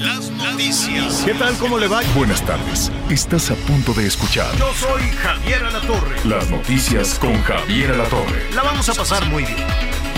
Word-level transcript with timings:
Las 0.00 0.30
noticias. 0.30 1.22
¿Qué 1.24 1.34
tal? 1.34 1.54
¿Cómo 1.58 1.78
le 1.78 1.88
va? 1.88 2.00
Buenas 2.14 2.44
tardes. 2.44 2.90
Estás 3.10 3.50
a 3.50 3.54
punto 3.54 3.92
de 3.92 4.06
escuchar 4.06 4.54
Yo 4.56 4.72
soy 4.74 5.02
Javier 5.22 5.64
Alatorre. 5.64 6.16
las 6.24 6.48
noticias 6.50 7.18
con 7.18 7.40
Javier 7.42 7.92
Alatorre. 7.92 8.50
La 8.54 8.62
vamos 8.62 8.88
a 8.88 8.94
pasar 8.94 9.24
muy 9.26 9.44
bien. 9.44 9.66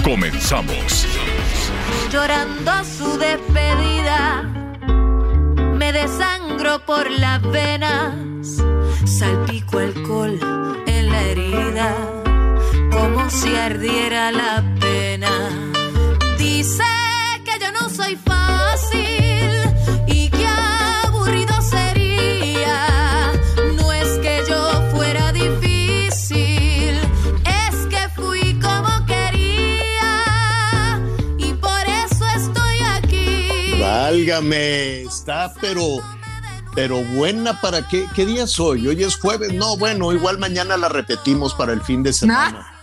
Comenzamos. 0.05 1.06
llorando 2.12 2.73
su 2.84 3.19
despedida. 3.19 4.42
Me 5.75 5.92
desangro 5.92 6.78
por 6.87 7.11
las 7.11 7.42
venas, 7.42 8.14
salpico 9.05 9.78
alcohol 9.78 10.39
en 10.87 11.11
la 11.12 11.23
herida, 11.23 11.95
como 12.91 13.28
si 13.30 13.55
ardiera 13.55 14.33
la 14.33 14.64
pena. 14.80 15.30
Dice 16.39 16.83
que 17.45 17.59
yo 17.61 17.70
no 17.73 17.91
soy 17.91 18.17
fácil 18.17 18.37
Válgame, 34.41 35.03
está 35.03 35.53
pero 35.61 35.98
pero 36.75 37.03
buena 37.03 37.59
para 37.61 37.87
qué 37.89 38.06
qué 38.15 38.27
día 38.27 38.45
es 38.45 38.61
hoy? 38.61 38.87
Hoy 38.87 39.03
es 39.03 39.17
jueves. 39.17 39.53
No, 39.55 39.77
bueno, 39.78 40.12
igual 40.12 40.39
mañana 40.39 40.77
la 40.77 40.89
repetimos 40.91 41.55
para 41.55 41.73
el 41.73 41.81
fin 41.83 42.03
de 42.03 42.12
semana. 42.12 42.67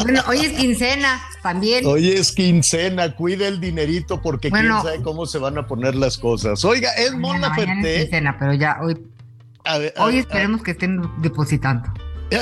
Bueno, 0.00 0.22
hoy 0.28 0.38
es 0.38 0.52
quincena 0.52 1.20
también. 1.42 1.84
Hoy 1.84 2.12
es 2.12 2.30
quincena, 2.32 3.14
cuida 3.16 3.48
el 3.48 3.60
dinerito 3.60 4.22
porque 4.22 4.48
Bueno. 4.48 4.80
quién 4.80 4.92
sabe 4.92 5.02
cómo 5.02 5.26
se 5.26 5.38
van 5.38 5.58
a 5.58 5.66
poner 5.66 5.94
las 5.96 6.16
cosas. 6.16 6.64
Oiga, 6.64 6.90
es 6.92 7.12
Mon 7.12 7.40
Mañana, 7.40 7.48
mañana 7.50 7.72
es 7.72 7.76
Laferte. 7.82 8.00
quincena, 8.02 8.36
pero 8.38 8.54
ya 8.54 8.78
hoy, 8.80 8.96
A 9.64 9.78
ver, 9.78 9.92
a- 9.96 10.04
hoy 10.04 10.16
a- 10.16 10.20
esperemos 10.20 10.62
que 10.62 10.70
estén 10.70 11.02
depositando. 11.20 11.88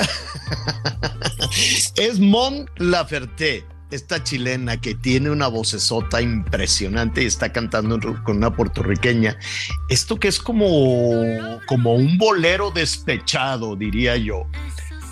Es 1.95 2.19
Mon 2.19 2.69
Laferte, 2.77 3.65
esta 3.91 4.23
chilena 4.23 4.77
que 4.77 4.95
tiene 4.95 5.29
una 5.29 5.47
vocesota 5.47 6.21
impresionante 6.21 7.23
y 7.23 7.25
está 7.25 7.51
cantando 7.51 7.99
con 8.23 8.37
una 8.37 8.55
puertorriqueña. 8.55 9.37
Esto 9.89 10.19
que 10.19 10.27
es 10.27 10.39
como, 10.39 11.11
como 11.67 11.93
un 11.93 12.17
bolero 12.17 12.71
despechado, 12.71 13.75
diría 13.75 14.17
yo. 14.17 14.47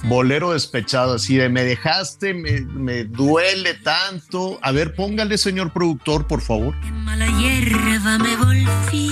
Bolero 0.04 0.52
despechado, 0.52 1.16
así 1.16 1.38
de 1.38 1.50
me 1.50 1.64
dejaste, 1.64 2.34
me, 2.34 2.62
me 2.62 3.06
duele 3.06 3.74
tanto. 3.76 4.60
A 4.62 4.72
ver, 4.72 4.94
póngale, 4.94 5.38
señor 5.38 5.74
productor, 5.74 6.28
por 6.28 6.42
favor. 6.42 6.76
En 6.84 7.04
mala 7.04 7.28
hierba 7.40 8.20
me 8.20 8.36
volví, 8.36 9.10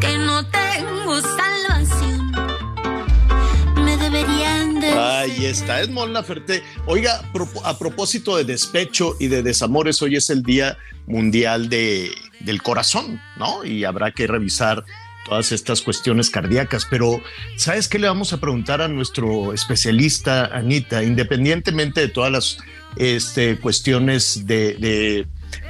que 0.00 0.18
no 0.18 0.44
tengo 0.46 1.20
salvación. 1.20 1.51
Ahí 4.96 5.46
está, 5.46 5.80
es 5.80 5.88
Mon 5.88 6.12
Laferte. 6.12 6.62
Oiga, 6.86 7.22
a 7.64 7.78
propósito 7.78 8.36
de 8.36 8.44
despecho 8.44 9.16
y 9.18 9.28
de 9.28 9.42
desamores, 9.42 10.02
hoy 10.02 10.16
es 10.16 10.28
el 10.30 10.42
Día 10.42 10.76
Mundial 11.06 11.68
de, 11.68 12.10
del 12.40 12.62
Corazón, 12.62 13.20
¿no? 13.38 13.64
Y 13.64 13.84
habrá 13.84 14.12
que 14.12 14.26
revisar 14.26 14.84
todas 15.24 15.52
estas 15.52 15.80
cuestiones 15.80 16.28
cardíacas. 16.28 16.86
Pero, 16.90 17.22
¿sabes 17.56 17.88
qué 17.88 17.98
le 17.98 18.08
vamos 18.08 18.32
a 18.32 18.40
preguntar 18.40 18.82
a 18.82 18.88
nuestro 18.88 19.54
especialista, 19.54 20.46
Anita? 20.46 21.02
Independientemente 21.02 22.00
de 22.00 22.08
todas 22.08 22.30
las 22.30 22.58
este, 22.96 23.58
cuestiones 23.58 24.46
de, 24.46 24.74
de, 24.74 25.26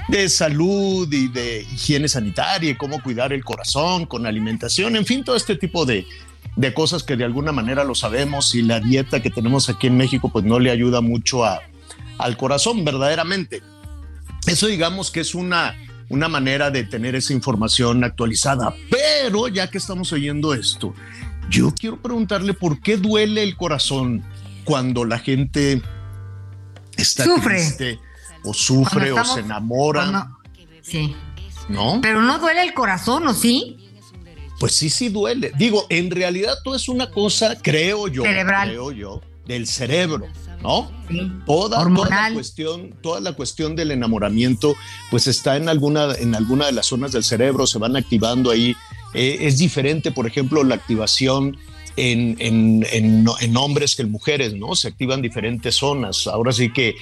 de 0.08 0.28
salud 0.28 1.12
y 1.12 1.28
de 1.28 1.66
higiene 1.72 2.08
sanitaria 2.08 2.70
y 2.70 2.74
cómo 2.74 3.02
cuidar 3.02 3.32
el 3.32 3.44
corazón 3.44 4.06
con 4.06 4.26
alimentación, 4.26 4.96
en 4.96 5.06
fin, 5.06 5.22
todo 5.22 5.36
este 5.36 5.56
tipo 5.56 5.86
de, 5.86 6.06
de 6.56 6.74
cosas 6.74 7.02
que 7.02 7.16
de 7.16 7.24
alguna 7.24 7.52
manera 7.52 7.84
lo 7.84 7.94
sabemos 7.94 8.54
y 8.54 8.62
la 8.62 8.80
dieta 8.80 9.20
que 9.22 9.30
tenemos 9.30 9.68
aquí 9.68 9.86
en 9.86 9.96
México 9.96 10.28
pues 10.30 10.44
no 10.44 10.58
le 10.58 10.70
ayuda 10.70 11.00
mucho 11.00 11.44
a, 11.44 11.60
al 12.18 12.36
corazón 12.36 12.84
verdaderamente. 12.84 13.62
Eso 14.46 14.66
digamos 14.66 15.10
que 15.10 15.20
es 15.20 15.34
una, 15.34 15.74
una 16.08 16.28
manera 16.28 16.70
de 16.70 16.84
tener 16.84 17.14
esa 17.14 17.32
información 17.32 18.04
actualizada, 18.04 18.74
pero 18.90 19.48
ya 19.48 19.70
que 19.70 19.78
estamos 19.78 20.12
oyendo 20.12 20.52
esto, 20.52 20.94
yo 21.48 21.72
quiero 21.74 22.00
preguntarle 22.00 22.52
por 22.54 22.80
qué 22.80 22.96
duele 22.96 23.42
el 23.42 23.56
corazón 23.56 24.22
cuando 24.64 25.04
la 25.04 25.18
gente 25.18 25.80
está 26.96 27.24
Sufre. 27.24 27.54
triste 27.56 27.98
o 28.44 28.52
sufre 28.52 29.12
o 29.12 29.24
se 29.24 29.40
enamora, 29.40 30.00
Cuando- 30.10 30.38
sí. 30.82 31.16
¿no? 31.68 32.00
Pero 32.02 32.20
no 32.22 32.38
duele 32.38 32.62
el 32.62 32.74
corazón, 32.74 33.26
¿o 33.26 33.34
sí? 33.34 33.81
Pues 34.62 34.74
sí, 34.76 34.88
sí 34.90 35.08
duele. 35.08 35.50
Digo, 35.58 35.86
en 35.88 36.08
realidad 36.10 36.54
todo 36.62 36.76
es 36.76 36.88
una 36.88 37.10
cosa, 37.10 37.56
creo 37.60 38.06
yo, 38.06 38.22
Cerebral. 38.22 38.68
creo 38.68 38.92
yo, 38.92 39.20
del 39.44 39.66
cerebro, 39.66 40.28
¿no? 40.62 40.88
Sí. 41.10 41.20
Toda, 41.44 41.82
toda 41.92 42.08
la 42.08 42.32
cuestión, 42.32 42.94
toda 43.02 43.20
la 43.20 43.32
cuestión 43.32 43.74
del 43.74 43.90
enamoramiento, 43.90 44.76
pues 45.10 45.26
está 45.26 45.56
en 45.56 45.68
alguna, 45.68 46.14
en 46.14 46.36
alguna 46.36 46.66
de 46.66 46.72
las 46.72 46.86
zonas 46.86 47.10
del 47.10 47.24
cerebro, 47.24 47.66
se 47.66 47.78
van 47.78 47.96
activando 47.96 48.52
ahí. 48.52 48.76
Eh, 49.14 49.38
es 49.40 49.58
diferente, 49.58 50.12
por 50.12 50.28
ejemplo, 50.28 50.62
la 50.62 50.76
activación 50.76 51.58
en, 51.96 52.36
en, 52.38 52.86
en, 52.92 53.26
en 53.40 53.56
hombres 53.56 53.96
que 53.96 54.02
en 54.02 54.12
mujeres, 54.12 54.54
¿no? 54.54 54.76
Se 54.76 54.86
activan 54.86 55.20
diferentes 55.22 55.74
zonas. 55.74 56.28
Ahora 56.28 56.52
sí 56.52 56.72
que 56.72 56.94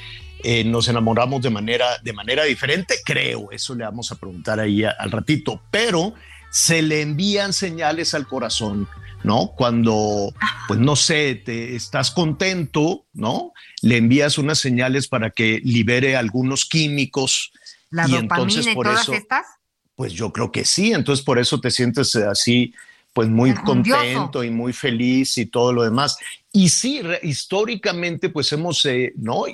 eh, 0.42 0.64
nos 0.64 0.88
enamoramos 0.88 1.42
de 1.42 1.50
manera, 1.50 1.98
de 2.02 2.14
manera 2.14 2.44
diferente, 2.44 2.94
creo. 3.04 3.50
Eso 3.52 3.74
le 3.74 3.84
vamos 3.84 4.10
a 4.10 4.14
preguntar 4.14 4.58
ahí 4.58 4.82
a- 4.82 4.94
al 4.98 5.10
ratito. 5.10 5.60
Pero 5.70 6.14
se 6.50 6.82
le 6.82 7.00
envían 7.02 7.52
señales 7.52 8.14
al 8.14 8.26
corazón, 8.26 8.88
¿no? 9.22 9.52
Cuando, 9.56 10.32
pues 10.66 10.80
no 10.80 10.96
sé, 10.96 11.34
te 11.36 11.74
estás 11.76 12.10
contento, 12.10 13.06
¿no? 13.12 13.52
Le 13.82 13.96
envías 13.98 14.38
unas 14.38 14.58
señales 14.58 15.08
para 15.08 15.30
que 15.30 15.60
libere 15.64 16.16
algunos 16.16 16.64
químicos. 16.64 17.52
La 17.90 18.06
Y 18.08 18.12
dopamina 18.12 18.34
entonces, 18.36 18.66
y 18.66 18.74
por 18.74 18.86
todas 18.86 19.02
eso- 19.02 19.12
estas. 19.14 19.46
Pues 19.94 20.12
yo 20.14 20.32
creo 20.32 20.50
que 20.50 20.64
sí, 20.64 20.92
entonces 20.94 21.24
por 21.24 21.38
eso 21.38 21.60
te 21.60 21.70
sientes 21.70 22.16
así, 22.16 22.72
pues 23.12 23.28
muy 23.28 23.52
contento 23.54 24.42
y 24.44 24.48
muy 24.50 24.72
feliz 24.72 25.36
y 25.36 25.44
todo 25.46 25.72
lo 25.74 25.82
demás. 25.82 26.16
Y 26.52 26.70
sí, 26.70 27.02
históricamente, 27.22 28.30
pues 28.30 28.50
hemos, 28.52 28.84
eh, 28.86 29.12
¿no? 29.16 29.44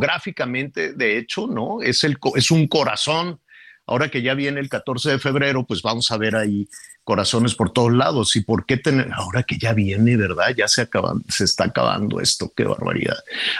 Iconográficamente, 0.00 0.94
de 0.94 1.18
hecho, 1.18 1.46
¿no? 1.46 1.82
Es, 1.82 2.04
el, 2.04 2.16
es 2.34 2.50
un 2.50 2.66
corazón. 2.66 3.40
Ahora 3.90 4.08
que 4.08 4.22
ya 4.22 4.34
viene 4.34 4.60
el 4.60 4.68
14 4.68 5.10
de 5.10 5.18
febrero, 5.18 5.66
pues 5.66 5.82
vamos 5.82 6.10
a 6.12 6.16
ver 6.16 6.36
ahí 6.36 6.68
corazones 7.04 7.56
por 7.56 7.72
todos 7.72 7.92
lados. 7.92 8.36
¿Y 8.36 8.42
por 8.42 8.64
qué 8.64 8.76
tener? 8.76 9.10
Ahora 9.12 9.42
que 9.42 9.58
ya 9.58 9.72
viene, 9.72 10.16
¿verdad? 10.16 10.54
Ya 10.56 10.68
se 10.68 10.88
se 11.28 11.44
está 11.44 11.64
acabando 11.64 12.20
esto, 12.20 12.52
qué 12.56 12.64
barbaridad. 12.64 13.18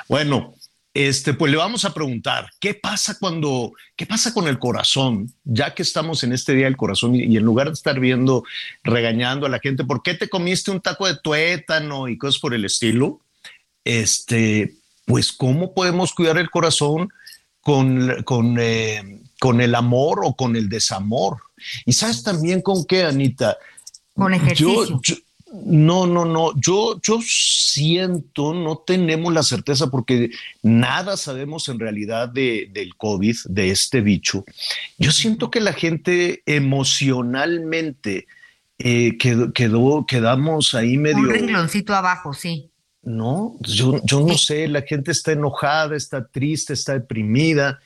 Bueno, 0.08 0.54
este, 0.94 1.34
pues 1.34 1.50
le 1.50 1.58
vamos 1.58 1.84
a 1.84 1.92
preguntar, 1.92 2.48
¿qué 2.60 2.74
pasa 2.74 3.16
cuando, 3.18 3.72
qué 3.96 4.06
pasa 4.06 4.32
con 4.32 4.46
el 4.46 4.60
corazón? 4.60 5.32
Ya 5.42 5.74
que 5.74 5.82
estamos 5.82 6.22
en 6.22 6.32
este 6.32 6.54
día 6.54 6.66
del 6.66 6.76
corazón 6.76 7.16
y, 7.16 7.24
y 7.24 7.36
en 7.36 7.44
lugar 7.44 7.66
de 7.66 7.74
estar 7.74 7.98
viendo, 7.98 8.44
regañando 8.84 9.46
a 9.46 9.50
la 9.50 9.58
gente, 9.58 9.84
¿por 9.84 10.02
qué 10.02 10.14
te 10.14 10.28
comiste 10.28 10.70
un 10.70 10.80
taco 10.80 11.08
de 11.08 11.16
tuétano 11.16 12.08
y 12.08 12.16
cosas 12.16 12.40
por 12.40 12.54
el 12.54 12.64
estilo? 12.64 13.20
Este, 13.84 14.74
pues, 15.06 15.32
¿cómo 15.32 15.74
podemos 15.74 16.14
cuidar 16.14 16.38
el 16.38 16.50
corazón 16.50 17.10
con, 17.60 18.22
con, 18.24 18.56
eh, 18.58 19.20
con 19.40 19.60
el 19.60 19.74
amor 19.74 20.20
o 20.22 20.34
con 20.36 20.54
el 20.54 20.68
desamor? 20.68 21.38
Y 21.84 21.92
sabes 21.92 22.22
también 22.22 22.62
con 22.62 22.84
qué, 22.84 23.02
Anita? 23.02 23.56
Con 24.14 24.32
ejercicio. 24.34 24.84
Yo, 24.86 25.00
yo- 25.02 25.16
no, 25.64 26.06
no, 26.06 26.24
no. 26.24 26.52
Yo, 26.60 27.00
yo 27.02 27.18
siento, 27.24 28.54
no 28.54 28.78
tenemos 28.78 29.34
la 29.34 29.42
certeza 29.42 29.88
porque 29.90 30.30
nada 30.62 31.16
sabemos 31.16 31.68
en 31.68 31.80
realidad 31.80 32.28
de, 32.28 32.68
del 32.72 32.94
COVID, 32.96 33.36
de 33.46 33.70
este 33.72 34.00
bicho. 34.00 34.44
Yo 34.96 35.10
siento 35.10 35.50
que 35.50 35.58
la 35.58 35.72
gente 35.72 36.44
emocionalmente 36.46 38.26
eh, 38.78 39.16
quedó, 39.18 39.52
quedó, 39.52 40.06
quedamos 40.06 40.74
ahí 40.74 40.96
medio. 40.96 41.18
Un 41.18 41.30
rengloncito 41.30 41.94
abajo, 41.94 42.32
sí. 42.32 42.70
No, 43.02 43.56
yo, 43.60 44.00
yo 44.04 44.20
no 44.20 44.36
sé, 44.36 44.68
la 44.68 44.82
gente 44.82 45.10
está 45.10 45.32
enojada, 45.32 45.96
está 45.96 46.26
triste, 46.26 46.74
está 46.74 46.92
deprimida. 46.92 47.80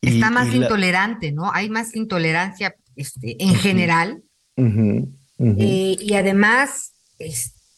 Está 0.00 0.30
más 0.30 0.54
intolerante, 0.54 1.32
¿no? 1.32 1.52
Hay 1.52 1.70
más 1.70 1.94
intolerancia 1.94 2.74
este, 2.96 3.42
en 3.42 3.54
general. 3.54 4.22
Eh, 4.56 5.96
y 6.00 6.14
además, 6.14 6.92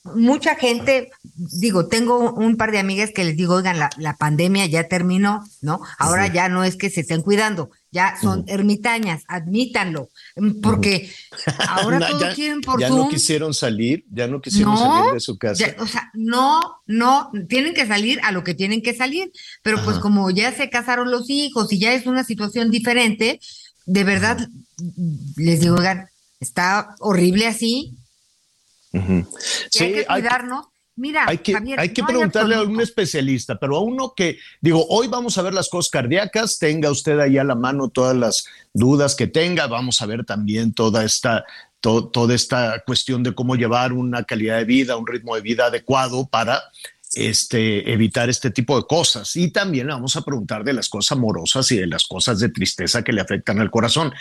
mucha 0.04 0.54
gente, 0.54 1.10
digo, 1.34 1.86
tengo 1.86 2.32
un 2.32 2.56
par 2.56 2.72
de 2.72 2.78
amigas 2.78 3.10
que 3.14 3.24
les 3.24 3.36
digo, 3.36 3.54
oigan, 3.54 3.78
la, 3.78 4.16
pandemia 4.16 4.66
ya 4.66 4.88
terminó, 4.88 5.44
¿no? 5.60 5.80
Ahora 5.98 6.26
ya 6.26 6.48
no 6.48 6.64
es 6.64 6.76
que 6.76 6.88
se 6.88 7.02
estén 7.02 7.20
cuidando, 7.20 7.70
ya 7.90 8.16
son 8.20 8.44
ermitañas, 8.46 9.24
admítanlo, 9.28 10.08
mm, 10.36 10.60
porque 10.62 11.10
ahora 11.68 11.98
todos 12.08 12.34
quieren 12.34 12.62
por 12.62 12.80
ya 12.80 12.88
Zoom. 12.88 12.98
no 12.98 13.08
quisieron 13.08 13.52
salir, 13.52 14.04
ya 14.10 14.26
no 14.26 14.40
quisieron 14.40 14.76
salir 14.76 15.12
de 15.12 15.20
su 15.20 15.36
casa. 15.36 15.74
o 15.78 15.86
sea, 15.86 16.10
no, 16.14 16.60
no, 16.86 17.30
tienen 17.48 17.74
que 17.74 17.86
salir 17.86 18.20
a 18.22 18.32
lo 18.32 18.42
que 18.42 18.54
tienen 18.54 18.82
que 18.82 18.94
salir, 18.94 19.30
pero 19.62 19.84
pues 19.84 19.98
como 19.98 20.30
ya 20.30 20.52
se 20.52 20.70
casaron 20.70 21.10
los 21.10 21.28
hijos 21.28 21.72
y 21.72 21.78
ya 21.78 21.92
es 21.92 22.06
una 22.06 22.24
situación 22.24 22.70
diferente, 22.70 23.38
de 23.84 24.04
verdad, 24.04 24.48
les 25.36 25.60
digo, 25.60 25.76
oigan, 25.76 26.08
está 26.40 26.94
horrible 27.00 27.46
así, 27.46 27.98
sí, 28.92 29.84
hay 29.84 29.92
que 29.92 30.06
cuidarnos. 30.06 30.66
Mira, 30.96 31.24
hay 31.26 31.38
que, 31.38 31.56
hay 31.78 31.94
que 31.94 32.02
preguntarle 32.02 32.56
a 32.56 32.62
un 32.62 32.78
especialista, 32.78 33.58
pero 33.58 33.76
a 33.76 33.80
uno 33.80 34.12
que, 34.14 34.38
digo, 34.60 34.84
hoy 34.90 35.08
vamos 35.08 35.38
a 35.38 35.42
ver 35.42 35.54
las 35.54 35.70
cosas 35.70 35.90
cardíacas, 35.90 36.58
tenga 36.58 36.90
usted 36.90 37.18
ahí 37.20 37.38
a 37.38 37.44
la 37.44 37.54
mano 37.54 37.88
todas 37.88 38.14
las 38.14 38.44
dudas 38.74 39.14
que 39.14 39.26
tenga, 39.26 39.66
vamos 39.66 40.02
a 40.02 40.06
ver 40.06 40.26
también 40.26 40.74
toda 40.74 41.02
esta, 41.02 41.46
toda 41.80 42.34
esta 42.34 42.82
cuestión 42.84 43.22
de 43.22 43.34
cómo 43.34 43.56
llevar 43.56 43.94
una 43.94 44.24
calidad 44.24 44.58
de 44.58 44.64
vida, 44.64 44.98
un 44.98 45.06
ritmo 45.06 45.36
de 45.36 45.40
vida 45.40 45.66
adecuado 45.66 46.26
para 46.26 46.62
este, 47.14 47.92
evitar 47.92 48.30
este 48.30 48.50
tipo 48.50 48.76
de 48.76 48.86
cosas. 48.86 49.34
Y 49.36 49.50
también 49.50 49.86
le 49.86 49.92
vamos 49.92 50.16
a 50.16 50.22
preguntar 50.22 50.64
de 50.64 50.72
las 50.72 50.88
cosas 50.88 51.12
amorosas 51.12 51.70
y 51.72 51.76
de 51.76 51.86
las 51.86 52.06
cosas 52.06 52.38
de 52.38 52.48
tristeza 52.48 53.02
que 53.02 53.12
le 53.12 53.20
afectan 53.20 53.60
al 53.60 53.70
corazón. 53.70 54.12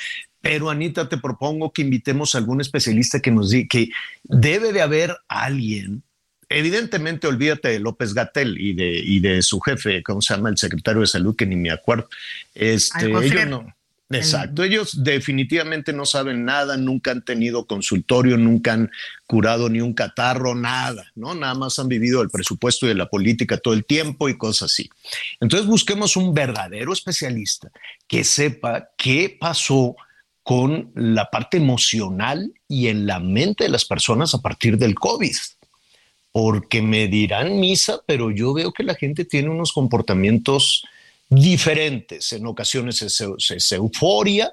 Pero 0.42 0.70
Anita, 0.70 1.08
te 1.08 1.18
propongo 1.18 1.72
que 1.72 1.82
invitemos 1.82 2.34
a 2.34 2.40
algún 2.40 2.62
especialista 2.62 3.20
que 3.20 3.32
nos 3.32 3.52
diga 3.52 3.68
que 3.70 3.90
debe 4.24 4.74
de 4.74 4.82
haber 4.82 5.16
alguien. 5.28 6.04
Evidentemente, 6.52 7.28
olvídate 7.28 7.70
de 7.70 7.80
López 7.80 8.16
Gatel 8.16 8.60
y 8.60 8.74
de, 8.74 8.90
y 8.90 9.20
de 9.20 9.44
su 9.44 9.60
jefe, 9.60 10.02
¿cómo 10.02 10.22
se 10.22 10.34
llama? 10.34 10.50
El 10.50 10.58
secretario 10.58 11.02
de 11.02 11.08
salud, 11.08 11.36
que 11.36 11.46
ni 11.46 11.56
me 11.56 11.70
acuerdo. 11.70 12.10
Este, 12.56 13.06
ellos 13.06 13.48
no, 13.48 13.68
Exacto, 14.12 14.64
ellos 14.64 15.04
definitivamente 15.04 15.94
no 15.94 16.04
saben 16.04 16.44
nada, 16.44 16.78
nunca 16.78 17.12
han 17.12 17.24
tenido 17.24 17.68
consultorio, 17.68 18.38
nunca 18.38 18.74
han 18.74 18.90
curado 19.28 19.70
ni 19.70 19.82
un 19.82 19.94
catarro, 19.94 20.56
nada, 20.56 21.12
¿no? 21.14 21.36
Nada 21.36 21.54
más 21.54 21.78
han 21.78 21.88
vivido 21.88 22.24
el 22.24 22.32
presupuesto 22.32 22.88
y 22.88 22.90
de 22.90 22.96
la 22.96 23.08
política 23.08 23.58
todo 23.58 23.76
el 23.76 23.86
tiempo 23.86 24.28
y 24.28 24.36
cosas 24.36 24.72
así. 24.72 24.90
Entonces 25.40 25.68
busquemos 25.68 26.18
un 26.18 26.34
verdadero 26.34 26.92
especialista 26.92 27.70
que 28.08 28.24
sepa 28.24 28.90
qué 28.98 29.38
pasó 29.40 29.96
con 30.42 30.92
la 30.96 31.30
parte 31.30 31.58
emocional 31.58 32.52
y 32.68 32.88
en 32.88 33.06
la 33.06 33.20
mente 33.20 33.66
de 33.66 33.70
las 33.70 33.86
personas 33.86 34.34
a 34.34 34.42
partir 34.42 34.80
del 34.80 34.96
COVID. 34.96 35.36
Porque 36.32 36.82
me 36.82 37.08
dirán 37.08 37.60
misa, 37.60 38.00
pero 38.08 38.32
yo 38.32 38.54
veo 38.54 38.72
que 38.72 38.84
la 38.84 38.96
gente 38.96 39.26
tiene 39.26 39.50
unos 39.50 39.72
comportamientos 39.72 40.84
diferentes. 41.30 42.34
En 42.34 42.46
ocasiones 42.48 43.02
es, 43.02 43.72
euforia, 43.72 44.52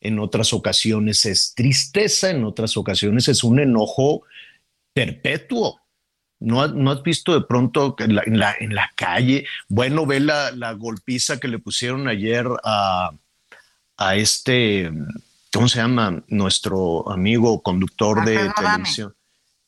en 0.00 0.18
otras 0.18 0.52
ocasiones 0.52 1.24
es 1.24 1.54
tristeza, 1.54 2.30
en 2.30 2.44
otras 2.44 2.76
ocasiones 2.76 3.28
es 3.28 3.42
un 3.42 3.60
enojo 3.60 4.22
perpetuo. 4.92 5.80
¿No, 6.38 6.66
no 6.66 6.90
has 6.90 7.02
visto 7.02 7.34
de 7.34 7.46
pronto 7.46 7.94
en 8.00 8.16
la, 8.16 8.54
en 8.58 8.74
la, 8.74 8.90
calle? 8.96 9.46
Bueno, 9.68 10.06
ve 10.06 10.18
la, 10.20 10.72
golpiza 10.72 11.38
que 11.38 11.46
le 11.46 11.60
pusieron 11.60 12.08
ayer 12.08 12.46
a, 12.64 13.12
a 13.96 14.16
este, 14.16 14.90
¿cómo 15.52 15.68
se 15.68 15.78
llama? 15.78 16.24
Nuestro 16.26 17.08
amigo 17.10 17.62
conductor 17.62 18.24
de 18.24 18.50
televisión, 18.56 19.14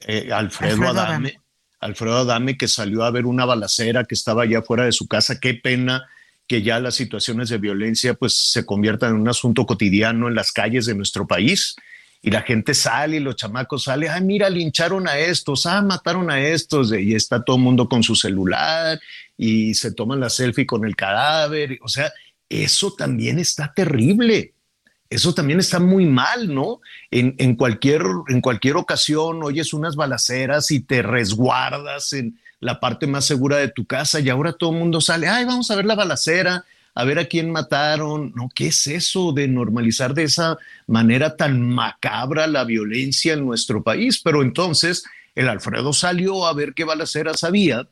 eh, 0.00 0.32
Alfredo, 0.32 0.88
Adame. 0.88 1.40
Alfredo 1.78 2.18
Adame, 2.18 2.58
que 2.58 2.66
salió 2.66 3.04
a 3.04 3.10
ver 3.12 3.24
una 3.24 3.44
balacera 3.44 4.02
que 4.02 4.16
estaba 4.16 4.42
allá 4.42 4.62
fuera 4.62 4.84
de 4.84 4.92
su 4.92 5.06
casa. 5.06 5.38
Qué 5.38 5.54
pena 5.54 6.08
que 6.46 6.62
ya 6.62 6.78
las 6.80 6.94
situaciones 6.94 7.48
de 7.48 7.58
violencia 7.58 8.14
pues 8.14 8.34
se 8.52 8.66
conviertan 8.66 9.10
en 9.14 9.20
un 9.20 9.28
asunto 9.28 9.64
cotidiano 9.66 10.28
en 10.28 10.34
las 10.34 10.52
calles 10.52 10.86
de 10.86 10.94
nuestro 10.94 11.26
país. 11.26 11.76
Y 12.20 12.30
la 12.30 12.42
gente 12.42 12.72
sale 12.72 13.16
y 13.16 13.20
los 13.20 13.36
chamacos 13.36 13.84
salen, 13.84 14.10
ay, 14.10 14.22
mira, 14.22 14.48
lincharon 14.48 15.06
a 15.06 15.18
estos, 15.18 15.66
ah, 15.66 15.82
mataron 15.82 16.30
a 16.30 16.40
estos, 16.40 16.90
y 16.94 17.14
está 17.14 17.44
todo 17.44 17.56
el 17.56 17.62
mundo 17.62 17.86
con 17.86 18.02
su 18.02 18.16
celular 18.16 18.98
y 19.36 19.74
se 19.74 19.92
toman 19.92 20.20
la 20.20 20.30
selfie 20.30 20.64
con 20.64 20.86
el 20.86 20.96
cadáver, 20.96 21.78
o 21.82 21.88
sea, 21.88 22.10
eso 22.48 22.94
también 22.94 23.38
está 23.38 23.74
terrible, 23.74 24.54
eso 25.10 25.34
también 25.34 25.60
está 25.60 25.80
muy 25.80 26.06
mal, 26.06 26.54
¿no? 26.54 26.80
En, 27.10 27.34
en, 27.36 27.56
cualquier, 27.56 28.02
en 28.28 28.40
cualquier 28.40 28.76
ocasión 28.76 29.42
oyes 29.42 29.74
unas 29.74 29.94
balaceras 29.94 30.70
y 30.70 30.80
te 30.80 31.02
resguardas 31.02 32.14
en, 32.14 32.38
la 32.64 32.80
parte 32.80 33.06
más 33.06 33.26
segura 33.26 33.58
de 33.58 33.68
tu 33.68 33.84
casa 33.84 34.20
y 34.20 34.30
ahora 34.30 34.54
todo 34.54 34.72
el 34.72 34.78
mundo 34.78 35.02
sale, 35.02 35.28
ay, 35.28 35.44
vamos 35.44 35.70
a 35.70 35.76
ver 35.76 35.84
la 35.84 35.94
balacera, 35.94 36.64
a 36.94 37.04
ver 37.04 37.18
a 37.18 37.26
quién 37.26 37.52
mataron. 37.52 38.32
No, 38.34 38.48
¿qué 38.54 38.68
es 38.68 38.86
eso 38.86 39.32
de 39.32 39.46
normalizar 39.48 40.14
de 40.14 40.22
esa 40.22 40.56
manera 40.86 41.36
tan 41.36 41.60
macabra 41.60 42.46
la 42.46 42.64
violencia 42.64 43.34
en 43.34 43.44
nuestro 43.44 43.82
país? 43.82 44.18
Pero 44.24 44.40
entonces 44.40 45.04
el 45.34 45.50
Alfredo 45.50 45.92
salió 45.92 46.46
a 46.46 46.54
ver 46.54 46.72
qué 46.72 46.84
balaceras 46.84 47.44
había 47.44 47.86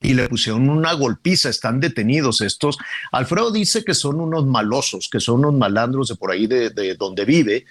y 0.00 0.14
le 0.14 0.28
pusieron 0.28 0.68
una 0.68 0.92
golpiza, 0.94 1.48
están 1.48 1.78
detenidos 1.78 2.40
estos. 2.40 2.76
Alfredo 3.12 3.52
dice 3.52 3.84
que 3.84 3.94
son 3.94 4.20
unos 4.20 4.44
malosos, 4.44 5.08
que 5.08 5.20
son 5.20 5.44
unos 5.44 5.54
malandros 5.54 6.08
de 6.08 6.16
por 6.16 6.32
ahí 6.32 6.48
de, 6.48 6.70
de 6.70 6.96
donde 6.96 7.24
vive, 7.24 7.64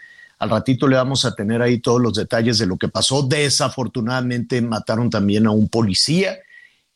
al 0.44 0.50
ratito 0.50 0.90
le 0.90 0.98
vamos 0.98 1.24
a 1.24 1.34
tener 1.34 1.62
ahí 1.62 1.80
todos 1.80 2.01
los 2.01 2.16
detalles 2.16 2.57
de 2.57 2.66
lo 2.66 2.78
que 2.78 2.90
pasó. 2.90 3.24
Desafortunadamente 3.24 4.62
mataron 4.62 5.10
también 5.10 5.48
a 5.48 5.51
un 5.51 5.69
policía. 5.69 6.38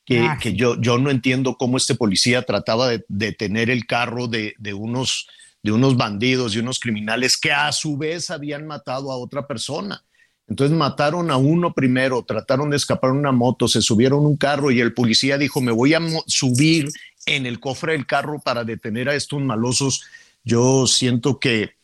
Que, 0.03 0.19
ah, 0.19 0.37
que 0.41 0.53
yo, 0.53 0.75
yo 0.81 0.97
no 0.97 1.09
entiendo 1.09 1.55
cómo 1.55 1.77
este 1.77 1.95
policía 1.95 2.41
trataba 2.41 2.89
de 2.89 3.05
detener 3.07 3.69
el 3.69 3.85
carro 3.85 4.27
de, 4.27 4.53
de, 4.57 4.73
unos, 4.73 5.29
de 5.63 5.71
unos 5.71 5.95
bandidos 5.95 6.55
y 6.55 6.59
unos 6.59 6.79
criminales 6.79 7.37
que 7.37 7.53
a 7.53 7.71
su 7.71 7.97
vez 7.97 8.29
habían 8.31 8.67
matado 8.67 9.13
a 9.13 9.17
otra 9.17 9.47
persona. 9.47 10.03
Entonces 10.49 10.75
mataron 10.75 11.31
a 11.31 11.37
uno 11.37 11.73
primero, 11.73 12.23
trataron 12.23 12.69
de 12.69 12.75
escapar 12.75 13.11
en 13.11 13.17
una 13.17 13.31
moto, 13.31 13.69
se 13.69 13.81
subieron 13.81 14.25
un 14.25 14.35
carro 14.35 14.71
y 14.71 14.81
el 14.81 14.93
policía 14.93 15.37
dijo, 15.37 15.61
me 15.61 15.71
voy 15.71 15.93
a 15.93 16.01
subir 16.25 16.89
en 17.25 17.45
el 17.45 17.61
cofre 17.61 17.93
del 17.93 18.05
carro 18.05 18.41
para 18.41 18.65
detener 18.65 19.07
a 19.07 19.15
estos 19.15 19.41
malosos. 19.41 20.03
Yo 20.43 20.85
siento 20.85 21.39
que 21.39 21.76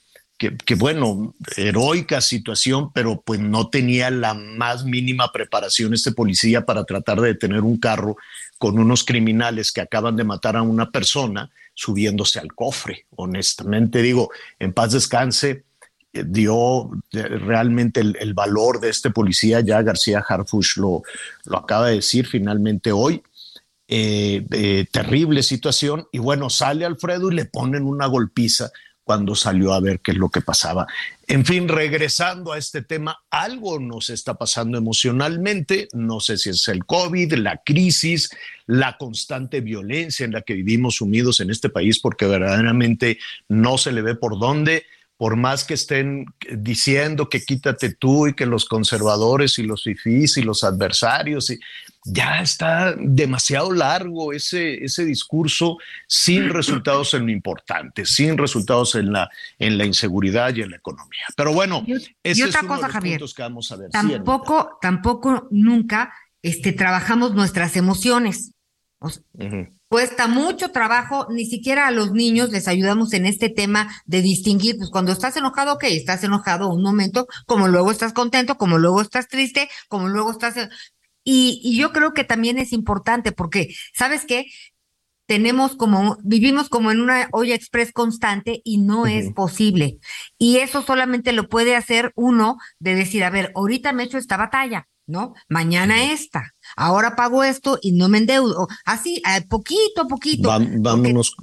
que, 0.52 0.76
bueno, 0.76 1.36
heroica 1.56 2.22
situación, 2.22 2.92
pero 2.94 3.22
pues 3.22 3.40
no 3.40 3.70
tenía 3.70 4.10
la 4.10 4.34
más 4.34 4.86
mínima 4.86 5.32
preparación 5.32 5.94
este 5.94 6.12
policía 6.12 6.66
para 6.66 6.84
tratar 6.84 7.22
de 7.22 7.30
detener 7.30 7.62
un 7.62 7.78
carro 7.78 8.18
con 8.58 8.80
unos 8.80 9.04
criminales 9.04 9.72
que 9.72 9.82
acaban 9.82 10.16
de 10.16 10.24
matar 10.24 10.56
a 10.56 10.62
una 10.62 10.90
persona 10.92 11.50
subiéndose 11.74 12.40
al 12.40 12.54
cofre. 12.54 13.06
Honestamente 13.16 14.02
digo, 14.02 14.32
en 14.60 14.74
paz 14.74 14.94
descanse, 14.94 15.64
eh, 16.14 16.24
dio 16.26 16.92
eh, 17.12 17.24
realmente 17.24 18.02
el, 18.02 18.34
valor 18.34 18.80
de 18.80 18.90
este 18.90 19.10
policía, 19.10 19.62
ya 19.62 19.82
García 19.82 20.24
Harfush 20.28 20.78
lo, 20.78 21.04
lo 21.46 21.58
acaba 21.58 21.90
de 21.90 21.96
decir 21.96 22.28
finalmente 22.28 22.92
hoy. 22.92 23.22
Eh, 23.90 24.88
terrible 24.92 25.44
situación 25.44 26.08
y 26.12 26.18
bueno, 26.18 26.50
sale 26.50 26.86
Alfredo 26.86 27.32
y 27.32 27.36
le 27.36 27.46
ponen 27.46 27.84
una 27.84 28.08
golpiza 28.08 28.72
cuando 29.04 29.36
salió 29.36 29.74
a 29.74 29.80
ver 29.80 30.00
qué 30.00 30.12
es 30.12 30.18
lo 30.18 30.30
que 30.30 30.42
pasaba. 30.42 30.88
En 31.28 31.46
fin, 31.46 31.68
regresando 31.68 32.54
a 32.54 32.58
este 32.58 32.82
tema, 32.82 33.24
algo 33.30 33.80
nos 33.80 34.10
está 34.10 34.36
pasando 34.36 34.78
emocionalmente, 34.78 35.88
no 35.94 36.20
sé 36.20 36.38
si 36.38 36.50
es 36.50 36.68
el 36.68 36.86
COVID, 36.86 37.34
la 37.34 37.62
crisis, 37.66 38.30
la 38.66 38.98
constante 38.98 39.62
violencia 39.62 40.26
en 40.26 40.32
la 40.32 40.42
que 40.42 40.54
vivimos 40.54 40.96
sumidos 40.96 41.40
en 41.40 41.50
este 41.50 41.70
país, 41.70 42.00
porque 42.00 42.26
verdaderamente 42.26 43.20
no 43.50 43.78
se 43.78 43.92
le 43.92 44.02
ve 44.02 44.16
por 44.16 44.40
dónde 44.40 44.86
por 45.18 45.36
más 45.38 45.64
que 45.64 45.76
estén 45.76 46.26
diciendo 46.58 47.30
que 47.30 47.46
quítate 47.46 47.94
tú 47.94 48.28
y 48.28 48.34
que 48.34 48.46
los 48.46 48.66
conservadores 48.66 49.58
y 49.58 49.64
los 49.64 49.84
fifís 49.84 50.38
y 50.38 50.42
los 50.42 50.64
adversarios, 50.64 51.50
y 51.50 51.60
ya 52.06 52.42
está 52.42 52.96
demasiado 52.98 53.72
largo 53.72 54.34
ese, 54.34 54.84
ese 54.84 55.06
discurso 55.06 55.78
sin 56.08 56.50
resultados 56.50 57.14
en 57.14 57.26
lo 57.26 57.32
importante, 57.32 58.06
sin 58.06 58.38
resultados 58.38 58.96
en 58.96 59.12
la, 59.12 59.30
en 59.60 59.78
la 59.78 59.86
inseguridad 59.86 60.56
y 60.56 60.62
en 60.62 60.72
la 60.72 60.78
economía. 60.78 61.26
Pero 61.36 61.54
bueno, 61.54 61.86
ese 62.24 62.46
otra 62.46 62.60
es 62.60 62.66
uno 62.66 62.76
cosa, 62.76 62.88
de 62.88 62.94
los 62.94 63.04
puntos 63.04 63.34
que 63.34 63.42
vamos 63.42 63.72
a 63.72 63.76
ver. 63.78 63.90
Tampoco, 63.90 64.78
tampoco 64.82 65.48
nunca 65.52 66.14
este, 66.42 66.74
trabajamos 66.74 67.34
nuestras 67.34 67.76
emociones. 67.76 68.52
Cuesta 69.90 70.28
mucho 70.28 70.72
trabajo, 70.72 71.28
ni 71.30 71.46
siquiera 71.46 71.88
a 71.88 71.92
los 71.92 72.14
niños 72.14 72.50
les 72.50 72.68
ayudamos 72.68 73.14
en 73.14 73.26
este 73.26 73.50
tema 73.50 73.94
de 74.06 74.22
distinguir, 74.22 74.78
pues 74.78 74.90
cuando 74.90 75.12
estás 75.12 75.38
enojado, 75.38 75.74
ok, 75.74 75.84
estás 75.84 76.24
enojado 76.24 76.70
un 76.70 76.82
momento, 76.82 77.28
como 77.46 77.68
luego 77.68 77.92
estás 77.92 78.12
contento, 78.14 78.58
como 78.58 78.78
luego 78.80 79.02
estás 79.02 79.28
triste, 79.28 79.70
como 79.90 80.08
luego 80.08 80.32
estás 80.32 80.56
Y, 81.24 81.78
yo 81.78 81.92
creo 81.92 82.14
que 82.14 82.24
también 82.24 82.58
es 82.58 82.74
importante 82.74 83.32
porque, 83.32 83.74
¿sabes 83.94 84.26
qué? 84.26 84.48
Tenemos 85.26 85.76
como, 85.76 86.18
vivimos 86.24 86.68
como 86.68 86.92
en 86.92 87.00
una 87.00 87.30
olla 87.32 87.56
express 87.56 87.94
constante 87.94 88.62
y 88.66 88.78
no 88.78 89.08
es 89.08 89.32
posible. 89.32 90.00
Y 90.38 90.58
eso 90.58 90.82
solamente 90.82 91.32
lo 91.32 91.48
puede 91.48 91.76
hacer 91.76 92.12
uno 92.16 92.58
de 92.80 92.96
decir, 92.96 93.24
a 93.24 93.30
ver, 93.30 93.52
ahorita 93.56 93.94
me 93.94 94.04
echo 94.04 94.18
esta 94.18 94.36
batalla, 94.36 94.88
¿no? 95.08 95.34
Mañana 95.48 96.12
esta, 96.12 96.54
ahora 96.76 97.16
pago 97.16 97.44
esto 97.44 97.80
y 97.82 97.94
no 97.94 98.10
me 98.10 98.18
endeudo. 98.18 98.68
Así, 98.84 99.22
poquito 99.50 100.02
a 100.02 100.08
poquito. 100.08 100.50
vámonos. 100.50 101.36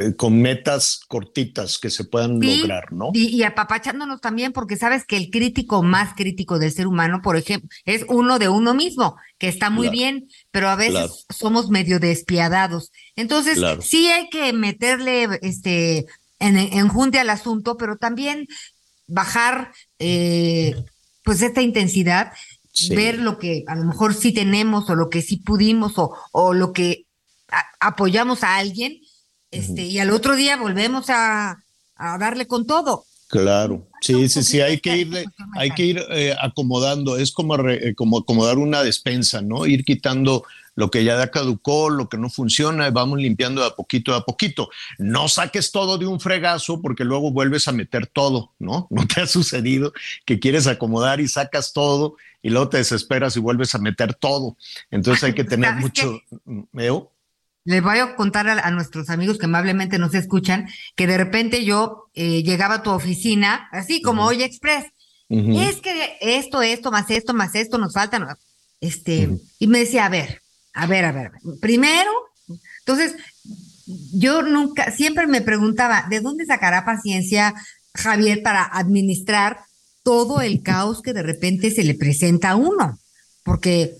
Eh, 0.00 0.14
con 0.16 0.40
metas 0.40 1.00
cortitas 1.08 1.78
que 1.78 1.90
se 1.90 2.04
puedan 2.04 2.40
lograr, 2.40 2.92
¿no? 2.92 3.10
Y, 3.14 3.42
apapachándonos 3.42 4.20
también, 4.20 4.52
porque 4.52 4.76
sabes 4.76 5.04
que 5.04 5.16
el 5.16 5.30
crítico 5.30 5.82
más 5.82 6.14
crítico 6.14 6.58
del 6.58 6.72
ser 6.72 6.86
humano, 6.86 7.20
por 7.22 7.36
ejemplo, 7.36 7.68
es 7.84 8.04
uno 8.08 8.38
de 8.38 8.48
uno 8.48 8.74
mismo, 8.74 9.16
que 9.38 9.48
está 9.48 9.70
muy 9.70 9.88
bien, 9.88 10.28
pero 10.50 10.68
a 10.68 10.76
veces 10.76 11.26
somos 11.30 11.70
medio 11.70 11.98
despiadados. 11.98 12.92
Entonces, 13.16 13.58
sí 13.80 14.08
hay 14.08 14.28
que 14.28 14.52
meterle 14.52 15.28
este 15.42 16.06
en, 16.38 16.88
junte 16.88 17.18
al 17.18 17.30
asunto, 17.30 17.76
pero 17.76 17.96
también 17.96 18.46
bajar 19.06 19.72
eh, 19.98 20.74
pues 21.24 21.42
esta 21.42 21.62
intensidad, 21.62 22.32
ver 22.90 23.18
lo 23.18 23.38
que 23.38 23.64
a 23.66 23.74
lo 23.74 23.84
mejor 23.84 24.14
sí 24.14 24.32
tenemos 24.32 24.88
o 24.90 24.94
lo 24.94 25.08
que 25.08 25.22
sí 25.22 25.38
pudimos 25.38 25.98
o, 25.98 26.14
o 26.32 26.54
lo 26.54 26.72
que 26.72 27.06
apoyamos 27.80 28.44
a 28.44 28.56
alguien 28.56 29.00
este, 29.50 29.86
y 29.86 29.98
al 29.98 30.10
otro 30.10 30.36
día 30.36 30.56
volvemos 30.56 31.06
a, 31.08 31.62
darle 31.96 32.46
con 32.46 32.66
todo. 32.66 33.04
Claro, 33.28 33.86
sí, 34.00 34.28
sí, 34.28 34.42
sí, 34.42 34.60
hay 34.60 34.78
que 34.78 34.96
ir, 34.96 35.24
hay 35.56 35.70
que 35.72 35.84
ir 35.84 36.02
eh, 36.10 36.34
acomodando, 36.40 37.18
es 37.18 37.32
como, 37.32 37.56
eh, 37.68 37.94
como 37.94 38.18
acomodar 38.18 38.56
una 38.56 38.82
despensa, 38.82 39.42
¿no? 39.42 39.66
Ir 39.66 39.84
quitando 39.84 40.44
lo 40.78 40.92
que 40.92 41.02
ya 41.02 41.28
caducó, 41.32 41.90
lo 41.90 42.08
que 42.08 42.18
no 42.18 42.30
funciona, 42.30 42.88
vamos 42.90 43.18
limpiando 43.18 43.62
de 43.62 43.66
a 43.66 43.70
poquito 43.70 44.14
a 44.14 44.24
poquito. 44.24 44.70
No 44.96 45.26
saques 45.26 45.72
todo 45.72 45.98
de 45.98 46.06
un 46.06 46.20
fregazo 46.20 46.80
porque 46.80 47.02
luego 47.02 47.32
vuelves 47.32 47.66
a 47.66 47.72
meter 47.72 48.06
todo, 48.06 48.52
¿no? 48.60 48.86
¿No 48.90 49.04
te 49.08 49.20
ha 49.20 49.26
sucedido 49.26 49.92
que 50.24 50.38
quieres 50.38 50.68
acomodar 50.68 51.20
y 51.20 51.26
sacas 51.26 51.72
todo 51.72 52.14
y 52.42 52.50
luego 52.50 52.68
te 52.68 52.76
desesperas 52.76 53.36
y 53.36 53.40
vuelves 53.40 53.74
a 53.74 53.78
meter 53.78 54.14
todo? 54.14 54.56
Entonces 54.92 55.24
hay 55.24 55.34
que 55.34 55.42
tener 55.52 55.74
mucho... 55.74 56.20
¿Veo? 56.70 57.10
Les 57.68 57.82
voy 57.82 57.98
a 57.98 58.16
contar 58.16 58.48
a, 58.48 58.70
nuestros 58.70 59.10
amigos 59.10 59.36
que 59.36 59.44
amablemente 59.44 59.98
nos 59.98 60.14
escuchan 60.14 60.66
que 60.96 61.06
de 61.06 61.18
repente 61.18 61.66
yo 61.66 62.08
eh, 62.14 62.42
llegaba 62.42 62.76
a 62.76 62.82
tu 62.82 62.88
oficina, 62.88 63.68
así 63.72 64.00
como 64.00 64.24
hoy 64.24 64.42
Express. 64.42 64.86
Es 65.28 65.76
que 65.82 66.16
esto, 66.22 66.62
esto, 66.62 66.90
más 66.90 67.10
esto, 67.10 67.34
más 67.34 67.54
esto, 67.54 67.76
nos 67.76 67.92
falta. 67.92 68.38
Este, 68.80 69.28
y 69.58 69.66
me 69.66 69.80
decía, 69.80 70.06
a 70.06 70.08
ver, 70.08 70.40
a 70.72 70.86
ver, 70.86 71.04
a 71.04 71.12
ver, 71.12 71.32
primero, 71.60 72.10
entonces, 72.78 73.16
yo 74.14 74.40
nunca, 74.40 74.90
siempre 74.90 75.26
me 75.26 75.42
preguntaba, 75.42 76.06
¿de 76.08 76.20
dónde 76.20 76.46
sacará 76.46 76.86
paciencia 76.86 77.52
Javier 77.92 78.42
para 78.42 78.62
administrar 78.64 79.58
todo 80.02 80.40
el 80.40 80.62
caos 80.62 81.02
que 81.02 81.12
de 81.12 81.22
repente 81.22 81.70
se 81.70 81.84
le 81.84 81.94
presenta 81.94 82.52
a 82.52 82.56
uno? 82.56 82.98
Porque 83.42 83.94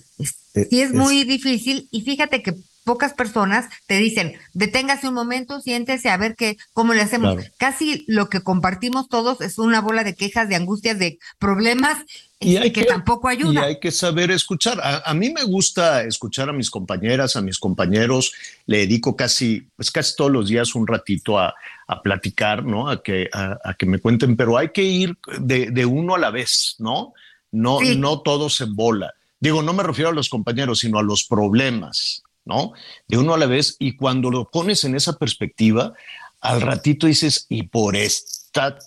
eh, 0.55 0.67
sí 0.71 0.81
es 0.81 0.95
muy 0.95 1.25
difícil 1.25 1.87
y 1.91 2.01
fíjate 2.01 2.43
que 2.43 2.55
pocas 2.89 3.13
personas 3.13 3.67
te 3.87 3.99
dicen, 3.99 4.33
deténgase 4.55 5.09
un 5.09 5.13
momento, 5.13 5.61
siéntese 5.61 6.09
a 6.09 6.17
ver 6.17 6.37
qué, 6.37 6.57
cómo 6.73 6.95
le 6.95 7.03
hacemos. 7.03 7.37
Casi 7.59 8.07
lo 8.09 8.31
que 8.31 8.41
compartimos 8.41 9.11
todos 9.11 9.43
es 9.43 9.59
una 9.59 9.83
bola 9.83 10.05
de 10.05 10.15
quejas, 10.15 10.49
de 10.49 10.57
angustias, 10.57 10.99
de 10.99 11.19
problemas 11.39 11.99
y 12.41 12.55
este, 12.55 12.65
hay 12.65 12.73
que, 12.73 12.85
tampoco 12.85 13.29
ayuda. 13.29 13.61
Y 13.61 13.65
hay 13.65 13.79
que 13.79 13.91
saber 13.91 14.31
escuchar. 14.31 14.81
A, 14.83 15.13
mí 15.13 15.29
me 15.29 15.45
gusta 15.45 16.03
escuchar 16.05 16.49
a 16.49 16.55
mis 16.55 16.71
compañeras, 16.71 17.37
a 17.37 17.43
mis 17.43 17.59
compañeros. 17.59 18.33
Le 18.65 18.79
dedico 18.79 19.15
casi, 19.15 19.67
pues 19.77 19.91
casi 19.91 20.17
todos 20.17 20.31
los 20.31 20.49
días 20.49 20.75
un 20.75 20.87
ratito 20.87 21.39
a, 21.39 21.55
platicar, 22.03 22.65
¿no? 22.65 22.89
A 22.89 23.03
que, 23.03 23.29
a, 23.35 23.75
que 23.75 23.85
me 23.85 23.99
cuenten, 23.99 24.35
pero 24.35 24.57
hay 24.57 24.71
que 24.71 24.83
ir 24.83 25.19
de, 25.39 25.85
uno 25.85 26.15
a 26.15 26.19
la 26.19 26.31
vez, 26.31 26.77
¿no? 26.79 27.13
No, 27.53 27.81
no 27.83 28.21
todos 28.21 28.63
en 28.63 28.75
bola. 28.75 29.13
Digo, 29.41 29.63
no 29.63 29.75
me 29.75 29.83
refiero 29.83 30.09
a 30.09 30.15
los 30.15 30.31
compañeros, 30.31 30.79
sino 30.79 30.99
a 30.99 31.03
los 31.03 31.25
problemas. 31.25 32.23
¿No? 32.49 32.73
De 33.07 33.19
uno 33.19 33.35
a 33.35 33.39
la 33.39 33.47
vez 33.47 33.77
y 33.79 33.95
cuando 33.95 34.31
lo 34.31 34.51
pones 34.51 34.83
en 34.83 34.97
esa 34.97 35.17
perspectiva, 35.19 35.93
al 36.41 36.61
ratito 36.61 37.07
dices, 37.07 37.47
y 37.49 37.65
por 37.65 37.95
esta 37.95 38.79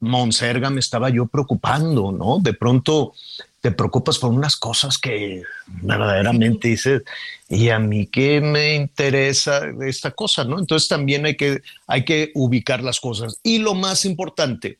monserga 0.00 0.70
me 0.70 0.80
estaba 0.80 1.10
yo 1.10 1.26
preocupando, 1.26 2.12
¿no? 2.12 2.38
De 2.40 2.54
pronto 2.54 3.14
te 3.60 3.72
preocupas 3.72 4.18
por 4.18 4.30
unas 4.30 4.56
cosas 4.56 4.98
que 4.98 5.42
verdaderamente 5.66 6.68
dices, 6.68 7.02
y 7.48 7.70
a 7.70 7.78
mí 7.78 8.06
qué 8.06 8.40
me 8.40 8.74
interesa 8.74 9.62
esta 9.86 10.10
cosa, 10.10 10.44
¿no? 10.44 10.58
Entonces 10.58 10.88
también 10.88 11.24
hay 11.24 11.36
que, 11.36 11.62
hay 11.86 12.04
que 12.04 12.30
ubicar 12.34 12.82
las 12.82 13.00
cosas. 13.00 13.40
Y 13.42 13.58
lo 13.58 13.74
más 13.74 14.04
importante 14.04 14.78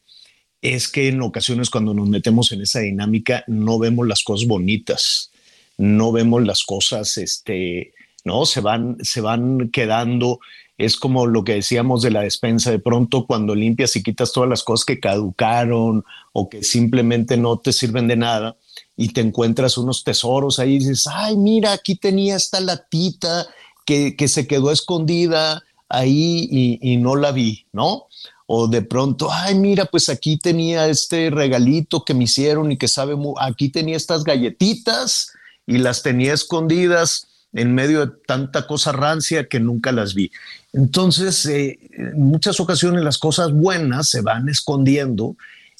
es 0.60 0.88
que 0.88 1.08
en 1.08 1.22
ocasiones 1.22 1.70
cuando 1.70 1.94
nos 1.94 2.08
metemos 2.08 2.52
en 2.52 2.60
esa 2.60 2.80
dinámica 2.80 3.44
no 3.46 3.78
vemos 3.78 4.06
las 4.06 4.22
cosas 4.22 4.46
bonitas, 4.46 5.30
no 5.78 6.12
vemos 6.12 6.44
las 6.44 6.62
cosas, 6.62 7.16
este, 7.16 7.93
¿no? 8.24 8.46
Se 8.46 8.60
van, 8.60 8.96
se 9.02 9.20
van 9.20 9.70
quedando. 9.70 10.40
Es 10.76 10.96
como 10.96 11.26
lo 11.26 11.44
que 11.44 11.54
decíamos 11.54 12.02
de 12.02 12.10
la 12.10 12.22
despensa, 12.22 12.70
de 12.70 12.80
pronto 12.80 13.26
cuando 13.26 13.54
limpias 13.54 13.94
y 13.94 14.02
quitas 14.02 14.32
todas 14.32 14.48
las 14.48 14.64
cosas 14.64 14.84
que 14.84 14.98
caducaron 14.98 16.04
o 16.32 16.48
que 16.48 16.64
simplemente 16.64 17.36
no 17.36 17.58
te 17.58 17.72
sirven 17.72 18.08
de 18.08 18.16
nada 18.16 18.56
y 18.96 19.10
te 19.10 19.20
encuentras 19.20 19.78
unos 19.78 20.02
tesoros 20.02 20.58
ahí 20.58 20.74
y 20.74 20.78
dices, 20.78 21.06
ay, 21.06 21.36
mira, 21.36 21.72
aquí 21.72 21.94
tenía 21.94 22.34
esta 22.34 22.60
latita 22.60 23.46
que, 23.84 24.16
que 24.16 24.26
se 24.26 24.48
quedó 24.48 24.72
escondida 24.72 25.62
ahí 25.88 26.48
y, 26.50 26.78
y 26.80 26.96
no 26.96 27.14
la 27.14 27.30
vi, 27.30 27.66
¿no? 27.72 28.08
o 28.46 28.68
de 28.68 28.82
pronto, 28.82 29.28
ay, 29.32 29.54
mira, 29.54 29.86
pues 29.86 30.08
aquí 30.08 30.36
tenía 30.36 30.86
este 30.88 31.30
regalito 31.30 32.04
que 32.04 32.14
me 32.14 32.24
hicieron 32.24 32.72
y 32.72 32.76
que 32.76 32.88
sabe, 32.88 33.16
aquí 33.40 33.70
tenía 33.70 33.96
estas 33.96 34.22
galletitas 34.22 35.32
y 35.66 35.78
las 35.78 36.02
tenía 36.02 36.34
escondidas 36.34 37.28
en 37.54 37.74
medio 37.74 38.04
de 38.04 38.12
tanta 38.26 38.66
cosa 38.66 38.92
rancia 38.92 39.48
que 39.48 39.60
nunca 39.60 39.92
las 39.92 40.14
vi. 40.14 40.30
Entonces, 40.72 41.46
eh, 41.46 41.78
en 41.92 42.20
muchas 42.20 42.60
ocasiones 42.60 43.02
las 43.02 43.18
cosas 43.18 43.52
buenas 43.52 44.10
se 44.10 44.20
van 44.20 44.48
escondiendo 44.48 45.36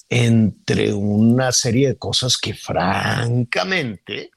entre 0.08 0.92
una 0.92 1.50
serie 1.52 1.88
de 1.88 1.96
cosas 1.96 2.38
que 2.38 2.54
francamente 2.54 4.30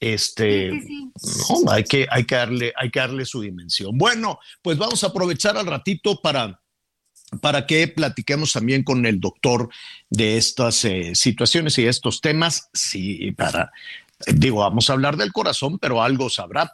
este 0.00 0.72
no 1.64 1.70
hay 1.70 1.84
que 1.84 2.06
hay 2.10 2.24
que 2.24 2.34
darle 2.34 2.72
hay 2.76 2.90
que 2.90 3.00
darle 3.00 3.24
su 3.24 3.40
dimensión. 3.40 3.96
Bueno, 3.96 4.38
pues 4.62 4.76
vamos 4.76 5.04
a 5.04 5.08
aprovechar 5.08 5.56
al 5.56 5.66
ratito 5.66 6.20
para 6.20 6.60
para 7.40 7.66
que 7.66 7.88
platiquemos 7.88 8.52
también 8.52 8.82
con 8.82 9.04
el 9.06 9.20
doctor 9.20 9.68
de 10.10 10.36
estas 10.36 10.84
eh, 10.84 11.14
situaciones 11.14 11.76
y 11.78 11.86
estos 11.86 12.20
temas, 12.20 12.68
sí, 12.72 13.32
para 13.32 13.72
Digo, 14.26 14.60
vamos 14.60 14.88
a 14.88 14.94
hablar 14.94 15.16
del 15.16 15.32
corazón, 15.32 15.78
pero 15.78 16.02
algo 16.02 16.30
sabrá. 16.30 16.72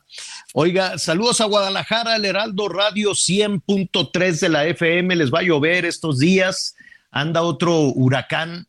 Oiga, 0.54 0.96
saludos 0.98 1.40
a 1.40 1.46
Guadalajara, 1.46 2.14
el 2.14 2.24
Heraldo 2.24 2.68
Radio 2.68 3.10
100.3 3.10 4.38
de 4.38 4.48
la 4.48 4.66
FM. 4.66 5.16
Les 5.16 5.32
va 5.32 5.40
a 5.40 5.42
llover 5.42 5.84
estos 5.84 6.20
días. 6.20 6.76
Anda 7.10 7.42
otro 7.42 7.80
huracán. 7.80 8.68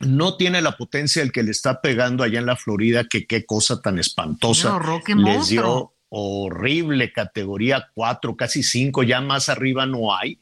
No 0.00 0.36
tiene 0.36 0.60
la 0.60 0.76
potencia 0.76 1.22
el 1.22 1.30
que 1.30 1.42
le 1.42 1.52
está 1.52 1.80
pegando 1.80 2.24
allá 2.24 2.40
en 2.40 2.46
la 2.46 2.56
Florida, 2.56 3.04
que 3.04 3.26
qué 3.26 3.46
cosa 3.46 3.80
tan 3.80 3.98
espantosa. 3.98 4.78
Les 5.16 5.48
dio 5.48 5.92
horrible 6.08 7.12
categoría 7.12 7.88
4, 7.94 8.36
casi 8.36 8.62
5, 8.62 9.02
ya 9.04 9.20
más 9.20 9.48
arriba 9.48 9.86
no 9.86 10.16
hay. 10.16 10.40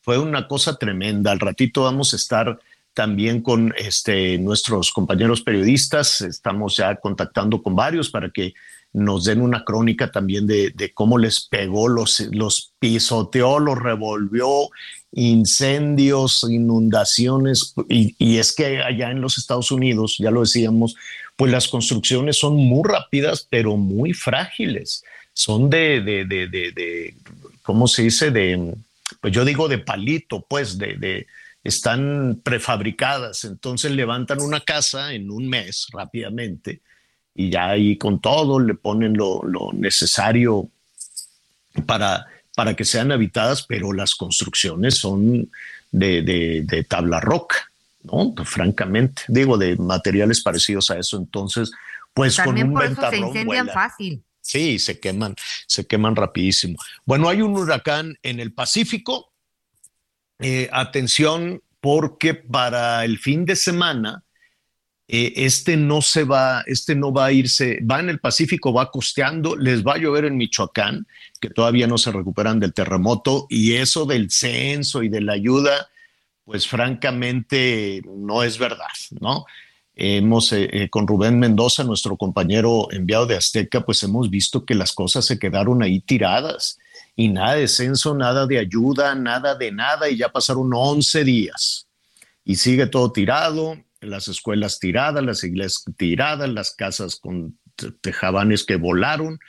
Fue 0.00 0.18
una 0.18 0.48
cosa 0.48 0.78
tremenda. 0.78 1.32
Al 1.32 1.40
ratito 1.40 1.82
vamos 1.82 2.14
a 2.14 2.16
estar 2.16 2.58
también 2.98 3.42
con 3.42 3.72
este, 3.78 4.38
nuestros 4.38 4.90
compañeros 4.90 5.42
periodistas. 5.42 6.20
Estamos 6.20 6.78
ya 6.78 6.96
contactando 6.96 7.62
con 7.62 7.76
varios 7.76 8.10
para 8.10 8.28
que 8.28 8.54
nos 8.92 9.22
den 9.22 9.40
una 9.40 9.62
crónica 9.62 10.10
también 10.10 10.48
de, 10.48 10.90
cómo 10.94 11.16
les 11.16 11.46
pegó, 11.46 11.86
los, 11.86 12.18
los 12.32 12.72
pisoteó, 12.80 13.60
los 13.60 13.78
revolvió, 13.78 14.70
incendios, 15.12 16.44
inundaciones. 16.50 17.72
Y, 17.88 18.16
y, 18.18 18.38
es 18.38 18.52
que 18.52 18.82
allá 18.82 19.12
en 19.12 19.20
los 19.20 19.38
Estados 19.38 19.70
Unidos, 19.70 20.16
ya 20.18 20.32
lo 20.32 20.40
decíamos, 20.40 20.96
pues 21.36 21.52
las 21.52 21.68
construcciones 21.68 22.36
son 22.36 22.56
muy 22.56 22.82
rápidas, 22.82 23.46
pero 23.48 23.76
muy 23.76 24.12
frágiles. 24.12 25.04
Son 25.34 25.70
de, 25.70 26.00
de, 26.00 26.24
de, 26.24 26.48
de 26.48 27.14
¿cómo 27.62 27.86
se 27.86 28.02
dice? 28.02 28.32
De, 28.32 28.74
pues 29.20 29.32
yo 29.32 29.44
digo 29.44 29.68
de 29.68 29.78
palito, 29.78 30.44
pues, 30.48 30.78
de 30.78 31.28
están 31.64 32.40
prefabricadas, 32.42 33.44
entonces 33.44 33.90
levantan 33.92 34.40
una 34.40 34.60
casa 34.60 35.12
en 35.12 35.30
un 35.30 35.48
mes 35.48 35.88
rápidamente 35.92 36.82
y 37.34 37.50
ya 37.50 37.70
ahí 37.70 37.96
con 37.96 38.20
todo 38.20 38.58
le 38.58 38.74
ponen 38.74 39.16
lo, 39.16 39.42
necesario 39.72 40.68
para, 41.86 42.26
para 42.54 42.74
que 42.74 42.84
sean 42.84 43.12
habitadas, 43.12 43.64
pero 43.66 43.92
las 43.92 44.14
construcciones 44.14 44.96
son 44.96 45.50
de, 45.90 46.86
tabla 46.88 47.20
roca, 47.20 47.70
¿no? 48.02 48.34
Francamente, 48.44 49.22
digo, 49.28 49.56
de 49.56 49.76
materiales 49.76 50.42
parecidos 50.42 50.90
a 50.90 50.98
eso, 50.98 51.16
entonces 51.16 51.70
pues 52.12 52.34
También 52.34 52.72
con 52.72 52.76
un 52.76 52.80
por 52.80 52.84
eso 52.84 53.10
se 53.10 53.18
incendian 53.18 53.68
fácil. 53.68 54.24
Sí, 54.40 54.78
se 54.78 54.98
queman, 54.98 55.36
se 55.66 55.86
queman 55.86 56.16
rapidísimo. 56.16 56.78
Bueno, 57.04 57.28
hay 57.28 57.42
un 57.42 57.54
huracán 57.56 58.16
en 58.22 58.40
el 58.40 58.52
Pacífico. 58.52 59.30
Eh, 60.40 60.68
atención, 60.72 61.62
porque 61.80 62.34
para 62.34 63.04
el 63.04 63.18
fin 63.18 63.44
de 63.44 63.56
semana, 63.56 64.24
eh, 65.10 65.32
este 65.36 65.78
no 65.78 66.02
se 66.02 66.24
va, 66.24 66.62
este 66.66 66.94
no 66.94 67.12
va 67.12 67.26
a 67.26 67.32
irse, 67.32 67.78
va 67.90 67.98
en 67.98 68.10
el 68.10 68.20
Pacífico, 68.20 68.74
va 68.74 68.90
costeando, 68.90 69.56
les 69.56 69.82
va 69.82 69.94
a 69.94 69.98
llover 69.98 70.26
en 70.26 70.36
Michoacán, 70.36 71.06
que 71.40 71.48
todavía 71.48 71.86
no 71.86 71.96
se 71.96 72.12
recuperan 72.12 72.60
del 72.60 72.74
terremoto, 72.74 73.46
y 73.48 73.74
eso 73.74 74.04
del 74.04 74.30
censo 74.30 75.02
y 75.02 75.08
de 75.08 75.22
la 75.22 75.32
ayuda, 75.32 75.88
pues 76.44 76.66
francamente 76.66 78.02
no 78.04 78.42
es 78.42 78.58
verdad, 78.58 78.86
¿no? 79.20 79.46
Hemos, 79.94 80.52
eh, 80.52 80.68
eh, 80.72 80.90
con 80.90 81.06
Rubén 81.08 81.38
Mendoza, 81.38 81.84
nuestro 81.84 82.16
compañero 82.16 82.88
enviado 82.92 83.26
de 83.26 83.36
Azteca, 83.36 83.84
pues 83.84 84.02
hemos 84.02 84.30
visto 84.30 84.64
que 84.64 84.74
las 84.74 84.92
cosas 84.92 85.26
se 85.26 85.38
quedaron 85.38 85.82
ahí 85.82 86.00
tiradas 86.00 86.78
y 87.18 87.26
nada 87.30 87.54
de 87.54 87.66
censo, 87.66 88.14
nada 88.14 88.46
de 88.46 88.60
ayuda, 88.60 89.12
nada 89.16 89.56
de 89.56 89.72
nada, 89.72 90.08
y 90.08 90.16
ya 90.16 90.28
pasaron 90.28 90.70
11 90.72 91.24
días 91.24 91.88
y 92.44 92.54
sigue 92.54 92.86
todo 92.86 93.10
tirado, 93.10 93.76
las 94.00 94.28
escuelas 94.28 94.78
tiradas, 94.78 95.24
las 95.24 95.42
iglesias 95.42 95.84
tiradas, 95.96 96.48
las 96.48 96.70
casas 96.76 97.16
con 97.16 97.58
te- 97.74 97.90
tejabanes 97.90 98.62
que 98.62 98.76
volaron. 98.76 99.40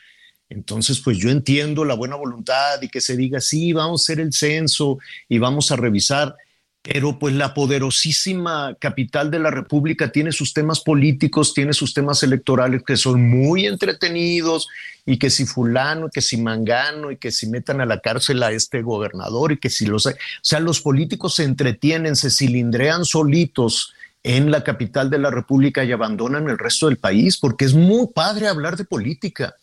Entonces, 0.50 1.00
pues 1.00 1.20
yo 1.20 1.30
entiendo 1.30 1.86
la 1.86 1.94
buena 1.94 2.16
voluntad 2.16 2.82
y 2.82 2.90
que 2.90 3.02
se 3.02 3.16
diga, 3.16 3.40
sí, 3.40 3.72
vamos 3.72 4.02
a 4.02 4.04
hacer 4.04 4.20
el 4.20 4.34
censo 4.34 4.98
y 5.28 5.38
vamos 5.38 5.72
a 5.72 5.76
revisar, 5.76 6.36
pero 6.82 7.20
pues 7.20 7.34
la 7.36 7.54
poderosísima 7.54 8.76
capital 8.80 9.30
de 9.32 9.40
la 9.40 9.52
República 9.52 10.12
tiene 10.12 10.32
sus 10.32 10.54
temas 10.54 10.80
políticos, 10.80 11.54
tiene 11.54 11.74
sus 11.74 11.94
temas 11.94 12.24
electorales 12.24 12.84
que 12.84 12.96
son 12.96 13.30
muy 13.30 13.68
entretenidos 13.68 14.68
y 15.06 15.18
que 15.18 15.30
si 15.30 15.46
fulano, 15.46 16.10
que 16.10 16.22
si 16.22 16.38
mangano 16.38 17.12
y 17.12 17.18
que 17.18 17.32
si 17.32 17.48
metan 17.48 17.82
a 17.82 17.86
la 17.86 18.00
cárcel 18.00 18.42
a 18.44 18.52
este 18.52 18.82
gobernador 18.82 19.52
y 19.52 19.58
que 19.58 19.70
si 19.70 19.86
los... 19.86 20.06
O 20.06 20.12
sea, 20.42 20.60
los 20.60 20.82
políticos 20.82 21.36
se 21.36 21.44
entretienen, 21.44 22.16
se 22.16 22.30
cilindrean 22.30 23.04
solitos 23.04 23.94
en 24.24 24.52
la 24.52 24.64
capital 24.64 25.10
de 25.10 25.20
la 25.20 25.32
República 25.32 25.84
y 25.84 25.92
abandonan 25.92 26.50
el 26.50 26.58
resto 26.58 26.88
del 26.88 26.98
país 26.98 27.38
porque 27.38 27.66
es 27.66 27.74
muy 27.74 28.08
padre 28.08 28.48
hablar 28.48 28.78
de 28.78 28.86
política. 28.86 29.56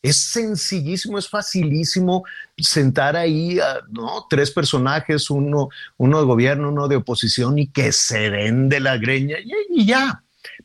Es 0.00 0.16
sencillísimo, 0.16 1.18
es 1.18 1.28
facilísimo 1.28 2.24
sentar 2.56 3.16
ahí 3.16 3.58
a 3.58 3.80
¿no? 3.90 4.26
tres 4.30 4.50
personajes, 4.50 5.28
uno, 5.28 5.68
uno 5.96 6.18
de 6.20 6.24
gobierno, 6.24 6.68
uno 6.68 6.86
de 6.86 6.96
oposición, 6.96 7.58
y 7.58 7.66
que 7.68 7.90
se 7.92 8.30
den 8.30 8.68
de 8.68 8.80
la 8.80 8.96
greña 8.96 9.38
y, 9.40 9.80
y 9.80 9.86
ya. 9.86 10.22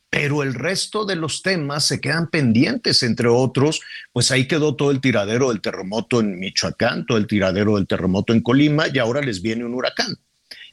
Pero 0.09 0.43
el 0.43 0.53
resto 0.53 1.05
de 1.05 1.15
los 1.15 1.41
temas 1.41 1.85
se 1.85 1.99
quedan 1.99 2.27
pendientes, 2.27 3.01
entre 3.01 3.27
otros, 3.27 3.81
pues 4.11 4.29
ahí 4.29 4.47
quedó 4.47 4.75
todo 4.75 4.91
el 4.91 5.01
tiradero 5.01 5.49
del 5.49 5.61
terremoto 5.61 6.19
en 6.19 6.37
Michoacán, 6.39 7.07
todo 7.07 7.17
el 7.17 7.25
tiradero 7.25 7.77
del 7.77 7.87
terremoto 7.87 8.33
en 8.33 8.41
Colima, 8.41 8.85
y 8.93 8.99
ahora 8.99 9.21
les 9.21 9.41
viene 9.41 9.65
un 9.65 9.73
huracán. 9.73 10.15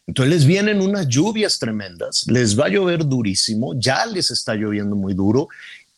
Entonces 0.06 0.34
les 0.34 0.44
vienen 0.44 0.80
unas 0.80 1.06
lluvias 1.06 1.58
tremendas, 1.58 2.24
les 2.26 2.58
va 2.58 2.66
a 2.66 2.68
llover 2.68 3.06
durísimo, 3.06 3.78
ya 3.78 4.04
les 4.06 4.30
está 4.30 4.54
lloviendo 4.56 4.96
muy 4.96 5.14
duro 5.14 5.48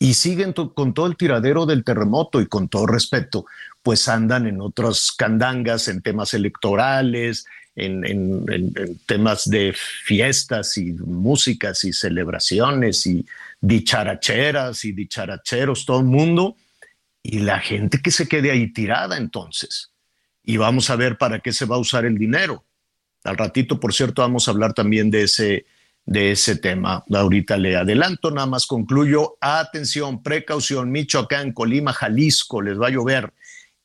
y 0.03 0.15
siguen 0.15 0.53
con 0.53 0.95
todo 0.95 1.07
el 1.07 1.17
tiradero 1.17 1.65
del 1.65 1.85
terremoto 1.85 2.41
y 2.41 2.47
con 2.47 2.69
todo 2.69 2.87
respeto, 2.87 3.47
pues 3.85 4.09
andan 4.09 4.49
en 4.49 4.61
otras 4.61 5.13
candangas, 5.13 5.87
en 5.87 6.03
temas 6.03 6.35
electorales, 6.35 7.47
en- 7.77 8.05
en 8.05 8.99
temas 9.07 9.49
de 9.49 9.73
fiestas 10.05 10.77
y 10.77 10.93
músicas 10.93 11.85
y 11.85 11.93
celebraciones 11.93 13.07
y 13.07 13.25
dicharacheras 13.61 14.85
y 14.85 14.91
dicharacheros, 14.91 15.87
todo 15.87 16.01
el 16.01 16.07
mundo, 16.07 16.57
y 17.23 17.39
la 17.39 17.61
gente 17.61 18.01
que 18.03 18.11
se 18.11 18.27
quede 18.27 18.51
ahí 18.51 18.73
tirada 18.73 19.17
entonces. 19.17 19.93
Y 20.43 20.57
vamos 20.57 20.91
a 20.91 20.97
ver 20.97 21.17
para 21.17 21.39
qué 21.39 21.53
se 21.53 21.65
va 21.65 21.77
a 21.77 21.79
usar 21.79 22.05
el 22.05 22.19
dinero. 22.19 22.65
Al 23.23 23.37
ratito, 23.37 23.79
por 23.79 23.95
cierto, 23.95 24.23
vamos 24.23 24.49
a 24.49 24.51
hablar 24.51 24.73
también 24.73 25.13
de 25.13 25.23
ese, 25.23 25.65
de 26.05 26.33
ese 26.33 26.57
tema. 26.57 27.05
Ahorita 27.13 27.57
le 27.57 27.77
adelanto, 27.77 28.31
nada 28.31 28.47
más 28.47 28.67
concluyo. 28.67 29.37
Atención, 29.41 30.23
precaución, 30.23 30.91
Michoacán, 30.91 31.53
Colima, 31.53 31.93
Jalisco, 31.93 32.63
les 32.63 32.81
va 32.81 32.89
a 32.89 32.91
llover. 32.91 33.33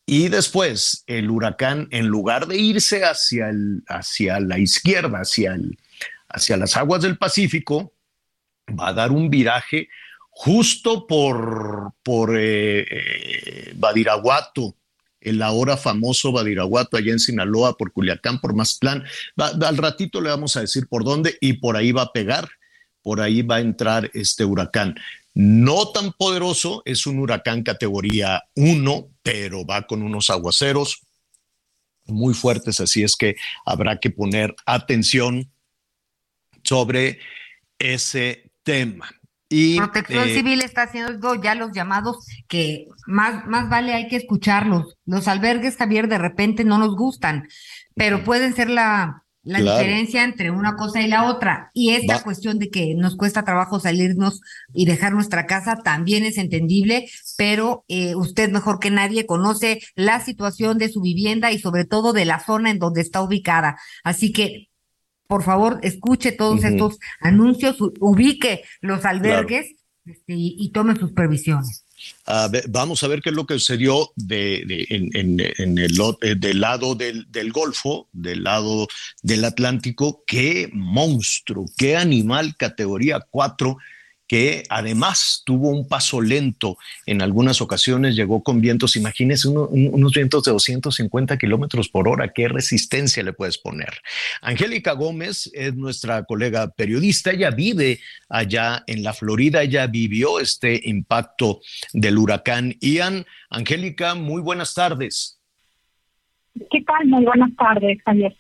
Y 0.06 0.30
después 0.30 1.03
el 1.08 1.30
huracán, 1.30 1.88
en 1.91 2.08
lugar 2.08 2.47
de 2.47 2.58
irse 2.58 3.03
hacia, 3.03 3.49
el, 3.49 3.84
hacia 3.88 4.39
la 4.39 4.58
izquierda, 4.58 5.19
hacia, 5.19 5.53
el, 5.53 5.77
hacia 6.30 6.58
las 6.58 6.77
aguas 6.77 7.01
del 7.01 7.17
Pacífico, 7.17 7.93
va 8.69 8.89
a 8.89 8.93
dar 8.93 9.12
un 9.12 9.30
viraje 9.30 9.89
justo 10.30 11.08
por, 11.08 11.93
por 12.03 12.38
eh, 12.38 12.86
eh, 12.89 13.73
Badiraguato, 13.75 14.75
el 15.21 15.41
ahora 15.41 15.77
famoso 15.77 16.32
Badiraguato, 16.32 16.97
allá 16.97 17.12
en 17.12 17.19
Sinaloa, 17.19 17.77
por 17.77 17.91
Culiacán, 17.91 18.39
por 18.39 18.56
Maztlán. 18.56 19.03
Va- 19.39 19.51
al 19.67 19.77
ratito 19.77 20.21
le 20.21 20.30
vamos 20.30 20.56
a 20.56 20.62
decir 20.62 20.88
por 20.88 21.03
dónde 21.03 21.38
y 21.41 21.53
por 21.53 21.75
ahí 21.75 21.91
va 21.91 22.03
a 22.03 22.13
pegar, 22.13 22.49
por 23.01 23.21
ahí 23.21 23.41
va 23.41 23.56
a 23.58 23.62
entrar 23.62 24.12
este 24.13 24.45
huracán. 24.45 24.95
No 25.34 25.91
tan 25.91 26.13
poderoso, 26.13 26.82
es 26.86 27.06
un 27.06 27.19
huracán 27.19 27.63
categoría 27.63 28.43
1, 28.56 29.08
pero 29.21 29.65
va 29.65 29.86
con 29.86 30.01
unos 30.01 30.30
aguaceros 30.30 31.01
muy 32.06 32.34
fuertes, 32.34 32.80
así 32.80 33.03
es 33.03 33.15
que 33.15 33.36
habrá 33.65 33.99
que 33.99 34.10
poner 34.10 34.56
atención 34.65 35.51
sobre 36.63 37.19
ese 37.80 38.49
tema. 38.63 39.10
Y, 39.49 39.77
Protección 39.77 40.27
eh, 40.27 40.33
Civil 40.33 40.62
está 40.62 40.83
haciendo 40.83 41.36
ya 41.41 41.55
los 41.55 41.71
llamados 41.71 42.25
que 42.47 42.88
más, 43.05 43.45
más 43.47 43.69
vale 43.69 43.93
hay 43.93 44.07
que 44.07 44.17
escucharlos. 44.17 44.97
Los 45.05 45.27
albergues, 45.27 45.77
Javier, 45.77 46.07
de 46.10 46.17
repente 46.17 46.63
no 46.65 46.77
nos 46.77 46.95
gustan, 46.95 47.47
pero 47.95 48.23
pueden 48.23 48.53
ser 48.53 48.69
la, 48.69 49.23
la 49.43 49.60
Claro. 49.60 49.77
diferencia 49.79 50.25
entre 50.25 50.51
una 50.51 50.75
cosa 50.75 51.01
y 51.01 51.07
la 51.07 51.23
otra. 51.29 51.71
Y 51.73 51.91
esta 51.91 52.17
Va- 52.17 52.23
cuestión 52.23 52.60
de 52.60 52.69
que 52.69 52.93
nos 52.95 53.15
cuesta 53.15 53.43
trabajo 53.45 53.79
salirnos 53.79 54.41
y 54.73 54.86
dejar 54.86 55.13
nuestra 55.13 55.45
casa 55.45 55.77
también 55.81 56.25
es 56.25 56.38
entendible, 56.38 57.07
pero 57.38 57.86
eh, 57.88 58.15
usted 58.15 58.51
mejor 58.51 58.79
que 58.79 58.91
nadie 58.91 59.25
conoce 59.25 59.79
la 59.95 60.19
situación 60.19 60.77
de 60.77 60.89
su 60.89 60.99
vivienda 60.99 61.53
y 61.53 61.60
sobre 61.60 61.86
todo 61.86 62.12
de 62.12 62.25
la 62.25 62.43
zona 62.43 62.69
en 62.71 62.79
donde 62.79 62.99
está 63.01 63.21
ubicada. 63.21 63.77
Así 64.03 64.33
que 64.33 64.66
por 65.27 65.43
favor, 65.43 65.79
escuche 65.83 66.31
todos 66.31 66.63
estos 66.63 66.97
anuncios, 67.19 67.77
ubique 67.99 68.63
los 68.81 69.03
albergues 69.05 69.75
este, 70.05 70.33
y, 70.33 70.55
y 70.57 70.69
tome 70.71 70.95
sus 70.95 71.11
previsiones. 71.11 71.83
A 72.25 72.47
ver, 72.47 72.65
vamos 72.69 73.01
a 73.03 73.07
ver 73.07 73.21
qué 73.21 73.29
es 73.31 73.35
lo 73.35 73.45
que 73.45 73.55
sucedió 73.55 74.11
de, 74.15 74.63
de- 74.67 74.85
en, 74.89 75.09
en- 75.13 75.53
en 75.57 75.77
el, 75.79 75.99
eh, 76.21 76.35
del 76.37 76.61
lado 76.61 76.95
del, 76.95 77.25
del 77.31 77.51
Golfo, 77.51 78.07
del 78.13 78.43
lado 78.43 78.87
del 79.23 79.43
Atlántico. 79.43 80.23
Qué 80.27 80.69
monstruo, 80.73 81.65
qué 81.75 81.97
animal 81.97 82.55
categoría 82.55 83.19
4 83.29 83.77
que 84.27 84.63
además 84.69 85.41
tuvo 85.45 85.69
un 85.69 85.87
paso 85.87 86.19
lento 86.21 86.77
en 87.05 87.21
algunas 87.21 87.61
ocasiones, 87.61 88.15
llegó 88.15 88.43
con 88.43 88.59
vientos, 88.61 88.95
imagínense 88.95 89.47
uno- 89.47 89.67
un- 89.67 89.89
unos 89.93 90.11
vientos 90.13 90.43
de 90.43 90.51
250 90.51 91.37
kilómetros 91.37 91.89
por 91.89 92.07
hora, 92.07 92.33
qué 92.33 92.47
resistencia 92.49 93.23
le 93.23 93.33
puedes 93.33 93.57
poner. 93.57 94.01
Angélica 94.41 94.91
Gómez 94.93 95.49
es 95.53 95.73
nuestra 95.75 96.23
colega 96.25 96.67
periodista, 96.69 97.31
ella 97.31 97.51
vive 97.51 97.99
allá 98.29 98.83
en 98.87 99.03
la 99.03 99.13
Florida, 99.13 99.63
ella 99.63 99.87
vivió 99.87 100.39
este 100.39 100.81
impacto 100.83 101.61
del 101.93 102.17
huracán 102.17 102.75
Ian. 102.81 103.25
Angélica, 103.49 104.13
muy 104.15 104.41
buenas 104.41 104.73
tardes. 104.73 105.39
¿Qué 106.71 106.81
tal? 106.85 107.05
Muy 107.07 107.23
buenas 107.23 107.51
tardes, 107.55 107.97
Javier. 108.03 108.35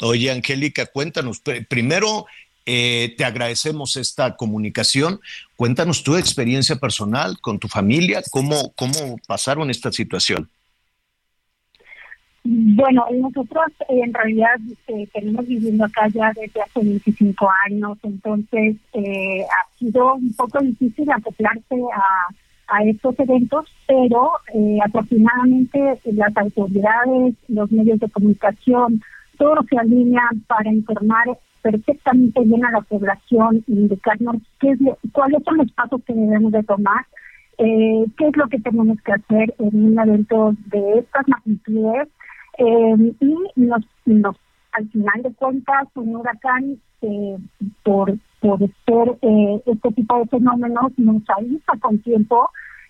Oye, 0.00 0.30
Angélica, 0.30 0.86
cuéntanos, 0.86 1.44
pr- 1.44 1.66
primero 1.68 2.26
eh, 2.72 3.14
te 3.16 3.24
agradecemos 3.24 3.96
esta 3.96 4.36
comunicación. 4.36 5.20
Cuéntanos 5.56 6.04
tu 6.04 6.14
experiencia 6.14 6.76
personal 6.76 7.40
con 7.40 7.58
tu 7.58 7.66
familia, 7.66 8.22
cómo, 8.30 8.72
cómo 8.76 9.16
pasaron 9.26 9.70
esta 9.70 9.90
situación. 9.90 10.48
Bueno, 12.44 13.04
nosotros 13.12 13.66
eh, 13.88 14.00
en 14.04 14.14
realidad 14.14 14.54
eh, 14.86 15.08
tenemos 15.12 15.48
viviendo 15.48 15.84
acá 15.84 16.06
ya 16.14 16.30
desde 16.40 16.62
hace 16.62 16.80
25 16.80 17.48
años, 17.66 17.98
entonces 18.04 18.76
eh, 18.92 19.42
ha 19.42 19.78
sido 19.78 20.14
un 20.14 20.32
poco 20.34 20.60
difícil 20.60 21.10
acoplarse 21.10 21.74
a, 21.92 22.76
a 22.76 22.84
estos 22.84 23.18
eventos, 23.18 23.66
pero 23.88 24.30
eh, 24.54 24.78
afortunadamente 24.86 26.00
las 26.04 26.36
autoridades, 26.36 27.34
los 27.48 27.70
medios 27.72 27.98
de 27.98 28.08
comunicación, 28.08 29.02
todos 29.36 29.66
se 29.68 29.76
alinean 29.76 30.40
para 30.46 30.72
informar 30.72 31.26
perfectamente 31.62 32.40
bien 32.44 32.64
a 32.64 32.70
la 32.72 32.80
población, 32.82 33.64
indicarnos 33.66 34.36
qué 34.60 34.70
es 34.70 34.80
lo- 34.80 34.98
cuáles 35.12 35.42
son 35.44 35.58
los 35.58 35.70
pasos 35.72 36.00
que 36.04 36.14
debemos 36.14 36.52
de 36.52 36.62
tomar, 36.64 37.06
eh, 37.58 38.04
qué 38.16 38.28
es 38.28 38.36
lo 38.36 38.46
que 38.48 38.58
tenemos 38.60 38.98
que 39.02 39.12
hacer 39.12 39.54
en 39.58 39.84
un 39.84 39.98
evento 39.98 40.54
de 40.66 40.98
estas 41.00 41.28
magnitudes 41.28 42.08
eh, 42.58 43.12
y 43.20 43.34
nos, 43.56 43.82
nos, 44.06 44.36
al 44.72 44.88
final 44.90 45.22
de 45.22 45.32
cuentas 45.34 45.88
un 45.94 46.16
huracán 46.16 46.78
eh, 47.02 47.36
por 47.82 48.12
por 48.40 48.58
ser 48.58 49.18
eh, 49.20 49.62
este 49.66 49.92
tipo 49.92 50.18
de 50.18 50.24
fenómenos 50.26 50.92
nos 50.98 51.22
avisa 51.28 51.72
con 51.80 51.98
tiempo 51.98 52.48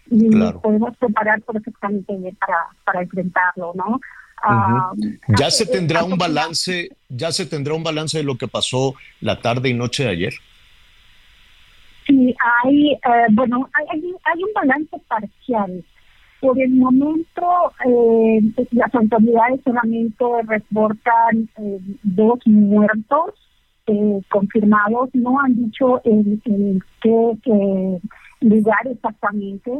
y 0.09 0.29
podemos 0.63 0.97
preparar 0.99 1.41
perfectamente 1.43 2.15
para, 2.39 2.57
para 2.85 3.03
enfrentarlo, 3.03 3.73
¿no? 3.75 4.01
Ah, 4.43 4.93
ya 5.29 5.51
se 5.51 5.67
tendrá 5.67 6.03
un 6.03 6.17
balance, 6.17 6.89
ya 7.09 7.31
se 7.31 7.47
tendrá 7.47 7.75
un 7.75 7.83
balance 7.83 8.19
de 8.19 8.25
lo 8.25 8.37
que 8.39 8.49
pasó 8.49 8.95
la 9.21 9.41
tarde 9.41 9.69
y 9.69 9.75
noche 9.75 10.05
de 10.05 10.11
ayer. 10.11 10.35
Sí, 12.07 12.35
hay, 12.65 12.93
eh, 12.93 13.27
bueno, 13.33 13.69
hay, 13.75 14.01
hay, 14.25 14.43
un 14.43 14.53
balance 14.55 14.99
parcial. 15.07 15.85
Por 16.41 16.59
el 16.59 16.71
momento, 16.71 17.73
eh, 17.85 18.41
las 18.71 18.95
autoridades 18.95 19.61
solamente 19.63 20.25
reportan 20.47 21.49
eh, 21.59 21.79
dos 22.03 22.39
muertos 22.47 23.35
confirmados, 24.29 25.11
no 25.15 25.41
han 25.41 25.57
dicho 25.57 26.01
en, 26.05 26.41
qué 27.03 28.01
lugar 28.41 28.87
exactamente. 28.87 29.73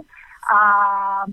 Ah, 0.51 1.27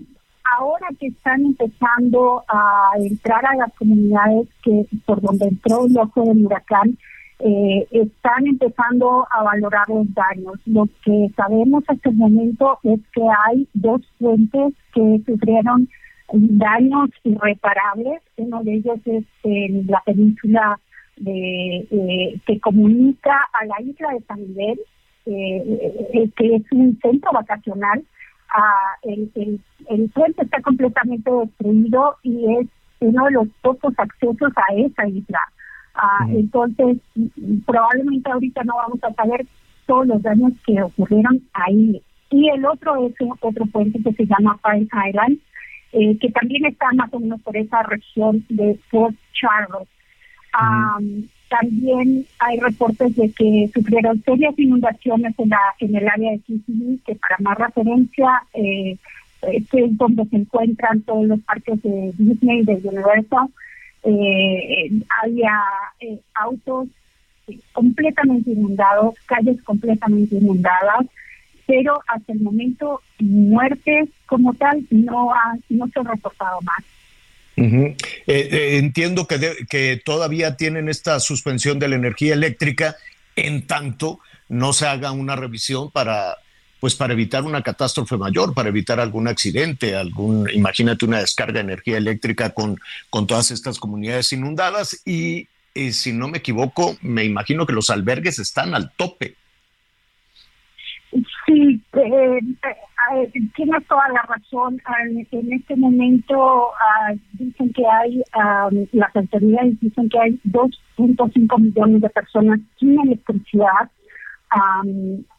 ahora 0.56 0.86
que 0.98 1.08
están 1.08 1.44
empezando 1.44 2.44
a 2.48 2.92
entrar 2.98 3.44
a 3.46 3.56
las 3.56 3.72
comunidades 3.74 4.48
que 4.62 4.86
por 5.04 5.20
donde 5.20 5.48
entró 5.48 5.86
el 5.86 5.96
ojo 5.98 6.24
del 6.24 6.46
huracán, 6.46 6.96
eh, 7.40 7.86
están 7.92 8.46
empezando 8.46 9.26
a 9.30 9.42
valorar 9.42 9.88
los 9.88 10.12
daños. 10.12 10.54
Lo 10.66 10.88
que 11.04 11.28
sabemos 11.36 11.84
hasta 11.86 12.10
el 12.10 12.16
momento 12.16 12.78
es 12.82 13.00
que 13.12 13.22
hay 13.46 13.68
dos 13.74 14.02
puentes 14.18 14.74
que 14.92 15.22
sufrieron 15.24 15.88
daños 16.32 17.10
irreparables. 17.22 18.20
Uno 18.36 18.62
de 18.64 18.74
ellos 18.74 18.98
es 19.04 19.24
en 19.44 19.86
la 19.86 20.02
península 20.04 20.80
de, 21.16 21.86
eh, 21.90 22.40
que 22.46 22.60
comunica 22.60 23.36
a 23.52 23.64
la 23.66 23.82
isla 23.82 24.12
de 24.14 24.20
San 24.22 24.40
Miguel, 24.40 24.80
eh, 25.26 26.30
que 26.36 26.56
es 26.56 26.62
un 26.72 26.98
centro 27.00 27.30
vacacional 27.32 28.02
el, 29.02 29.60
el, 29.88 30.10
puente 30.10 30.42
está 30.42 30.60
completamente 30.62 31.30
destruido 31.30 32.16
y 32.22 32.56
es 32.56 32.66
uno 33.00 33.24
de 33.26 33.30
los 33.32 33.48
pocos 33.62 33.94
accesos 33.98 34.52
a 34.56 34.74
esa 34.74 35.08
isla. 35.08 35.40
Ah, 35.94 36.26
entonces, 36.28 36.98
probablemente 37.66 38.30
ahorita 38.30 38.62
no 38.64 38.74
vamos 38.76 39.02
a 39.02 39.12
saber 39.14 39.46
todos 39.86 40.06
los 40.06 40.22
daños 40.22 40.52
que 40.66 40.80
ocurrieron 40.82 41.42
ahí. 41.54 42.00
Y 42.30 42.48
el 42.50 42.64
otro 42.66 43.06
es 43.06 43.14
otro 43.40 43.66
puente 43.66 44.00
que 44.02 44.12
se 44.12 44.26
llama 44.26 44.58
Pine 44.62 44.88
Island, 45.08 45.38
eh, 45.92 46.18
que 46.18 46.30
también 46.30 46.66
está 46.66 46.86
más 46.94 47.12
o 47.12 47.20
menos 47.20 47.40
por 47.42 47.56
esa 47.56 47.82
región 47.82 48.44
de 48.48 48.78
Fort 48.90 49.16
Charles. 49.32 49.88
También 51.48 52.26
hay 52.40 52.58
reportes 52.58 53.16
de 53.16 53.30
que 53.32 53.70
sufrieron 53.74 54.22
serias 54.22 54.58
inundaciones 54.58 55.34
en, 55.38 55.48
la, 55.48 55.60
en 55.80 55.96
el 55.96 56.08
área 56.08 56.32
de 56.32 56.38
Kissimmee, 56.40 56.98
que 57.06 57.14
para 57.14 57.36
más 57.40 57.56
referencia 57.58 58.42
eh, 58.52 58.96
es 59.42 59.96
donde 59.96 60.26
se 60.26 60.36
encuentran 60.36 61.00
todos 61.02 61.26
los 61.26 61.40
parques 61.40 61.82
de 61.82 62.12
Disney, 62.18 62.64
de 62.64 62.74
Universal. 62.74 63.48
Eh, 64.04 64.90
había 65.22 65.62
eh, 66.00 66.18
autos 66.34 66.88
completamente 67.72 68.50
inundados, 68.50 69.14
calles 69.26 69.62
completamente 69.62 70.36
inundadas, 70.36 71.06
pero 71.66 72.00
hasta 72.08 72.32
el 72.32 72.40
momento 72.40 73.00
muertes 73.20 74.08
como 74.26 74.52
tal 74.54 74.84
no, 74.90 75.32
ha, 75.32 75.56
no 75.68 75.86
se 75.88 76.00
han 76.00 76.06
reportado 76.06 76.60
más. 76.62 76.84
Eh, 77.60 77.96
eh, 78.26 78.78
entiendo 78.78 79.26
que, 79.26 79.56
que 79.68 80.00
todavía 80.04 80.56
tienen 80.56 80.88
esta 80.88 81.18
suspensión 81.20 81.78
de 81.78 81.88
la 81.88 81.96
energía 81.96 82.34
eléctrica 82.34 82.96
en 83.36 83.66
tanto 83.66 84.20
no 84.48 84.72
se 84.72 84.86
haga 84.86 85.12
una 85.12 85.36
revisión 85.36 85.90
para 85.90 86.36
pues 86.80 86.94
para 86.94 87.12
evitar 87.12 87.42
una 87.42 87.62
catástrofe 87.62 88.16
mayor, 88.16 88.54
para 88.54 88.68
evitar 88.68 89.00
algún 89.00 89.26
accidente, 89.26 89.96
algún, 89.96 90.48
imagínate 90.50 91.04
una 91.04 91.18
descarga 91.18 91.54
de 91.54 91.72
energía 91.72 91.96
eléctrica 91.96 92.50
con, 92.50 92.78
con 93.10 93.26
todas 93.26 93.50
estas 93.50 93.80
comunidades 93.80 94.32
inundadas 94.32 95.02
y, 95.04 95.48
y 95.74 95.92
si 95.92 96.12
no 96.12 96.28
me 96.28 96.38
equivoco, 96.38 96.96
me 97.00 97.24
imagino 97.24 97.66
que 97.66 97.72
los 97.72 97.90
albergues 97.90 98.38
están 98.38 98.74
al 98.74 98.92
tope. 98.92 99.34
Sí, 101.48 101.80
eh, 101.94 102.40
eh, 102.62 103.32
tienes 103.56 103.86
toda 103.86 104.06
la 104.10 104.20
razón. 104.22 104.78
En 105.30 105.52
este 105.52 105.76
momento 105.76 106.72
ah, 106.78 107.14
dicen 107.32 107.72
que 107.72 107.86
hay, 107.86 108.22
las 108.92 109.16
autoridades 109.16 109.80
dicen 109.80 110.10
que 110.10 110.18
hay 110.18 110.38
2.5 110.44 111.58
millones 111.58 112.02
de 112.02 112.10
personas 112.10 112.60
sin 112.78 113.00
electricidad. 113.00 113.90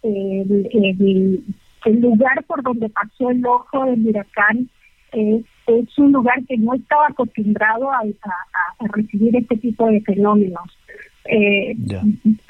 el, 0.02 1.44
lugar 2.02 2.44
por 2.48 2.64
donde 2.64 2.90
pasó 2.90 3.30
el 3.30 3.46
ojo 3.46 3.86
del 3.86 4.08
huracán 4.08 4.68
es, 5.12 5.46
es 5.68 6.00
un 6.00 6.12
lugar 6.12 6.44
que 6.48 6.58
no 6.58 6.74
estaba 6.74 7.08
acostumbrado 7.08 7.92
a, 7.92 8.02
recibir 8.94 9.36
este 9.36 9.58
tipo 9.58 9.86
de 9.86 10.02
fenómenos. 10.02 10.76
Eh, 11.26 11.76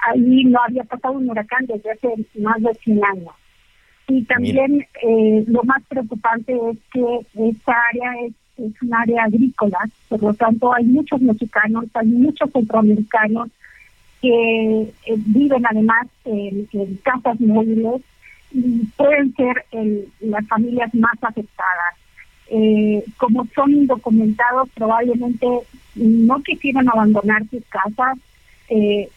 ahí 0.08 0.46
no 0.46 0.60
había 0.66 0.86
pasado 0.86 1.16
un 1.16 1.30
huracán 1.30 1.66
desde 1.66 1.92
hace 1.92 2.08
más 2.40 2.62
de 2.62 2.74
100 2.76 3.04
años. 3.04 3.34
Y 4.10 4.24
también 4.24 4.86
eh, 5.04 5.44
lo 5.48 5.64
más 5.64 5.84
preocupante 5.88 6.52
es 6.72 6.78
que 6.92 7.50
esta 7.50 7.74
área 7.92 8.26
es, 8.26 8.34
es 8.58 8.82
un 8.82 8.94
área 8.94 9.24
agrícola, 9.24 9.78
por 10.10 10.22
lo 10.22 10.34
tanto 10.34 10.74
hay 10.74 10.84
muchos 10.86 11.22
mexicanos, 11.22 11.86
hay 11.94 12.08
muchos 12.08 12.52
centroamericanos 12.52 13.50
que 14.20 14.82
eh, 14.82 15.16
viven 15.18 15.64
además 15.66 16.08
en, 16.26 16.68
casas 17.04 17.40
móviles 17.40 18.02
y 18.52 18.86
pueden 18.98 19.34
ser 19.36 19.66
las 20.22 20.48
familias 20.48 20.94
más 20.96 21.16
afectadas. 21.22 21.96
Eh, 22.52 23.04
como 23.18 23.46
son 23.54 23.72
indocumentados, 23.72 24.70
probablemente 24.74 25.48
no 25.94 26.42
quisieran 26.42 26.90
abandonar 26.90 27.44
sus 27.52 27.64
casas 27.66 28.18
eh, 28.70 29.08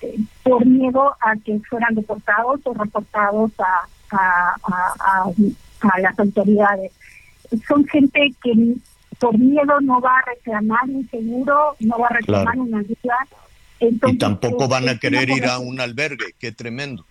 por 0.42 0.66
miedo 0.66 1.14
a 1.20 1.34
que 1.36 1.58
fueran 1.60 1.94
deportados 1.94 2.60
o 2.64 2.74
reportados 2.74 3.52
a, 3.58 3.88
a, 4.12 4.54
a, 4.64 6.00
las 6.00 6.18
autoridades. 6.18 6.92
Son 7.66 7.86
gente 7.86 8.32
que 8.42 8.74
por 9.18 9.38
miedo 9.38 9.80
no 9.80 10.00
va 10.00 10.18
a 10.18 10.30
reclamar 10.34 10.84
un 10.88 11.08
seguro, 11.10 11.76
no 11.80 11.98
va 11.98 12.06
a 12.08 12.14
reclamar 12.14 12.58
una 12.58 12.78
ayuda. 12.78 13.18
y 13.80 14.18
tampoco 14.18 14.68
van 14.68 14.88
a 14.88 14.98
querer 14.98 15.28
ir 15.30 15.46
a 15.46 15.58
un 15.58 15.80
albergue, 15.80 16.34
qué 16.38 16.52
tremendo. 16.52 17.04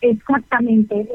Exactamente. 0.00 1.06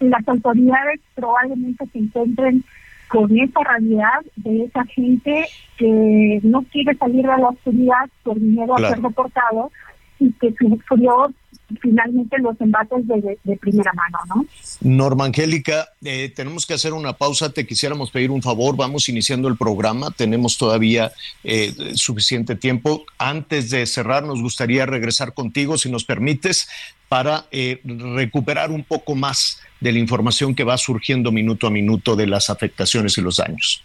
las 0.00 0.28
autoridades 0.28 1.00
probablemente 1.14 1.86
se 1.92 1.98
encuentren 1.98 2.64
con 3.08 3.38
esa 3.38 3.60
realidad 3.62 4.24
de 4.36 4.64
esa 4.64 4.84
gente 4.86 5.46
que 5.76 6.40
no 6.42 6.62
quiere 6.62 6.96
salir 6.96 7.22
de 7.22 7.28
la 7.28 7.48
oscuridad 7.48 8.08
por 8.22 8.40
miedo 8.40 8.74
a 8.76 8.88
ser 8.88 9.00
deportado 9.00 9.70
y 10.18 10.32
que 10.32 10.54
sufrió 10.58 11.32
finalmente 11.80 12.38
los 12.38 12.60
embates 12.60 13.06
de, 13.06 13.56
primera 13.56 13.92
mano, 13.92 14.18
¿no? 14.28 14.46
Norma 14.80 15.24
Angélica, 15.24 15.88
eh, 16.04 16.32
tenemos 16.34 16.66
que 16.66 16.74
hacer 16.74 16.92
una 16.92 17.14
pausa. 17.14 17.52
Te 17.52 17.66
quisiéramos 17.66 18.10
pedir 18.10 18.30
un 18.30 18.42
favor. 18.42 18.76
Vamos 18.76 19.08
iniciando 19.08 19.48
el 19.48 19.56
programa. 19.56 20.10
Tenemos 20.10 20.58
todavía 20.58 21.12
eh, 21.42 21.74
suficiente 21.94 22.54
tiempo. 22.54 23.04
Antes 23.18 23.70
de 23.70 23.86
cerrar, 23.86 24.24
nos 24.24 24.42
gustaría 24.42 24.86
regresar 24.86 25.34
contigo, 25.34 25.78
si 25.78 25.90
nos 25.90 26.04
permites, 26.04 26.68
para 27.08 27.46
eh, 27.50 27.80
recuperar 27.84 28.70
un 28.70 28.84
poco 28.84 29.14
más 29.14 29.60
de 29.80 29.92
la 29.92 29.98
información 29.98 30.54
que 30.54 30.64
va 30.64 30.76
surgiendo 30.76 31.32
minuto 31.32 31.66
a 31.66 31.70
minuto 31.70 32.16
de 32.16 32.26
las 32.26 32.50
afectaciones 32.50 33.16
y 33.18 33.20
los 33.22 33.36
daños. 33.36 33.82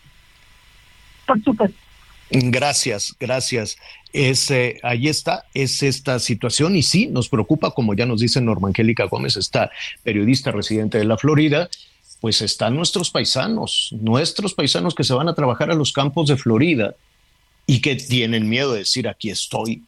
Por 1.26 1.42
supuesto. 1.44 1.89
Gracias, 2.32 3.16
gracias. 3.20 3.78
Es, 4.14 4.52
eh, 4.52 4.80
ahí 4.84 5.08
está, 5.08 5.46
es 5.54 5.82
esta 5.82 6.20
situación 6.20 6.76
y 6.76 6.84
sí, 6.84 7.08
nos 7.08 7.28
preocupa, 7.28 7.72
como 7.72 7.96
ya 7.96 8.06
nos 8.06 8.22
dice 8.22 8.40
Norma 8.40 8.68
Angélica 8.68 9.06
Gómez, 9.06 9.36
esta 9.36 9.72
periodista 10.04 10.52
residente 10.52 11.00
de 11.00 11.06
la 11.06 11.18
Florida, 11.18 11.70
pues 12.22 12.42
están 12.42 12.76
nuestros 12.76 13.10
paisanos, 13.10 13.96
nuestros 14.00 14.54
paisanos 14.54 14.94
que 14.94 15.04
se 15.04 15.14
van 15.14 15.30
a 15.30 15.36
trabajar 15.36 15.72
a 15.72 15.76
los 15.76 15.92
campos 15.92 16.28
de 16.28 16.38
Florida 16.38 16.96
y 17.66 17.82
que 17.82 17.96
tienen 17.96 18.48
miedo 18.50 18.74
de 18.74 18.80
decir 18.80 19.08
aquí 19.08 19.30
estoy 19.30 19.84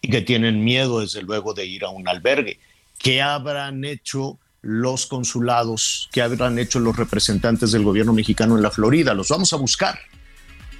y 0.00 0.08
que 0.08 0.22
tienen 0.22 0.64
miedo 0.64 1.00
desde 1.00 1.22
luego 1.22 1.54
de 1.54 1.66
ir 1.66 1.84
a 1.84 1.90
un 1.90 2.08
albergue. 2.08 2.58
¿Qué 2.98 3.20
habrán 3.20 3.84
hecho 3.84 4.38
los 4.62 5.06
consulados? 5.06 6.08
¿Qué 6.12 6.22
habrán 6.22 6.58
hecho 6.58 6.78
los 6.78 6.96
representantes 6.96 7.72
del 7.72 7.84
gobierno 7.84 8.12
mexicano 8.12 8.56
en 8.56 8.62
la 8.62 8.70
Florida? 8.70 9.12
Los 9.12 9.28
vamos 9.28 9.52
a 9.52 9.56
buscar 9.56 9.98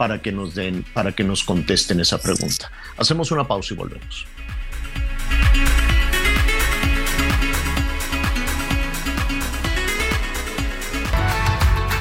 para 0.03 0.21
que 0.21 0.33
nos 0.33 0.57
den, 0.57 0.83
para 0.83 1.13
que 1.13 1.23
nos 1.23 1.45
contesten 1.45 2.01
esa 2.01 2.19
pregunta. 2.21 2.73
Hacemos 2.97 3.31
una 3.31 3.47
pausa 3.47 3.73
y 3.73 3.77
volvemos. 3.77 4.27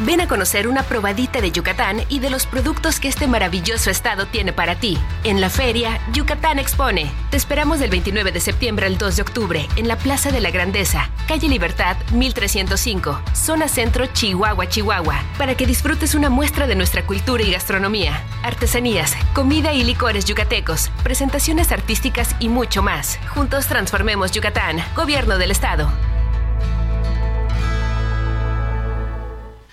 Ven 0.04 0.20
a 0.20 0.28
conocer 0.28 0.68
una 0.68 0.82
probadita 0.82 1.42
de 1.42 1.52
Yucatán 1.52 2.02
y 2.10 2.18
de 2.18 2.32
los 2.32 2.48
productos 2.48 3.00
que 3.00 3.08
este 3.08 3.28
maravilloso 3.28 3.92
estado 3.92 4.26
tiene 4.26 4.52
para 4.52 4.74
ti. 4.74 4.98
En 5.24 5.40
la 5.42 5.52
feria, 5.52 6.00
Yucatán 6.12 6.58
Expone. 6.58 7.12
Te 7.30 7.38
esperamos 7.38 7.80
del 7.80 7.92
29 7.92 8.32
de 8.32 8.40
septiembre 8.40 8.88
al 8.88 8.98
2 8.98 9.18
de 9.18 9.22
octubre 9.22 9.68
en 9.76 9.88
la 9.88 9.98
Plaza 9.98 10.32
de 10.32 10.42
la 10.42 10.50
Grandeza, 10.50 11.12
calle 11.28 11.48
Libertad 11.48 11.98
1305, 12.14 13.22
zona 13.34 13.68
centro 13.68 14.08
Chihuahua, 14.08 14.68
Chihuahua, 14.68 15.24
para 15.38 15.54
que 15.56 15.68
disfrutes 15.68 16.16
una 16.16 16.32
muestra 16.32 16.66
de 16.66 16.76
nuestra 16.76 17.06
cultura 17.06 17.44
y 17.44 17.52
gastronomía, 17.52 18.24
artesanías, 18.42 19.16
comida 19.36 19.72
y 19.72 19.84
licores 19.84 20.26
yucatecos, 20.26 20.90
presentaciones 21.04 21.72
artísticas 21.72 22.36
y 22.40 22.50
mucho 22.50 22.82
más. 22.82 23.20
Juntos 23.36 23.68
transformemos 23.68 24.32
Yucatán, 24.32 24.84
Gobierno 24.96 25.38
del 25.38 25.52
Estado. 25.52 25.92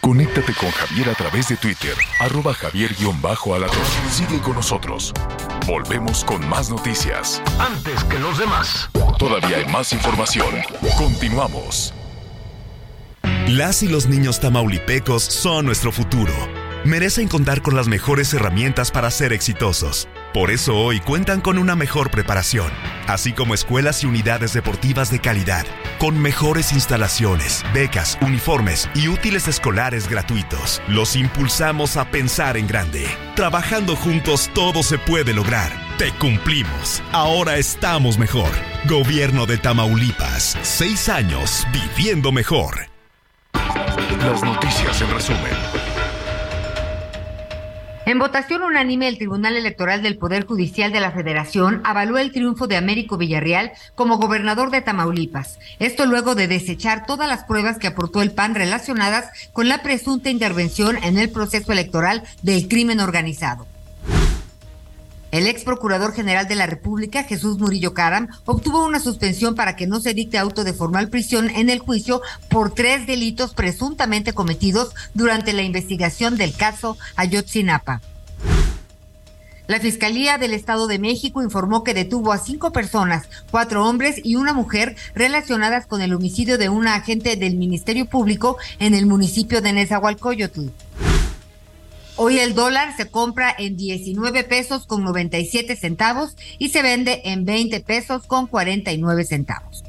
Conéctate 0.08 0.54
con 0.54 0.70
Javier 0.70 1.10
a 1.10 1.14
través 1.14 1.48
de 1.48 1.56
Twitter, 1.58 1.92
arroba 2.18 2.54
javier-alatón. 2.54 3.84
Sigue 4.10 4.40
con 4.40 4.54
nosotros. 4.54 5.12
Volvemos 5.66 6.24
con 6.24 6.48
más 6.48 6.70
noticias. 6.70 7.42
Antes 7.58 8.04
que 8.04 8.18
los 8.18 8.38
demás. 8.38 8.88
Todavía 9.18 9.58
hay 9.58 9.66
más 9.66 9.92
información. 9.92 10.48
Continuamos. 10.96 11.92
Las 13.48 13.82
y 13.82 13.88
los 13.88 14.06
niños 14.06 14.40
tamaulipecos 14.40 15.22
son 15.22 15.66
nuestro 15.66 15.92
futuro. 15.92 16.32
Merecen 16.86 17.28
contar 17.28 17.60
con 17.60 17.76
las 17.76 17.86
mejores 17.86 18.32
herramientas 18.32 18.90
para 18.90 19.10
ser 19.10 19.34
exitosos. 19.34 20.08
Por 20.34 20.50
eso 20.50 20.76
hoy 20.76 21.00
cuentan 21.00 21.40
con 21.40 21.56
una 21.56 21.74
mejor 21.74 22.10
preparación, 22.10 22.70
así 23.06 23.32
como 23.32 23.54
escuelas 23.54 24.04
y 24.04 24.06
unidades 24.06 24.52
deportivas 24.52 25.10
de 25.10 25.20
calidad, 25.20 25.64
con 25.98 26.20
mejores 26.20 26.72
instalaciones, 26.72 27.64
becas, 27.72 28.18
uniformes 28.20 28.90
y 28.94 29.08
útiles 29.08 29.48
escolares 29.48 30.06
gratuitos. 30.06 30.82
Los 30.86 31.16
impulsamos 31.16 31.96
a 31.96 32.10
pensar 32.10 32.58
en 32.58 32.66
grande. 32.66 33.06
Trabajando 33.36 33.96
juntos 33.96 34.50
todo 34.54 34.82
se 34.82 34.98
puede 34.98 35.32
lograr. 35.32 35.72
Te 35.96 36.12
cumplimos. 36.12 37.02
Ahora 37.12 37.56
estamos 37.56 38.18
mejor. 38.18 38.50
Gobierno 38.86 39.46
de 39.46 39.56
Tamaulipas. 39.56 40.58
Seis 40.62 41.08
años 41.08 41.66
viviendo 41.72 42.32
mejor. 42.32 42.86
Las 44.20 44.42
noticias 44.42 45.00
en 45.00 45.10
resumen. 45.10 45.77
En 48.08 48.18
votación 48.18 48.62
unánime, 48.62 49.06
el 49.06 49.18
Tribunal 49.18 49.54
Electoral 49.54 50.00
del 50.00 50.16
Poder 50.16 50.46
Judicial 50.46 50.92
de 50.92 51.00
la 51.00 51.10
Federación 51.10 51.82
avaló 51.84 52.16
el 52.16 52.32
triunfo 52.32 52.66
de 52.66 52.78
Américo 52.78 53.18
Villarreal 53.18 53.72
como 53.94 54.16
gobernador 54.16 54.70
de 54.70 54.80
Tamaulipas. 54.80 55.58
Esto 55.78 56.06
luego 56.06 56.34
de 56.34 56.48
desechar 56.48 57.04
todas 57.04 57.28
las 57.28 57.44
pruebas 57.44 57.76
que 57.76 57.86
aportó 57.86 58.22
el 58.22 58.30
PAN 58.30 58.54
relacionadas 58.54 59.30
con 59.52 59.68
la 59.68 59.82
presunta 59.82 60.30
intervención 60.30 60.96
en 61.04 61.18
el 61.18 61.28
proceso 61.28 61.70
electoral 61.70 62.22
del 62.40 62.66
crimen 62.66 63.00
organizado. 63.00 63.66
El 65.30 65.46
ex 65.46 65.62
procurador 65.62 66.14
general 66.14 66.48
de 66.48 66.54
la 66.54 66.66
República, 66.66 67.22
Jesús 67.22 67.58
Murillo 67.58 67.92
Caram, 67.92 68.28
obtuvo 68.46 68.86
una 68.86 68.98
suspensión 68.98 69.54
para 69.54 69.76
que 69.76 69.86
no 69.86 70.00
se 70.00 70.14
dicte 70.14 70.38
auto 70.38 70.64
de 70.64 70.72
formal 70.72 71.08
prisión 71.08 71.50
en 71.50 71.68
el 71.68 71.80
juicio 71.80 72.22
por 72.48 72.72
tres 72.72 73.06
delitos 73.06 73.52
presuntamente 73.52 74.32
cometidos 74.32 74.94
durante 75.12 75.52
la 75.52 75.62
investigación 75.62 76.38
del 76.38 76.54
caso 76.54 76.96
Ayotzinapa. 77.16 78.00
La 79.66 79.80
Fiscalía 79.80 80.38
del 80.38 80.54
Estado 80.54 80.86
de 80.86 80.98
México 80.98 81.42
informó 81.42 81.84
que 81.84 81.92
detuvo 81.92 82.32
a 82.32 82.38
cinco 82.38 82.72
personas, 82.72 83.28
cuatro 83.50 83.86
hombres 83.86 84.18
y 84.24 84.36
una 84.36 84.54
mujer 84.54 84.96
relacionadas 85.14 85.86
con 85.86 86.00
el 86.00 86.14
homicidio 86.14 86.56
de 86.56 86.70
una 86.70 86.94
agente 86.94 87.36
del 87.36 87.56
Ministerio 87.56 88.06
Público 88.06 88.56
en 88.78 88.94
el 88.94 89.04
municipio 89.04 89.60
de 89.60 89.74
Nezahualcóyotl. 89.74 90.68
Hoy 92.20 92.40
el 92.40 92.56
dólar 92.56 92.96
se 92.96 93.06
compra 93.06 93.54
en 93.56 93.76
19 93.76 94.42
pesos 94.42 94.86
con 94.86 95.04
97 95.04 95.76
centavos 95.76 96.34
y 96.58 96.70
se 96.70 96.82
vende 96.82 97.22
en 97.26 97.44
20 97.44 97.78
pesos 97.82 98.26
con 98.26 98.48
49 98.48 99.24
centavos. 99.24 99.84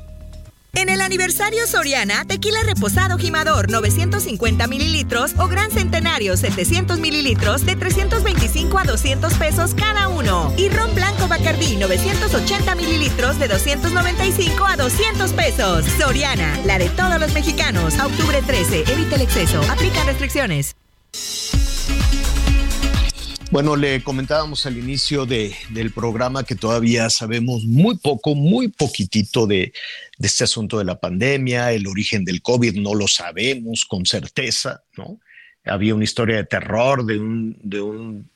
En 0.75 0.89
el 0.89 1.01
aniversario 1.01 1.65
Soriana, 1.65 2.25
tequila 2.25 2.59
reposado 2.61 3.17
gimador 3.17 3.71
950 3.71 4.67
mililitros 4.67 5.33
o 5.39 5.47
gran 5.47 5.71
centenario 5.71 6.37
700 6.37 6.99
mililitros 6.99 7.65
de 7.65 7.75
325 7.75 8.77
a 8.77 8.83
200 8.83 9.33
pesos 9.33 9.73
cada 9.73 10.07
uno. 10.07 10.53
Y 10.55 10.69
ron 10.69 10.93
blanco 10.93 11.27
Bacardí 11.27 11.77
980 11.77 12.75
mililitros 12.75 13.39
de 13.39 13.47
295 13.47 14.65
a 14.67 14.77
200 14.77 15.33
pesos. 15.33 15.83
Soriana, 15.99 16.55
la 16.63 16.77
de 16.77 16.89
todos 16.89 17.19
los 17.19 17.33
mexicanos. 17.33 17.97
Octubre 17.97 18.39
13, 18.43 18.83
evita 18.93 19.15
el 19.15 19.23
exceso. 19.23 19.59
Aplica 19.63 20.03
restricciones. 20.03 20.75
Bueno, 23.51 23.75
le 23.75 24.03
comentábamos 24.03 24.67
al 24.67 24.77
inicio 24.77 25.25
de, 25.25 25.55
del 25.71 25.91
programa 25.91 26.43
que 26.43 26.53
todavía 26.53 27.09
sabemos 27.09 27.65
muy 27.65 27.97
poco, 27.97 28.35
muy 28.35 28.67
poquitito 28.67 29.47
de, 29.47 29.73
este 30.19 30.43
asunto 30.43 30.77
de 30.77 30.85
la 30.85 30.99
pandemia, 30.99 31.71
el 31.71 31.87
origen 31.87 32.23
del 32.23 32.43
COVID, 32.43 32.75
no 32.75 32.93
lo 32.93 33.07
sabemos 33.07 33.85
con 33.85 34.05
certeza, 34.05 34.83
¿no? 34.95 35.19
Había 35.65 35.95
una 35.95 36.03
historia 36.03 36.37
de 36.37 36.43
terror 36.43 37.03
de 37.03 37.17
un, 37.17 37.57
de 37.63 37.81
un, 37.81 38.29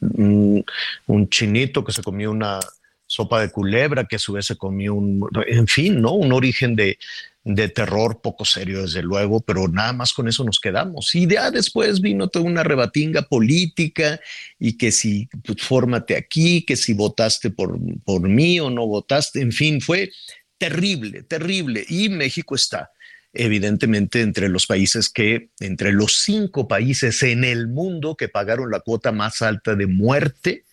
un 1.06 1.30
chinito 1.30 1.84
que 1.84 1.91
se 1.93 2.02
comió 2.02 2.32
una 2.32 2.60
sopa 3.06 3.39
de 3.39 3.52
culebra, 3.52 4.06
que 4.06 4.15
a 4.15 4.19
su 4.19 4.34
vez 4.34 4.47
se 4.47 4.58
comió 4.58 4.95
un, 4.95 5.30
en 5.45 5.67
fin, 5.67 6.02
¿no? 6.02 6.13
Un 6.13 6.34
origen 6.34 6.76
de, 6.76 6.97
de 7.43 7.67
terror 7.67 8.21
poco 8.21 8.45
serio, 8.45 8.84
desde 8.84 9.03
luego, 9.03 9.41
pero 9.41 9.67
nada 9.67 9.93
más 9.93 10.13
con 10.13 10.27
eso 10.27 10.43
nos 10.43 10.60
quedamos. 10.60 11.13
Y 11.13 11.27
ya 11.27 11.51
después 11.51 11.99
vino 11.99 12.29
toda 12.29 12.45
una 12.45 12.63
rebatinga 12.63 13.23
política 13.23 14.19
y 14.58 14.77
que 14.77 14.91
si 14.91 15.27
pues, 15.43 15.62
fórmate 15.62 16.15
aquí, 16.15 16.63
que 16.65 16.75
si 16.75 16.93
votaste 16.93 17.49
por, 17.49 17.77
por 18.06 18.27
mí 18.29 18.60
o 18.60 18.69
no 18.69 18.88
votaste, 18.88 19.41
en 19.41 19.51
fin, 19.51 19.82
fue 19.82 20.12
terrible, 20.58 21.23
terrible. 21.23 21.86
Y 21.88 22.10
México 22.10 22.56
está 22.56 22.91
evidentemente 23.34 24.21
entre 24.21 24.47
los 24.47 24.67
países 24.67 25.10
que, 25.10 25.49
entre 25.60 25.91
los 25.91 26.17
cinco 26.17 26.67
países 26.67 27.23
en 27.23 27.43
el 27.43 27.67
mundo 27.67 28.15
que 28.15 28.29
pagaron 28.29 28.69
la 28.69 28.79
cuota 28.79 29.12
más 29.12 29.41
alta 29.41 29.75
de 29.75 29.88
muerte 29.88 30.65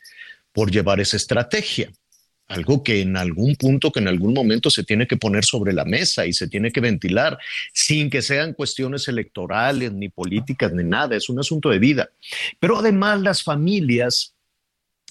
por 0.52 0.70
llevar 0.70 1.00
esa 1.00 1.16
estrategia 1.16 1.90
algo 2.50 2.82
que 2.82 3.00
en 3.00 3.16
algún 3.16 3.54
punto, 3.54 3.92
que 3.92 4.00
en 4.00 4.08
algún 4.08 4.34
momento 4.34 4.70
se 4.70 4.82
tiene 4.82 5.06
que 5.06 5.16
poner 5.16 5.44
sobre 5.44 5.72
la 5.72 5.84
mesa 5.84 6.26
y 6.26 6.32
se 6.32 6.48
tiene 6.48 6.72
que 6.72 6.80
ventilar, 6.80 7.38
sin 7.72 8.10
que 8.10 8.22
sean 8.22 8.54
cuestiones 8.54 9.06
electorales, 9.06 9.92
ni 9.92 10.08
políticas, 10.08 10.72
ni 10.72 10.82
nada, 10.82 11.16
es 11.16 11.28
un 11.28 11.38
asunto 11.38 11.70
de 11.70 11.78
vida. 11.78 12.10
Pero 12.58 12.78
además 12.78 13.20
las 13.20 13.42
familias 13.42 14.34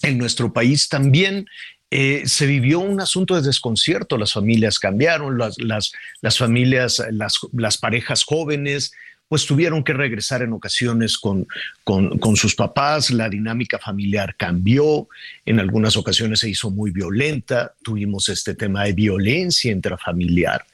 en 0.02 0.18
nuestro 0.18 0.52
país 0.52 0.88
también 0.88 1.46
eh, 1.90 2.22
se 2.26 2.46
vivió 2.46 2.78
un 2.78 3.00
asunto 3.00 3.34
de 3.34 3.42
desconcierto, 3.42 4.18
las 4.18 4.34
familias 4.34 4.78
cambiaron, 4.78 5.38
las, 5.38 5.58
las, 5.58 5.92
las 6.20 6.36
familias, 6.36 7.02
las, 7.10 7.38
las 7.52 7.78
parejas 7.78 8.22
jóvenes 8.22 8.92
pues 9.30 9.46
tuvieron 9.46 9.84
que 9.84 9.92
regresar 9.92 10.42
en 10.42 10.52
ocasiones 10.52 11.16
con, 11.16 11.46
con, 11.84 12.36
sus 12.36 12.56
papás, 12.56 13.12
la 13.12 13.28
dinámica 13.28 13.78
familiar 13.78 14.34
cambió, 14.36 15.06
en 15.46 15.60
algunas 15.60 15.96
ocasiones 15.96 16.40
se 16.40 16.50
hizo 16.50 16.68
muy 16.72 16.90
violenta, 16.90 17.72
tuvimos 17.80 18.28
este 18.28 18.56
tema 18.56 18.82
de 18.82 18.92
violencia 18.92 19.70
intrafamiliar. 19.70 20.64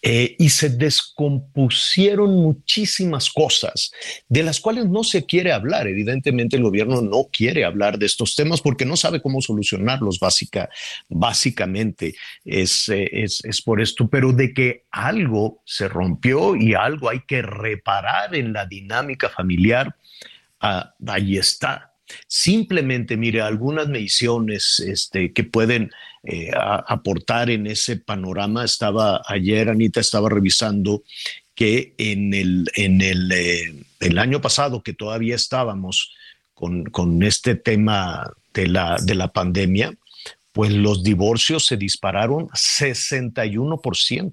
Eh, 0.00 0.36
y 0.38 0.50
se 0.50 0.68
descompusieron 0.68 2.30
muchísimas 2.36 3.30
cosas 3.30 3.90
de 4.28 4.44
las 4.44 4.60
cuales 4.60 4.86
no 4.86 5.02
se 5.02 5.26
quiere 5.26 5.50
hablar. 5.50 5.88
Evidentemente 5.88 6.56
el 6.56 6.62
gobierno 6.62 7.02
no 7.02 7.28
quiere 7.32 7.64
hablar 7.64 7.98
de 7.98 8.06
estos 8.06 8.36
temas 8.36 8.60
porque 8.60 8.84
no 8.84 8.96
sabe 8.96 9.20
cómo 9.20 9.42
solucionarlos 9.42 10.20
básica, 10.20 10.68
básicamente. 11.08 12.14
Es, 12.44 12.88
eh, 12.88 13.08
es, 13.12 13.44
es 13.44 13.60
por 13.60 13.80
esto, 13.80 14.08
pero 14.08 14.32
de 14.32 14.54
que 14.54 14.84
algo 14.92 15.62
se 15.64 15.88
rompió 15.88 16.54
y 16.54 16.74
algo 16.74 17.10
hay 17.10 17.22
que 17.26 17.42
reparar 17.42 18.36
en 18.36 18.52
la 18.52 18.66
dinámica 18.66 19.28
familiar, 19.28 19.96
ah, 20.60 20.94
ahí 21.08 21.38
está. 21.38 21.87
Simplemente, 22.26 23.16
mire, 23.16 23.40
algunas 23.40 23.88
mediciones 23.88 24.80
este, 24.80 25.32
que 25.32 25.44
pueden 25.44 25.90
eh, 26.24 26.50
aportar 26.54 27.50
en 27.50 27.66
ese 27.66 27.96
panorama. 27.96 28.64
Estaba 28.64 29.22
ayer, 29.26 29.68
Anita 29.68 30.00
estaba 30.00 30.28
revisando 30.28 31.02
que 31.54 31.94
en 31.98 32.34
el, 32.34 32.70
en 32.74 33.00
el, 33.00 33.32
eh, 33.32 33.74
el 34.00 34.18
año 34.18 34.40
pasado, 34.40 34.82
que 34.82 34.94
todavía 34.94 35.34
estábamos 35.34 36.12
con, 36.54 36.84
con 36.84 37.22
este 37.22 37.54
tema 37.54 38.32
de 38.54 38.66
la, 38.68 38.96
de 39.02 39.14
la 39.14 39.32
pandemia, 39.32 39.96
pues 40.52 40.72
los 40.72 41.02
divorcios 41.02 41.66
se 41.66 41.76
dispararon 41.76 42.48
61%. 42.48 44.32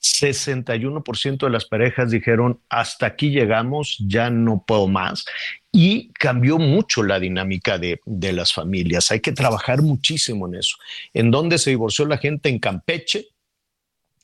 61% 0.00 1.38
de 1.38 1.50
las 1.50 1.66
parejas 1.66 2.10
dijeron, 2.10 2.60
hasta 2.68 3.06
aquí 3.06 3.30
llegamos, 3.30 3.96
ya 4.00 4.30
no 4.30 4.64
puedo 4.66 4.88
más. 4.88 5.24
Y 5.72 6.08
cambió 6.14 6.58
mucho 6.58 7.02
la 7.02 7.20
dinámica 7.20 7.78
de, 7.78 8.00
de 8.06 8.32
las 8.32 8.52
familias. 8.52 9.10
Hay 9.10 9.20
que 9.20 9.32
trabajar 9.32 9.82
muchísimo 9.82 10.48
en 10.48 10.56
eso. 10.56 10.76
¿En 11.12 11.30
dónde 11.30 11.58
se 11.58 11.70
divorció 11.70 12.06
la 12.06 12.18
gente? 12.18 12.48
En 12.48 12.58
Campeche, 12.58 13.28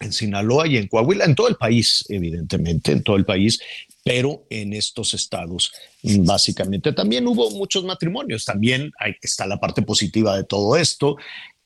en 0.00 0.12
Sinaloa 0.12 0.66
y 0.66 0.76
en 0.76 0.88
Coahuila, 0.88 1.24
en 1.24 1.34
todo 1.34 1.48
el 1.48 1.56
país, 1.56 2.04
evidentemente, 2.08 2.92
en 2.92 3.02
todo 3.02 3.16
el 3.16 3.24
país, 3.24 3.60
pero 4.04 4.46
en 4.50 4.72
estos 4.72 5.14
estados 5.14 5.72
básicamente. 6.02 6.92
También 6.92 7.26
hubo 7.26 7.50
muchos 7.50 7.84
matrimonios, 7.84 8.44
también 8.44 8.92
está 9.20 9.46
la 9.46 9.58
parte 9.58 9.82
positiva 9.82 10.36
de 10.36 10.44
todo 10.44 10.76
esto. 10.76 11.16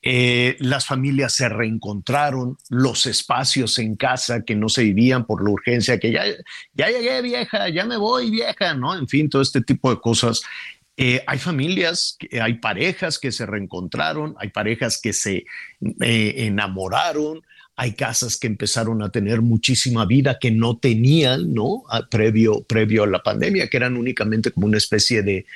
Eh, 0.02 0.56
las 0.60 0.86
familias 0.86 1.34
se 1.34 1.48
reencontraron, 1.48 2.56
los 2.70 3.06
espacios 3.06 3.78
en 3.78 3.96
casa 3.96 4.42
que 4.44 4.56
no 4.56 4.68
se 4.68 4.82
vivían 4.82 5.26
por 5.26 5.44
la 5.44 5.50
urgencia, 5.50 5.98
que 5.98 6.10
ya, 6.10 6.24
ya 6.72 6.88
llegué 6.88 7.20
vieja, 7.20 7.68
ya 7.68 7.84
me 7.84 7.98
voy 7.98 8.30
vieja, 8.30 8.74
¿no? 8.74 8.96
En 8.96 9.08
fin, 9.08 9.28
todo 9.28 9.42
este 9.42 9.60
tipo 9.60 9.90
de 9.90 10.00
cosas. 10.00 10.40
Eh, 10.96 11.22
hay 11.26 11.38
familias, 11.38 12.16
hay 12.42 12.54
parejas 12.54 13.18
que 13.18 13.32
se 13.32 13.46
reencontraron, 13.46 14.34
hay 14.38 14.48
parejas 14.48 15.00
que 15.00 15.12
se 15.12 15.46
eh, 16.00 16.34
enamoraron, 16.36 17.42
hay 17.76 17.94
casas 17.94 18.36
que 18.36 18.46
empezaron 18.46 19.02
a 19.02 19.10
tener 19.10 19.40
muchísima 19.40 20.04
vida 20.04 20.38
que 20.38 20.50
no 20.50 20.76
tenían, 20.76 21.54
¿no? 21.54 21.84
previo, 22.10 22.62
previo 22.64 23.04
a 23.04 23.06
la 23.06 23.22
pandemia, 23.22 23.68
que 23.68 23.78
eran 23.78 23.96
únicamente 23.96 24.50
como 24.50 24.66
una 24.66 24.76
especie 24.76 25.22
de, 25.22 25.46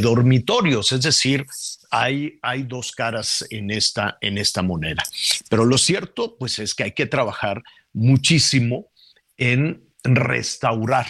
dormitorios, 0.00 0.90
es 0.90 1.02
decir, 1.02 1.46
hay, 1.92 2.38
hay 2.42 2.64
dos 2.64 2.90
caras 2.92 3.44
en 3.50 3.70
esta, 3.70 4.18
en 4.20 4.38
esta 4.38 4.62
moneda. 4.62 5.04
Pero 5.48 5.64
lo 5.64 5.78
cierto, 5.78 6.36
pues, 6.38 6.58
es 6.58 6.74
que 6.74 6.84
hay 6.84 6.92
que 6.92 7.06
trabajar 7.06 7.62
muchísimo 7.92 8.88
en 9.36 9.84
restaurar 10.02 11.06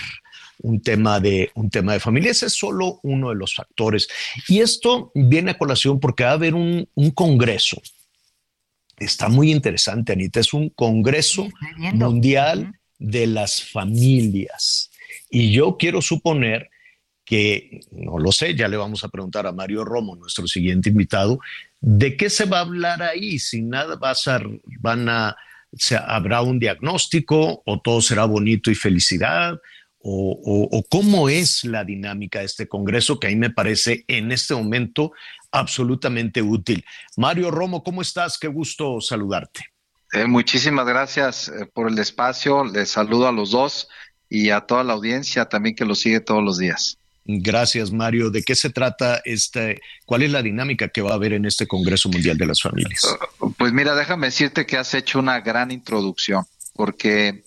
un 0.58 0.82
tema 0.82 1.18
de 1.18 1.50
un 1.54 1.70
tema 1.70 1.94
de 1.94 2.00
familia. 2.00 2.30
Ese 2.30 2.46
es 2.46 2.52
solo 2.52 3.00
uno 3.02 3.30
de 3.30 3.36
los 3.36 3.54
factores. 3.54 4.08
Y 4.48 4.60
esto 4.60 5.10
viene 5.14 5.52
a 5.52 5.58
colación 5.58 5.98
porque 5.98 6.24
va 6.24 6.30
a 6.30 6.34
haber 6.34 6.54
un, 6.54 6.88
un 6.94 7.10
congreso 7.12 7.80
está 9.04 9.28
muy 9.28 9.50
interesante, 9.50 10.12
Anita. 10.12 10.40
Es 10.40 10.52
un 10.52 10.68
Congreso 10.70 11.48
Mundial 11.92 12.74
de 12.98 13.26
las 13.26 13.62
Familias. 13.62 14.90
Y 15.30 15.52
yo 15.52 15.76
quiero 15.76 16.02
suponer 16.02 16.70
que, 17.32 17.80
no 17.92 18.18
lo 18.18 18.30
sé, 18.30 18.54
ya 18.54 18.68
le 18.68 18.76
vamos 18.76 19.04
a 19.04 19.08
preguntar 19.08 19.46
a 19.46 19.52
Mario 19.52 19.86
Romo, 19.86 20.16
nuestro 20.16 20.46
siguiente 20.46 20.90
invitado, 20.90 21.40
de 21.80 22.14
qué 22.14 22.28
se 22.28 22.44
va 22.44 22.58
a 22.58 22.60
hablar 22.60 23.02
ahí, 23.02 23.38
si 23.38 23.62
nada 23.62 23.96
va 23.96 24.10
a 24.10 24.14
ser, 24.14 24.46
van 24.80 25.08
a, 25.08 25.34
habrá 26.06 26.42
un 26.42 26.58
diagnóstico 26.58 27.62
o 27.64 27.80
todo 27.80 28.02
será 28.02 28.26
bonito 28.26 28.70
y 28.70 28.74
felicidad, 28.74 29.58
o, 29.98 30.68
o, 30.70 30.82
cómo 30.90 31.30
es 31.30 31.64
la 31.64 31.84
dinámica 31.84 32.40
de 32.40 32.44
este 32.44 32.68
Congreso, 32.68 33.18
que 33.18 33.28
a 33.28 33.30
mí 33.30 33.36
me 33.36 33.48
parece 33.48 34.04
en 34.08 34.30
este 34.30 34.54
momento 34.54 35.12
absolutamente 35.52 36.42
útil. 36.42 36.84
Mario 37.16 37.50
Romo, 37.50 37.82
¿cómo 37.82 38.02
estás? 38.02 38.36
Qué 38.38 38.48
gusto 38.48 39.00
saludarte. 39.00 39.64
Eh, 40.12 40.26
muchísimas 40.26 40.84
gracias 40.84 41.48
eh, 41.48 41.64
por 41.72 41.88
el 41.88 41.98
espacio. 41.98 42.62
Les 42.62 42.90
saludo 42.90 43.26
a 43.26 43.32
los 43.32 43.52
dos 43.52 43.88
y 44.28 44.50
a 44.50 44.60
toda 44.60 44.84
la 44.84 44.92
audiencia 44.92 45.46
también 45.46 45.74
que 45.74 45.86
lo 45.86 45.94
sigue 45.94 46.20
todos 46.20 46.44
los 46.44 46.58
días. 46.58 46.98
Gracias, 47.24 47.92
Mario. 47.92 48.30
¿De 48.30 48.42
qué 48.42 48.54
se 48.54 48.70
trata 48.70 49.22
este? 49.24 49.80
¿Cuál 50.04 50.22
es 50.22 50.30
la 50.30 50.42
dinámica 50.42 50.88
que 50.88 51.02
va 51.02 51.12
a 51.12 51.14
haber 51.14 51.32
en 51.32 51.44
este 51.44 51.66
Congreso 51.66 52.08
Mundial 52.08 52.36
de 52.36 52.46
las 52.46 52.60
Familias? 52.60 53.02
Pues 53.56 53.72
mira, 53.72 53.94
déjame 53.94 54.26
decirte 54.26 54.66
que 54.66 54.76
has 54.76 54.92
hecho 54.94 55.18
una 55.18 55.40
gran 55.40 55.70
introducción, 55.70 56.44
porque 56.74 57.44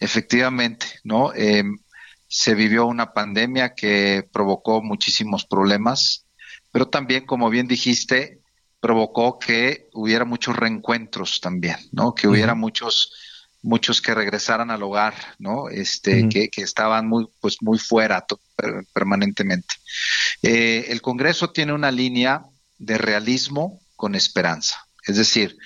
efectivamente, 0.00 0.86
¿no? 1.04 1.32
Em, 1.34 1.78
se 2.26 2.54
vivió 2.54 2.86
una 2.86 3.12
pandemia 3.12 3.74
que 3.74 4.28
provocó 4.32 4.82
muchísimos 4.82 5.44
problemas 5.44 6.24
pero 6.74 6.88
también, 6.88 7.24
como 7.24 7.50
bien 7.50 7.68
dijiste, 7.68 8.40
provocó 8.80 9.38
que 9.38 9.88
hubiera 9.92 10.24
muchos 10.24 10.56
reencuentros 10.56 11.40
también, 11.40 11.76
¿no? 11.92 12.16
Que 12.16 12.26
hubiera 12.26 12.56
muchos 12.56 13.12
muchos 13.64 14.02
que 14.02 14.14
regresaran 14.14 14.70
al 14.70 14.82
hogar, 14.82 15.14
¿no? 15.38 15.68
Este, 15.70 16.28
que, 16.28 16.50
estaban 16.56 17.08
muy, 17.08 17.26
pues 17.40 17.56
muy 17.62 17.78
fuera 17.78 18.24
permanentemente. 18.92 19.74
Eh, 20.42 20.86
el 20.88 21.00
Congreso 21.00 21.50
tiene 21.50 21.72
una 21.72 21.90
línea 21.90 22.44
de 22.78 22.98
realismo 22.98 23.80
con 23.96 24.14
esperanza, 24.14 24.86
es 25.06 25.16
decir, 25.16 25.56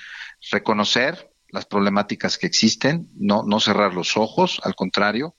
reconocer 0.51 1.29
las 1.51 1.67
problemáticas 1.67 2.39
que 2.39 2.47
existen, 2.47 3.09
no, 3.17 3.43
no 3.43 3.59
cerrar 3.59 3.95
los 3.95 4.17
ojos, 4.17 4.61
al 4.63 4.75
contrario, 4.75 5.35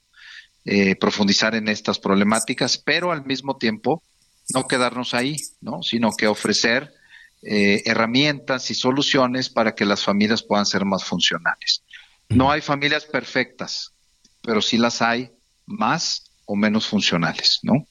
eh, 0.65 0.95
profundizar 0.95 1.55
en 1.55 1.69
estas 1.69 1.99
problemáticas, 1.99 2.77
pero 2.77 3.11
al 3.11 3.25
mismo 3.25 3.57
tiempo 3.57 4.03
no 4.53 4.67
quedarnos 4.67 5.13
ahí, 5.13 5.37
¿no? 5.61 5.81
Sino 5.81 6.11
que 6.11 6.27
ofrecer 6.27 6.91
eh, 7.41 7.83
herramientas 7.85 8.69
y 8.69 8.75
soluciones 8.75 9.49
para 9.49 9.73
que 9.73 9.85
las 9.85 10.03
familias 10.03 10.43
puedan 10.43 10.65
ser 10.65 10.83
más 10.83 11.05
funcionales. 11.05 11.83
No 12.29 12.51
hay 12.51 12.61
familias 12.61 13.05
perfectas, 13.05 13.91
pero 14.41 14.61
sí 14.61 14.77
las 14.77 15.01
hay 15.01 15.31
más 15.65 16.23
o 16.45 16.55
menos 16.55 16.87
funcionales, 16.87 17.59
¿no? 17.63 17.85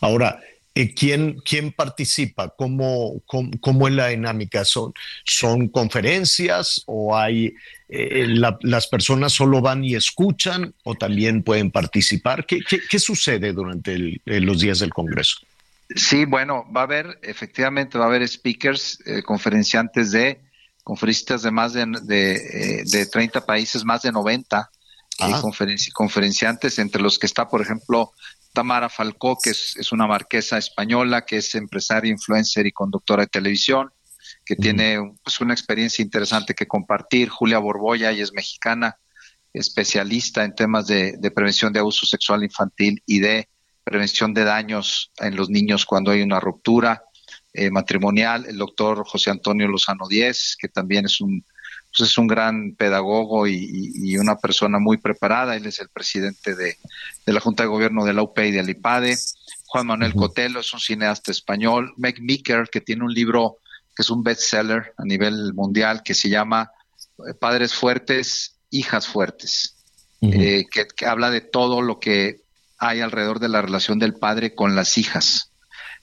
Ahora, 0.00 0.40
eh, 0.74 0.94
¿quién, 0.94 1.40
¿quién 1.44 1.72
participa? 1.72 2.48
¿Cómo, 2.50 3.22
cómo, 3.26 3.88
es 3.88 3.94
la 3.94 4.08
dinámica? 4.08 4.64
¿Son, 4.64 4.92
¿Son 5.24 5.68
conferencias 5.68 6.82
o 6.86 7.16
hay 7.16 7.54
eh, 7.88 8.26
las 8.28 8.86
personas 8.86 9.32
solo 9.32 9.60
van 9.60 9.84
y 9.84 9.94
escuchan 9.94 10.72
o 10.84 10.94
también 10.94 11.42
pueden 11.42 11.70
participar? 11.70 12.46
¿Qué, 12.46 12.60
qué, 12.60 12.98
sucede 12.98 13.52
durante 13.52 14.20
los 14.24 14.60
días 14.60 14.78
del 14.78 14.90
Congreso? 14.90 15.38
Sí, 15.96 16.24
bueno, 16.24 16.64
va 16.74 16.82
a 16.82 16.84
haber, 16.84 17.18
efectivamente, 17.22 17.98
va 17.98 18.04
a 18.04 18.08
haber 18.08 18.26
speakers, 18.28 19.00
eh, 19.06 19.22
conferenciantes 19.22 20.12
de, 20.12 20.40
conferencistas 20.82 21.42
de 21.42 21.50
más 21.50 21.72
de, 21.72 21.86
de, 22.02 22.84
de 22.84 23.06
30 23.06 23.44
países, 23.46 23.84
más 23.84 24.02
de 24.02 24.12
90 24.12 24.70
ah. 25.20 25.42
conferenciantes, 25.92 26.78
entre 26.78 27.02
los 27.02 27.18
que 27.18 27.26
está, 27.26 27.48
por 27.48 27.62
ejemplo, 27.62 28.12
Tamara 28.52 28.88
Falcó, 28.88 29.38
que 29.42 29.50
es, 29.50 29.92
una 29.92 30.06
marquesa 30.06 30.58
española, 30.58 31.24
que 31.24 31.36
es 31.38 31.54
empresaria, 31.54 32.10
influencer 32.10 32.66
y 32.66 32.72
conductora 32.72 33.22
de 33.22 33.28
televisión, 33.28 33.90
que 34.44 34.56
tiene 34.56 34.98
pues, 35.22 35.40
una 35.40 35.54
experiencia 35.54 36.02
interesante 36.02 36.54
que 36.54 36.66
compartir. 36.66 37.28
Julia 37.28 37.58
Borboya, 37.58 38.12
y 38.12 38.20
es 38.20 38.32
mexicana, 38.32 38.98
especialista 39.52 40.44
en 40.44 40.54
temas 40.54 40.86
de, 40.86 41.18
prevención 41.34 41.72
de 41.72 41.80
abuso 41.80 42.06
sexual 42.06 42.42
infantil 42.42 43.02
y 43.06 43.20
de 43.20 43.48
prevención 43.84 44.34
de 44.34 44.44
daños 44.44 45.12
en 45.18 45.36
los 45.36 45.48
niños 45.48 45.86
cuando 45.86 46.10
hay 46.10 46.22
una 46.22 46.40
ruptura 46.40 47.02
eh, 47.52 47.70
matrimonial. 47.70 48.46
El 48.46 48.58
doctor 48.58 49.04
José 49.06 49.30
Antonio 49.30 49.66
Lozano 49.68 50.06
Díez, 50.08 50.56
que 50.58 50.68
también 50.68 51.06
es 51.06 51.20
un 51.20 51.44
pues 51.96 52.10
es 52.10 52.18
un 52.18 52.26
gran 52.26 52.74
pedagogo 52.76 53.46
y, 53.48 54.16
una 54.16 54.36
persona 54.36 54.78
muy 54.78 54.98
preparada. 54.98 55.56
Él 55.56 55.66
es 55.66 55.80
el 55.80 55.88
presidente 55.88 56.54
de, 56.54 56.76
la 57.26 57.40
Junta 57.40 57.64
de 57.64 57.68
Gobierno 57.68 58.04
de 58.04 58.12
la 58.12 58.22
UP 58.22 58.38
y 58.38 58.52
de 58.52 58.60
Alipade. 58.60 59.16
Juan 59.66 59.86
Manuel 59.86 60.14
Cotelo 60.14 60.60
es 60.60 60.72
un 60.72 60.80
cineasta 60.80 61.32
español. 61.32 61.92
Meg 61.96 62.20
Meeker, 62.20 62.68
que 62.70 62.80
tiene 62.80 63.04
un 63.04 63.12
libro 63.12 63.58
que 63.96 64.02
es 64.02 64.10
un 64.10 64.22
bestseller 64.22 64.94
a 64.98 65.04
nivel 65.04 65.52
mundial 65.54 66.02
que 66.04 66.14
se 66.14 66.28
llama 66.28 66.70
eh, 67.26 67.34
Padres 67.34 67.74
Fuertes, 67.74 68.56
Hijas 68.70 69.08
Fuertes, 69.08 69.76
eh, 70.20 70.66
que, 70.70 70.86
que 70.86 71.06
habla 71.06 71.30
de 71.30 71.40
todo 71.40 71.82
lo 71.82 71.98
que 71.98 72.42
hay 72.78 73.00
alrededor 73.00 73.40
de 73.40 73.48
la 73.48 73.62
relación 73.62 73.98
del 73.98 74.14
padre 74.14 74.54
con 74.54 74.76
las 74.76 74.96
hijas 74.96 75.49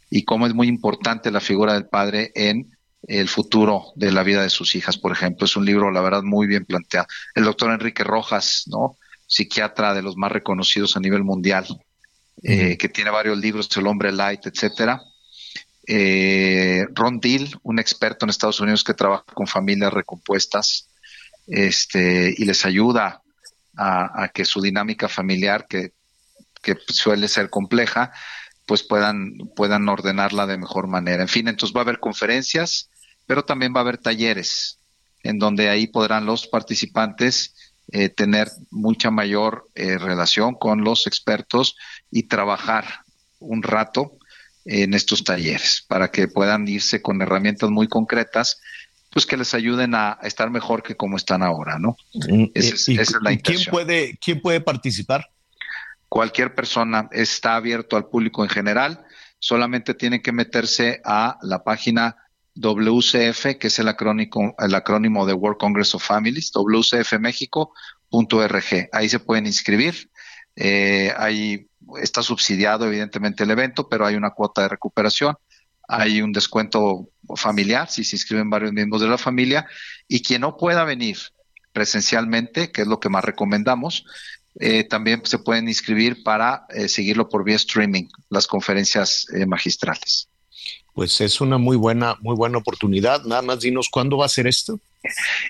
y 0.09 0.23
cómo 0.23 0.47
es 0.47 0.53
muy 0.53 0.67
importante 0.67 1.31
la 1.31 1.41
figura 1.41 1.73
del 1.73 1.87
padre 1.87 2.31
en 2.35 2.77
el 3.07 3.29
futuro 3.29 3.93
de 3.95 4.11
la 4.11 4.23
vida 4.23 4.43
de 4.43 4.49
sus 4.49 4.75
hijas, 4.75 4.97
por 4.97 5.11
ejemplo. 5.11 5.45
Es 5.45 5.55
un 5.55 5.65
libro, 5.65 5.91
la 5.91 6.01
verdad, 6.01 6.23
muy 6.23 6.47
bien 6.47 6.65
planteado. 6.65 7.07
El 7.35 7.45
doctor 7.45 7.71
Enrique 7.71 8.03
Rojas, 8.03 8.63
¿no? 8.67 8.97
Psiquiatra 9.25 9.93
de 9.93 10.01
los 10.01 10.17
más 10.17 10.31
reconocidos 10.31 10.95
a 10.95 10.99
nivel 10.99 11.23
mundial, 11.23 11.65
eh, 12.43 12.77
que 12.77 12.89
tiene 12.89 13.09
varios 13.09 13.37
libros, 13.37 13.69
El 13.75 13.87
hombre 13.87 14.11
light, 14.11 14.45
etcétera. 14.45 15.01
Eh, 15.85 16.85
Ron 16.93 17.19
Deal, 17.19 17.57
un 17.63 17.79
experto 17.79 18.25
en 18.25 18.29
Estados 18.29 18.59
Unidos 18.59 18.83
que 18.83 18.93
trabaja 18.93 19.23
con 19.33 19.47
familias 19.47 19.93
recompuestas, 19.93 20.89
este, 21.47 22.33
y 22.37 22.43
les 22.43 22.65
ayuda 22.65 23.21
a, 23.77 24.29
que 24.33 24.43
su 24.43 24.61
dinámica 24.61 25.07
familiar, 25.07 25.65
que, 25.67 25.91
que 26.61 26.75
suele 26.87 27.27
ser 27.27 27.49
compleja, 27.49 28.11
pues 28.67 28.83
puedan, 28.83 29.37
puedan 29.55 29.87
ordenarla 29.89 30.45
de 30.45 30.57
mejor 30.57 30.87
manera. 30.87 31.23
En 31.23 31.29
fin, 31.29 31.47
entonces 31.47 31.75
va 31.75 31.81
a 31.81 31.83
haber 31.83 31.99
conferencias, 31.99 32.89
pero 33.25 33.43
también 33.43 33.73
va 33.73 33.79
a 33.79 33.81
haber 33.81 33.97
talleres, 33.97 34.79
en 35.23 35.39
donde 35.39 35.69
ahí 35.69 35.87
podrán 35.87 36.25
los 36.25 36.47
participantes 36.47 37.55
eh, 37.91 38.09
tener 38.09 38.49
mucha 38.69 39.09
mayor 39.09 39.69
eh, 39.73 39.97
relación 39.97 40.55
con 40.55 40.83
los 40.83 41.07
expertos 41.07 41.77
y 42.11 42.23
trabajar 42.23 42.85
un 43.39 43.63
rato 43.63 44.17
en 44.65 44.93
estos 44.93 45.23
talleres 45.23 45.85
para 45.87 46.11
que 46.11 46.27
puedan 46.27 46.67
irse 46.67 47.01
con 47.01 47.21
herramientas 47.21 47.69
muy 47.69 47.87
concretas 47.87 48.59
pues 49.11 49.25
que 49.25 49.37
les 49.37 49.53
ayuden 49.53 49.95
a, 49.95 50.19
estar 50.23 50.51
mejor 50.51 50.83
que 50.83 50.95
como 50.95 51.15
están 51.15 51.41
ahora, 51.41 51.79
¿no? 51.79 51.95
Mm, 52.13 52.47
esa 52.53 52.75
es, 52.75 53.13
la 53.21 53.31
intención. 53.31 53.63
¿quién 53.63 53.71
puede, 53.71 54.17
¿Quién 54.23 54.41
puede 54.41 54.59
participar? 54.59 55.29
Cualquier 56.09 56.55
persona 56.55 57.07
está 57.11 57.55
abierto 57.55 57.97
al 57.97 58.07
público 58.07 58.43
en 58.43 58.49
general, 58.49 59.05
solamente 59.39 59.93
tienen 59.93 60.21
que 60.21 60.31
meterse 60.31 61.01
a 61.03 61.37
la 61.41 61.63
página 61.63 62.15
WCF, 62.55 63.57
que 63.59 63.67
es 63.67 63.79
el 63.79 63.87
acrónimo, 63.87 64.55
el 64.57 64.75
acrónimo 64.75 65.25
de 65.25 65.33
World 65.33 65.59
Congress 65.59 65.95
of 65.95 66.03
Families, 66.03 66.51
wcfmexico.org. 66.53 68.89
Ahí 68.91 69.09
se 69.09 69.19
pueden 69.19 69.45
inscribir. 69.45 70.09
Eh, 70.55 71.13
ahí 71.17 71.67
está 72.01 72.23
subsidiado 72.23 72.87
evidentemente 72.87 73.43
el 73.43 73.51
evento, 73.51 73.87
pero 73.87 74.05
hay 74.05 74.15
una 74.15 74.31
cuota 74.31 74.63
de 74.63 74.69
recuperación. 74.69 75.35
Hay 75.87 76.21
un 76.21 76.33
descuento 76.33 77.09
familiar 77.35 77.89
si 77.89 78.03
se 78.03 78.17
inscriben 78.17 78.49
varios 78.49 78.73
miembros 78.73 79.01
de 79.01 79.07
la 79.07 79.17
familia. 79.17 79.65
Y 80.07 80.21
quien 80.21 80.41
no 80.41 80.57
pueda 80.57 80.83
venir 80.83 81.17
presencialmente, 81.71 82.71
que 82.71 82.81
es 82.81 82.87
lo 82.87 82.99
que 82.99 83.09
más 83.09 83.23
recomendamos, 83.23 84.05
eh, 84.59 84.83
también 84.83 85.21
se 85.25 85.39
pueden 85.39 85.67
inscribir 85.67 86.23
para 86.23 86.65
eh, 86.69 86.87
seguirlo 86.87 87.29
por 87.29 87.43
vía 87.43 87.55
streaming, 87.55 88.07
las 88.29 88.47
conferencias 88.47 89.27
magistrales 89.45 90.29
pues 90.97 91.21
es 91.21 91.41
una 91.41 91.59
muy 91.59 91.77
buena, 91.77 92.17
muy 92.21 92.35
buena 92.35 92.57
oportunidad. 92.57 93.23
Nada 93.23 93.43
más 93.43 93.59
dinos 93.59 93.87
cuándo 93.87 94.17
va 94.17 94.25
a 94.25 94.29
ser 94.29 94.47
esto. 94.47 94.79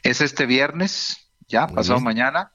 Es 0.04 0.20
este 0.20 0.46
viernes, 0.46 1.16
ya, 1.48 1.68
pasado 1.68 2.02
mañana. 2.02 2.52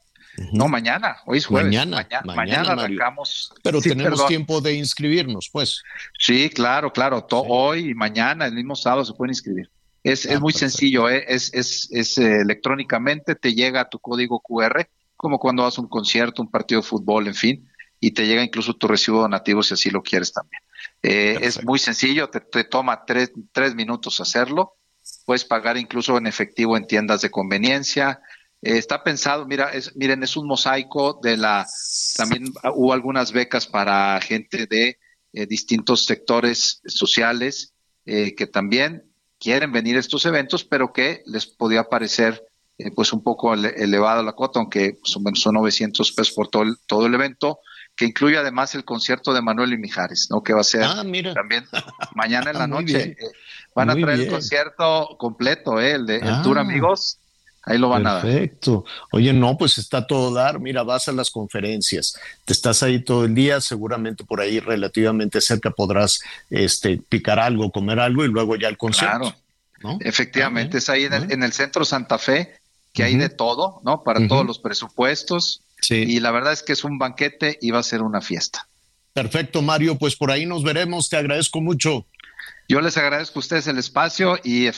No, 0.53 0.69
mañana, 0.69 1.17
hoy 1.25 1.39
es 1.39 1.47
jueves. 1.47 1.69
Mañana, 1.69 2.07
mañana, 2.27 2.73
arrancamos. 2.73 3.51
Pero 3.63 3.81
tenemos 3.81 4.27
tiempo 4.27 4.61
de 4.61 4.75
inscribirnos, 4.75 5.49
pues. 5.51 5.83
Sí, 6.19 6.51
claro, 6.51 6.93
claro. 6.93 7.27
Hoy 7.31 7.93
y 7.93 7.95
mañana, 7.95 8.45
el 8.45 8.53
mismo 8.53 8.77
sábado, 8.77 9.07
se 9.07 9.15
pueden 9.15 9.31
inscribir. 9.31 9.71
Es, 10.03 10.27
es 10.27 10.37
ah, 10.37 10.41
muy 10.41 10.53
sencillo, 10.53 11.09
¿eh? 11.09 11.25
es, 11.29 11.53
es, 11.55 11.89
es 11.93 12.19
eh, 12.19 12.41
electrónicamente, 12.43 13.37
te 13.37 13.55
llega 13.55 13.89
tu 13.89 14.01
código 14.01 14.39
QR, 14.41 14.87
como 15.23 15.39
cuando 15.39 15.63
vas 15.63 15.79
a 15.79 15.81
un 15.81 15.89
concierto, 15.89 16.43
un 16.43 16.51
partido 16.51 16.81
de 16.81 16.87
fútbol, 16.87 17.29
en 17.29 17.37
fin, 17.37 17.71
y 18.01 18.11
te 18.11 18.27
llega 18.27 18.43
incluso 18.43 18.75
tu 18.75 18.89
recibo 18.89 19.21
donativo 19.21 19.63
si 19.63 19.75
así 19.75 19.89
lo 19.89 20.03
quieres 20.03 20.33
también. 20.33 20.61
Eh, 21.01 21.39
es 21.41 21.63
muy 21.63 21.79
sencillo, 21.79 22.29
te, 22.29 22.65
toma 22.65 23.05
tres, 23.07 23.31
tres, 23.53 23.77
minutos 23.77 24.21
hacerlo. 24.21 24.75
Puedes 25.25 25.45
pagar 25.45 25.77
incluso 25.77 26.19
en 26.19 26.27
efectivo 26.27 26.77
en 26.77 26.89
tiendas 26.89 27.21
de 27.21 27.31
conveniencia. 27.31 28.21
Eh, 28.63 28.79
está 28.79 29.05
pensado, 29.05 29.47
mira, 29.47 29.71
es, 29.73 29.95
miren, 29.95 30.25
es 30.25 30.37
un 30.37 30.49
mosaico 30.49 31.21
de 31.23 31.37
la. 31.37 31.69
También 32.17 32.53
hubo 32.75 32.93
algunas 32.93 33.31
becas 33.31 33.69
para 33.69 34.21
gente 34.21 34.67
de 34.67 34.99
eh, 35.33 35.47
distintos 35.47 36.05
sectores 36.05 36.83
sociales 36.85 37.75
que 38.05 38.49
también 38.53 39.05
quieren 39.39 39.71
venir 39.71 39.97
a 39.97 40.01
estos 40.01 40.27
eventos, 40.27 40.65
pero 40.65 40.93
que 40.93 41.23
les 41.25 41.47
podía 41.47 41.85
parecer 41.85 42.45
pues 42.95 43.13
un 43.13 43.23
poco 43.23 43.55
elevada 43.55 44.23
la 44.23 44.33
cuota, 44.33 44.59
aunque 44.59 44.99
son, 45.05 45.25
son 45.37 45.55
900 45.55 46.13
pesos 46.13 46.35
por 46.35 46.49
todo 46.49 46.65
todo 46.87 47.07
el 47.07 47.15
evento 47.15 47.61
que 47.97 48.07
incluye 48.07 48.39
además 48.39 48.75
el 48.75 48.85
concierto 48.85 49.33
de 49.35 49.43
Manuel 49.43 49.73
y 49.73 49.79
Mijares, 49.79 50.29
¿no? 50.31 50.43
Que 50.43 50.55
va 50.55 50.61
a 50.61 50.65
ser 50.65 50.85
ah, 50.85 50.95
también 50.97 51.67
mañana 52.15 52.51
en 52.51 52.59
la 52.59 52.67
noche. 52.69 53.17
Eh, 53.19 53.27
van 53.75 53.91
a 53.91 53.95
traer 53.95 54.21
el 54.21 54.29
concierto 54.29 55.17
completo, 55.19 55.81
¿eh? 55.81 55.93
El 55.93 56.07
de 56.07 56.17
el 56.17 56.43
Tour 56.43 56.59
ah. 56.59 56.63
Amigos. 56.63 57.19
Ahí 57.65 57.79
lo 57.79 57.91
van 57.91 58.05
a 58.09 58.15
dar. 58.15 58.23
Perfecto. 58.23 58.85
Oye, 59.13 59.33
no, 59.33 59.57
pues 59.57 59.79
está 59.79 60.05
todo 60.05 60.35
dar. 60.35 60.59
Mira, 60.59 60.83
vas 60.83 61.07
a 61.07 61.13
las 61.13 61.31
conferencias, 61.31 62.19
te 62.45 62.53
estás 62.53 62.83
ahí 62.83 63.05
todo 63.05 63.25
el 63.25 63.37
día, 63.37 63.61
seguramente 63.61 64.25
por 64.25 64.41
ahí 64.41 64.59
relativamente 64.59 65.41
cerca 65.41 65.71
podrás 65.71 66.21
este, 66.51 67.01
picar 67.09 67.39
algo, 67.39 67.71
comer 67.71 68.01
algo 68.01 68.25
y 68.25 68.29
luego 68.29 68.57
ya 68.57 68.69
el 68.69 68.77
concierto. 68.77 69.33
Claro. 69.79 69.99
Efectivamente, 70.01 70.77
ah, 70.77 70.79
es 70.79 70.89
ahí 70.89 71.05
en 71.05 71.43
el, 71.43 71.53
centro 71.53 71.85
Santa 71.85 72.19
Fe, 72.19 72.62
que 72.93 73.03
hay 73.03 73.17
de 73.17 73.29
todo, 73.29 73.81
¿no? 73.85 74.03
Para 74.03 74.27
todos 74.29 74.47
los 74.47 74.59
presupuestos. 74.59 75.63
Y 75.89 76.21
la 76.21 76.31
verdad 76.31 76.53
es 76.53 76.63
que 76.63 76.73
es 76.73 76.85
un 76.85 76.99
banquete 76.99 77.59
y 77.61 77.71
va 77.71 77.81
a 77.81 77.83
ser 77.83 78.03
una 78.03 78.21
fiesta. 78.21 78.69
Perfecto, 79.13 79.63
Mario. 79.63 79.99
Pues 79.99 80.17
por 80.17 80.31
ahí 80.31 80.47
nos 80.47 80.63
veremos. 80.63 81.09
Te 81.09 81.17
agradezco 81.17 81.61
mucho. 81.61 82.07
Yo 82.69 82.81
les 82.81 82.97
agradezco 82.97 83.39
a 83.39 83.41
ustedes 83.41 83.67
el 83.67 83.79
espacio 83.79 84.39
y, 84.45 84.71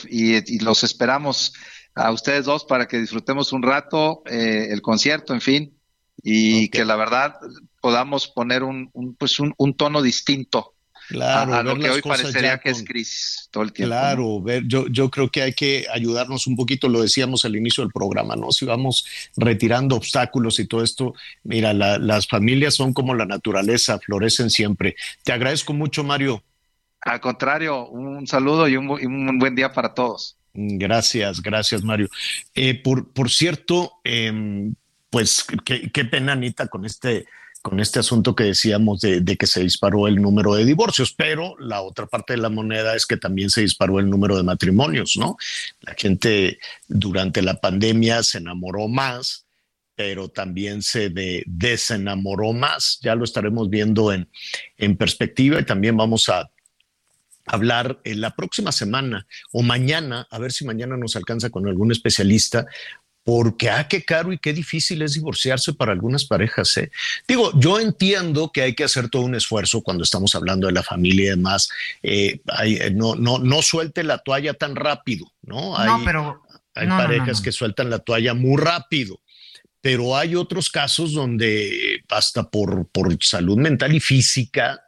los 0.59 0.83
esperamos 0.83 1.53
a 1.93 2.11
ustedes 2.11 2.45
dos 2.45 2.65
para 2.65 2.87
que 2.87 2.97
disfrutemos 2.97 3.53
un 3.53 3.63
rato 3.63 4.23
eh, 4.25 4.67
el 4.71 4.81
concierto, 4.81 5.33
en 5.33 5.41
fin, 5.41 5.77
y 6.21 6.69
que 6.69 6.83
la 6.83 6.97
verdad 6.97 7.35
podamos 7.79 8.27
poner 8.27 8.63
un, 8.63 8.91
pues 9.17 9.39
un, 9.39 9.53
un 9.57 9.77
tono 9.77 10.01
distinto 10.01 10.74
Claro, 11.07 11.53
a, 11.53 11.63
lo 11.63 11.77
que 11.77 11.89
hoy 11.89 12.01
parecería 12.01 12.57
que 12.57 12.69
es 12.69 12.83
crisis 12.83 13.47
todo 13.51 13.63
el 13.63 13.71
tiempo. 13.71 13.91
Claro, 13.91 14.41
ver, 14.41 14.63
yo, 14.65 14.87
yo 14.87 15.09
creo 15.09 15.29
que 15.29 15.43
hay 15.43 15.53
que 15.53 15.85
ayudarnos 15.93 16.47
un 16.47 16.55
poquito, 16.55 16.89
lo 16.89 17.01
decíamos 17.01 17.45
al 17.45 17.55
inicio 17.55 17.83
del 17.83 17.91
programa, 17.91 18.35
¿no? 18.35 18.51
Si 18.51 18.65
vamos 18.65 19.05
retirando 19.37 19.95
obstáculos 19.95 20.59
y 20.59 20.65
todo 20.65 20.83
esto, 20.83 21.13
mira, 21.43 21.73
las 21.73 22.27
familias 22.27 22.75
son 22.75 22.93
como 22.93 23.13
la 23.13 23.25
naturaleza, 23.25 23.99
florecen 23.99 24.49
siempre. 24.49 24.95
Te 25.23 25.31
agradezco 25.31 25.73
mucho, 25.73 26.03
Mario. 26.03 26.43
Al 27.01 27.19
contrario, 27.19 27.87
un 27.87 28.25
saludo 28.25 28.67
y 28.67 28.77
un, 28.77 29.37
buen 29.37 29.55
día 29.55 29.71
para 29.71 29.93
todos. 29.93 30.37
Gracias, 30.53 31.41
gracias, 31.41 31.83
Mario. 31.83 32.09
Eh, 32.55 32.81
por, 32.81 33.11
por 33.11 33.29
cierto, 33.29 33.93
em, 34.03 34.73
pues 35.11 35.45
qué, 35.63 35.91
qué 35.91 36.05
pena, 36.05 36.31
Anita, 36.31 36.67
con 36.67 36.85
este 36.85 37.25
con 37.65 37.79
este 37.79 37.97
asunto 37.97 38.35
que 38.35 38.43
decíamos 38.43 39.01
de, 39.01 39.37
que 39.39 39.47
se 39.47 39.63
disparó 39.63 40.07
el 40.07 40.21
número 40.21 40.53
de 40.53 40.65
divorcios, 40.65 41.15
pero 41.17 41.55
la 41.57 41.81
otra 41.81 42.05
parte 42.05 42.33
de 42.33 42.37
la 42.37 42.49
moneda 42.49 42.95
es 42.95 43.07
que 43.07 43.17
también 43.17 43.49
se 43.49 43.61
disparó 43.61 43.99
el 43.99 44.07
número 44.07 44.37
de 44.37 44.43
matrimonios, 44.43 45.17
¿no? 45.17 45.35
La 45.81 45.95
gente 45.95 46.59
durante 46.87 47.41
la 47.41 47.59
pandemia 47.59 48.21
se 48.21 48.37
enamoró 48.37 48.87
más, 48.87 49.47
pero 49.95 50.29
también 50.29 50.83
se 50.83 51.11
desenamoró 51.47 52.53
más. 52.53 52.99
Ya 53.01 53.15
lo 53.15 53.23
estaremos 53.23 53.67
viendo 53.67 54.13
en, 54.13 54.29
en 54.77 54.95
perspectiva 54.95 55.59
y 55.59 55.65
también 55.65 55.97
vamos 55.97 56.29
a 56.29 56.51
hablar 57.47 57.99
en 58.03 58.21
la 58.21 58.35
próxima 58.35 58.71
semana 58.71 59.25
o 59.51 59.63
mañana, 59.63 60.27
a 60.29 60.37
ver 60.37 60.51
si 60.51 60.65
mañana 60.65 60.97
nos 60.97 61.15
alcanza 61.15 61.49
con 61.49 61.67
algún 61.67 61.91
especialista, 61.91 62.67
porque 63.25 63.71
ah, 63.71 63.87
qué 63.87 64.05
caro 64.05 64.31
y 64.31 64.37
qué 64.37 64.53
difícil 64.53 65.01
es 65.01 65.15
divorciarse 65.15 65.73
para 65.73 65.91
algunas 65.91 66.25
parejas. 66.25 66.77
¿eh? 66.77 66.91
Digo, 67.27 67.51
yo 67.59 67.79
entiendo 67.79 68.51
que 68.53 68.61
hay 68.61 68.75
que 68.75 68.83
hacer 68.83 69.09
todo 69.09 69.23
un 69.23 69.33
esfuerzo 69.33 69.81
cuando 69.81 70.03
estamos 70.03 70.35
hablando 70.35 70.67
de 70.67 70.73
la 70.73 70.83
familia 70.83 71.25
y 71.25 71.29
demás. 71.29 71.67
Eh, 72.03 72.39
eh, 72.63 72.91
no, 72.91 73.15
no, 73.15 73.39
no 73.39 73.63
suelte 73.63 74.03
la 74.03 74.19
toalla 74.19 74.53
tan 74.53 74.75
rápido, 74.75 75.25
¿no? 75.41 75.75
Hay, 75.75 76.05
pero 76.05 76.43
hay 76.75 76.87
parejas 76.87 77.41
que 77.41 77.51
sueltan 77.51 77.89
la 77.89 77.97
toalla 77.97 78.35
muy 78.35 78.61
rápido. 78.61 79.19
Pero 79.81 80.15
hay 80.15 80.35
otros 80.35 80.69
casos 80.69 81.13
donde 81.13 82.03
hasta 82.09 82.47
por, 82.51 82.87
por 82.89 83.17
salud 83.23 83.57
mental 83.57 83.95
y 83.95 83.99
física, 83.99 84.83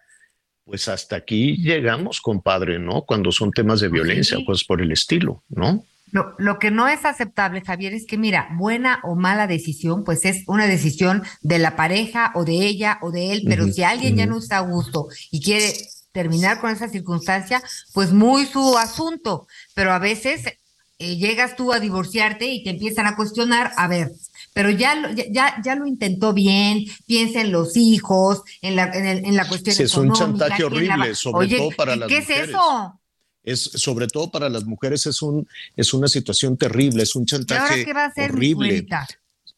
pues 0.64 0.88
hasta 0.88 1.16
aquí 1.16 1.58
llegamos, 1.58 2.22
compadre, 2.22 2.78
¿no? 2.78 3.02
Cuando 3.02 3.32
son 3.32 3.52
temas 3.52 3.80
de 3.80 3.90
violencia, 3.90 4.38
pues 4.46 4.64
por 4.64 4.80
el 4.80 4.92
estilo, 4.92 5.44
¿no? 5.50 5.84
Lo, 6.12 6.34
lo, 6.38 6.58
que 6.58 6.72
no 6.72 6.88
es 6.88 7.04
aceptable, 7.06 7.62
Javier, 7.62 7.94
es 7.94 8.06
que 8.06 8.18
mira, 8.18 8.50
buena 8.58 9.02
o 9.04 9.16
mala 9.16 9.46
decisión, 9.46 10.04
pues 10.04 10.24
es 10.26 10.44
una 10.48 10.66
decisión 10.66 11.24
de 11.42 11.60
la 11.60 11.76
pareja 11.76 12.32
o 12.36 12.46
de 12.46 12.66
ella 12.66 12.98
o 13.02 13.12
de 13.12 13.34
él, 13.34 13.44
pero 13.46 13.68
si 13.68 13.84
alguien 13.84 14.16
ya 14.16 14.26
no 14.26 14.38
está 14.38 14.58
a 14.58 14.62
gusto 14.62 15.08
y 15.32 15.42
quiere 15.42 15.74
terminar 16.14 16.60
con 16.60 16.72
esa 16.72 16.88
circunstancia, 16.88 17.62
pues 17.94 18.14
muy 18.14 18.46
su 18.46 18.78
asunto, 18.78 19.48
pero 19.76 19.92
a 19.92 20.00
veces 20.00 20.46
eh, 21.00 21.18
llegas 21.18 21.56
tú 21.56 21.74
a 21.74 21.80
divorciarte 21.80 22.48
y 22.48 22.64
te 22.64 22.72
empiezan 22.72 23.06
a 23.06 23.16
cuestionar, 23.16 23.72
a 23.78 23.88
ver, 23.88 24.12
pero 24.54 24.72
ya 24.72 24.96
lo, 24.96 25.12
ya, 25.12 25.62
ya 25.64 25.76
lo 25.76 25.86
intentó 25.86 26.34
bien, 26.34 26.86
piensa 27.06 27.42
en 27.42 27.52
los 27.52 27.78
hijos, 27.78 28.42
en 28.64 28.76
la, 28.76 28.86
en, 28.86 29.36
la 29.36 29.48
cuestión 29.48 29.76
sí, 29.76 29.84
Es 29.84 29.96
un 29.96 30.12
chantaje 30.14 30.64
horrible, 30.64 31.14
sobre 31.14 31.50
todo 31.50 31.70
para 31.78 31.96
las 31.96 32.10
¿qué 32.10 32.22
mujeres. 32.22 32.44
es 32.44 32.50
eso? 32.50 33.00
Es 33.48 33.62
sobre 33.62 34.08
todo 34.08 34.30
para 34.30 34.50
las 34.50 34.66
mujeres 34.66 35.06
es 35.06 35.22
un 35.22 35.48
es 35.76 35.94
una 35.94 36.08
situación 36.08 36.58
terrible, 36.58 37.04
es 37.04 37.16
un 37.16 37.26
chantaje 37.26 37.86
horrible. 38.18 38.86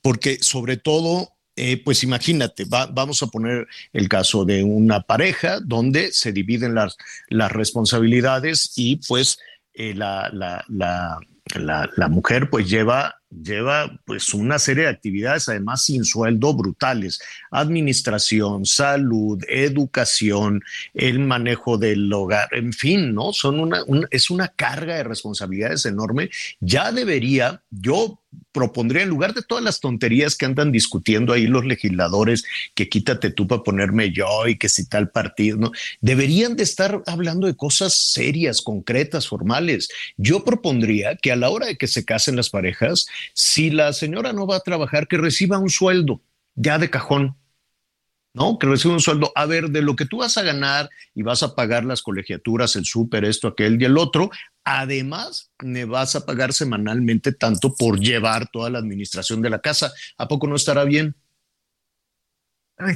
Porque 0.02 0.38
sobre 0.42 0.78
todo 0.78 1.34
eh, 1.62 1.82
pues 1.84 2.04
imagínate, 2.04 2.66
vamos 2.70 3.22
a 3.22 3.28
poner 3.28 3.68
el 3.92 4.08
caso 4.08 4.46
de 4.46 4.64
una 4.64 5.02
pareja 5.02 5.60
donde 5.60 6.14
se 6.14 6.32
dividen 6.32 6.74
las, 6.74 6.96
las 7.28 7.52
responsabilidades 7.52 8.72
y 8.78 8.96
pues 8.96 9.40
eh, 9.74 9.94
la, 9.94 10.30
la, 10.32 10.64
la, 10.70 11.20
la, 11.56 12.08
mujer 12.10 12.50
pues 12.50 12.70
lleva 12.70 13.16
lleva 13.30 14.00
pues 14.06 14.34
una 14.34 14.58
serie 14.58 14.84
de 14.84 14.89
actividades 14.89 15.47
además 15.50 15.84
sin 15.84 16.04
sueldo 16.04 16.54
brutales, 16.54 17.20
administración, 17.52 18.66
salud, 18.66 19.43
educación, 19.47 20.62
el 20.93 21.20
manejo 21.20 21.78
del 21.78 22.12
hogar, 22.12 22.50
en 22.52 22.74
fin, 22.74 23.14
¿no? 23.14 23.32
Son 23.34 23.60
una, 23.60 23.84
es 24.10 24.32
una 24.32 24.47
carga 24.47 24.95
de 24.95 25.04
responsabilidades 25.04 25.86
enorme. 25.86 26.32
Ya 26.60 26.91
debería, 26.91 27.62
yo 27.70 28.20
propondría 28.60 29.03
en 29.03 29.10
lugar 29.10 29.34
de 29.34 29.41
todas 29.41 29.64
las 29.64 29.80
tonterías 29.80 30.36
que 30.36 30.45
andan 30.45 30.74
discutiendo 30.74 31.32
ahí 31.32 31.47
los 31.47 31.64
legisladores, 31.64 32.43
que 32.76 32.89
quítate 32.89 33.32
tú 33.32 33.47
para 33.47 33.64
ponerme 33.64 34.12
yo 34.12 34.47
y 34.47 34.57
que 34.57 34.68
si 34.68 34.86
tal 34.86 35.10
partido, 35.12 35.57
¿no? 35.57 35.72
Deberían 36.01 36.57
de 36.57 36.64
estar 36.64 37.01
hablando 37.07 37.47
de 37.47 37.55
cosas 37.55 37.93
serias, 37.93 38.62
concretas, 38.62 39.30
formales. 39.30 39.88
Yo 40.18 40.43
propondría 40.43 41.16
que 41.16 41.32
a 41.32 41.38
la 41.38 41.49
hora 41.49 41.68
de 41.68 41.78
que 41.78 41.88
se 41.88 42.03
casen 42.03 42.36
las 42.36 42.49
parejas, 42.49 43.05
si 43.34 43.70
la 43.70 43.93
señora 43.93 44.34
no 44.34 44.45
va 44.45 44.57
a 44.57 44.60
trabajar, 44.60 45.07
que 45.07 45.18
reciba 45.18 45.57
un 45.57 45.70
sueldo 45.70 46.22
ya 46.55 46.78
de 46.78 46.89
cajón, 46.89 47.38
¿no? 48.40 48.58
Que 48.58 48.68
reciba 48.68 48.94
un 48.94 49.02
sueldo. 49.02 49.32
A 49.36 49.46
ver, 49.46 49.70
de 49.70 49.82
lo 49.82 49.96
que 49.96 50.06
tú 50.06 50.20
vas 50.20 50.38
a 50.38 50.44
ganar 50.44 50.90
y 51.14 51.22
vas 51.24 51.44
a 51.44 51.54
pagar 51.56 51.84
las 51.84 52.02
colegiaturas, 52.02 52.76
el 52.78 52.86
súper, 52.86 53.26
esto, 53.26 53.50
aquel 53.50 53.80
y 53.82 53.86
el 53.86 53.98
otro, 53.98 54.32
además 54.64 55.52
me 55.62 55.86
vas 55.86 56.16
a 56.16 56.26
pagar 56.26 56.54
semanalmente 56.54 57.34
tanto 57.34 57.76
por 57.76 58.00
llevar 58.00 58.48
toda 58.50 58.70
la 58.70 58.80
administración 58.80 59.42
de 59.42 59.50
la 59.50 59.60
casa. 59.60 59.92
¿A 60.18 60.28
poco 60.28 60.48
no 60.48 60.56
estará 60.56 60.86
bien? 60.86 61.16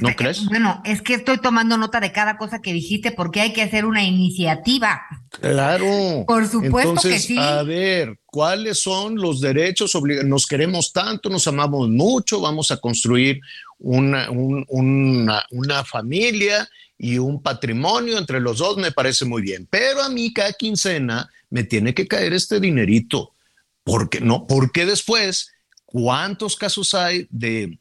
¿No 0.00 0.16
crees? 0.16 0.46
Bueno, 0.46 0.80
es 0.86 1.02
que 1.02 1.12
estoy 1.12 1.36
tomando 1.36 1.76
nota 1.76 2.00
de 2.00 2.10
cada 2.10 2.38
cosa 2.38 2.62
que 2.62 2.72
dijiste 2.72 3.12
porque 3.12 3.42
hay 3.42 3.52
que 3.52 3.60
hacer 3.60 3.84
una 3.84 4.02
iniciativa. 4.02 5.02
Claro. 5.28 6.24
Por 6.26 6.48
supuesto 6.48 7.02
que 7.02 7.18
sí. 7.18 7.36
A 7.36 7.62
ver, 7.62 8.18
¿cuáles 8.24 8.78
son 8.78 9.16
los 9.16 9.42
derechos? 9.42 9.92
Nos 10.24 10.46
queremos 10.46 10.90
tanto, 10.90 11.28
nos 11.28 11.46
amamos 11.48 11.90
mucho, 11.90 12.40
vamos 12.40 12.70
a 12.70 12.78
construir 12.78 13.40
una, 13.78 14.28
una, 14.30 15.84
familia 15.84 16.68
y 16.96 17.18
un 17.18 17.42
patrimonio 17.42 18.18
entre 18.18 18.40
los 18.40 18.58
dos, 18.58 18.76
me 18.76 18.92
parece 18.92 19.24
muy 19.24 19.42
bien. 19.42 19.66
Pero 19.70 20.02
a 20.02 20.08
mí 20.08 20.32
cada 20.32 20.52
quincena 20.52 21.30
me 21.50 21.64
tiene 21.64 21.94
que 21.94 22.06
caer 22.06 22.32
este 22.32 22.60
dinerito. 22.60 23.34
¿Por 23.82 24.08
qué 24.08 24.20
no? 24.20 24.46
Porque 24.46 24.86
después, 24.86 25.52
¿cuántos 25.84 26.56
casos 26.56 26.94
hay 26.94 27.26
de 27.30 27.78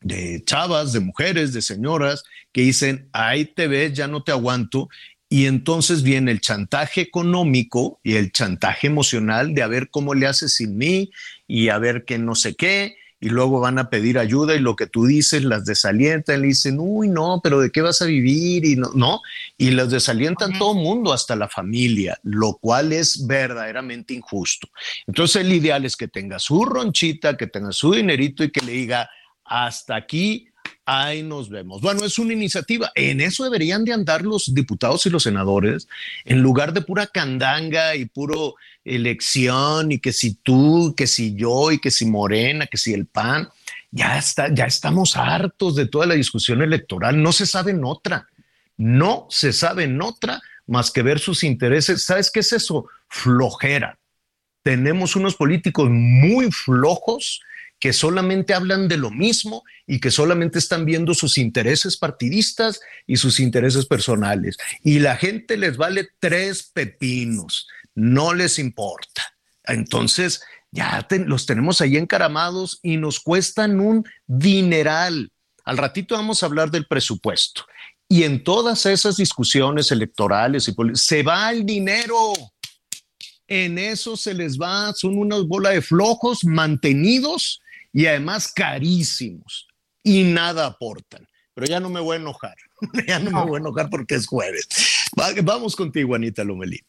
de 0.00 0.42
chavas, 0.44 0.92
de 0.92 1.00
mujeres, 1.00 1.52
de 1.52 1.62
señoras 1.62 2.22
que 2.52 2.62
dicen, 2.62 3.08
ahí 3.12 3.44
te 3.44 3.68
ves, 3.68 3.92
ya 3.92 4.06
no 4.06 4.22
te 4.22 4.32
aguanto. 4.32 4.88
Y 5.28 5.46
entonces 5.46 6.02
viene 6.02 6.30
el 6.30 6.40
chantaje 6.40 7.02
económico 7.02 8.00
y 8.02 8.14
el 8.14 8.32
chantaje 8.32 8.86
emocional 8.86 9.54
de 9.54 9.62
a 9.62 9.66
ver 9.66 9.90
cómo 9.90 10.14
le 10.14 10.26
haces 10.26 10.54
sin 10.54 10.78
mí 10.78 11.10
y 11.46 11.68
a 11.68 11.78
ver 11.78 12.04
qué 12.06 12.18
no 12.18 12.34
sé 12.34 12.54
qué. 12.54 12.96
Y 13.20 13.30
luego 13.30 13.60
van 13.60 13.78
a 13.78 13.90
pedir 13.90 14.18
ayuda 14.18 14.54
y 14.54 14.60
lo 14.60 14.76
que 14.76 14.86
tú 14.86 15.06
dices 15.06 15.42
las 15.44 15.64
desalientan, 15.64 16.40
le 16.40 16.48
dicen, 16.48 16.78
uy, 16.78 17.08
no, 17.08 17.40
pero 17.42 17.60
¿de 17.60 17.70
qué 17.70 17.80
vas 17.80 18.00
a 18.00 18.04
vivir? 18.04 18.64
Y 18.64 18.76
no, 18.76 18.90
no. 18.94 19.22
Y 19.56 19.70
las 19.72 19.90
desalientan 19.90 20.56
todo 20.58 20.72
el 20.72 20.84
mundo, 20.84 21.12
hasta 21.12 21.34
la 21.34 21.48
familia, 21.48 22.18
lo 22.22 22.54
cual 22.54 22.92
es 22.92 23.26
verdaderamente 23.26 24.14
injusto. 24.14 24.68
Entonces 25.06 25.42
el 25.42 25.52
ideal 25.52 25.84
es 25.84 25.96
que 25.96 26.08
tenga 26.08 26.38
su 26.38 26.64
ronchita, 26.64 27.36
que 27.36 27.48
tenga 27.48 27.72
su 27.72 27.92
dinerito 27.92 28.44
y 28.44 28.50
que 28.50 28.64
le 28.64 28.72
diga, 28.72 29.10
hasta 29.44 29.96
aquí, 29.96 30.48
ahí 30.88 31.22
nos 31.22 31.50
vemos. 31.50 31.82
Bueno, 31.82 32.04
es 32.04 32.18
una 32.18 32.32
iniciativa. 32.32 32.90
En 32.94 33.20
eso 33.20 33.44
deberían 33.44 33.84
de 33.84 33.92
andar 33.92 34.22
los 34.22 34.54
diputados 34.54 35.04
y 35.04 35.10
los 35.10 35.24
senadores, 35.24 35.86
en 36.24 36.40
lugar 36.40 36.72
de 36.72 36.80
pura 36.80 37.06
candanga 37.06 37.94
y 37.94 38.06
puro 38.06 38.54
elección 38.84 39.92
y 39.92 39.98
que 39.98 40.14
si 40.14 40.34
tú, 40.34 40.94
que 40.96 41.06
si 41.06 41.34
yo 41.34 41.70
y 41.70 41.78
que 41.78 41.90
si 41.90 42.06
Morena, 42.06 42.66
que 42.66 42.78
si 42.78 42.94
el 42.94 43.04
PAN. 43.04 43.50
Ya 43.90 44.18
está, 44.18 44.52
ya 44.52 44.64
estamos 44.64 45.16
hartos 45.16 45.76
de 45.76 45.86
toda 45.86 46.06
la 46.06 46.14
discusión 46.14 46.62
electoral. 46.62 47.22
No 47.22 47.32
se 47.32 47.44
sabe 47.44 47.72
en 47.72 47.84
otra. 47.84 48.26
No 48.78 49.26
se 49.28 49.52
sabe 49.52 49.84
en 49.84 50.00
otra 50.00 50.40
más 50.66 50.90
que 50.90 51.02
ver 51.02 51.18
sus 51.18 51.44
intereses. 51.44 52.02
¿Sabes 52.02 52.30
qué 52.30 52.40
es 52.40 52.52
eso? 52.52 52.86
Flojera. 53.08 53.98
Tenemos 54.62 55.16
unos 55.16 55.36
políticos 55.36 55.88
muy 55.90 56.50
flojos 56.50 57.42
que 57.78 57.92
solamente 57.92 58.54
hablan 58.54 58.88
de 58.88 58.96
lo 58.96 59.10
mismo 59.10 59.62
y 59.86 60.00
que 60.00 60.10
solamente 60.10 60.58
están 60.58 60.84
viendo 60.84 61.14
sus 61.14 61.38
intereses 61.38 61.96
partidistas 61.96 62.80
y 63.06 63.16
sus 63.16 63.40
intereses 63.40 63.86
personales. 63.86 64.56
Y 64.82 64.98
la 64.98 65.16
gente 65.16 65.56
les 65.56 65.76
vale 65.76 66.08
tres 66.18 66.70
pepinos, 66.72 67.68
no 67.94 68.34
les 68.34 68.58
importa. 68.58 69.22
Entonces, 69.64 70.42
ya 70.70 71.06
los 71.26 71.46
tenemos 71.46 71.80
ahí 71.80 71.96
encaramados 71.96 72.80
y 72.82 72.96
nos 72.96 73.20
cuestan 73.20 73.80
un 73.80 74.04
dineral. 74.26 75.30
Al 75.64 75.78
ratito 75.78 76.14
vamos 76.14 76.42
a 76.42 76.46
hablar 76.46 76.70
del 76.70 76.86
presupuesto. 76.86 77.64
Y 78.08 78.24
en 78.24 78.42
todas 78.42 78.86
esas 78.86 79.16
discusiones 79.16 79.92
electorales 79.92 80.68
y 80.68 80.74
se 80.94 81.22
va 81.22 81.50
el 81.50 81.64
dinero. 81.64 82.32
En 83.46 83.78
eso 83.78 84.16
se 84.16 84.34
les 84.34 84.58
va, 84.58 84.92
son 84.94 85.16
una 85.16 85.36
bola 85.38 85.70
de 85.70 85.80
flojos 85.80 86.44
mantenidos 86.44 87.60
y 87.92 88.06
además 88.06 88.52
carísimos 88.52 89.68
y 90.02 90.24
nada 90.24 90.66
aportan. 90.66 91.26
Pero 91.54 91.66
ya 91.66 91.80
no 91.80 91.90
me 91.90 92.00
voy 92.00 92.16
a 92.16 92.20
enojar, 92.20 92.54
ya 93.06 93.18
no 93.18 93.30
me 93.30 93.44
voy 93.44 93.56
a 93.56 93.60
enojar 93.60 93.90
porque 93.90 94.14
es 94.14 94.26
jueves. 94.26 94.68
vamos 95.42 95.74
contigo, 95.74 96.14
Anita 96.14 96.44
Lomelí. 96.44 96.80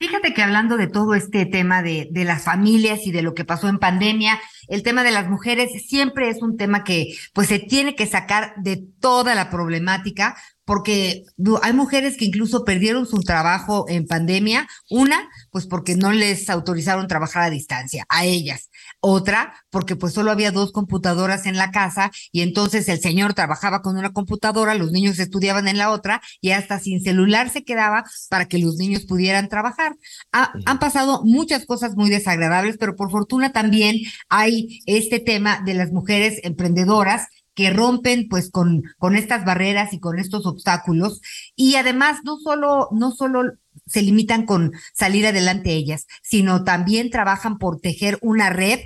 Fíjate 0.00 0.32
que 0.32 0.42
hablando 0.42 0.76
de 0.76 0.86
todo 0.86 1.14
este 1.14 1.44
tema 1.44 1.82
de, 1.82 2.08
de, 2.12 2.24
las 2.24 2.44
familias 2.44 3.00
y 3.04 3.10
de 3.10 3.22
lo 3.22 3.34
que 3.34 3.44
pasó 3.44 3.68
en 3.68 3.78
pandemia, 3.78 4.38
el 4.68 4.84
tema 4.84 5.02
de 5.02 5.10
las 5.10 5.28
mujeres 5.28 5.70
siempre 5.88 6.28
es 6.28 6.40
un 6.40 6.56
tema 6.56 6.84
que 6.84 7.16
pues 7.32 7.48
se 7.48 7.58
tiene 7.58 7.96
que 7.96 8.06
sacar 8.06 8.54
de 8.58 8.84
toda 9.00 9.34
la 9.34 9.50
problemática 9.50 10.36
porque 10.68 11.24
hay 11.62 11.72
mujeres 11.72 12.18
que 12.18 12.26
incluso 12.26 12.62
perdieron 12.62 13.06
su 13.06 13.20
trabajo 13.20 13.86
en 13.88 14.06
pandemia. 14.06 14.68
Una, 14.90 15.30
pues 15.50 15.66
porque 15.66 15.96
no 15.96 16.12
les 16.12 16.50
autorizaron 16.50 17.08
trabajar 17.08 17.44
a 17.44 17.48
distancia, 17.48 18.04
a 18.10 18.26
ellas. 18.26 18.68
Otra, 19.00 19.54
porque 19.70 19.96
pues 19.96 20.12
solo 20.12 20.30
había 20.30 20.52
dos 20.52 20.72
computadoras 20.72 21.46
en 21.46 21.56
la 21.56 21.70
casa 21.70 22.10
y 22.32 22.42
entonces 22.42 22.86
el 22.90 23.00
señor 23.00 23.32
trabajaba 23.32 23.80
con 23.80 23.96
una 23.96 24.12
computadora, 24.12 24.74
los 24.74 24.92
niños 24.92 25.18
estudiaban 25.18 25.68
en 25.68 25.78
la 25.78 25.90
otra 25.90 26.20
y 26.42 26.50
hasta 26.50 26.78
sin 26.78 27.02
celular 27.02 27.48
se 27.48 27.64
quedaba 27.64 28.04
para 28.28 28.44
que 28.44 28.58
los 28.58 28.76
niños 28.76 29.06
pudieran 29.06 29.48
trabajar. 29.48 29.96
han 30.32 30.78
pasado 30.78 31.22
muchas 31.24 31.64
cosas 31.64 31.96
muy 31.96 32.10
desagradables, 32.10 32.76
pero 32.78 32.94
por 32.94 33.10
fortuna 33.10 33.52
también 33.52 33.96
hay 34.28 34.80
este 34.84 35.18
tema 35.18 35.62
de 35.64 35.72
las 35.72 35.92
mujeres 35.92 36.40
emprendedoras 36.42 37.26
que 37.58 37.70
rompen 37.70 38.28
pues 38.28 38.52
con, 38.52 38.84
con 38.98 39.16
estas 39.16 39.44
barreras 39.44 39.92
y 39.92 39.98
con 39.98 40.20
estos 40.20 40.46
obstáculos. 40.46 41.20
Y 41.56 41.74
además 41.74 42.20
no 42.22 42.38
solo, 42.38 42.88
no 42.92 43.10
solo 43.10 43.54
se 43.84 44.00
limitan 44.02 44.46
con 44.46 44.74
salir 44.94 45.26
adelante 45.26 45.72
ellas, 45.72 46.06
sino 46.22 46.62
también 46.62 47.10
trabajan 47.10 47.58
por 47.58 47.80
tejer 47.80 48.16
una 48.22 48.50
red 48.50 48.78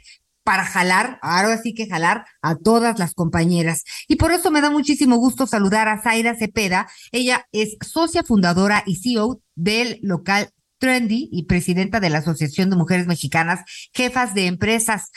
para 0.43 0.64
jalar, 0.64 1.18
ahora 1.20 1.59
sí 1.59 1.75
que 1.75 1.87
jalar 1.87 2.25
a 2.41 2.57
todas 2.57 2.99
las 2.99 3.12
compañeras. 3.12 3.85
Y 4.09 4.16
por 4.16 4.33
eso 4.33 4.51
me 4.51 4.62
da 4.62 4.70
muchísimo 4.70 5.16
gusto 5.16 5.47
saludar 5.47 5.89
a 5.89 6.01
Zaira 6.01 6.35
Cepeda. 6.35 6.89
Ella 7.11 7.47
es 7.53 7.77
socia 7.87 8.23
fundadora 8.23 8.85
y 8.87 8.97
CEO 8.97 9.43
del 9.55 9.99
local 10.01 10.49
Trendy 10.79 11.29
y 11.31 11.45
presidenta 11.45 12.01
de 12.01 12.09
la 12.09 12.18
Asociación 12.20 12.70
de 12.70 12.77
Mujeres 12.77 13.07
Mexicanas, 13.07 13.61
jefas 13.93 14.33
de 14.33 14.47
empresas. 14.47 15.11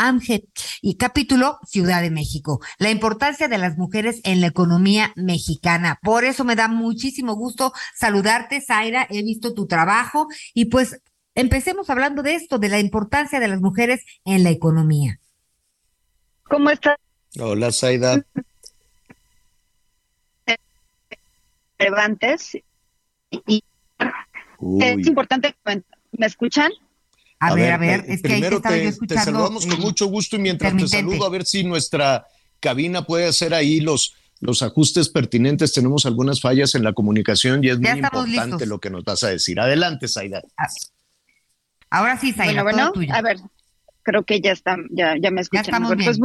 AMGET 0.00 0.44
y 0.80 0.96
capítulo 0.96 1.58
Ciudad 1.66 2.00
de 2.00 2.10
México, 2.10 2.60
la 2.78 2.90
importancia 2.90 3.48
de 3.48 3.58
las 3.58 3.76
mujeres 3.76 4.20
en 4.24 4.40
la 4.40 4.46
economía 4.46 5.12
mexicana. 5.14 5.98
Por 6.02 6.24
eso 6.24 6.44
me 6.44 6.56
da 6.56 6.68
muchísimo 6.68 7.34
gusto 7.34 7.72
saludarte, 7.94 8.62
Zaira, 8.62 9.06
he 9.10 9.22
visto 9.22 9.52
tu 9.52 9.66
trabajo 9.66 10.26
y 10.54 10.66
pues 10.66 11.02
empecemos 11.34 11.90
hablando 11.90 12.22
de 12.22 12.34
esto, 12.34 12.58
de 12.58 12.70
la 12.70 12.80
importancia 12.80 13.40
de 13.40 13.48
las 13.48 13.60
mujeres 13.60 14.02
en 14.24 14.42
la 14.42 14.50
economía. 14.50 15.20
¿Cómo 16.44 16.70
estás? 16.70 16.96
Hola, 17.38 17.70
Zaida. 17.70 18.24
Levantes 21.78 22.58
y 23.46 23.62
es 24.80 25.06
importante, 25.06 25.54
¿me 26.12 26.26
escuchan? 26.26 26.70
A, 27.40 27.54
ver, 27.54 27.72
a 27.72 27.78
ver, 27.78 28.04
es 28.06 28.20
que 28.20 28.28
primero 28.28 28.60
te, 28.60 28.92
te, 28.92 29.14
saludamos 29.14 29.66
con 29.66 29.80
mucho 29.80 30.06
gusto 30.06 30.36
y 30.36 30.40
mientras 30.40 30.76
te 30.76 30.86
saludo 30.86 31.24
a 31.24 31.30
ver 31.30 31.46
si 31.46 31.64
nuestra 31.64 32.26
cabina 32.60 33.06
puede 33.06 33.26
hacer 33.26 33.54
ahí 33.54 33.80
los, 33.80 34.14
los 34.40 34.62
ajustes 34.62 35.08
pertinentes. 35.08 35.72
Tenemos 35.72 36.04
algunas 36.04 36.42
fallas 36.42 36.74
en 36.74 36.84
la 36.84 36.92
comunicación 36.92 37.64
y 37.64 37.70
es 37.70 37.78
muy 37.78 37.88
importante 37.88 38.66
lo 38.66 38.78
que 38.78 38.90
nos 38.90 39.04
vas 39.04 39.22
a 39.22 39.28
decir. 39.28 39.58
Adelante, 39.58 40.06
Saida. 40.06 40.42
Ah, 40.58 40.66
ahora 41.88 42.18
sí, 42.18 42.34
Saida. 42.34 42.62
Bueno, 42.62 42.92
bueno, 42.94 43.14
a 43.14 43.22
ver, 43.22 43.38
creo 44.02 44.22
que 44.24 44.42
ya 44.42 44.52
está, 44.52 44.76
ya, 44.90 45.14
ya 45.18 45.30
me 45.30 45.40
escuchan. 45.40 45.82
Pues 46.04 46.20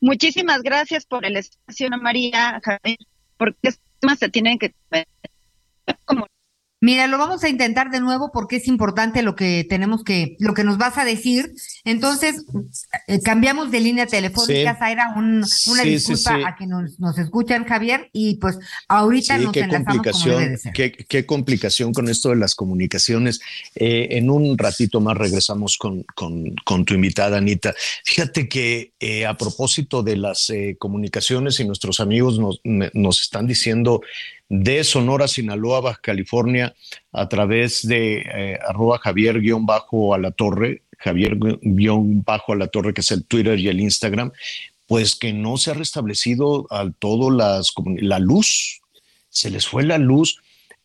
muchísimas 0.00 0.62
gracias 0.62 1.04
por 1.04 1.26
el 1.26 1.36
espacio, 1.36 1.90
María, 2.00 2.58
Javier, 2.64 2.98
porque 3.36 3.58
estos 3.62 3.84
temas 4.00 4.18
se 4.18 4.30
tienen 4.30 4.58
que 4.58 4.74
como 6.06 6.26
Mira, 6.82 7.06
lo 7.06 7.16
vamos 7.16 7.44
a 7.44 7.48
intentar 7.48 7.92
de 7.92 8.00
nuevo 8.00 8.32
porque 8.32 8.56
es 8.56 8.66
importante 8.66 9.22
lo 9.22 9.36
que 9.36 9.64
tenemos 9.70 10.02
que, 10.02 10.34
lo 10.40 10.52
que 10.52 10.64
nos 10.64 10.78
vas 10.78 10.98
a 10.98 11.04
decir. 11.04 11.54
Entonces, 11.84 12.44
eh, 13.06 13.20
cambiamos 13.20 13.70
de 13.70 13.78
línea 13.78 14.06
telefónica, 14.06 14.76
Zaira, 14.76 15.14
un, 15.16 15.44
una 15.68 15.82
disculpa 15.84 16.40
a 16.44 16.56
que 16.56 16.66
nos, 16.66 16.98
nos, 16.98 17.16
escuchan, 17.18 17.64
Javier, 17.66 18.10
y 18.12 18.34
pues 18.38 18.58
ahorita 18.88 19.38
nos 19.38 19.52
qué 19.52 19.60
enlazamos 19.60 19.94
complicación, 19.94 20.58
Qué, 20.74 20.90
qué, 20.90 21.24
complicación 21.24 21.92
con 21.92 22.08
esto 22.08 22.30
de 22.30 22.36
las 22.36 22.56
comunicaciones. 22.56 23.40
Eh, 23.76 24.08
en 24.18 24.28
un 24.28 24.58
ratito 24.58 25.00
más 25.00 25.16
regresamos 25.16 25.76
con, 25.76 26.02
con, 26.16 26.52
con 26.64 26.84
tu 26.84 26.94
invitada, 26.94 27.38
Anita. 27.38 27.72
Fíjate 28.04 28.48
que 28.48 28.92
eh, 28.98 29.24
a 29.24 29.36
propósito 29.36 30.02
de 30.02 30.16
las 30.16 30.52
comunicaciones 30.80 31.60
y 31.60 31.64
nuestros 31.64 32.00
amigos 32.00 32.40
nos, 32.40 32.60
nos 32.64 33.20
están 33.20 33.46
diciendo 33.46 34.00
de 34.52 34.84
Sonora, 34.84 35.28
Sinaloa, 35.28 35.80
Baja 35.80 36.00
California, 36.02 36.74
a 37.10 37.26
través 37.26 37.88
de 37.88 38.18
eh, 38.18 38.58
arroba 38.68 38.98
Javier-a 38.98 40.18
la 40.18 40.30
torre, 40.30 40.82
Javier-a 40.98 42.54
la 42.54 42.66
torre, 42.66 42.92
que 42.92 43.00
es 43.00 43.10
el 43.12 43.24
Twitter 43.24 43.58
y 43.58 43.68
el 43.68 43.80
Instagram, 43.80 44.30
pues 44.86 45.16
que 45.16 45.32
no 45.32 45.56
se 45.56 45.70
ha 45.70 45.74
restablecido 45.74 46.66
al 46.68 46.94
todo 46.94 47.30
las, 47.30 47.72
la 47.96 48.18
luz, 48.18 48.82
se 49.30 49.48
les 49.48 49.66
fue 49.66 49.84
la 49.84 49.96
luz 49.96 50.42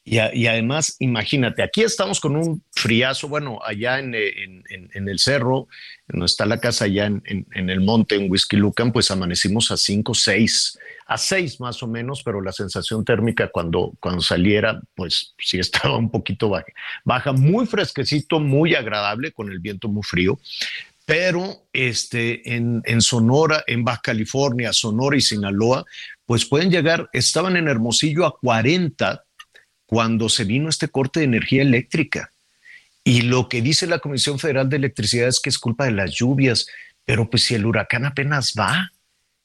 Y, 0.09 0.47
además, 0.47 0.95
imagínate, 0.99 1.61
aquí 1.61 1.83
estamos 1.83 2.21
con 2.21 2.37
un 2.37 2.63
friazo, 2.71 3.27
bueno, 3.27 3.59
allá 3.61 3.99
en, 3.99 4.15
el 4.15 5.19
cerro, 5.19 5.67
donde 6.07 6.27
está 6.27 6.45
la 6.45 6.61
casa, 6.61 6.85
allá 6.85 7.07
en, 7.07 7.45
el 7.51 7.81
monte, 7.81 8.15
en 8.15 8.31
Whisky 8.31 8.55
Lucan, 8.55 8.93
pues 8.93 9.11
amanecimos 9.11 9.69
a 9.69 9.75
5, 9.75 10.13
6, 10.13 10.79
a 11.07 11.17
6 11.17 11.59
más 11.59 11.83
o 11.83 11.87
menos, 11.87 12.23
pero 12.23 12.39
la 12.39 12.53
sensación 12.53 13.03
térmica 13.03 13.49
cuando, 13.49 13.95
cuando 13.99 14.21
saliera, 14.21 14.79
pues 14.95 15.35
sí 15.39 15.59
estaba 15.59 15.97
un 15.97 16.09
poquito 16.09 16.47
baja, 16.47 16.71
baja, 17.03 17.33
muy 17.33 17.65
fresquecito, 17.65 18.39
muy 18.39 18.75
agradable, 18.75 19.33
con 19.33 19.51
el 19.51 19.59
viento 19.59 19.89
muy 19.89 20.03
frío. 20.03 20.39
Pero 21.05 21.67
este, 21.73 22.55
en, 22.55 22.81
en 22.85 23.01
Sonora, 23.01 23.61
en 23.67 23.83
Baja 23.83 23.99
California, 24.03 24.71
Sonora 24.71 25.17
y 25.17 25.21
Sinaloa, 25.21 25.83
pues 26.25 26.45
pueden 26.45 26.71
llegar, 26.71 27.09
estaban 27.11 27.57
en 27.57 27.67
Hermosillo 27.67 28.25
a 28.25 28.37
40 28.37 29.26
cuando 29.87 30.29
se 30.29 30.43
vino 30.43 30.69
este 30.69 30.89
corte 30.89 31.21
de 31.21 31.25
energía 31.25 31.63
eléctrica. 31.63 32.33
Y 33.03 33.21
lo 33.21 33.49
que 33.49 33.61
dice 33.61 33.87
la 33.87 33.99
Comisión 33.99 34.37
Federal 34.37 34.69
de 34.69 34.75
Electricidad 34.75 35.29
es 35.29 35.39
que 35.39 35.49
es 35.49 35.57
culpa 35.57 35.85
de 35.85 35.91
las 35.91 36.13
lluvias, 36.13 36.67
pero 37.05 37.29
pues 37.29 37.43
si 37.43 37.55
el 37.55 37.65
huracán 37.65 38.05
apenas 38.05 38.53
va, 38.59 38.91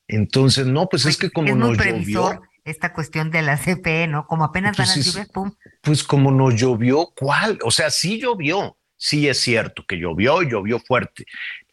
entonces 0.09 0.67
no, 0.67 0.89
pues, 0.89 1.07
es 1.07 1.17
que 1.17 1.31
como 1.31 1.55
no 1.55 1.73
llovió. 1.73 2.43
Esta 2.65 2.93
cuestión 2.93 3.31
de 3.31 3.43
la 3.43 3.57
CPE, 3.57 4.07
¿no? 4.09 4.27
Como 4.27 4.45
apenas 4.45 4.77
van 4.77 4.87
las 4.87 5.05
lluvias, 5.05 5.29
pum. 5.29 5.53
Pues 5.81 6.05
como 6.05 6.31
no 6.31 6.51
llovió, 6.51 7.13
¿cuál? 7.17 7.59
O 7.65 7.71
sea, 7.71 7.91
sí 7.91 8.21
llovió, 8.21 8.77
sí 8.97 9.29
es 9.29 9.39
cierto 9.39 9.85
que 9.87 9.97
llovió, 9.97 10.43
llovió 10.43 10.79
fuerte, 10.79 11.25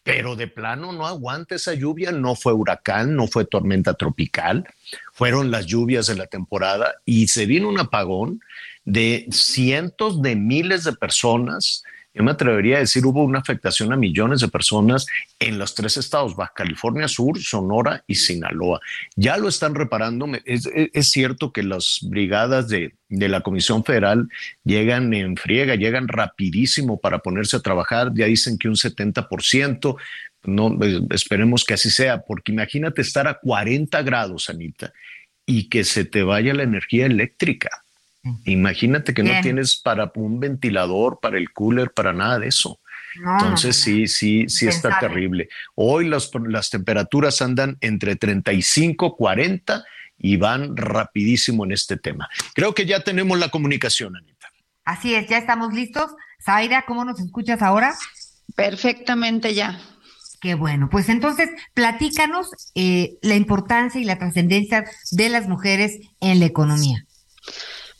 pero 0.03 0.35
de 0.35 0.47
plano 0.47 0.91
no 0.91 1.05
aguanta 1.05 1.55
esa 1.55 1.73
lluvia, 1.73 2.11
no 2.11 2.35
fue 2.35 2.53
huracán, 2.53 3.15
no 3.15 3.27
fue 3.27 3.45
tormenta 3.45 3.93
tropical, 3.93 4.67
fueron 5.13 5.51
las 5.51 5.67
lluvias 5.67 6.07
de 6.07 6.15
la 6.15 6.25
temporada 6.25 6.95
y 7.05 7.27
se 7.27 7.45
vino 7.45 7.69
un 7.69 7.79
apagón 7.79 8.41
de 8.89 9.27
cientos 9.29 10.21
de 10.21 10.35
miles 10.35 10.83
de 10.83 10.93
personas. 10.93 11.83
Yo 12.11 12.23
me 12.23 12.31
atrevería 12.31 12.77
a 12.77 12.79
decir, 12.79 13.05
hubo 13.05 13.23
una 13.23 13.37
afectación 13.37 13.93
a 13.93 13.95
millones 13.95 14.41
de 14.41 14.47
personas 14.47 15.05
en 15.37 15.59
los 15.59 15.75
tres 15.75 15.95
estados, 15.95 16.35
Baja 16.35 16.53
California 16.55 17.07
Sur, 17.07 17.39
Sonora 17.39 18.03
y 18.07 18.15
Sinaloa. 18.15 18.79
Ya 19.15 19.37
lo 19.37 19.47
están 19.47 19.75
reparando. 19.75 20.27
Es, 20.43 20.67
cierto 21.11 21.53
que 21.53 21.61
las 21.61 21.99
brigadas 22.01 22.67
de, 22.67 22.95
de, 23.09 23.29
la 23.29 23.41
Comisión 23.41 23.83
Federal 23.83 24.27
llegan 24.63 25.13
en 25.13 25.37
friega, 25.37 25.75
llegan 25.75 26.07
rapidísimo 26.07 26.99
para 26.99 27.19
ponerse 27.19 27.57
a 27.57 27.61
trabajar. 27.61 28.11
Ya 28.15 28.25
dicen 28.25 28.57
que 28.57 28.69
un 28.69 28.75
70%. 28.75 29.97
No, 30.45 30.75
pues, 30.75 30.99
esperemos 31.11 31.63
que 31.63 31.75
así 31.75 31.91
sea, 31.91 32.21
porque 32.21 32.51
imagínate 32.51 33.01
estar 33.01 33.27
a 33.27 33.35
40 33.35 34.01
grados, 34.01 34.49
Anita, 34.49 34.93
y 35.45 35.69
que 35.69 35.83
se 35.83 36.05
te 36.05 36.23
vaya 36.23 36.55
la 36.55 36.63
energía 36.63 37.05
eléctrica. 37.05 37.69
Imagínate 38.45 39.13
que 39.13 39.23
no 39.23 39.31
tienes 39.41 39.77
para 39.77 40.11
un 40.15 40.39
ventilador, 40.39 41.19
para 41.21 41.37
el 41.37 41.51
cooler, 41.51 41.91
para 41.91 42.13
nada 42.13 42.39
de 42.39 42.47
eso. 42.47 42.79
Entonces 43.15 43.75
sí, 43.75 44.07
sí, 44.07 44.47
sí 44.49 44.67
está 44.67 44.99
terrible. 44.99 45.49
Hoy 45.75 46.07
las, 46.07 46.29
las 46.47 46.69
temperaturas 46.69 47.41
andan 47.41 47.77
entre 47.81 48.15
35, 48.15 49.15
40 49.15 49.83
y 50.17 50.37
van 50.37 50.75
rapidísimo 50.75 51.65
en 51.65 51.71
este 51.71 51.97
tema. 51.97 52.29
Creo 52.53 52.73
que 52.73 52.85
ya 52.85 53.03
tenemos 53.03 53.39
la 53.39 53.49
comunicación, 53.49 54.15
Anita. 54.15 54.47
Así 54.85 55.15
es, 55.15 55.27
ya 55.27 55.37
estamos 55.37 55.73
listos. 55.73 56.11
Zaira, 56.43 56.85
¿cómo 56.85 57.05
nos 57.05 57.19
escuchas 57.19 57.61
ahora? 57.61 57.95
Perfectamente 58.55 59.53
ya. 59.53 59.79
Qué 60.41 60.55
bueno, 60.55 60.87
pues 60.89 61.09
entonces 61.09 61.49
platícanos 61.73 62.49
eh, 62.73 63.17
la 63.21 63.35
importancia 63.35 63.99
y 63.99 64.05
la 64.05 64.17
trascendencia 64.17 64.85
de 65.11 65.29
las 65.29 65.49
mujeres 65.49 65.99
en 66.21 66.39
la 66.39 66.45
economía. 66.45 67.05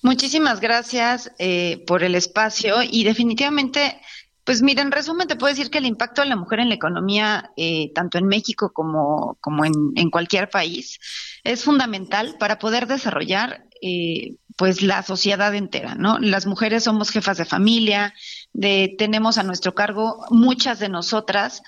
Muchísimas 0.02 0.62
gracias 0.62 1.32
eh, 1.39 1.84
por 1.86 2.04
el 2.04 2.16
espacio 2.16 2.78
y 2.84 3.04
definitivamente, 3.04 4.00
pues 4.45 4.62
mira, 4.62 4.82
en 4.82 4.91
resumen 4.91 5.28
te 5.28 5.36
puedo 5.36 5.54
decir 5.54 5.70
que 5.70 5.80
el 5.80 5.86
impacto 5.86 6.22
de 6.22 6.30
la 6.30 6.38
mujer 6.38 6.60
en 6.60 6.70
la 6.70 6.76
economía, 6.76 7.52
eh, 7.58 7.91
tanto 7.93 8.18
en 8.18 8.28
México 8.28 8.72
como, 8.74 9.38
como 9.41 9.66
en, 9.66 9.74
en, 9.95 10.10
cualquier 10.10 10.50
país, 10.50 11.00
es 11.43 11.64
fundamental 11.64 12.38
para 12.39 12.60
poder 12.60 12.88
desarrollar 12.88 13.66
eh, 13.82 14.36
pues 14.60 14.82
la 14.82 15.04
sociedad 15.04 15.56
entera, 15.56 15.95
¿no? 15.95 16.20
Las 16.20 16.45
mujeres 16.45 16.84
somos 16.84 17.12
jefas 17.12 17.38
de 17.38 17.45
familia, 17.45 18.14
de, 18.52 18.93
tenemos 18.97 19.38
a 19.38 19.43
nuestro 19.43 19.74
cargo 19.74 20.26
muchas 20.32 20.80
de 20.80 20.89
nosotras 20.89 21.62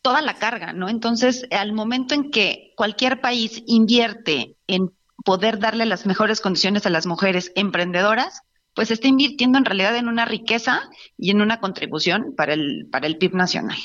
toda 0.00 0.22
la 0.22 0.34
carga, 0.34 0.72
¿no? 0.72 0.88
Entonces, 0.88 1.46
al 1.50 1.74
momento 1.74 2.14
en 2.14 2.30
que 2.30 2.72
cualquier 2.74 3.20
país 3.20 3.62
invierte 3.66 4.56
en 4.66 4.94
poder 5.24 5.58
darle 5.58 5.86
las 5.86 6.06
mejores 6.06 6.40
condiciones 6.40 6.86
a 6.86 6.90
las 6.90 7.06
mujeres 7.06 7.52
emprendedoras, 7.54 8.42
pues 8.74 8.90
está 8.90 9.08
invirtiendo 9.08 9.58
en 9.58 9.64
realidad 9.64 9.96
en 9.96 10.08
una 10.08 10.24
riqueza 10.24 10.82
y 11.16 11.30
en 11.30 11.40
una 11.40 11.60
contribución 11.60 12.34
para 12.36 12.54
el, 12.54 12.88
para 12.90 13.06
el 13.06 13.18
PIB 13.18 13.34
nacional. 13.34 13.78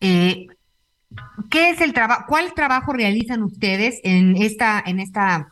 Eh, 0.00 0.46
¿Qué 1.50 1.70
es 1.70 1.80
el 1.80 1.92
trabajo? 1.92 2.24
¿Cuál 2.28 2.52
trabajo 2.54 2.92
realizan 2.92 3.42
ustedes 3.42 4.00
en 4.02 4.36
esta, 4.36 4.82
en 4.84 5.00
esta 5.00 5.48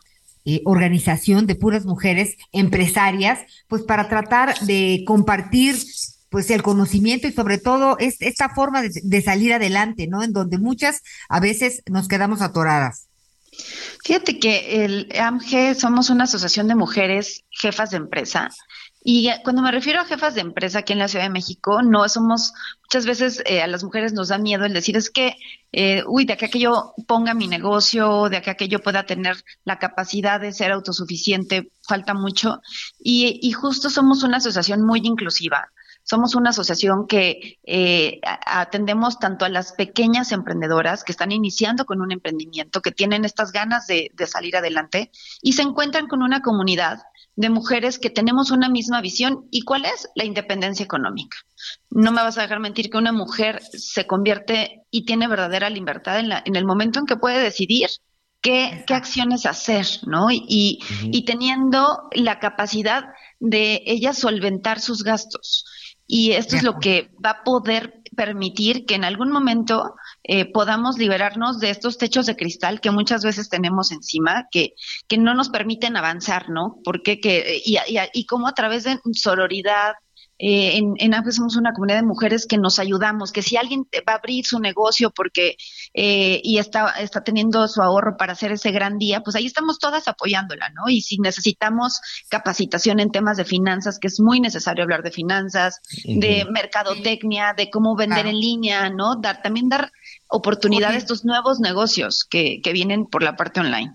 eh, 0.49 0.61
organización 0.63 1.45
de 1.45 1.55
puras 1.55 1.85
mujeres 1.85 2.37
empresarias, 2.53 3.39
pues 3.67 3.83
para 3.83 4.07
tratar 4.07 4.57
de 4.59 5.03
compartir 5.05 5.75
pues 6.29 6.49
el 6.51 6.63
conocimiento 6.63 7.27
y 7.27 7.33
sobre 7.33 7.57
todo 7.57 7.97
es, 7.99 8.21
esta 8.21 8.47
forma 8.47 8.81
de, 8.81 8.91
de 9.03 9.21
salir 9.21 9.53
adelante, 9.53 10.07
¿no? 10.07 10.23
En 10.23 10.31
donde 10.31 10.57
muchas 10.57 11.01
a 11.27 11.41
veces 11.41 11.83
nos 11.89 12.07
quedamos 12.07 12.41
atoradas. 12.41 13.06
Fíjate 14.03 14.39
que 14.39 14.85
el 14.85 15.09
AMG 15.19 15.75
somos 15.75 16.09
una 16.09 16.25
asociación 16.25 16.67
de 16.67 16.75
mujeres 16.75 17.43
jefas 17.49 17.91
de 17.91 17.97
empresa. 17.97 18.49
Y 19.03 19.29
cuando 19.43 19.61
me 19.61 19.71
refiero 19.71 20.01
a 20.01 20.05
jefas 20.05 20.35
de 20.35 20.41
empresa 20.41 20.79
aquí 20.79 20.91
en 20.91 20.99
la 20.99 21.07
Ciudad 21.07 21.25
de 21.25 21.29
México, 21.29 21.81
no 21.81 22.09
somos, 22.09 22.53
muchas 22.83 23.05
veces 23.05 23.41
eh, 23.45 23.61
a 23.61 23.67
las 23.67 23.83
mujeres 23.83 24.11
nos 24.11 24.27
da 24.27 24.37
miedo 24.37 24.65
el 24.65 24.73
decir 24.73 24.97
es 24.97 25.09
que, 25.09 25.35
eh, 25.71 26.03
uy, 26.07 26.25
de 26.25 26.33
acá 26.33 26.49
que 26.49 26.59
yo 26.59 26.93
ponga 27.07 27.33
mi 27.33 27.47
negocio, 27.47 28.27
de 28.29 28.37
acá 28.37 28.55
que 28.55 28.67
yo 28.67 28.79
pueda 28.79 29.05
tener 29.05 29.37
la 29.63 29.79
capacidad 29.79 30.41
de 30.41 30.51
ser 30.51 30.71
autosuficiente, 30.71 31.71
falta 31.87 32.13
mucho. 32.13 32.59
Y 32.99 33.51
justo 33.53 33.89
somos 33.89 34.23
una 34.23 34.37
asociación 34.37 34.85
muy 34.85 34.99
inclusiva. 35.03 35.69
Somos 36.09 36.35
una 36.35 36.51
asociación 36.51 37.05
que 37.05 37.59
eh, 37.65 38.21
atendemos 38.45 39.19
tanto 39.19 39.43
a 39.43 39.49
las 39.49 39.73
pequeñas 39.73 40.31
emprendedoras 40.31 41.03
que 41.03 41.11
están 41.11 41.33
iniciando 41.33 41.85
con 41.85 42.01
un 42.01 42.13
emprendimiento, 42.13 42.81
que 42.81 42.93
tienen 42.93 43.25
estas 43.25 43.51
ganas 43.51 43.87
de, 43.87 44.09
salir 44.25 44.55
adelante 44.55 45.11
y 45.41 45.53
se 45.53 45.63
encuentran 45.63 46.07
con 46.07 46.23
una 46.23 46.41
comunidad 46.41 46.99
de 47.35 47.49
mujeres 47.49 47.99
que 47.99 48.09
tenemos 48.09 48.51
una 48.51 48.69
misma 48.69 49.01
visión. 49.01 49.49
¿Y 49.51 49.63
cuál 49.63 49.83
es? 49.83 50.07
La 50.15 50.23
independencia 50.23 50.85
económica. 50.85 51.37
No 51.89 52.13
me 52.13 52.21
vas 52.21 52.37
a 52.37 52.43
dejar 52.43 52.61
mentir 52.61 52.89
que 52.89 52.97
una 52.97 53.11
mujer 53.11 53.61
se 53.61 54.07
convierte 54.07 54.85
y 54.89 55.03
tiene 55.03 55.27
verdadera 55.27 55.69
libertad 55.69 56.19
en, 56.19 56.29
la, 56.29 56.41
en 56.45 56.55
el 56.55 56.63
momento 56.63 56.99
en 56.99 57.05
que 57.05 57.17
puede 57.17 57.39
decidir 57.39 57.89
qué, 58.39 58.85
qué 58.87 58.93
acciones 58.93 59.45
hacer, 59.45 59.85
¿no? 60.05 60.27
Y, 60.31 60.79
y 61.03 61.25
teniendo 61.25 62.03
la 62.13 62.39
capacidad 62.39 63.07
de 63.41 63.83
ella 63.85 64.13
solventar 64.13 64.79
sus 64.79 65.03
gastos. 65.03 65.65
Y 66.07 66.31
esto 66.31 66.55
es 66.55 66.63
lo 66.63 66.79
que 66.79 67.11
va 67.23 67.31
a 67.31 67.43
poder 67.43 68.01
permitir 68.15 68.85
que 68.85 68.95
en 68.95 69.03
algún 69.03 69.29
momento 69.29 69.93
eh, 70.23 70.51
podamos 70.51 70.97
liberarnos 70.97 71.59
de 71.59 71.69
estos 71.69 71.97
techos 71.97 72.25
de 72.25 72.35
cristal 72.35 72.81
que 72.81 72.91
muchas 72.91 73.23
veces 73.23 73.49
tenemos 73.49 73.91
encima, 73.91 74.47
que, 74.49 74.73
que 75.07 75.17
no 75.17 75.35
nos 75.35 75.49
permiten 75.49 75.97
avanzar, 75.97 76.49
¿no? 76.49 76.79
Porque 76.83 77.19
que, 77.19 77.61
y, 77.63 77.75
y, 77.75 77.97
y 78.13 78.25
como 78.25 78.47
a 78.47 78.53
través 78.53 78.85
de 78.85 78.99
sororidad, 79.13 79.93
eh, 80.39 80.77
en, 80.77 80.93
en 80.97 81.31
somos 81.31 81.55
una 81.55 81.73
comunidad 81.73 81.97
de 81.97 82.05
mujeres 82.05 82.45
que 82.45 82.57
nos 82.57 82.79
ayudamos, 82.79 83.31
que 83.31 83.41
si 83.41 83.57
alguien 83.57 83.87
va 84.07 84.13
a 84.13 84.15
abrir 84.17 84.45
su 84.45 84.59
negocio 84.59 85.11
porque 85.11 85.57
eh, 85.93 86.39
y 86.43 86.59
está, 86.59 86.91
está 86.99 87.23
teniendo 87.23 87.67
su 87.67 87.81
ahorro 87.81 88.17
para 88.17 88.33
hacer 88.33 88.51
ese 88.51 88.71
gran 88.71 88.97
día, 88.97 89.21
pues 89.21 89.35
ahí 89.35 89.45
estamos 89.45 89.79
todas 89.79 90.07
apoyándola, 90.07 90.69
¿no? 90.69 90.89
Y 90.89 91.01
si 91.01 91.17
necesitamos 91.17 91.99
capacitación 92.29 92.99
en 92.99 93.11
temas 93.11 93.37
de 93.37 93.45
finanzas, 93.45 93.97
que 93.99 94.07
es 94.07 94.19
muy 94.19 94.39
necesario 94.39 94.83
hablar 94.83 95.03
de 95.03 95.11
finanzas, 95.11 95.79
de 96.03 96.45
mercadotecnia, 96.51 97.53
de 97.57 97.69
cómo 97.69 97.95
vender 97.95 98.27
en 98.27 98.39
línea, 98.39 98.89
¿no? 98.89 99.15
Dar, 99.15 99.41
también 99.41 99.69
dar 99.69 99.91
oportunidad 100.27 100.91
a 100.91 100.97
estos 100.97 101.25
nuevos 101.25 101.59
negocios 101.59 102.25
que, 102.29 102.61
que 102.61 102.73
vienen 102.73 103.05
por 103.05 103.23
la 103.23 103.35
parte 103.35 103.59
online. 103.59 103.93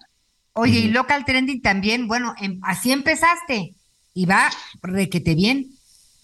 Oye, 0.54 0.80
y 0.80 0.88
local 0.88 1.24
trending 1.24 1.62
también, 1.62 2.08
bueno, 2.08 2.34
em, 2.38 2.60
así 2.62 2.92
empezaste 2.92 3.74
y 4.12 4.26
va 4.26 4.50
requete 4.82 5.34
bien. 5.34 5.71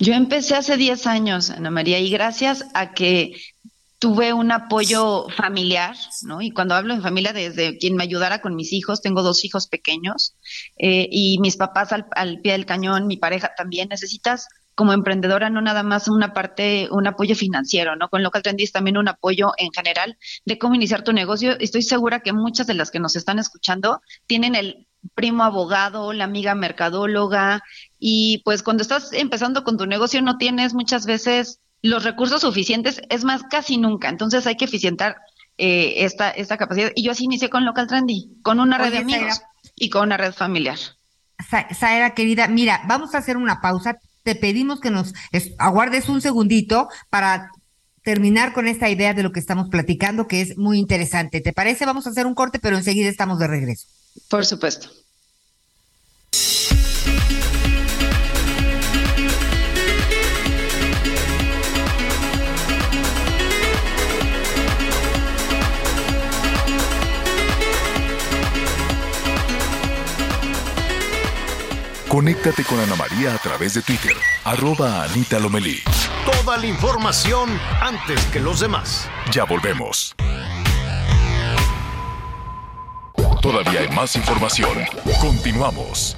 Yo 0.01 0.14
empecé 0.14 0.55
hace 0.55 0.76
10 0.76 1.07
años, 1.07 1.51
Ana 1.51 1.70
María, 1.70 1.99
y 1.99 2.09
gracias 2.11 2.64
a 2.74 2.92
que 2.94 3.34
tuve 3.99 4.32
un 4.32 4.53
apoyo 4.53 5.26
familiar, 5.36 5.96
¿no? 6.22 6.40
Y 6.40 6.53
cuando 6.53 6.76
hablo 6.76 6.94
en 6.94 7.03
familia, 7.03 7.32
desde 7.32 7.78
quien 7.78 7.96
me 7.96 8.05
ayudara 8.05 8.40
con 8.40 8.55
mis 8.55 8.72
hijos, 8.72 9.03
tengo 9.03 9.22
dos 9.22 9.44
hijos 9.44 9.66
pequeños, 9.66 10.36
eh, 10.78 11.09
y 11.11 11.38
mis 11.40 11.57
papás 11.57 11.92
al, 11.92 12.40
pie 12.40 12.53
del 12.53 12.64
cañón, 12.64 13.09
mi 13.09 13.16
pareja 13.16 13.53
también, 13.57 13.88
necesitas 13.88 14.46
como 14.76 14.92
emprendedora 14.92 15.51
no 15.51 15.61
nada 15.61 15.82
más 15.82 16.07
una 16.07 16.32
parte, 16.32 16.86
un 16.92 17.09
apoyo 17.09 17.34
financiero, 17.34 17.96
¿no? 17.96 18.09
Con 18.09 18.22
Local 18.22 18.42
Trendy 18.42 18.62
es 18.62 18.70
también 18.70 18.96
un 18.96 19.09
apoyo 19.09 19.51
en 19.57 19.72
general 19.72 20.16
de 20.44 20.57
cómo 20.57 20.76
iniciar 20.76 21.03
tu 21.03 21.12
negocio. 21.12 21.59
Estoy 21.59 21.82
segura 21.82 22.20
que 22.20 22.32
muchas 22.32 22.68
de 22.68 22.74
las 22.74 22.92
que 22.92 23.01
nos 23.01 23.16
están 23.16 23.40
escuchando 23.40 24.01
tienen 24.28 24.55
el 24.55 24.86
primo 25.16 25.42
abogado, 25.42 26.12
la 26.12 26.24
amiga 26.24 26.55
mercadóloga 26.55 27.62
y 27.99 28.42
pues 28.44 28.62
cuando 28.62 28.82
estás 28.82 29.12
empezando 29.12 29.64
con 29.64 29.76
tu 29.76 29.86
negocio 29.86 30.22
no 30.22 30.38
tienes 30.38 30.74
muchas 30.74 31.07
veces 31.07 31.61
los 31.82 32.05
recursos 32.05 32.40
suficientes, 32.40 33.01
es 33.09 33.24
más, 33.24 33.42
casi 33.44 33.76
nunca. 33.76 34.09
Entonces 34.09 34.46
hay 34.46 34.57
que 34.57 34.64
eficientar 34.64 35.16
eh, 35.57 36.05
esta, 36.05 36.30
esta 36.30 36.57
capacidad. 36.57 36.90
Y 36.94 37.03
yo 37.03 37.12
así 37.12 37.24
inicié 37.24 37.51
con 37.51 37.64
Local 37.64 37.86
Trendy, 37.86 38.30
con 38.42 38.61
una 38.61 38.78
red 38.78 38.92
de 38.92 38.99
amigos 38.99 39.42
y 39.74 39.90
con 39.90 40.03
una 40.03 40.16
red 40.16 40.32
familiar. 40.32 40.78
Saera, 41.78 42.14
querida, 42.14 42.49
mira, 42.49 42.82
vamos 42.88 43.14
a 43.14 43.18
hacer 43.18 43.36
una 43.36 43.61
pausa. 43.61 43.99
Te 44.24 44.34
pedimos 44.34 44.80
que 44.80 44.90
nos 44.90 45.14
aguardes 45.59 46.09
un 46.09 46.20
segundito 46.20 46.88
para 47.11 47.51
terminar 48.03 48.53
con 48.53 48.66
esta 48.66 48.88
idea 48.88 49.14
de 49.14 49.22
lo 49.22 49.32
que 49.32 49.40
estamos 49.40 49.68
platicando, 49.68 50.26
que 50.26 50.40
es 50.40 50.57
muy 50.57 50.78
interesante. 50.78 51.40
¿Te 51.40 51.53
parece? 51.53 51.86
Vamos 51.86 52.07
a 52.07 52.11
hacer 52.11 52.26
un 52.26 52.34
corte, 52.34 52.59
pero 52.59 52.76
enseguida 52.76 53.09
estamos 53.09 53.38
de 53.38 53.46
regreso. 53.46 53.86
Por 54.28 54.44
supuesto. 54.44 54.88
Conéctate 72.19 72.64
con 72.64 72.81
Ana 72.81 72.97
María 72.97 73.33
a 73.33 73.39
través 73.39 73.75
de 73.75 73.83
Twitter, 73.83 74.16
arroba 74.43 75.05
Anita 75.05 75.39
Lomelí. 75.39 75.79
Toda 76.27 76.57
la 76.57 76.66
información 76.66 77.49
antes 77.81 78.21
que 78.33 78.41
los 78.41 78.59
demás. 78.59 79.09
Ya 79.31 79.45
volvemos. 79.45 80.16
Todavía 83.41 83.83
hay 83.83 83.89
más 83.91 84.16
información. 84.16 84.79
Continuamos. 85.21 86.16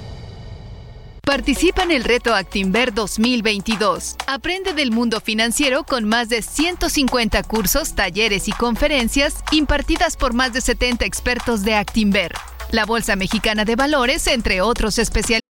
Participa 1.23 1.83
en 1.83 1.91
el 1.91 2.03
reto 2.03 2.33
Actinver 2.33 2.95
2022. 2.95 4.15
Aprende 4.25 4.73
del 4.73 4.89
mundo 4.89 5.21
financiero 5.21 5.83
con 5.83 6.05
más 6.05 6.29
de 6.29 6.41
150 6.41 7.43
cursos, 7.43 7.93
talleres 7.93 8.47
y 8.47 8.53
conferencias 8.53 9.35
impartidas 9.51 10.17
por 10.17 10.33
más 10.33 10.51
de 10.51 10.61
70 10.61 11.05
expertos 11.05 11.61
de 11.61 11.75
Actinver, 11.75 12.33
la 12.71 12.85
Bolsa 12.85 13.15
Mexicana 13.15 13.65
de 13.65 13.75
Valores, 13.75 14.25
entre 14.25 14.61
otros 14.61 14.97
especialistas. 14.97 15.50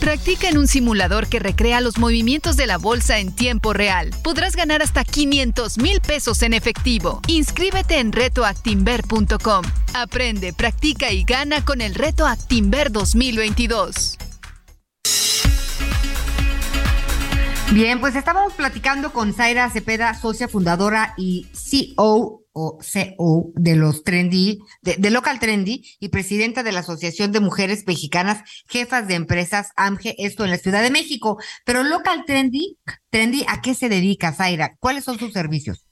Practica 0.00 0.48
en 0.48 0.56
un 0.56 0.66
simulador 0.66 1.28
que 1.28 1.38
recrea 1.38 1.82
los 1.82 1.98
movimientos 1.98 2.56
de 2.56 2.66
la 2.66 2.78
bolsa 2.78 3.18
en 3.18 3.34
tiempo 3.34 3.74
real. 3.74 4.10
Podrás 4.24 4.56
ganar 4.56 4.80
hasta 4.80 5.04
500 5.04 5.76
mil 5.76 6.00
pesos 6.00 6.42
en 6.42 6.54
efectivo. 6.54 7.20
Inscríbete 7.26 7.98
en 7.98 8.12
retoactimber.com. 8.12 9.64
Aprende, 9.92 10.54
practica 10.54 11.12
y 11.12 11.24
gana 11.24 11.62
con 11.64 11.82
el 11.82 11.94
Reto 11.94 12.26
Actimber 12.26 12.90
2022. 12.90 14.29
Bien, 17.72 18.00
pues 18.00 18.16
estábamos 18.16 18.54
platicando 18.54 19.12
con 19.12 19.32
Zaira 19.32 19.70
Cepeda, 19.70 20.14
socia 20.14 20.48
fundadora 20.48 21.14
y 21.16 21.46
CEO 21.52 22.42
o 22.52 22.78
CEO 22.82 23.52
de 23.54 23.76
los 23.76 24.02
Trendy, 24.02 24.58
de, 24.82 25.10
Local 25.10 25.38
Trendy 25.38 25.84
y 26.00 26.08
presidenta 26.08 26.64
de 26.64 26.72
la 26.72 26.80
Asociación 26.80 27.30
de 27.30 27.38
Mujeres 27.38 27.84
Mexicanas 27.86 28.42
Jefas 28.68 29.06
de 29.06 29.14
Empresas 29.14 29.68
AMGE, 29.76 30.16
esto 30.18 30.44
en 30.44 30.50
la 30.50 30.58
Ciudad 30.58 30.82
de 30.82 30.90
México. 30.90 31.38
Pero 31.64 31.84
Local 31.84 32.24
Trendy, 32.26 32.76
Trendy, 33.08 33.44
¿a 33.46 33.62
qué 33.62 33.76
se 33.76 33.88
dedica, 33.88 34.32
Zaira? 34.32 34.76
¿Cuáles 34.80 35.04
son 35.04 35.20
sus 35.20 35.32
servicios? 35.32 35.89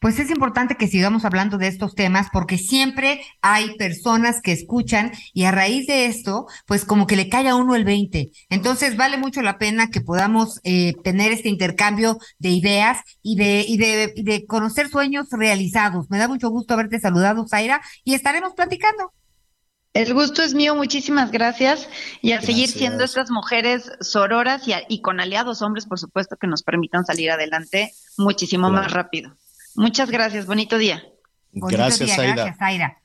Pues 0.00 0.18
es 0.18 0.30
importante 0.30 0.76
que 0.76 0.88
sigamos 0.88 1.26
hablando 1.26 1.58
de 1.58 1.68
estos 1.68 1.94
temas 1.94 2.28
porque 2.32 2.56
siempre 2.56 3.20
hay 3.42 3.76
personas 3.76 4.40
que 4.40 4.52
escuchan 4.52 5.12
y 5.34 5.44
a 5.44 5.50
raíz 5.50 5.86
de 5.86 6.06
esto, 6.06 6.46
pues 6.66 6.86
como 6.86 7.06
que 7.06 7.16
le 7.16 7.28
cae 7.28 7.48
a 7.50 7.54
uno 7.54 7.74
el 7.74 7.84
20. 7.84 8.30
Entonces 8.48 8.96
vale 8.96 9.18
mucho 9.18 9.42
la 9.42 9.58
pena 9.58 9.90
que 9.90 10.00
podamos 10.00 10.58
eh, 10.64 10.94
tener 11.04 11.32
este 11.32 11.50
intercambio 11.50 12.18
de 12.38 12.48
ideas 12.48 13.00
y 13.22 13.36
de, 13.36 13.62
y 13.68 13.76
de, 13.76 14.14
y 14.16 14.22
de 14.22 14.46
conocer 14.46 14.88
sueños 14.88 15.26
realizados. 15.32 16.08
Me 16.08 16.16
da 16.16 16.28
mucho 16.28 16.48
gusto 16.48 16.72
haberte 16.72 16.98
saludado, 16.98 17.46
Zaira, 17.46 17.82
y 18.02 18.14
estaremos 18.14 18.54
platicando. 18.54 19.12
El 19.92 20.14
gusto 20.14 20.42
es 20.42 20.54
mío, 20.54 20.76
muchísimas 20.76 21.32
gracias. 21.32 21.88
Y 22.22 22.32
a 22.32 22.40
seguir 22.40 22.68
siendo 22.68 23.02
estas 23.02 23.30
mujeres 23.30 23.90
sororas 24.00 24.62
y, 24.88 25.00
con 25.00 25.20
aliados 25.20 25.62
hombres, 25.62 25.86
por 25.86 25.98
supuesto, 25.98 26.36
que 26.36 26.46
nos 26.46 26.62
permitan 26.62 27.04
salir 27.04 27.30
adelante 27.30 27.92
muchísimo 28.16 28.70
más 28.70 28.92
rápido. 28.92 29.36
Muchas 29.74 30.10
gracias, 30.10 30.46
bonito 30.46 30.78
día. 30.78 31.02
gracias, 31.52 32.18
Aida. 32.60 32.96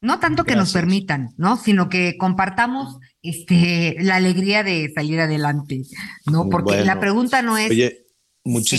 No 0.00 0.20
tanto 0.20 0.44
que 0.44 0.54
nos 0.54 0.72
permitan, 0.72 1.34
¿no? 1.38 1.56
Sino 1.56 1.88
que 1.88 2.16
compartamos 2.16 2.98
este 3.20 3.96
la 3.98 4.14
alegría 4.14 4.62
de 4.62 4.92
salir 4.94 5.18
adelante, 5.20 5.82
¿no? 6.26 6.48
Porque 6.48 6.84
la 6.84 7.00
pregunta 7.00 7.42
no 7.42 7.58
es 7.58 7.70
Oye, 7.70 8.06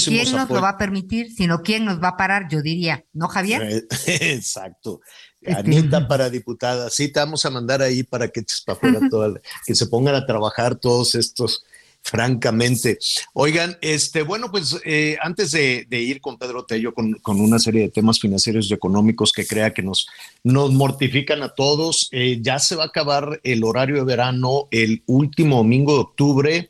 quién 0.06 0.32
nos 0.32 0.50
lo 0.50 0.62
va 0.62 0.70
a 0.70 0.78
permitir, 0.78 1.32
sino 1.32 1.62
quién 1.62 1.84
nos 1.84 2.02
va 2.02 2.10
a 2.10 2.18
parar, 2.18 2.48
yo 2.50 2.62
diría, 2.62 3.04
¿no, 3.12 3.28
Javier? 3.28 3.64
Eh, 3.64 3.88
exacto. 4.34 5.02
Anita 5.46 6.08
para 6.08 6.30
diputada, 6.30 6.90
sí, 6.90 7.08
te 7.08 7.20
vamos 7.20 7.46
a 7.46 7.50
mandar 7.50 7.82
ahí 7.82 8.04
para 8.04 8.28
que 8.28 8.44
para 8.66 9.34
que 9.66 9.76
se 9.76 9.88
pongan 9.88 10.16
a 10.16 10.26
trabajar 10.26 10.76
todos 10.76 11.16
estos 11.16 11.64
francamente. 12.02 12.98
Oigan, 13.34 13.78
este, 13.82 14.24
bueno, 14.24 14.50
pues 14.52 14.78
eh, 14.84 15.18
antes 15.22 15.52
de, 15.52 15.86
ir 15.92 16.22
con 16.22 16.38
Pedro 16.38 16.66
Tello 16.66 16.94
con, 16.94 17.20
una 17.26 17.60
serie 17.60 17.84
de 17.84 17.90
temas 17.90 18.20
financieros 18.20 18.70
y 18.70 18.74
económicos 18.74 19.32
que 19.32 19.46
crea 19.46 19.74
que 19.74 19.84
nos, 19.84 20.08
nos 20.44 20.72
mortifican 20.72 21.44
a 21.44 21.50
todos, 21.50 22.10
eh, 22.12 22.40
ya 22.42 22.60
se 22.60 22.76
va 22.76 22.84
a 22.84 22.88
acabar 22.88 23.40
el 23.44 23.64
horario 23.64 23.98
de 23.98 24.04
verano 24.04 24.68
el 24.72 25.04
último 25.06 25.58
domingo 25.58 25.94
de 25.94 26.00
octubre 26.00 26.70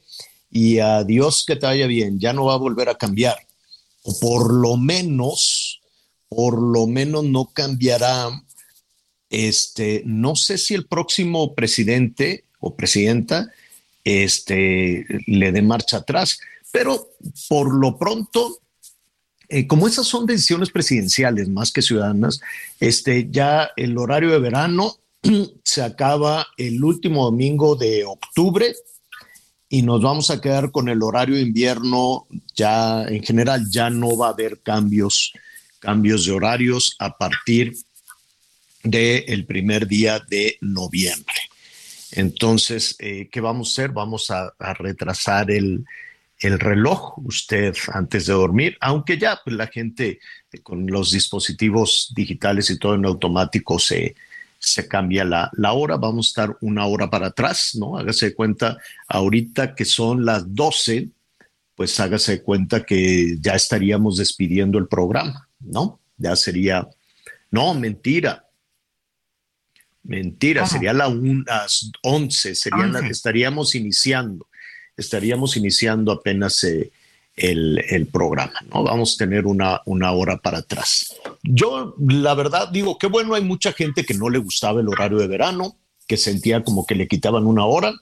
y 0.51 0.79
adiós 0.79 1.45
que 1.45 1.55
te 1.55 1.65
vaya 1.65 1.87
bien, 1.87 2.19
ya 2.19 2.33
no 2.33 2.45
va 2.45 2.55
a 2.55 2.57
volver 2.57 2.89
a 2.89 2.95
cambiar, 2.95 3.37
o 4.03 4.19
por 4.19 4.51
lo 4.53 4.77
menos, 4.77 5.79
por 6.27 6.59
lo 6.61 6.87
menos 6.87 7.23
no 7.23 7.45
cambiará. 7.53 8.29
Este, 9.29 10.01
no 10.05 10.35
sé 10.35 10.57
si 10.57 10.73
el 10.73 10.87
próximo 10.87 11.53
presidente 11.53 12.45
o 12.59 12.75
presidenta 12.75 13.51
este, 14.03 15.05
le 15.27 15.51
dé 15.51 15.61
marcha 15.61 15.97
atrás. 15.97 16.39
Pero 16.71 17.09
por 17.47 17.73
lo 17.73 17.97
pronto, 17.97 18.59
eh, 19.47 19.67
como 19.67 19.87
esas 19.87 20.07
son 20.07 20.25
decisiones 20.25 20.69
presidenciales 20.69 21.49
más 21.49 21.71
que 21.71 21.81
ciudadanas, 21.81 22.41
este, 22.79 23.27
ya 23.31 23.71
el 23.75 23.97
horario 23.97 24.31
de 24.31 24.39
verano 24.39 24.95
se 25.63 25.81
acaba 25.81 26.47
el 26.57 26.83
último 26.83 27.25
domingo 27.25 27.75
de 27.75 28.05
octubre 28.05 28.75
y 29.67 29.83
nos 29.83 30.01
vamos 30.01 30.31
a 30.31 30.41
quedar 30.41 30.71
con 30.71 30.89
el 30.89 31.03
horario 31.03 31.35
de 31.35 31.41
invierno. 31.41 32.27
Ya 32.55 33.03
en 33.03 33.23
general 33.23 33.69
ya 33.69 33.89
no 33.89 34.17
va 34.17 34.27
a 34.27 34.31
haber 34.31 34.61
cambios, 34.61 35.33
cambios 35.79 36.25
de 36.25 36.31
horarios 36.31 36.95
a 36.99 37.17
partir 37.17 37.75
del 38.83 39.45
primer 39.45 39.87
día 39.87 40.19
de 40.19 40.57
noviembre. 40.61 41.35
Entonces, 42.11 42.95
eh, 42.99 43.29
¿qué 43.31 43.41
vamos 43.41 43.69
a 43.69 43.71
hacer? 43.71 43.91
Vamos 43.91 44.31
a, 44.31 44.53
retrasar 44.75 45.51
el, 45.51 45.85
reloj 46.41 47.17
usted 47.25 47.75
antes 47.91 48.25
de 48.25 48.33
dormir, 48.33 48.77
aunque 48.79 49.17
ya 49.17 49.39
pues, 49.43 49.55
la 49.55 49.67
gente 49.67 50.19
eh, 50.51 50.59
con 50.61 50.87
los 50.87 51.11
dispositivos 51.11 52.11
digitales 52.15 52.69
y 52.69 52.79
todo 52.79 52.95
en 52.95 53.05
automático 53.05 53.77
se, 53.77 54.15
se 54.57 54.87
cambia 54.87 55.25
la, 55.25 55.51
la, 55.53 55.73
hora, 55.73 55.97
vamos 55.97 56.27
a 56.27 56.29
estar 56.29 56.57
una 56.61 56.85
hora 56.85 57.09
para 57.09 57.27
atrás, 57.27 57.75
¿no? 57.75 57.97
Hágase 57.97 58.33
cuenta, 58.33 58.77
ahorita 59.07 59.75
que 59.75 59.85
son 59.85 60.25
las 60.25 60.55
12, 60.55 61.09
pues 61.75 61.99
hágase 61.99 62.41
cuenta 62.41 62.85
que 62.85 63.37
ya 63.39 63.53
estaríamos 63.53 64.17
despidiendo 64.17 64.77
el 64.77 64.87
programa, 64.87 65.47
¿no? 65.59 65.99
Ya 66.17 66.35
sería, 66.35 66.87
no, 67.51 67.73
mentira, 67.73 68.48
Mentira, 70.09 70.65
sería 70.65 70.91
la 70.91 71.07
las 71.45 71.91
11, 72.01 72.55
sería 72.55 72.87
la 72.87 73.01
que 73.01 73.11
estaríamos 73.11 73.75
iniciando, 73.75 74.47
estaríamos 74.97 75.55
iniciando 75.55 76.11
apenas 76.11 76.63
eh, 76.63 76.91
el, 77.35 78.07
programa, 78.11 78.59
¿no? 78.73 78.81
Vamos 78.85 79.13
a 79.13 79.17
tener 79.19 79.45
una, 79.45 79.83
una 79.85 80.11
hora 80.11 80.37
para 80.37 80.57
atrás. 80.57 81.15
Yo, 81.43 81.93
la 81.99 82.33
verdad, 82.33 82.69
digo, 82.69 82.97
qué 82.97 83.05
bueno, 83.05 83.35
hay 83.35 83.43
mucha 83.43 83.71
gente 83.71 84.03
que 84.03 84.15
no 84.15 84.29
le 84.29 84.39
gustaba 84.39 84.81
el 84.81 84.87
horario 84.87 85.19
de 85.19 85.27
verano, 85.27 85.77
que 86.07 86.17
sentía 86.17 86.63
como 86.63 86.87
que 86.87 86.95
le 86.95 87.07
quitaban 87.07 87.45
una 87.45 87.65
hora, 87.65 87.93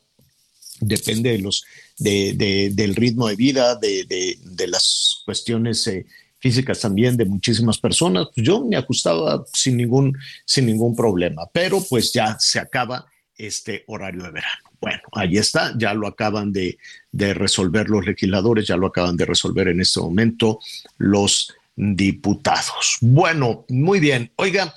depende 0.79 1.31
de 1.31 1.39
los, 1.39 1.65
de, 1.97 2.71
del 2.73 2.95
ritmo 2.95 3.27
de 3.27 3.35
vida, 3.35 3.75
de, 3.75 4.67
las 4.67 5.23
cuestiones 5.25 5.85
eh, 5.87 6.05
físicas 6.39 6.79
también 6.79 7.17
de 7.17 7.25
muchísimas 7.25 7.77
personas, 7.77 8.27
pues 8.33 8.45
yo 8.45 8.63
me 8.63 8.77
ajustaba 8.77 9.43
sin 9.53 9.77
ningún, 9.77 10.17
sin 10.45 10.65
ningún 10.65 10.95
problema, 10.95 11.43
pero 11.51 11.81
pues 11.81 12.13
ya 12.13 12.37
se 12.39 12.59
acaba 12.59 13.05
este 13.35 13.83
horario 13.87 14.23
de 14.23 14.31
verano. 14.31 14.67
Bueno, 14.79 15.01
ahí 15.13 15.37
está, 15.37 15.73
ya 15.77 15.93
lo 15.93 16.07
acaban 16.07 16.51
de, 16.51 16.77
resolver 17.11 17.89
los 17.89 18.05
legisladores, 18.05 18.67
ya 18.67 18.77
lo 18.77 18.87
acaban 18.87 19.17
de 19.17 19.25
resolver 19.25 19.67
en 19.69 19.81
este 19.81 19.99
momento 19.99 20.59
los 20.97 21.53
diputados. 21.75 22.97
Bueno, 23.01 23.65
muy 23.69 23.99
bien. 23.99 24.31
Oiga, 24.35 24.73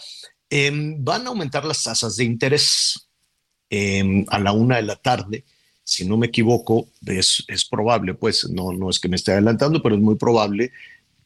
em, 0.48 1.02
van 1.02 1.26
a 1.26 1.28
aumentar 1.28 1.64
las 1.64 1.82
tasas 1.82 2.16
de 2.16 2.24
interés 2.24 3.08
em, 3.68 4.24
a 4.28 4.38
la 4.38 4.52
una 4.52 4.76
de 4.76 4.82
la 4.82 4.96
tarde. 4.96 5.44
Si 5.84 6.06
no 6.06 6.16
me 6.16 6.28
equivoco, 6.28 6.88
es, 7.06 7.44
es 7.48 7.64
probable, 7.64 8.14
pues 8.14 8.48
no, 8.48 8.72
no 8.72 8.88
es 8.90 8.98
que 8.98 9.08
me 9.08 9.16
esté 9.16 9.32
adelantando, 9.32 9.82
pero 9.82 9.96
es 9.96 10.00
muy 10.00 10.16
probable 10.16 10.72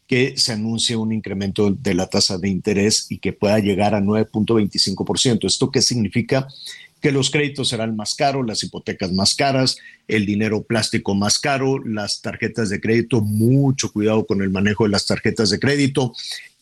que 0.07 0.37
se 0.37 0.53
anuncie 0.53 0.97
un 0.97 1.13
incremento 1.13 1.71
de 1.71 1.95
la 1.95 2.07
tasa 2.07 2.39
de 2.39 2.49
interés 2.49 3.07
y 3.09 3.19
que 3.19 3.33
pueda 3.33 3.59
llegar 3.59 3.95
a 3.95 4.01
9.25%. 4.01 5.47
¿Esto 5.47 5.71
qué 5.71 5.81
significa? 5.81 6.47
Que 7.01 7.13
los 7.13 7.31
créditos 7.31 7.69
serán 7.69 7.97
más 7.97 8.15
caros, 8.15 8.47
las 8.47 8.63
hipotecas 8.63 9.13
más 9.13 9.35
caras, 9.35 9.77
el 10.09 10.27
dinero 10.27 10.63
plástico 10.63 11.15
más 11.15 11.39
caro, 11.39 11.79
las 11.85 12.21
tarjetas 12.21 12.69
de 12.69 12.81
crédito, 12.81 13.21
mucho 13.21 13.93
cuidado 13.93 14.27
con 14.27 14.43
el 14.43 14.51
manejo 14.51 14.85
de 14.85 14.91
las 14.91 15.07
tarjetas 15.07 15.51
de 15.51 15.59
crédito 15.59 16.13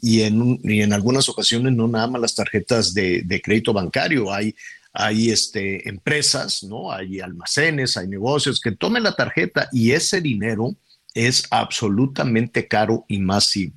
y 0.01 0.23
en, 0.23 0.61
en 0.65 0.93
algunas 0.93 1.29
ocasiones 1.29 1.73
no 1.73 1.89
nada 1.89 2.09
más 2.09 2.21
las 2.21 2.35
tarjetas 2.35 2.95
de, 2.95 3.23
de 3.23 3.41
crédito 3.41 3.73
bancario, 3.73 4.33
hay 4.33 4.55
hay 4.93 5.31
este, 5.31 5.89
empresas, 5.89 6.63
¿no? 6.65 6.93
Hay 6.93 7.21
almacenes, 7.21 7.97
hay 7.97 8.09
negocios 8.09 8.61
que 8.61 8.73
tomen 8.73 9.03
la 9.03 9.17
tarjeta 9.17 9.69
y 9.73 9.93
ese 9.93 10.21
dinero 10.21 10.77
es 11.15 11.45
absolutamente 11.51 12.67
caro 12.69 13.05
y 13.09 13.19
más 13.19 13.47
si, 13.47 13.73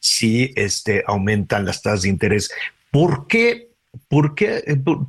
si 0.00 0.52
este, 0.56 1.02
aumentan 1.06 1.64
las 1.64 1.82
tasas 1.82 2.02
de 2.02 2.08
interés. 2.08 2.50
¿Por 2.90 3.26
qué? 3.26 3.70
¿Por 4.08 4.34
qué? 4.34 4.62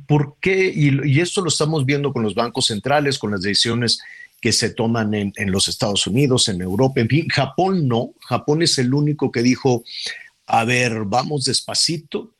¿Por, 0.06 0.36
qué? 0.40 0.72
Y, 0.74 1.20
esto 1.20 1.40
lo 1.40 1.48
estamos 1.48 1.84
viendo 1.84 2.12
con 2.12 2.22
los 2.22 2.34
bancos 2.34 2.66
centrales, 2.66 3.18
con 3.18 3.32
las 3.32 3.42
decisiones 3.42 4.00
que 4.40 4.52
se 4.52 4.70
toman 4.70 5.14
en, 5.14 5.32
en, 5.36 5.50
los 5.50 5.66
Estados 5.66 6.06
Unidos, 6.06 6.48
en 6.48 6.60
Europa, 6.60 7.00
en 7.00 7.08
fin, 7.08 7.26
Japón 7.28 7.88
no, 7.88 8.10
Japón 8.20 8.62
es 8.62 8.78
el 8.78 8.92
único 8.92 9.32
que 9.32 9.42
dijo, 9.42 9.82
a 10.46 10.64
ver, 10.64 11.04
vamos 11.06 11.46
despacito, 11.46 12.35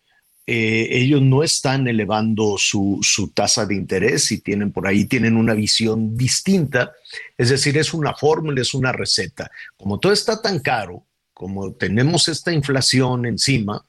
eh, 0.48 0.88
ellos 0.92 1.20
no 1.22 1.42
están 1.42 1.88
elevando 1.88 2.56
su, 2.56 3.00
tasa 3.34 3.66
de 3.66 3.74
interés 3.74 4.30
y 4.30 4.38
tienen 4.38 4.70
por 4.70 4.86
ahí, 4.86 5.04
tienen 5.04 5.36
una 5.36 5.54
visión 5.54 6.16
distinta. 6.16 6.92
Es 7.36 7.48
decir, 7.48 7.76
es 7.76 7.92
una 7.92 8.14
fórmula, 8.14 8.60
es 8.60 8.72
una 8.72 8.92
receta. 8.92 9.50
Como 9.76 9.98
todo 9.98 10.12
está 10.12 10.40
tan 10.40 10.60
caro, 10.60 11.04
como 11.34 11.72
tenemos 11.72 12.28
esta 12.28 12.52
inflación 12.52 13.26
encima, 13.26 13.84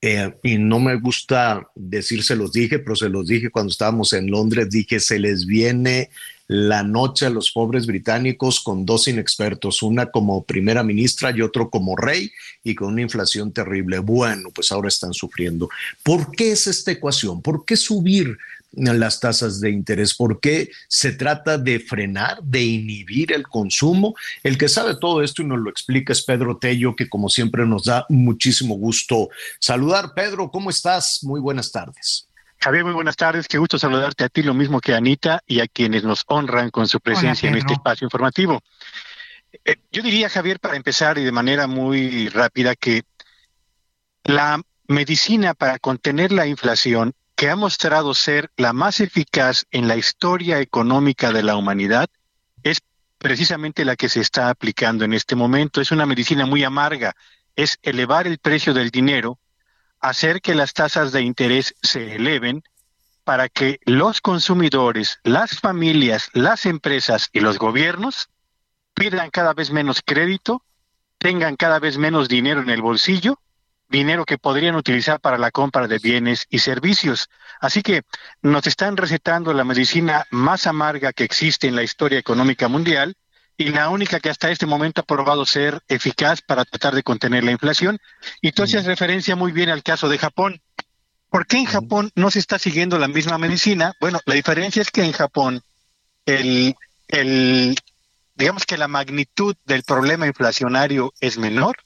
eh, 0.00 0.34
y 0.42 0.58
no 0.58 0.80
me 0.80 0.96
gusta 0.96 1.68
decir 1.76 2.24
se 2.24 2.34
los 2.36 2.52
dije, 2.52 2.78
pero 2.80 2.96
se 2.96 3.08
los 3.08 3.26
dije 3.26 3.50
cuando 3.50 3.70
estábamos 3.70 4.14
en 4.14 4.30
Londres, 4.30 4.70
dije, 4.70 4.98
se 4.98 5.18
les 5.18 5.46
viene 5.46 6.10
la 6.52 6.82
noche 6.82 7.24
a 7.24 7.30
los 7.30 7.50
pobres 7.50 7.86
británicos 7.86 8.60
con 8.60 8.84
dos 8.84 9.08
inexpertos, 9.08 9.82
una 9.82 10.10
como 10.10 10.44
primera 10.44 10.82
ministra 10.82 11.30
y 11.34 11.40
otro 11.40 11.70
como 11.70 11.96
rey 11.96 12.30
y 12.62 12.74
con 12.74 12.88
una 12.88 13.00
inflación 13.00 13.52
terrible. 13.52 14.00
Bueno, 14.00 14.50
pues 14.54 14.70
ahora 14.70 14.88
están 14.88 15.14
sufriendo. 15.14 15.70
¿Por 16.02 16.30
qué 16.32 16.52
es 16.52 16.66
esta 16.66 16.90
ecuación? 16.92 17.40
¿Por 17.40 17.64
qué 17.64 17.74
subir 17.74 18.36
las 18.72 19.18
tasas 19.18 19.60
de 19.60 19.70
interés? 19.70 20.12
¿Por 20.12 20.40
qué 20.40 20.70
se 20.88 21.12
trata 21.12 21.56
de 21.56 21.80
frenar, 21.80 22.42
de 22.42 22.62
inhibir 22.62 23.32
el 23.32 23.44
consumo? 23.44 24.14
El 24.42 24.58
que 24.58 24.68
sabe 24.68 24.96
todo 25.00 25.22
esto 25.22 25.40
y 25.40 25.46
nos 25.46 25.58
lo 25.58 25.70
explica 25.70 26.12
es 26.12 26.22
Pedro 26.22 26.58
Tello, 26.58 26.94
que 26.94 27.08
como 27.08 27.30
siempre 27.30 27.64
nos 27.64 27.84
da 27.84 28.04
muchísimo 28.10 28.74
gusto 28.74 29.30
saludar. 29.58 30.12
Pedro, 30.14 30.50
¿cómo 30.50 30.68
estás? 30.68 31.20
Muy 31.22 31.40
buenas 31.40 31.72
tardes. 31.72 32.28
Javier, 32.62 32.84
muy 32.84 32.92
buenas 32.92 33.16
tardes. 33.16 33.48
Qué 33.48 33.58
gusto 33.58 33.76
saludarte 33.76 34.22
a 34.22 34.28
ti, 34.28 34.44
lo 34.44 34.54
mismo 34.54 34.80
que 34.80 34.94
a 34.94 34.98
Anita 34.98 35.42
y 35.48 35.58
a 35.58 35.66
quienes 35.66 36.04
nos 36.04 36.22
honran 36.28 36.70
con 36.70 36.86
su 36.86 37.00
presencia 37.00 37.48
en 37.48 37.56
este 37.56 37.72
espacio 37.72 38.06
informativo. 38.06 38.62
Eh, 39.64 39.78
yo 39.90 40.00
diría, 40.00 40.30
Javier, 40.30 40.60
para 40.60 40.76
empezar 40.76 41.18
y 41.18 41.24
de 41.24 41.32
manera 41.32 41.66
muy 41.66 42.28
rápida, 42.28 42.76
que 42.76 43.02
la 44.22 44.62
medicina 44.86 45.54
para 45.54 45.80
contener 45.80 46.30
la 46.30 46.46
inflación, 46.46 47.14
que 47.34 47.50
ha 47.50 47.56
mostrado 47.56 48.14
ser 48.14 48.52
la 48.56 48.72
más 48.72 49.00
eficaz 49.00 49.66
en 49.72 49.88
la 49.88 49.96
historia 49.96 50.60
económica 50.60 51.32
de 51.32 51.42
la 51.42 51.56
humanidad, 51.56 52.08
es 52.62 52.78
precisamente 53.18 53.84
la 53.84 53.96
que 53.96 54.08
se 54.08 54.20
está 54.20 54.50
aplicando 54.50 55.04
en 55.04 55.14
este 55.14 55.34
momento. 55.34 55.80
Es 55.80 55.90
una 55.90 56.06
medicina 56.06 56.46
muy 56.46 56.62
amarga, 56.62 57.16
es 57.56 57.80
elevar 57.82 58.28
el 58.28 58.38
precio 58.38 58.72
del 58.72 58.90
dinero 58.90 59.40
hacer 60.02 60.42
que 60.42 60.54
las 60.54 60.74
tasas 60.74 61.12
de 61.12 61.22
interés 61.22 61.74
se 61.80 62.16
eleven 62.16 62.62
para 63.24 63.48
que 63.48 63.78
los 63.84 64.20
consumidores, 64.20 65.20
las 65.22 65.60
familias, 65.60 66.28
las 66.34 66.66
empresas 66.66 67.30
y 67.32 67.40
los 67.40 67.58
gobiernos 67.58 68.28
pidan 68.94 69.30
cada 69.30 69.54
vez 69.54 69.70
menos 69.70 70.02
crédito, 70.04 70.62
tengan 71.18 71.54
cada 71.54 71.78
vez 71.78 71.96
menos 71.98 72.28
dinero 72.28 72.60
en 72.60 72.70
el 72.70 72.82
bolsillo, 72.82 73.38
dinero 73.88 74.24
que 74.24 74.38
podrían 74.38 74.74
utilizar 74.74 75.20
para 75.20 75.38
la 75.38 75.52
compra 75.52 75.86
de 75.86 75.98
bienes 75.98 76.46
y 76.50 76.58
servicios. 76.58 77.30
Así 77.60 77.82
que 77.82 78.02
nos 78.42 78.66
están 78.66 78.96
recetando 78.96 79.52
la 79.52 79.64
medicina 79.64 80.26
más 80.30 80.66
amarga 80.66 81.12
que 81.12 81.24
existe 81.24 81.68
en 81.68 81.76
la 81.76 81.84
historia 81.84 82.18
económica 82.18 82.66
mundial 82.66 83.14
y 83.56 83.70
la 83.70 83.88
única 83.90 84.20
que 84.20 84.30
hasta 84.30 84.50
este 84.50 84.66
momento 84.66 85.00
ha 85.00 85.04
probado 85.04 85.46
ser 85.46 85.80
eficaz 85.88 86.40
para 86.42 86.64
tratar 86.64 86.94
de 86.94 87.02
contener 87.02 87.44
la 87.44 87.52
inflación. 87.52 87.98
Y 88.40 88.52
tú 88.52 88.62
hacías 88.62 88.84
referencia 88.84 89.36
muy 89.36 89.52
bien 89.52 89.68
al 89.68 89.82
caso 89.82 90.08
de 90.08 90.18
Japón. 90.18 90.60
¿Por 91.28 91.46
qué 91.46 91.58
en 91.58 91.66
Japón 91.66 92.10
no 92.14 92.30
se 92.30 92.38
está 92.38 92.58
siguiendo 92.58 92.98
la 92.98 93.08
misma 93.08 93.38
medicina? 93.38 93.94
Bueno, 94.00 94.20
la 94.26 94.34
diferencia 94.34 94.82
es 94.82 94.90
que 94.90 95.04
en 95.04 95.12
Japón 95.12 95.62
el, 96.26 96.74
el, 97.08 97.76
digamos 98.34 98.66
que 98.66 98.76
la 98.76 98.88
magnitud 98.88 99.56
del 99.64 99.82
problema 99.82 100.26
inflacionario 100.26 101.12
es 101.20 101.38
menor 101.38 101.76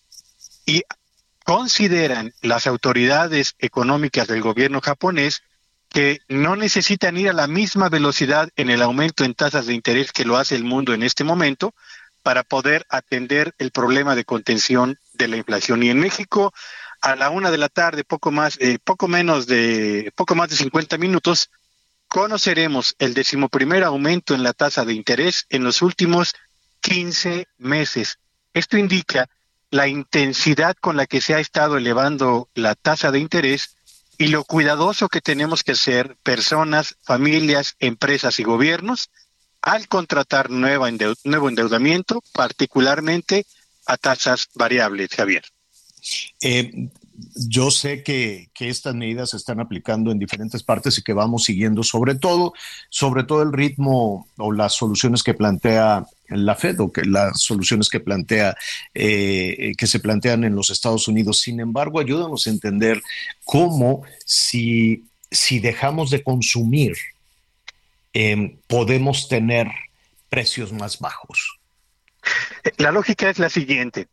y 0.65 0.83
consideran 1.45 2.33
las 2.43 2.67
autoridades 2.67 3.55
económicas 3.59 4.27
del 4.27 4.43
gobierno 4.43 4.81
japonés 4.81 5.43
que 5.97 6.21
no 6.29 6.57
necesitan 6.57 7.17
ir 7.17 7.31
a 7.31 7.33
la 7.33 7.47
misma 7.47 7.89
velocidad 7.89 8.51
en 8.57 8.69
el 8.69 8.83
aumento 8.83 9.25
en 9.25 9.33
tasas 9.33 9.65
de 9.65 9.73
interés 9.73 10.13
que 10.13 10.27
lo 10.27 10.37
hace 10.37 10.55
el 10.55 10.63
mundo 10.63 10.93
en 10.93 11.03
este 11.03 11.25
momento 11.25 11.75
para 12.23 12.43
poder 12.43 12.85
atender 12.91 13.55
el 13.57 13.71
problema 13.71 14.15
de 14.15 14.27
contención 14.27 14.99
de 15.15 15.29
la 15.29 15.39
inflación. 15.39 15.83
Y 15.83 15.89
en 15.89 15.99
México, 15.99 16.53
a 17.01 17.17
la 17.17 17.31
una 17.31 17.51
de 17.51 17.57
la 17.57 17.71
tarde, 17.71 18.05
poco 18.05 18.31
más, 18.31 18.59
eh, 18.61 18.79
poco 18.79 19.09
menos 19.09 19.47
de, 19.47 20.13
poco 20.15 20.35
más 20.35 20.51
de 20.51 20.57
50 20.57 20.99
minutos, 20.99 21.49
conoceremos 22.09 22.95
el 22.99 23.15
decimoprimer 23.15 23.83
aumento 23.83 24.35
en 24.35 24.43
la 24.43 24.53
tasa 24.53 24.85
de 24.85 24.93
interés 24.93 25.47
en 25.49 25.65
los 25.65 25.81
últimos 25.81 26.35
15 26.83 27.49
meses. 27.57 28.19
Esto 28.53 28.77
indica 28.77 29.31
la 29.71 29.89
intensidad 29.89 30.77
con 30.79 30.99
la 30.99 31.07
que 31.07 31.23
se 31.23 31.35
ha 31.35 31.41
estado 31.41 31.79
elevando 31.79 32.51
la 32.53 32.75
tasa 32.75 33.11
de 33.11 33.19
interés 33.19 33.76
y 34.19 34.29
lo 34.29 34.45
cuidadoso 34.45 35.09
que 35.09 35.21
tenemos 35.21 35.63
que 35.63 35.75
ser 35.75 36.17
personas, 36.23 36.97
familias, 37.03 37.77
empresas 37.79 38.39
y 38.39 38.45
gobiernos 38.45 39.11
al 39.61 39.89
contratar 39.89 40.51
nueva 40.51 40.91
nuevo 41.25 41.49
endeudamiento, 41.49 42.23
particularmente 42.33 43.47
a 43.87 43.97
tasas 43.97 44.49
variables, 44.55 45.11
Javier. 45.11 45.45
Eh, 46.41 46.89
yo 47.49 47.71
sé 47.71 48.03
que, 48.03 48.49
estas 48.59 48.95
medidas 48.95 49.31
se 49.31 49.37
están 49.37 49.61
aplicando 49.61 50.11
en 50.11 50.19
diferentes 50.19 50.63
partes 50.63 50.99
y 50.99 51.03
que 51.03 51.13
vamos 51.13 51.45
siguiendo 51.45 51.83
sobre 51.83 52.15
todo, 52.15 52.53
sobre 52.89 53.25
todo 53.25 53.43
el 53.43 53.53
ritmo 53.53 54.29
o 54.37 54.53
las 54.53 54.75
soluciones 54.75 55.23
que 55.23 55.35
plantea 55.35 56.05
la 56.29 56.55
Fed 56.57 56.81
o 56.81 56.93
que 56.93 57.05
las 57.05 57.41
soluciones 57.41 57.89
que 57.89 58.01
plantea 58.01 58.57
eh, 58.95 59.73
que 59.79 59.87
se 59.87 60.01
plantean 60.01 60.45
en 60.45 60.55
los 60.55 60.71
Estados 60.71 61.07
Unidos. 61.07 61.41
Sin 61.41 61.61
embargo, 61.61 62.01
ayúdanos 62.01 62.47
a 62.47 62.51
entender 62.51 63.03
cómo 63.45 64.03
si, 64.25 65.05
si 65.31 65.61
dejamos 65.61 66.11
de 66.11 66.23
consumir 66.23 66.97
em, 68.13 68.57
podemos 68.67 69.29
tener 69.29 69.69
precios 70.29 70.73
más 70.73 70.99
bajos. 70.99 71.59
La 72.79 72.91
lógica 72.91 73.31
es 73.31 73.39
la 73.39 73.49
siguiente 73.49 74.09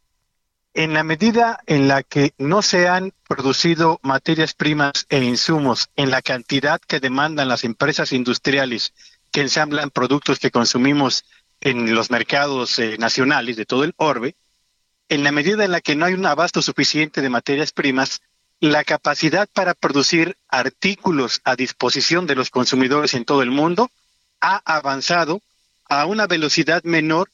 en 0.73 0.93
la 0.93 1.03
medida 1.03 1.59
en 1.67 1.87
la 1.87 2.01
que 2.03 2.33
no 2.37 2.61
se 2.61 2.87
han 2.87 3.13
producido 3.27 3.99
materias 4.01 4.53
primas 4.53 5.05
e 5.09 5.23
insumos 5.23 5.89
en 5.95 6.09
la 6.09 6.21
cantidad 6.21 6.81
que 6.81 6.99
demandan 6.99 7.47
las 7.47 7.63
empresas 7.63 8.11
industriales 8.11 8.93
que 9.31 9.41
ensamblan 9.41 9.91
productos 9.91 10.39
que 10.39 10.51
consumimos 10.51 11.25
en 11.61 11.93
los 11.93 12.11
mercados 12.11 12.77
eh, 12.79 12.97
nacionales 12.97 13.55
de 13.55 13.65
todo 13.65 13.83
el 13.83 13.93
orbe, 13.97 14.35
en 15.09 15.23
la 15.23 15.31
medida 15.31 15.63
en 15.63 15.71
la 15.71 15.81
que 15.81 15.95
no 15.95 16.05
hay 16.05 16.13
un 16.13 16.25
abasto 16.25 16.61
suficiente 16.61 17.21
de 17.21 17.29
materias 17.29 17.71
primas, 17.71 18.21
la 18.59 18.83
capacidad 18.83 19.47
para 19.51 19.73
producir 19.73 20.37
artículos 20.47 21.41
a 21.43 21.55
disposición 21.55 22.25
de 22.27 22.35
los 22.35 22.49
consumidores 22.49 23.13
en 23.13 23.25
todo 23.25 23.41
el 23.41 23.51
mundo 23.51 23.91
ha 24.41 24.61
avanzado 24.65 25.41
a 25.85 26.05
una 26.05 26.27
velocidad 26.27 26.83
menor 26.83 27.29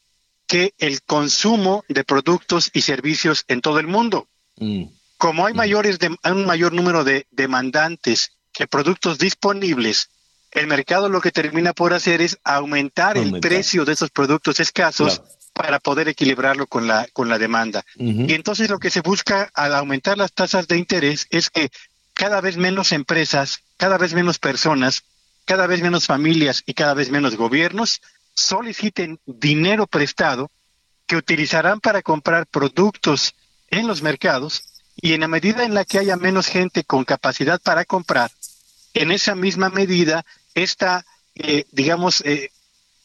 que 0.50 0.74
el 0.80 1.04
consumo 1.04 1.86
de 1.88 2.04
productos 2.04 2.72
y 2.74 2.82
servicios 2.82 3.45
en 3.47 3.62
todo 3.62 3.80
el 3.80 3.86
mundo. 3.86 4.28
Mm. 4.58 4.86
Como 5.20 5.45
hay 5.45 5.54
mm. 5.54 5.58
mayores 5.58 6.00
de, 6.00 6.18
un 6.24 6.45
mayor 6.47 6.74
número 6.74 7.04
de 7.04 7.28
demandantes 7.30 8.32
que 8.52 8.66
productos 8.66 9.20
disponibles, 9.20 10.10
el 10.52 10.66
mercado 10.66 11.08
lo 11.08 11.22
que 11.22 11.32
termina 11.32 11.74
por 11.74 11.93
hacer 11.93 12.24
es 12.24 12.39
aumentar, 12.43 13.16
el 13.16 13.39
precio 13.39 13.86
de 13.86 13.93
esos 13.93 14.10
productos 14.10 14.60
escasos 14.60 15.22
para 15.54 15.80
poder 15.80 16.08
equilibrarlo 16.08 16.66
con 16.66 16.88
la, 16.88 17.08
con 17.14 17.30
la 17.30 17.38
demanda. 17.38 17.86
Y 17.95 18.34
entonces 18.34 18.72
lo 18.72 18.80
que 18.80 18.89
se 18.89 19.02
busca 19.02 19.52
al 19.54 19.76
aumentar 19.76 20.18
las 20.18 20.34
tasas 20.34 20.68
de 20.68 20.80
interés 20.80 21.28
es 21.30 21.52
que 21.52 21.70
cada 22.16 22.41
vez 22.41 22.58
menos 22.58 22.91
empresas, 22.91 23.60
cada 23.78 24.00
vez 24.00 24.16
menos 24.16 24.39
personas, 24.39 25.04
cada 25.45 25.68
vez 25.68 25.84
menos 25.84 26.08
familias 26.08 26.64
y 26.66 26.74
cada 26.74 26.95
vez 26.95 27.12
menos 27.12 27.36
gobiernos 27.36 28.02
soliciten 28.40 29.20
dinero 29.26 29.88
prestado 29.88 30.52
que 31.06 31.16
utilizarán 31.16 31.80
para 31.80 32.02
comprar 32.02 32.48
productos 32.48 33.36
en 33.70 33.88
los 33.88 34.02
mercados 34.02 34.64
y 34.96 35.14
en 35.14 35.22
la 35.22 35.28
medida 35.28 35.64
en 35.64 35.74
la 35.74 35.86
que 35.86 36.00
haya 36.00 36.18
menos 36.18 36.48
gente 36.48 36.84
con 36.84 37.06
capacidad 37.06 37.60
para 37.62 37.86
comprar, 37.86 38.32
en 38.94 39.12
esa 39.12 39.36
misma 39.36 39.70
medida 39.70 40.26
esta, 40.56 41.06
eh, 41.36 41.66
digamos, 41.72 42.22
eh, 42.22 42.52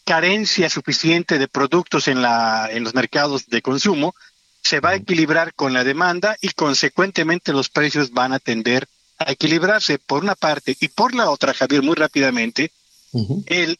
carencia 0.05 0.69
suficiente 0.69 1.39
de 1.39 1.49
productos 1.49 2.09
en, 2.09 2.21
la, 2.21 2.69
en 2.71 2.85
los 2.85 2.95
mercados 2.95 3.47
de 3.47 3.63
consumo 3.63 4.15
se 4.63 4.81
va 4.81 4.91
a 4.91 4.95
equilibrar 4.97 5.55
con 5.55 5.73
la 5.73 5.85
demanda 5.85 6.37
y 6.41 6.51
consecuentemente 6.51 7.53
los 7.53 7.69
precios 7.69 8.13
van 8.13 8.33
a 8.33 8.39
tender 8.39 8.89
a 9.19 9.33
equilibrarse 9.33 9.99
por 9.99 10.23
una 10.23 10.35
parte 10.35 10.77
y 10.81 10.89
por 10.89 11.15
la 11.15 11.31
otra, 11.31 11.55
Javier, 11.55 11.83
muy 11.83 11.95
rápidamente, 11.95 12.73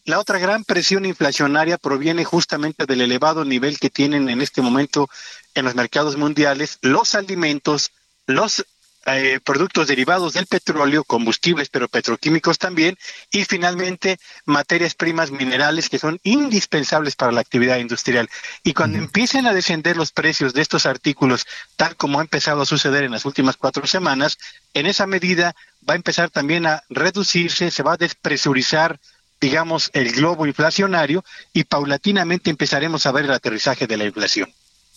la 0.05 0.19
otra 0.21 0.39
gran 0.39 0.65
presión 0.65 1.05
inflacionaria 1.05 1.79
proviene 1.79 2.25
justamente 2.25 2.87
del 2.87 3.01
elevado 3.01 3.45
nivel 3.45 3.79
que 3.79 3.91
tienen 3.91 4.29
en 4.29 4.41
este 4.41 4.63
momento 4.63 5.09
en 5.55 5.65
los 5.65 5.75
mercados 5.75 6.17
mundiales 6.17 6.79
los 6.83 7.15
alimentos, 7.15 7.91
los 8.27 8.65
eh, 9.07 9.39
productos 9.45 9.87
derivados 9.87 10.33
del 10.33 10.47
petróleo, 10.47 11.05
combustibles, 11.05 11.69
pero 11.69 11.89
petroquímicos 11.89 12.59
también, 12.59 12.97
y 13.31 13.45
finalmente 13.45 14.19
materias 14.47 14.95
primas 14.95 15.31
minerales 15.31 15.91
que 15.91 15.99
son 15.99 16.19
indispensables 16.23 17.15
para 17.15 17.31
la 17.31 17.43
actividad 17.43 17.77
industrial. 17.77 18.31
Y 18.63 18.73
cuando 18.73 18.97
empiecen 18.97 19.47
a 19.47 19.53
descender 19.53 19.99
los 19.99 20.11
precios 20.11 20.55
de 20.55 20.63
estos 20.63 20.87
artículos, 20.87 21.45
tal 21.77 21.97
como 21.97 22.19
ha 22.19 22.23
empezado 22.23 22.63
a 22.63 22.67
suceder 22.67 23.05
en 23.05 23.11
las 23.11 23.27
últimas 23.27 23.59
cuatro 23.59 23.87
semanas, 23.87 24.39
en 24.73 24.87
esa 24.87 25.07
medida 25.07 25.55
va 25.87 25.93
a 25.93 25.97
empezar 25.97 26.31
también 26.31 26.65
a 26.65 26.83
reducirse, 26.89 27.71
se 27.71 27.83
va 27.83 27.95
a 27.95 27.99
despresurizar 27.99 28.99
digamos, 29.45 29.91
el 29.93 30.11
globo 30.13 30.47
inflacionario 30.47 31.23
y 31.53 31.65
paulatinamente 31.65 32.49
empezaremos 32.49 33.05
a 33.05 33.13
ver 33.13 33.27
el 33.27 33.31
aterrizaje 33.31 33.87
de 33.87 33.99
la 33.99 34.07
inflación. 34.07 34.49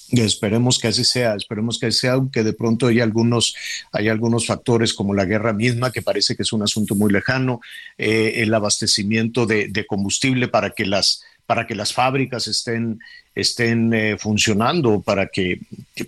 Esperemos 0.09 0.79
que 0.79 0.87
así 0.87 1.03
sea, 1.03 1.35
esperemos 1.35 1.77
que 1.77 1.87
así 1.87 1.99
sea, 1.99 2.13
aunque 2.13 2.45
de 2.45 2.53
pronto 2.53 2.87
hay 2.87 3.01
algunos, 3.01 3.53
hay 3.91 4.07
algunos 4.07 4.47
factores 4.47 4.93
como 4.93 5.13
la 5.13 5.25
guerra 5.25 5.51
misma, 5.51 5.91
que 5.91 6.01
parece 6.01 6.37
que 6.37 6.43
es 6.43 6.53
un 6.53 6.63
asunto 6.63 6.95
muy 6.95 7.11
lejano, 7.11 7.59
eh, 7.97 8.35
el 8.37 8.53
abastecimiento 8.53 9.45
de, 9.45 9.85
combustible 9.85 10.47
para 10.47 10.69
que 10.69 10.85
las, 10.85 11.23
para 11.45 11.67
que 11.67 11.75
las 11.75 11.91
fábricas 11.91 12.47
estén, 12.47 13.01
estén 13.35 13.93
eh, 13.93 14.15
funcionando, 14.17 15.01
para 15.01 15.27
que, 15.27 15.59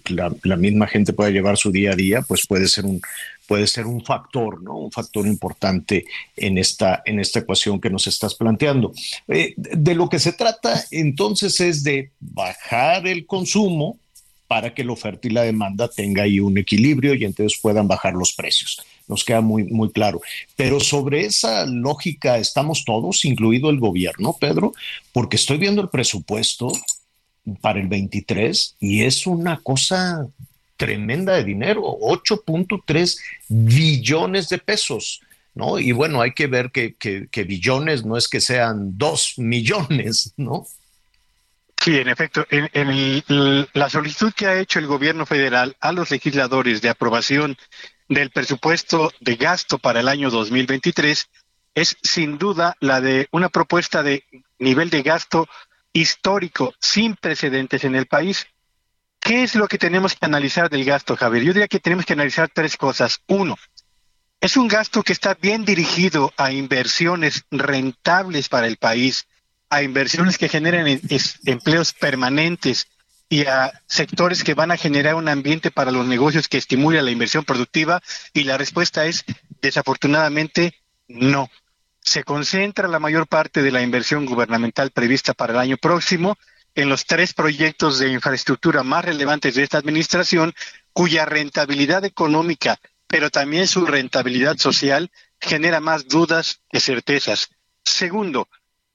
la, 0.07 0.55
misma 0.55 0.87
gente 0.87 1.11
pueda 1.11 1.29
llevar 1.29 1.57
su 1.57 1.73
día 1.73 1.91
a 1.91 1.95
día, 1.97 2.21
pues 2.21 2.47
puede 2.47 2.69
ser 2.69 2.85
un, 2.85 3.01
puede 3.49 3.65
ser 3.65 3.87
un 3.87 4.05
factor, 4.05 4.61
¿no? 4.61 4.77
Un 4.77 4.91
factor 4.91 5.25
importante 5.25 6.05
en 6.37 6.59
esta, 6.59 7.01
en 7.03 7.19
esta 7.19 7.39
ecuación 7.39 7.81
que 7.81 7.89
nos 7.89 8.05
estás 8.05 8.35
planteando. 8.35 8.93
Eh, 9.27 9.55
de 9.57 9.95
lo 9.95 10.07
que 10.07 10.19
se 10.19 10.33
trata 10.33 10.85
entonces 10.91 11.59
es 11.59 11.83
de 11.83 12.11
bajar 12.19 13.07
el 13.07 13.25
consumo 13.25 13.97
para 14.47 14.75
que 14.75 14.83
la 14.83 14.93
oferta 14.93 15.27
y 15.27 15.31
la 15.31 15.41
demanda 15.41 15.87
tenga 15.87 16.23
ahí 16.23 16.39
un 16.39 16.59
equilibrio 16.59 17.15
y 17.15 17.25
entonces 17.25 17.59
puedan 17.59 17.87
bajar 17.87 18.13
los 18.13 18.33
precios. 18.33 18.83
Nos 19.07 19.23
queda 19.23 19.41
muy, 19.41 19.63
muy 19.63 19.91
claro. 19.91 20.21
Pero 20.55 20.79
sobre 20.79 21.25
esa 21.25 21.65
lógica 21.65 22.37
estamos 22.37 22.85
todos, 22.85 23.25
incluido 23.25 23.71
el 23.71 23.79
gobierno, 23.79 24.37
Pedro, 24.39 24.73
porque 25.11 25.37
estoy 25.37 25.57
viendo 25.57 25.81
el 25.81 25.89
presupuesto 25.89 26.71
para 27.61 27.79
el 27.79 27.87
23 27.87 28.75
y 28.79 29.01
es 29.01 29.25
una 29.25 29.57
cosa 29.57 30.27
tremenda 30.79 31.33
de 31.33 31.43
dinero, 31.43 31.83
8.3 31.83 33.19
billones 33.49 34.47
de 34.49 34.57
pesos. 34.57 35.21
¿No? 35.53 35.77
Y 35.77 35.91
bueno, 35.91 36.21
hay 36.21 36.31
que 36.31 36.47
ver 36.47 36.71
que, 36.71 37.27
billones 37.45 38.05
no 38.05 38.15
es 38.15 38.29
que 38.29 38.39
sean 38.39 38.97
dos 38.97 39.33
millones, 39.37 40.33
¿no? 40.37 40.65
Sí, 41.83 41.97
en 41.97 42.07
efecto, 42.07 42.45
en, 42.49 43.23
la 43.73 43.89
solicitud 43.89 44.31
que 44.33 44.45
ha 44.45 44.59
hecho 44.59 44.79
el 44.79 44.87
gobierno 44.87 45.25
federal 45.25 45.75
a 45.81 45.91
los 45.91 46.11
legisladores 46.11 46.81
de 46.81 46.89
aprobación 46.89 47.57
del 48.07 48.29
presupuesto 48.29 49.11
de 49.19 49.35
gasto 49.35 49.79
para 49.79 49.99
el 49.99 50.07
año 50.07 50.29
2023 50.29 51.27
es 51.75 51.97
sin 52.01 52.37
duda 52.37 52.75
la 52.79 53.01
de 53.01 53.27
una 53.31 53.49
propuesta 53.49 54.01
de 54.01 54.23
nivel 54.59 54.89
de 54.89 55.03
gasto 55.03 55.47
histórico 55.93 56.73
sin 56.79 57.15
precedentes 57.15 57.83
en 57.83 57.95
el 57.95 58.05
país. 58.05 58.47
¿Qué 59.19 59.43
es 59.43 59.55
lo 59.55 59.67
que 59.67 59.77
tenemos 59.77 60.15
que 60.15 60.25
analizar 60.25 60.69
del 60.69 60.85
gasto, 60.85 61.15
Javier? 61.15 61.43
Yo 61.43 61.53
diría 61.53 61.67
que 61.67 61.79
tenemos 61.79 62.05
que 62.05 62.13
analizar 62.13 62.49
tres 62.53 62.77
cosas. 62.77 63.21
Uno, 63.27 63.57
es 64.41 64.55
un 64.55 64.67
gasto 64.67 65.03
que 65.03 65.13
está 65.13 65.33
bien 65.33 65.65
dirigido 65.65 66.33
a 66.37 66.51
inversiones 66.51 67.45
rentables 67.51 68.47
para 68.47 68.67
el 68.67 68.77
país, 68.77 69.27
a 69.69 69.83
inversiones 69.83 70.37
que 70.37 70.47
generen 70.47 71.01
empleos 71.45 71.93
permanentes 71.93 72.87
y 73.27 73.45
a 73.45 73.71
sectores 73.85 74.43
que 74.43 74.53
van 74.55 74.71
a 74.71 74.77
generar 74.77 75.15
un 75.15 75.27
ambiente 75.27 75.69
para 75.69 75.91
los 75.91 76.07
negocios 76.07 76.47
que 76.47 76.57
estimule 76.57 77.01
la 77.01 77.11
inversión 77.11 77.43
productiva? 77.43 78.01
Y 78.33 78.43
la 78.43 78.57
respuesta 78.57 79.05
es, 79.05 79.25
desafortunadamente, 79.61 80.73
no. 81.07 81.49
se 82.01 82.23
concentra 82.23 82.87
la 82.87 82.99
mayor 82.99 83.27
parte 83.27 83.61
de 83.61 83.71
la 83.71 83.81
inversión 83.81 84.25
gubernamental 84.25 84.91
prevista 84.91 85.33
para 85.33 85.53
el 85.53 85.59
año 85.59 85.77
próximo 85.77 86.37
en 86.75 86.89
los 86.89 87.05
tres 87.05 87.33
proyectos 87.33 87.99
de 87.99 88.11
infraestructura 88.11 88.83
más 88.83 89.05
relevantes 89.05 89.55
de 89.55 89.63
esta 89.63 89.77
administración, 89.77 90.53
cuya 90.93 91.25
rentabilidad 91.25 92.05
económica, 92.05 92.79
pero 93.07 93.29
también 93.29 93.67
su 93.67 93.85
rentabilidad 93.85 94.57
social, 94.57 95.11
genera 95.39 95.79
más 95.79 96.07
dudas 96.07 96.61
que 96.69 96.79
certezas. 96.79 97.49
Segundo, 97.83 98.47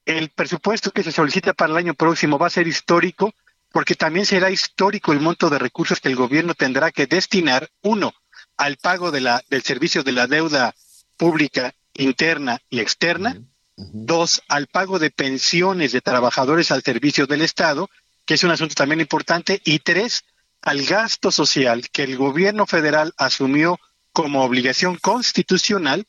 el 0.04 0.30
presupuesto 0.30 0.90
que 0.90 1.02
se 1.02 1.12
solicita 1.12 1.54
para 1.54 1.72
el 1.72 1.78
año 1.78 1.94
próximo 1.94 2.38
va 2.38 2.48
a 2.48 2.50
ser 2.50 2.66
histórico 2.66 3.34
porque 3.72 3.96
también 3.96 4.24
será 4.24 4.50
histórico 4.50 5.12
el 5.12 5.20
monto 5.20 5.50
de 5.50 5.58
recursos 5.58 6.00
que 6.00 6.08
el 6.08 6.14
gobierno 6.14 6.54
tendrá 6.54 6.92
que 6.92 7.06
destinar, 7.06 7.68
uno, 7.82 8.14
al 8.56 8.76
pago 8.76 9.10
de 9.10 9.20
la, 9.20 9.42
del 9.50 9.62
servicio 9.62 10.04
de 10.04 10.12
la 10.12 10.28
deuda 10.28 10.74
pública 11.16 11.74
interna 11.94 12.60
y 12.70 12.78
externa, 12.78 13.36
dos, 13.76 14.42
al 14.48 14.66
pago 14.66 14.98
de 14.98 15.10
pensiones 15.10 15.92
de 15.92 16.00
trabajadores 16.00 16.70
al 16.70 16.82
servicio 16.82 17.26
del 17.26 17.42
Estado, 17.42 17.90
que 18.24 18.34
es 18.34 18.44
un 18.44 18.50
asunto 18.50 18.74
también 18.74 19.00
importante, 19.00 19.60
y 19.64 19.80
tres, 19.80 20.24
al 20.62 20.84
gasto 20.84 21.30
social 21.30 21.88
que 21.90 22.04
el 22.04 22.16
gobierno 22.16 22.66
federal 22.66 23.12
asumió 23.18 23.78
como 24.12 24.44
obligación 24.44 24.96
constitucional, 24.96 26.06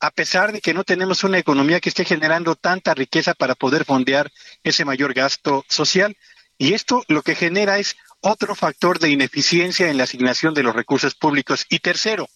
a 0.00 0.10
pesar 0.10 0.52
de 0.52 0.60
que 0.60 0.74
no 0.74 0.82
tenemos 0.82 1.22
una 1.22 1.38
economía 1.38 1.78
que 1.78 1.90
esté 1.90 2.04
generando 2.04 2.56
tanta 2.56 2.94
riqueza 2.94 3.34
para 3.34 3.54
poder 3.54 3.84
fondear 3.84 4.32
ese 4.64 4.84
mayor 4.84 5.14
gasto 5.14 5.64
social. 5.68 6.16
Y 6.58 6.72
esto 6.72 7.04
lo 7.06 7.22
que 7.22 7.36
genera 7.36 7.78
es 7.78 7.96
otro 8.20 8.56
factor 8.56 8.98
de 8.98 9.10
ineficiencia 9.10 9.90
en 9.90 9.98
la 9.98 10.04
asignación 10.04 10.54
de 10.54 10.64
los 10.64 10.74
recursos 10.74 11.14
públicos. 11.14 11.66
Y 11.68 11.78
tercero, 11.78 12.28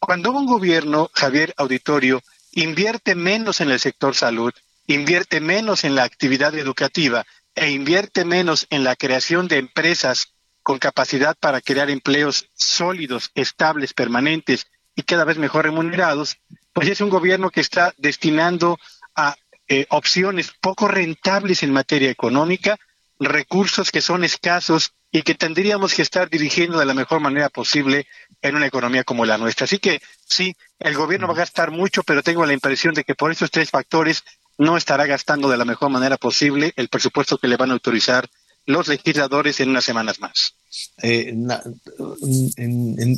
cuando 0.00 0.32
un 0.32 0.46
gobierno, 0.46 1.10
Javier 1.14 1.54
Auditorio, 1.56 2.22
invierte 2.56 3.14
menos 3.14 3.60
en 3.60 3.70
el 3.70 3.78
sector 3.78 4.14
salud, 4.14 4.52
invierte 4.86 5.40
menos 5.40 5.84
en 5.84 5.94
la 5.94 6.04
actividad 6.04 6.54
educativa 6.54 7.26
e 7.54 7.70
invierte 7.70 8.24
menos 8.24 8.66
en 8.70 8.82
la 8.82 8.96
creación 8.96 9.46
de 9.46 9.58
empresas 9.58 10.32
con 10.62 10.78
capacidad 10.78 11.36
para 11.38 11.60
crear 11.60 11.90
empleos 11.90 12.48
sólidos, 12.54 13.30
estables, 13.34 13.92
permanentes 13.92 14.66
y 14.94 15.02
cada 15.02 15.24
vez 15.24 15.36
mejor 15.36 15.66
remunerados, 15.66 16.38
pues 16.72 16.88
es 16.88 17.02
un 17.02 17.10
gobierno 17.10 17.50
que 17.50 17.60
está 17.60 17.94
destinando 17.98 18.78
a 19.14 19.36
eh, 19.68 19.86
opciones 19.90 20.50
poco 20.58 20.88
rentables 20.88 21.62
en 21.62 21.72
materia 21.72 22.10
económica, 22.10 22.78
recursos 23.20 23.90
que 23.90 24.00
son 24.00 24.24
escasos 24.24 24.94
y 25.12 25.22
que 25.22 25.34
tendríamos 25.34 25.92
que 25.92 26.02
estar 26.02 26.30
dirigiendo 26.30 26.78
de 26.78 26.86
la 26.86 26.94
mejor 26.94 27.20
manera 27.20 27.50
posible 27.50 28.06
en 28.40 28.56
una 28.56 28.66
economía 28.66 29.04
como 29.04 29.26
la 29.26 29.36
nuestra. 29.36 29.64
Así 29.64 29.78
que 29.78 30.00
sí, 30.26 30.56
el 30.78 30.94
gobierno 30.94 31.26
va 31.26 31.34
a 31.34 31.38
gastar 31.38 31.70
mucho, 31.70 32.02
pero 32.02 32.22
tengo 32.22 32.44
la 32.44 32.52
impresión 32.52 32.94
de 32.94 33.04
que 33.04 33.14
por 33.14 33.30
esos 33.30 33.50
tres 33.50 33.70
factores 33.70 34.22
no 34.58 34.76
estará 34.76 35.06
gastando 35.06 35.48
de 35.48 35.56
la 35.56 35.64
mejor 35.64 35.90
manera 35.90 36.16
posible 36.16 36.72
el 36.76 36.88
presupuesto 36.88 37.38
que 37.38 37.48
le 37.48 37.56
van 37.56 37.70
a 37.70 37.74
autorizar 37.74 38.28
los 38.66 38.88
legisladores 38.88 39.60
en 39.60 39.70
unas 39.70 39.84
semanas 39.84 40.20
más. 40.20 40.54
Eh, 41.02 41.34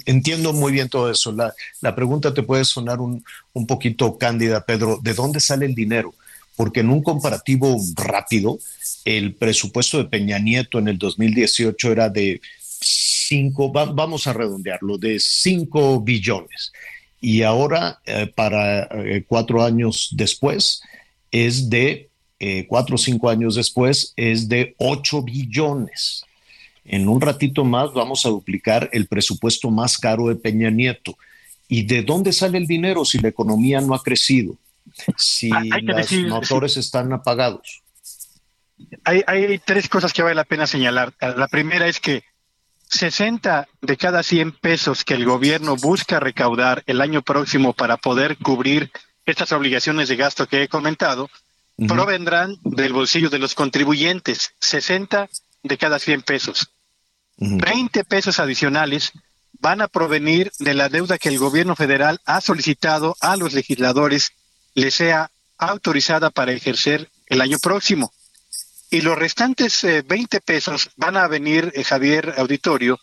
entiendo 0.05 0.53
muy 0.53 0.73
bien 0.73 0.89
todo 0.89 1.11
eso. 1.11 1.33
La, 1.33 1.55
la 1.81 1.95
pregunta 1.95 2.35
te 2.35 2.43
puede 2.43 2.65
sonar 2.65 3.01
un, 3.01 3.25
un, 3.55 3.67
poquito 3.67 4.19
cándida, 4.19 4.65
Pedro. 4.65 4.99
¿De 5.03 5.15
dónde 5.15 5.41
sale 5.41 5.65
el 5.65 5.75
dinero? 5.75 6.15
Porque 6.55 6.81
en 6.81 6.91
un 6.91 7.03
comparativo 7.03 7.81
rápido, 7.95 8.59
el 9.05 9.35
presupuesto 9.35 9.99
de 9.99 10.05
Peña 10.05 10.39
Nieto 10.39 10.79
en 10.79 10.89
el 10.89 10.99
2018 10.99 11.93
era 11.93 12.11
de 12.11 12.43
5, 12.63 13.73
vamos 13.73 14.27
a 14.27 14.33
redondearlo, 14.33 14.99
de 14.99 15.19
5 15.19 16.01
billones. 16.01 16.73
Y 17.21 17.43
ahora, 17.43 18.01
eh, 18.05 18.27
para 18.27 18.85
eh, 18.85 19.25
cuatro 19.27 19.63
años 19.65 20.11
después, 20.13 20.83
es 21.31 21.69
de, 21.69 22.09
eh, 22.39 22.67
cuatro 22.69 22.95
o 22.95 22.99
cinco 22.99 23.29
años 23.29 23.55
después, 23.57 24.13
es 24.17 24.49
de 24.49 24.75
8 24.79 25.23
billones. 25.23 26.25
En 26.85 27.09
un 27.09 27.21
ratito 27.21 27.65
más 27.65 27.93
vamos 27.93 28.25
a 28.25 28.31
duplicar 28.31 28.89
el 28.93 29.07
presupuesto 29.07 29.71
más 29.71 29.99
caro 29.99 30.29
de 30.29 30.37
Peña 30.37 30.71
Nieto. 30.71 31.19
¿Y 31.69 31.83
de 31.83 32.03
dónde 32.03 32.33
sale 32.33 32.57
el 32.57 32.67
dinero 32.67 33.05
si 33.05 33.19
la 33.19 33.29
economía 33.29 33.81
no 33.81 33.95
ha 33.95 34.03
crecido? 34.03 34.57
Si 35.17 35.51
los 35.51 36.13
motores 36.31 36.79
están 36.79 37.13
apagados 37.13 37.83
hay, 39.05 39.59
tres 39.65 39.89
cosas 39.89 40.13
que 40.13 40.23
vale 40.23 40.35
la 40.35 40.45
pena 40.45 40.67
señalar. 40.67 41.13
La 41.21 41.49
primera 41.49 41.87
es 41.89 42.01
que 42.01 42.23
60 42.89 43.69
de 43.81 43.97
cada 43.97 44.23
100 44.23 44.53
pesos 44.53 45.05
que 45.05 45.15
el 45.15 45.25
gobierno 45.25 45.77
busca 45.77 46.21
recaudar 46.21 46.83
el 46.87 47.01
año 47.01 47.23
próximo 47.23 47.73
para 47.73 47.97
poder 47.97 48.37
cubrir 48.39 48.91
estas 49.27 49.53
obligaciones 49.53 50.09
de 50.09 50.17
gasto 50.17 50.47
que 50.47 50.63
he 50.63 50.69
comentado, 50.69 51.29
provendrán 51.87 52.57
del 52.63 52.93
bolsillo 52.93 53.31
de 53.31 53.39
los 53.39 53.55
contribuyentes. 53.55 54.55
60 54.61 55.29
de 55.63 55.79
cada 55.79 55.99
100 55.99 56.23
pesos. 56.23 56.71
20 57.37 58.05
pesos 58.05 58.41
adicionales 58.41 59.13
van 59.61 59.81
a 59.83 59.89
provenir 59.89 60.51
de 60.59 60.75
la 60.75 60.89
deuda 60.89 61.19
que 61.19 61.29
el 61.29 61.39
gobierno 61.39 61.77
federal 61.77 62.21
ha 62.25 62.41
solicitado 62.41 63.17
a 63.21 63.37
los 63.37 63.53
legisladores 63.53 64.33
le 64.75 64.91
sea 64.91 65.31
autorizada 65.57 66.31
para 66.31 66.53
ejercer 66.53 67.11
el 67.27 67.41
año 67.41 67.59
próximo. 67.59 68.13
Y 68.91 69.03
los 69.03 69.19
restantes 69.19 69.83
20 69.83 70.37
eh, 70.37 70.41
pesos 70.41 70.91
van 70.97 71.17
a 71.17 71.29
venir, 71.29 71.73
eh, 71.75 71.85
Javier 71.85 72.35
Auditorio, 72.39 72.99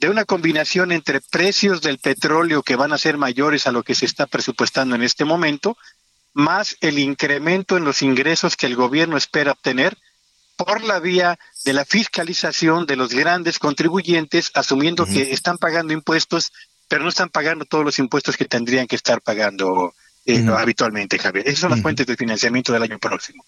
de 0.00 0.08
una 0.08 0.24
combinación 0.24 0.92
entre 0.92 1.20
precios 1.20 1.82
del 1.82 1.98
petróleo 1.98 2.62
que 2.62 2.76
van 2.76 2.92
a 2.92 2.98
ser 2.98 3.18
mayores 3.18 3.66
a 3.66 3.72
lo 3.72 3.82
que 3.82 3.94
se 3.94 4.06
está 4.06 4.26
presupuestando 4.26 4.94
en 4.94 5.02
este 5.02 5.24
momento, 5.24 5.76
más 6.32 6.76
el 6.80 6.98
incremento 6.98 7.76
en 7.76 7.84
los 7.84 8.02
ingresos 8.02 8.56
que 8.56 8.66
el 8.66 8.76
gobierno 8.76 9.16
espera 9.16 9.52
obtener 9.52 9.96
por 10.56 10.82
la 10.82 11.00
vía 11.00 11.38
de 11.64 11.72
la 11.74 11.84
fiscalización 11.84 12.86
de 12.86 12.96
los 12.96 13.12
grandes 13.12 13.58
contribuyentes, 13.58 14.50
asumiendo 14.54 15.04
que 15.04 15.32
están 15.32 15.58
pagando 15.58 15.92
impuestos, 15.92 16.52
pero 16.88 17.02
no 17.02 17.10
están 17.10 17.28
pagando 17.28 17.66
todos 17.66 17.84
los 17.84 17.98
impuestos 17.98 18.36
que 18.38 18.46
tendrían 18.46 18.86
que 18.86 18.96
estar 18.96 19.20
pagando 19.20 19.94
eh, 20.24 20.46
habitualmente, 20.56 21.18
Javier. 21.18 21.46
Esas 21.46 21.60
son 21.60 21.70
las 21.72 21.82
fuentes 21.82 22.06
de 22.06 22.16
financiamiento 22.16 22.72
del 22.72 22.82
año 22.82 22.98
próximo 22.98 23.44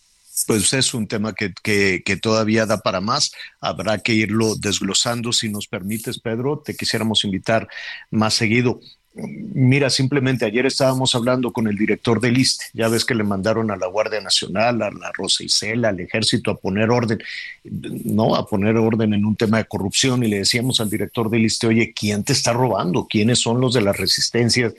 pues 0.46 0.72
es 0.72 0.94
un 0.94 1.06
tema 1.06 1.34
que, 1.34 1.52
que, 1.62 2.16
todavía 2.16 2.66
da 2.66 2.78
para 2.78 3.00
más. 3.00 3.32
Habrá 3.60 3.98
que 3.98 4.14
irlo 4.14 4.54
desglosando. 4.56 5.32
Si 5.32 5.48
nos 5.48 5.66
permites, 5.66 6.20
Pedro, 6.20 6.62
te 6.64 6.76
quisiéramos 6.76 7.24
invitar 7.24 7.68
más 8.10 8.34
seguido. 8.34 8.80
Mira, 9.14 9.90
simplemente 9.90 10.44
ayer 10.44 10.64
estábamos 10.66 11.14
hablando 11.14 11.52
con 11.52 11.66
el 11.66 11.76
director 11.76 12.20
del 12.20 12.38
ISTE, 12.38 12.66
ya 12.72 12.88
ves 12.88 13.04
que 13.04 13.16
le 13.16 13.24
mandaron 13.24 13.70
a 13.72 13.76
la 13.76 13.88
Guardia 13.88 14.20
Nacional, 14.20 14.80
a 14.80 14.92
la 14.92 15.10
Rosa 15.12 15.42
Isela, 15.42 15.88
al 15.88 15.98
Ejército 15.98 16.52
a 16.52 16.56
poner 16.56 16.90
orden, 16.90 17.18
no, 17.64 18.36
a 18.36 18.46
poner 18.46 18.76
orden 18.76 19.14
en 19.14 19.24
un 19.24 19.34
tema 19.34 19.58
de 19.58 19.64
corrupción 19.64 20.22
y 20.22 20.28
le 20.28 20.38
decíamos 20.38 20.78
al 20.78 20.88
director 20.88 21.30
del 21.30 21.46
ISTE, 21.46 21.66
oye, 21.66 21.92
¿quién 21.92 22.22
te 22.22 22.32
está 22.32 22.52
robando? 22.52 23.08
¿Quiénes 23.10 23.40
son 23.40 23.60
los 23.60 23.74
de 23.74 23.80
las 23.80 23.96
resistencias 23.96 24.74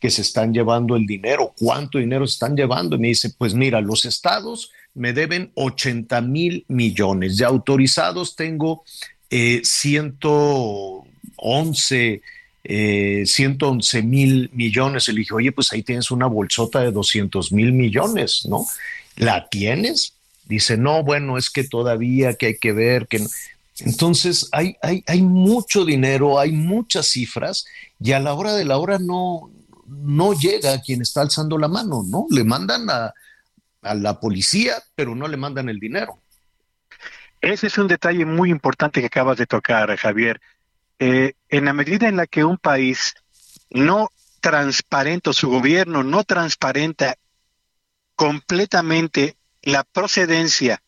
que 0.00 0.10
se 0.10 0.22
están 0.22 0.52
llevando 0.52 0.96
el 0.96 1.06
dinero? 1.06 1.54
¿Cuánto 1.56 1.98
dinero 1.98 2.26
se 2.26 2.32
están 2.32 2.56
llevando? 2.56 2.96
Y 2.96 2.98
me 2.98 3.08
dice, 3.08 3.30
pues 3.38 3.54
mira, 3.54 3.80
los 3.80 4.04
estados 4.04 4.72
me 4.96 5.12
deben 5.12 5.52
80 5.54 6.20
mil 6.22 6.64
millones. 6.68 7.36
Ya 7.36 7.46
autorizados 7.48 8.34
tengo 8.34 8.82
eh, 9.30 9.60
111, 9.62 12.22
eh, 12.64 13.22
111 13.26 14.02
mil 14.02 14.50
millones. 14.54 15.08
Y 15.08 15.12
le 15.12 15.18
dije, 15.20 15.34
oye, 15.34 15.52
pues 15.52 15.70
ahí 15.72 15.82
tienes 15.82 16.10
una 16.10 16.26
bolsota 16.26 16.80
de 16.80 16.90
200 16.92 17.52
mil 17.52 17.72
millones, 17.72 18.46
¿no? 18.48 18.66
¿La 19.16 19.48
tienes? 19.48 20.14
Dice, 20.46 20.78
no, 20.78 21.02
bueno, 21.02 21.36
es 21.36 21.50
que 21.50 21.64
todavía 21.64 22.34
que 22.34 22.46
hay 22.46 22.58
que 22.58 22.72
ver 22.72 23.06
que... 23.06 23.22
Entonces, 23.80 24.48
hay, 24.52 24.76
hay, 24.80 25.04
hay 25.06 25.20
mucho 25.20 25.84
dinero, 25.84 26.40
hay 26.40 26.52
muchas 26.52 27.08
cifras 27.08 27.66
y 28.00 28.12
a 28.12 28.20
la 28.20 28.32
hora 28.32 28.54
de 28.54 28.64
la 28.64 28.78
hora 28.78 28.98
no, 28.98 29.50
no 29.86 30.32
llega 30.32 30.80
quien 30.80 31.02
está 31.02 31.20
alzando 31.20 31.58
la 31.58 31.68
mano, 31.68 32.02
¿no? 32.02 32.26
Le 32.30 32.42
mandan 32.42 32.88
a, 32.88 33.12
a 33.86 33.94
la 33.94 34.20
policía, 34.20 34.74
pero 34.94 35.14
no 35.14 35.28
le 35.28 35.36
mandan 35.36 35.68
el 35.68 35.78
dinero. 35.78 36.20
Ese 37.40 37.68
es 37.68 37.78
un 37.78 37.86
detalle 37.86 38.24
muy 38.24 38.50
importante 38.50 39.00
que 39.00 39.06
acabas 39.06 39.36
de 39.36 39.46
tocar, 39.46 39.94
Javier. 39.96 40.40
Eh, 40.98 41.34
en 41.48 41.64
la 41.66 41.72
medida 41.72 42.08
en 42.08 42.16
la 42.16 42.26
que 42.26 42.44
un 42.44 42.58
país 42.58 43.14
no 43.70 44.08
transparenta, 44.40 45.32
su 45.32 45.50
gobierno 45.50 46.02
no 46.02 46.24
transparenta 46.24 47.16
completamente 48.14 49.36
la 49.62 49.84
procedencia 49.84 50.82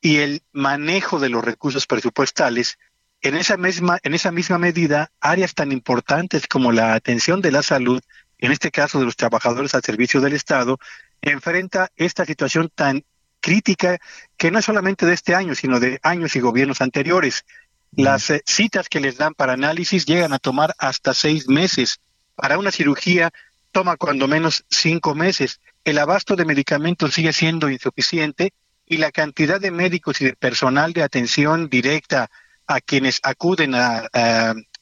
y 0.00 0.18
el 0.18 0.42
manejo 0.52 1.18
de 1.18 1.30
los 1.30 1.44
recursos 1.44 1.86
presupuestales, 1.86 2.78
en 3.22 3.36
esa 3.36 3.56
misma, 3.56 3.98
en 4.02 4.12
esa 4.12 4.30
misma 4.30 4.58
medida, 4.58 5.10
áreas 5.20 5.54
tan 5.54 5.72
importantes 5.72 6.46
como 6.46 6.72
la 6.72 6.92
atención 6.92 7.40
de 7.40 7.52
la 7.52 7.62
salud, 7.62 8.02
en 8.38 8.52
este 8.52 8.70
caso 8.70 8.98
de 8.98 9.06
los 9.06 9.16
trabajadores 9.16 9.74
al 9.74 9.82
servicio 9.82 10.20
del 10.20 10.34
Estado, 10.34 10.78
enfrenta 11.22 11.90
esta 11.96 12.24
situación 12.24 12.70
tan 12.74 13.04
crítica 13.40 13.98
que 14.36 14.50
no 14.50 14.58
es 14.58 14.64
solamente 14.64 15.06
de 15.06 15.14
este 15.14 15.34
año, 15.34 15.54
sino 15.54 15.80
de 15.80 16.00
años 16.02 16.34
y 16.36 16.40
gobiernos 16.40 16.80
anteriores. 16.80 17.44
Las 17.92 18.30
eh, 18.30 18.42
citas 18.46 18.88
que 18.88 19.00
les 19.00 19.18
dan 19.18 19.34
para 19.34 19.52
análisis 19.52 20.06
llegan 20.06 20.32
a 20.32 20.38
tomar 20.38 20.74
hasta 20.78 21.14
seis 21.14 21.48
meses. 21.48 22.00
Para 22.34 22.58
una 22.58 22.70
cirugía 22.70 23.30
toma 23.70 23.96
cuando 23.96 24.28
menos 24.28 24.64
cinco 24.70 25.14
meses. 25.14 25.60
El 25.84 25.98
abasto 25.98 26.36
de 26.36 26.44
medicamentos 26.44 27.14
sigue 27.14 27.32
siendo 27.32 27.68
insuficiente 27.68 28.52
y 28.86 28.98
la 28.98 29.12
cantidad 29.12 29.60
de 29.60 29.70
médicos 29.70 30.20
y 30.20 30.26
de 30.26 30.36
personal 30.36 30.92
de 30.92 31.02
atención 31.02 31.68
directa 31.68 32.30
a 32.66 32.80
quienes 32.80 33.20
acuden 33.22 33.74
a, 33.74 34.08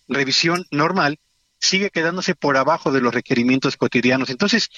revisión 0.08 0.66
normal 0.70 1.18
sigue 1.58 1.90
quedándose 1.90 2.34
por 2.34 2.56
abajo 2.56 2.92
de 2.92 3.00
los 3.00 3.14
requerimientos 3.14 3.76
cotidianos. 3.76 4.28
Entonces, 4.30 4.68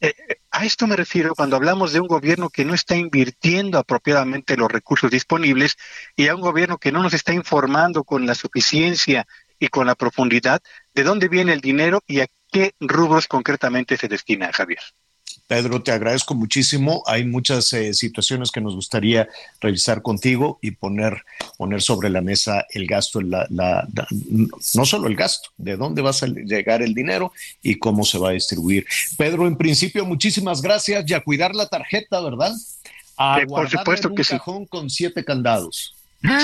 eh, 0.00 0.14
a 0.50 0.64
esto 0.64 0.86
me 0.86 0.96
refiero 0.96 1.34
cuando 1.34 1.56
hablamos 1.56 1.92
de 1.92 2.00
un 2.00 2.08
gobierno 2.08 2.48
que 2.50 2.64
no 2.64 2.74
está 2.74 2.96
invirtiendo 2.96 3.78
apropiadamente 3.78 4.56
los 4.56 4.70
recursos 4.70 5.10
disponibles 5.10 5.76
y 6.16 6.28
a 6.28 6.34
un 6.34 6.40
gobierno 6.40 6.78
que 6.78 6.92
no 6.92 7.02
nos 7.02 7.14
está 7.14 7.32
informando 7.32 8.04
con 8.04 8.26
la 8.26 8.34
suficiencia 8.34 9.26
y 9.58 9.68
con 9.68 9.86
la 9.86 9.94
profundidad 9.94 10.62
de 10.94 11.02
dónde 11.04 11.28
viene 11.28 11.52
el 11.52 11.60
dinero 11.60 12.02
y 12.06 12.20
a 12.20 12.26
qué 12.50 12.74
rubros 12.80 13.28
concretamente 13.28 13.96
se 13.96 14.08
destina, 14.08 14.50
Javier. 14.52 14.80
Pedro, 15.50 15.82
te 15.82 15.90
agradezco 15.90 16.36
muchísimo. 16.36 17.02
Hay 17.06 17.24
muchas 17.24 17.72
eh, 17.72 17.92
situaciones 17.92 18.52
que 18.52 18.60
nos 18.60 18.76
gustaría 18.76 19.28
revisar 19.60 20.00
contigo 20.00 20.60
y 20.62 20.70
poner, 20.70 21.24
poner 21.58 21.82
sobre 21.82 22.08
la 22.08 22.20
mesa 22.20 22.64
el 22.70 22.86
gasto, 22.86 23.20
la, 23.20 23.48
no 23.50 24.86
solo 24.86 25.08
el 25.08 25.16
gasto, 25.16 25.50
de 25.56 25.76
dónde 25.76 26.02
va 26.02 26.10
a 26.10 26.26
llegar 26.44 26.82
el 26.82 26.94
dinero 26.94 27.32
y 27.64 27.80
cómo 27.80 28.04
se 28.04 28.16
va 28.16 28.28
a 28.28 28.32
distribuir. 28.32 28.86
Pedro, 29.18 29.48
en 29.48 29.56
principio, 29.56 30.06
muchísimas 30.06 30.62
gracias 30.62 31.04
y 31.10 31.14
a 31.14 31.20
cuidar 31.20 31.52
la 31.56 31.66
tarjeta, 31.66 32.20
¿verdad? 32.20 32.52
A 33.16 33.40
eh, 33.40 33.46
por 33.48 33.68
supuesto 33.68 34.06
en 34.06 34.12
un 34.12 34.16
que 34.18 34.22
cajón 34.22 34.66
con 34.66 34.88
siete 34.88 35.24
candados. 35.24 35.96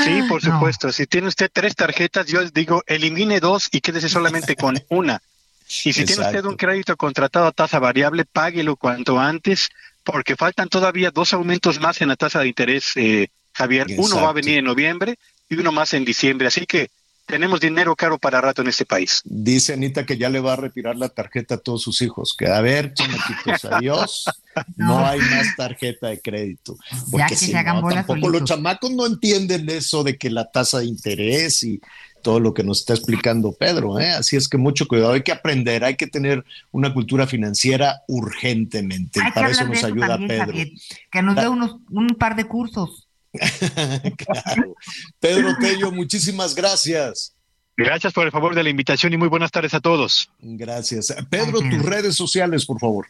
Sí, 0.04 0.22
por 0.28 0.42
supuesto. 0.42 0.90
Si 0.90 1.06
tiene 1.06 1.28
usted 1.28 1.48
tres 1.52 1.76
tarjetas, 1.76 2.26
yo 2.26 2.40
les 2.40 2.52
digo, 2.52 2.82
elimine 2.88 3.38
dos 3.38 3.68
y 3.70 3.80
quédese 3.80 4.08
solamente 4.08 4.56
con 4.56 4.76
una. 4.88 5.22
Y 5.68 5.92
si 5.92 6.04
tiene 6.04 6.22
usted 6.22 6.44
un 6.44 6.56
crédito 6.56 6.96
contratado 6.96 7.46
a 7.46 7.52
tasa 7.52 7.78
variable, 7.78 8.24
páguelo 8.24 8.76
cuanto 8.76 9.18
antes, 9.18 9.68
porque 10.04 10.36
faltan 10.36 10.68
todavía 10.68 11.10
dos 11.10 11.32
aumentos 11.32 11.80
más 11.80 12.00
en 12.00 12.08
la 12.08 12.16
tasa 12.16 12.40
de 12.40 12.48
interés, 12.48 12.92
eh, 12.96 13.28
Javier. 13.52 13.86
Uno 13.96 14.16
va 14.16 14.30
a 14.30 14.32
venir 14.32 14.58
en 14.58 14.64
noviembre 14.64 15.18
y 15.48 15.56
uno 15.56 15.72
más 15.72 15.94
en 15.94 16.04
diciembre. 16.04 16.46
Así 16.46 16.66
que 16.66 16.90
tenemos 17.26 17.58
dinero 17.60 17.96
caro 17.96 18.18
para 18.18 18.40
rato 18.40 18.62
en 18.62 18.68
este 18.68 18.86
país. 18.86 19.20
Dice 19.24 19.72
Anita 19.72 20.06
que 20.06 20.16
ya 20.16 20.28
le 20.28 20.38
va 20.38 20.52
a 20.52 20.56
retirar 20.56 20.96
la 20.96 21.08
tarjeta 21.08 21.56
a 21.56 21.58
todos 21.58 21.82
sus 21.82 22.00
hijos. 22.00 22.34
Que 22.38 22.46
a 22.46 22.60
ver, 22.60 22.94
chamaquitos, 22.94 23.64
adiós. 23.70 24.24
No. 24.76 25.04
hay 25.04 25.18
más 25.18 25.56
tarjeta 25.56 26.08
de 26.08 26.20
crédito. 26.20 26.76
Porque 27.10 27.34
si 27.34 27.52
no, 27.52 27.62
tampoco 27.64 28.28
los 28.28 28.44
chamacos 28.44 28.92
no 28.92 29.06
entienden 29.06 29.68
eso 29.68 30.04
de 30.04 30.16
que 30.16 30.30
la 30.30 30.50
tasa 30.50 30.78
de 30.78 30.86
interés 30.86 31.64
y 31.64 31.80
todo 32.26 32.40
lo 32.40 32.52
que 32.52 32.64
nos 32.64 32.80
está 32.80 32.92
explicando 32.92 33.52
Pedro. 33.52 34.00
¿eh? 34.00 34.10
Así 34.10 34.34
es 34.34 34.48
que 34.48 34.58
mucho 34.58 34.88
cuidado, 34.88 35.12
hay 35.12 35.22
que 35.22 35.30
aprender, 35.30 35.84
hay 35.84 35.94
que 35.94 36.08
tener 36.08 36.44
una 36.72 36.92
cultura 36.92 37.24
financiera 37.28 38.02
urgentemente. 38.08 39.20
para 39.32 39.50
eso 39.50 39.64
nos 39.64 39.84
ayuda 39.84 40.18
Pedro. 40.18 40.52
que 41.12 41.22
nos 41.22 41.36
dé 41.36 41.48
unos, 41.48 41.76
un 41.88 42.08
par 42.18 42.34
de 42.34 42.42
cursos. 42.46 43.06
claro. 43.32 44.74
Pedro 45.20 45.56
Tello, 45.60 45.92
muchísimas 45.92 46.56
gracias. 46.56 47.32
Gracias 47.76 48.12
por 48.12 48.26
el 48.26 48.32
favor 48.32 48.56
de 48.56 48.64
la 48.64 48.70
invitación 48.70 49.12
y 49.12 49.18
muy 49.18 49.28
buenas 49.28 49.52
tardes 49.52 49.74
a 49.74 49.80
todos. 49.80 50.28
Gracias. 50.40 51.14
Pedro, 51.30 51.60
tus 51.60 51.84
redes 51.84 52.16
sociales, 52.16 52.66
por 52.66 52.80
favor. 52.80 53.06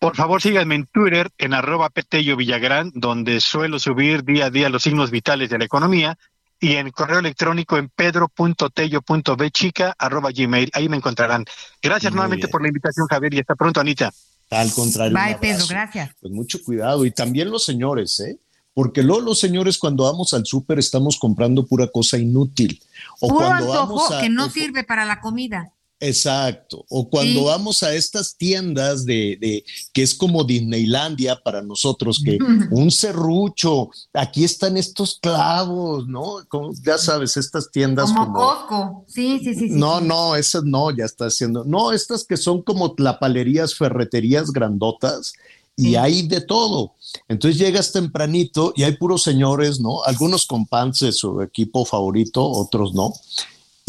Por 0.00 0.16
favor, 0.16 0.42
síganme 0.42 0.74
en 0.74 0.86
Twitter 0.86 1.30
en 1.38 1.54
arroba 1.54 1.88
Petello 1.90 2.34
Villagrán, 2.34 2.90
donde 2.94 3.38
suelo 3.40 3.78
subir 3.78 4.24
día 4.24 4.46
a 4.46 4.50
día 4.50 4.70
los 4.70 4.82
signos 4.82 5.12
vitales 5.12 5.50
de 5.50 5.58
la 5.58 5.66
economía 5.66 6.18
y 6.60 6.76
en 6.76 6.90
correo 6.90 7.18
electrónico 7.20 7.78
en 7.78 7.88
pedro.tello.bchica.gmail. 7.88 10.70
Ahí 10.74 10.88
me 10.88 10.98
encontrarán. 10.98 11.46
Gracias 11.82 12.12
nuevamente 12.12 12.46
por 12.48 12.60
la 12.62 12.68
invitación, 12.68 13.06
Javier, 13.08 13.34
y 13.34 13.40
hasta 13.40 13.54
pronto, 13.54 13.80
Anita. 13.80 14.12
Al 14.50 14.70
contrario. 14.72 15.16
Bye, 15.16 15.38
Pedro, 15.40 15.64
gracias. 15.68 16.10
Pues 16.20 16.32
mucho 16.32 16.62
cuidado. 16.62 17.06
Y 17.06 17.12
también 17.12 17.50
los 17.50 17.64
señores, 17.64 18.20
¿eh? 18.20 18.38
Porque 18.74 19.02
luego 19.02 19.22
los 19.22 19.40
señores 19.40 19.78
cuando 19.78 20.04
vamos 20.04 20.32
al 20.32 20.46
súper 20.46 20.78
estamos 20.78 21.18
comprando 21.18 21.66
pura 21.66 21.88
cosa 21.88 22.16
inútil. 22.18 22.80
O 23.20 23.34
cuando 23.34 23.66
vamos 23.68 24.12
a, 24.12 24.20
que 24.20 24.28
no 24.28 24.48
sirve 24.50 24.84
para 24.84 25.04
la 25.04 25.20
comida. 25.20 25.72
Exacto. 26.00 26.86
O 26.88 27.10
cuando 27.10 27.44
vamos 27.44 27.82
a 27.82 27.94
estas 27.94 28.34
tiendas 28.34 29.04
de, 29.04 29.36
de, 29.38 29.64
que 29.92 30.02
es 30.02 30.14
como 30.14 30.44
Disneylandia 30.44 31.36
para 31.36 31.60
nosotros, 31.60 32.22
que 32.24 32.38
un 32.70 32.90
serrucho, 32.90 33.90
aquí 34.14 34.44
están 34.44 34.78
estos 34.78 35.18
clavos, 35.20 36.08
¿no? 36.08 36.38
Como, 36.48 36.72
ya 36.82 36.96
sabes, 36.96 37.36
estas 37.36 37.70
tiendas 37.70 38.10
como, 38.12 38.32
Costco. 38.32 39.04
Sí, 39.08 39.40
sí, 39.44 39.54
sí, 39.54 39.68
No, 39.70 40.00
no, 40.00 40.36
esas 40.36 40.64
no, 40.64 40.90
ya 40.90 41.04
está 41.04 41.26
haciendo. 41.26 41.64
No, 41.64 41.92
estas 41.92 42.24
que 42.24 42.38
son 42.38 42.62
como 42.62 42.94
tlapalerías, 42.94 43.74
ferreterías 43.74 44.50
grandotas 44.52 45.34
y 45.76 45.96
hay 45.96 46.26
de 46.26 46.40
todo. 46.40 46.94
Entonces 47.28 47.58
llegas 47.58 47.92
tempranito 47.92 48.72
y 48.74 48.84
hay 48.84 48.96
puros 48.96 49.22
señores, 49.22 49.80
¿no? 49.80 50.02
Algunos 50.04 50.46
con 50.46 50.66
pants 50.66 51.00
de 51.00 51.12
su 51.12 51.42
equipo 51.42 51.84
favorito, 51.84 52.42
otros 52.42 52.94
no. 52.94 53.12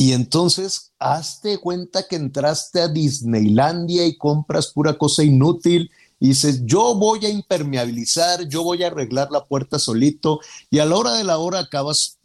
Y 0.01 0.13
entonces, 0.13 0.93
hazte 0.97 1.59
cuenta 1.59 2.07
que 2.07 2.15
entraste 2.15 2.81
a 2.81 2.87
Disneylandia 2.87 4.03
y 4.07 4.17
compras 4.17 4.71
pura 4.71 4.97
cosa 4.97 5.23
inútil 5.23 5.91
y 6.19 6.29
dices, 6.29 6.63
yo 6.65 6.95
voy 6.95 7.23
a 7.27 7.29
impermeabilizar, 7.29 8.47
yo 8.47 8.63
voy 8.63 8.81
a 8.81 8.87
arreglar 8.87 9.29
la 9.29 9.45
puerta 9.45 9.77
solito 9.77 10.39
y 10.71 10.79
a 10.79 10.85
la 10.85 10.95
hora 10.95 11.13
de 11.13 11.23
la 11.23 11.37
hora 11.37 11.59
acabas 11.59 12.17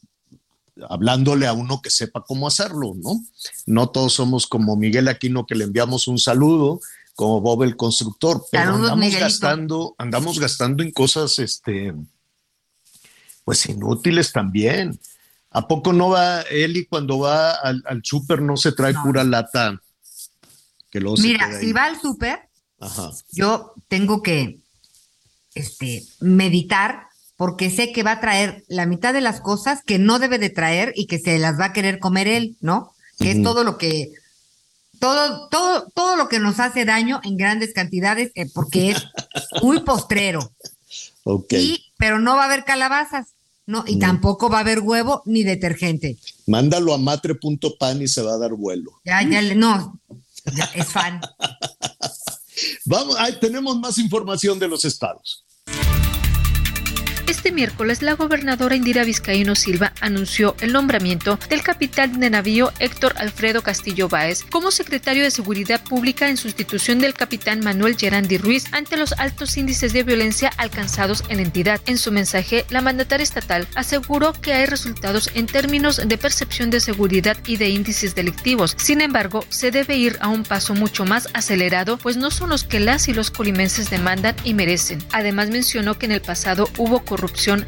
hablándole 0.88 1.46
a 1.46 1.52
uno 1.52 1.82
que 1.82 1.90
sepa 1.90 2.24
cómo 2.26 2.46
hacerlo, 2.46 2.94
¿no? 2.96 3.22
No 3.66 3.90
todos 3.90 4.14
somos 4.14 4.46
como 4.46 4.74
Miguel 4.76 5.08
Aquino 5.08 5.44
que 5.44 5.54
le 5.54 5.64
enviamos 5.64 6.08
un 6.08 6.18
saludo, 6.18 6.80
como 7.14 7.42
Bob 7.42 7.62
el 7.62 7.76
constructor, 7.76 8.42
pero 8.50 8.72
andamos 8.72 9.16
gastando, 9.16 9.94
andamos 9.98 10.38
gastando 10.38 10.82
en 10.82 10.92
cosas 10.92 11.38
este 11.38 11.92
pues 13.44 13.66
inútiles 13.66 14.32
también. 14.32 14.98
¿A 15.50 15.68
poco 15.68 15.92
no 15.92 16.10
va 16.10 16.42
Eli 16.42 16.86
cuando 16.86 17.18
va 17.18 17.52
al, 17.52 17.82
al 17.86 18.02
súper 18.04 18.42
no 18.42 18.56
se 18.56 18.72
trae 18.72 18.94
pura 18.94 19.24
lata? 19.24 19.80
Que 20.90 21.00
Mira, 21.00 21.58
si 21.58 21.72
va 21.72 21.84
al 21.84 22.00
súper, 22.00 22.48
yo 23.32 23.74
tengo 23.88 24.22
que 24.22 24.60
este, 25.54 26.04
meditar 26.20 27.06
porque 27.36 27.70
sé 27.70 27.92
que 27.92 28.02
va 28.02 28.12
a 28.12 28.20
traer 28.20 28.64
la 28.68 28.86
mitad 28.86 29.12
de 29.12 29.20
las 29.20 29.40
cosas 29.40 29.82
que 29.84 29.98
no 29.98 30.18
debe 30.18 30.38
de 30.38 30.50
traer 30.50 30.92
y 30.96 31.06
que 31.06 31.18
se 31.18 31.38
las 31.38 31.58
va 31.60 31.66
a 31.66 31.72
querer 31.72 31.98
comer 31.98 32.28
él, 32.28 32.56
¿no? 32.60 32.92
Que 33.18 33.32
es 33.32 33.42
todo 33.42 33.64
lo 33.64 33.78
que 33.78 34.12
todo, 34.98 35.48
todo, 35.48 35.88
todo 35.94 36.16
lo 36.16 36.28
que 36.28 36.38
nos 36.38 36.60
hace 36.60 36.84
daño 36.84 37.20
en 37.24 37.36
grandes 37.36 37.74
cantidades, 37.74 38.32
eh, 38.34 38.46
porque 38.52 38.90
es 38.90 39.04
muy 39.62 39.80
postrero. 39.80 40.52
Okay. 41.28 41.84
pero 41.98 42.20
no 42.20 42.36
va 42.36 42.42
a 42.42 42.46
haber 42.46 42.64
calabazas. 42.64 43.34
No, 43.66 43.84
y 43.86 43.98
tampoco 43.98 44.48
va 44.48 44.58
a 44.58 44.60
haber 44.60 44.80
huevo 44.80 45.22
ni 45.26 45.42
detergente. 45.42 46.16
Mándalo 46.46 46.94
a 46.94 46.98
matre.pan 46.98 48.00
y 48.00 48.06
se 48.06 48.22
va 48.22 48.34
a 48.34 48.38
dar 48.38 48.52
vuelo. 48.52 48.92
Ya, 49.04 49.22
ya, 49.22 49.42
no, 49.54 50.00
es 50.74 50.86
fan. 50.86 51.20
Vamos, 52.84 53.16
ahí 53.18 53.38
tenemos 53.40 53.76
más 53.78 53.98
información 53.98 54.58
de 54.58 54.68
los 54.68 54.84
estados. 54.84 55.45
Este 57.26 57.50
miércoles, 57.50 58.02
la 58.02 58.14
gobernadora 58.14 58.76
Indira 58.76 59.02
Vizcaíno 59.02 59.56
Silva 59.56 59.92
anunció 60.00 60.54
el 60.60 60.72
nombramiento 60.72 61.40
del 61.48 61.64
capitán 61.64 62.20
de 62.20 62.30
navío 62.30 62.72
Héctor 62.78 63.14
Alfredo 63.16 63.62
Castillo 63.62 64.08
Báez 64.08 64.44
como 64.44 64.70
secretario 64.70 65.24
de 65.24 65.32
Seguridad 65.32 65.82
Pública 65.82 66.28
en 66.28 66.36
sustitución 66.36 67.00
del 67.00 67.14
capitán 67.14 67.64
Manuel 67.64 67.96
Gerandi 67.96 68.38
Ruiz 68.38 68.66
ante 68.70 68.96
los 68.96 69.12
altos 69.14 69.56
índices 69.56 69.92
de 69.92 70.04
violencia 70.04 70.52
alcanzados 70.56 71.24
en 71.28 71.38
la 71.38 71.42
entidad. 71.42 71.80
En 71.86 71.98
su 71.98 72.12
mensaje, 72.12 72.64
la 72.70 72.80
mandataria 72.80 73.24
estatal 73.24 73.66
aseguró 73.74 74.32
que 74.32 74.52
hay 74.52 74.66
resultados 74.66 75.28
en 75.34 75.46
términos 75.46 76.00
de 76.06 76.18
percepción 76.18 76.70
de 76.70 76.78
seguridad 76.78 77.36
y 77.44 77.56
de 77.56 77.70
índices 77.70 78.14
delictivos. 78.14 78.76
Sin 78.78 79.00
embargo, 79.00 79.44
se 79.48 79.72
debe 79.72 79.96
ir 79.96 80.16
a 80.20 80.28
un 80.28 80.44
paso 80.44 80.74
mucho 80.74 81.04
más 81.04 81.28
acelerado, 81.32 81.98
pues 81.98 82.16
no 82.16 82.30
son 82.30 82.50
los 82.50 82.62
que 82.62 82.78
las 82.78 83.08
y 83.08 83.14
los 83.14 83.32
colimenses 83.32 83.90
demandan 83.90 84.36
y 84.44 84.54
merecen. 84.54 85.02
Además, 85.10 85.50
mencionó 85.50 85.98
que 85.98 86.06
en 86.06 86.12
el 86.12 86.20
pasado 86.20 86.70
hubo 86.78 87.00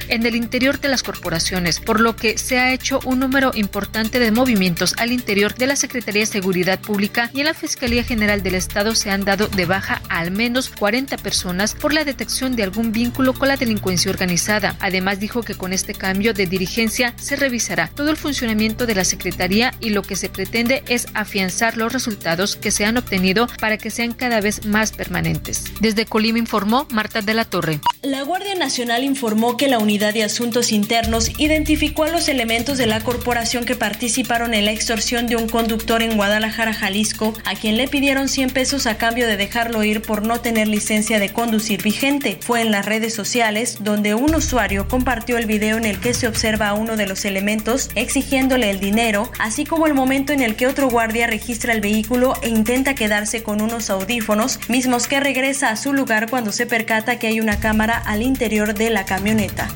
en 0.08 0.26
el 0.26 0.36
interior 0.36 0.78
de 0.80 0.88
las 0.88 1.02
corporaciones, 1.02 1.80
por 1.80 2.00
lo 2.00 2.14
que 2.16 2.36
se 2.36 2.58
ha 2.58 2.72
hecho 2.72 3.00
un 3.04 3.20
número 3.20 3.50
importante 3.54 4.18
de 4.18 4.30
movimientos 4.30 4.94
al 4.98 5.12
interior 5.12 5.54
de 5.54 5.66
la 5.66 5.76
Secretaría 5.76 6.20
de 6.20 6.26
Seguridad 6.26 6.80
Pública 6.80 7.30
y 7.32 7.40
en 7.40 7.46
la 7.46 7.54
Fiscalía 7.54 8.04
General 8.04 8.42
del 8.42 8.56
Estado 8.56 8.94
se 8.94 9.10
han 9.10 9.24
dado 9.24 9.48
de 9.48 9.64
baja 9.64 10.02
a 10.10 10.18
al 10.18 10.32
menos 10.32 10.68
40 10.68 11.16
personas 11.18 11.74
por 11.74 11.92
la 11.92 12.04
detección 12.04 12.56
de 12.56 12.64
algún 12.64 12.90
vínculo 12.90 13.34
con 13.34 13.48
la 13.48 13.56
delincuencia 13.56 14.10
organizada. 14.10 14.76
Además 14.80 15.20
dijo 15.20 15.42
que 15.42 15.54
con 15.54 15.72
este 15.72 15.94
cambio 15.94 16.34
de 16.34 16.46
dirigencia 16.46 17.14
se 17.16 17.36
revisará 17.36 17.88
todo 17.94 18.10
el 18.10 18.16
funcionamiento 18.16 18.84
de 18.84 18.96
la 18.96 19.04
Secretaría 19.04 19.72
y 19.78 19.90
lo 19.90 20.02
que 20.02 20.16
se 20.16 20.28
pretende 20.28 20.82
es 20.88 21.06
afianzar 21.14 21.76
los 21.76 21.92
resultados 21.92 22.56
que 22.56 22.72
se 22.72 22.84
han 22.84 22.96
obtenido 22.96 23.46
para 23.60 23.78
que 23.78 23.90
sean 23.90 24.12
cada 24.12 24.40
vez 24.40 24.66
más 24.66 24.90
permanentes. 24.90 25.64
Desde 25.80 26.04
Colima 26.04 26.38
informó 26.38 26.88
Marta 26.90 27.22
de 27.22 27.34
la 27.34 27.44
Torre. 27.44 27.80
La 28.02 28.22
Guardia 28.22 28.56
Nacional 28.56 29.04
informó 29.04 29.38
que 29.39 29.69
la 29.69 29.78
Unidad 29.78 30.15
de 30.15 30.24
Asuntos 30.24 30.73
Internos 30.73 31.31
identificó 31.39 32.02
a 32.02 32.09
los 32.09 32.28
elementos 32.28 32.77
de 32.77 32.86
la 32.86 33.01
corporación 33.01 33.65
que 33.65 33.77
participaron 33.77 34.52
en 34.52 34.65
la 34.65 34.73
extorsión 34.73 35.28
de 35.28 35.36
un 35.36 35.48
conductor 35.48 36.02
en 36.02 36.16
Guadalajara, 36.16 36.74
Jalisco, 36.74 37.35
a 37.44 37.55
quien 37.55 37.77
le 37.77 37.86
pidieron 37.86 38.28
100 38.28 38.51
pesos 38.51 38.89
a 38.89 38.98
cambio 38.98 39.28
de 39.28 39.36
dejarlo 39.36 39.85
ir 39.85 40.02
por 40.02 40.27
no 40.27 40.40
tener 40.40 40.66
licencia 40.66 41.20
de 41.20 41.32
conducir 41.32 41.82
vigente. 41.82 42.39
Fue 42.40 42.62
en 42.62 42.73
las 42.73 42.85
redes 42.85 43.15
sociales 43.15 43.78
donde 43.81 44.16
un 44.16 44.35
usuario 44.35 44.89
compartió 44.89 45.39
el 45.39 45.47
video 45.47 45.77
en 45.77 45.85
el 45.85 46.01
que 46.01 46.15
se 46.15 46.27
observa 46.27 46.69
a 46.69 46.74
uno 46.74 46.97
de 46.97 47.06
los 47.06 47.24
elementos 47.24 47.90
exigiéndole 47.94 48.70
el 48.70 48.81
dinero, 48.81 49.31
así 49.39 49.65
como 49.65 49.86
el 49.86 49.94
momento 49.94 50.32
en 50.32 50.40
el 50.40 50.56
que 50.56 50.66
otro 50.66 50.90
guardia 50.90 51.28
registra 51.28 51.73
el 51.73 51.81
vehículo 51.81 52.35
e 52.43 52.48
intenta 52.48 52.97
quedarse 52.97 53.44
con 53.44 53.60
unos 53.60 53.89
audífonos, 53.89 54.59
mismos 54.69 55.06
que 55.06 55.20
regresa 55.20 55.70
a 55.70 55.77
su 55.77 55.93
lugar 55.93 56.28
cuando 56.28 56.51
se 56.51 56.66
percata 56.66 57.20
que 57.20 57.28
hay 57.28 57.39
una 57.39 57.60
cámara 57.60 58.02
al 58.05 58.23
interior 58.23 58.74
de 58.74 58.90
la 58.90 59.05
camioneta. 59.05 59.27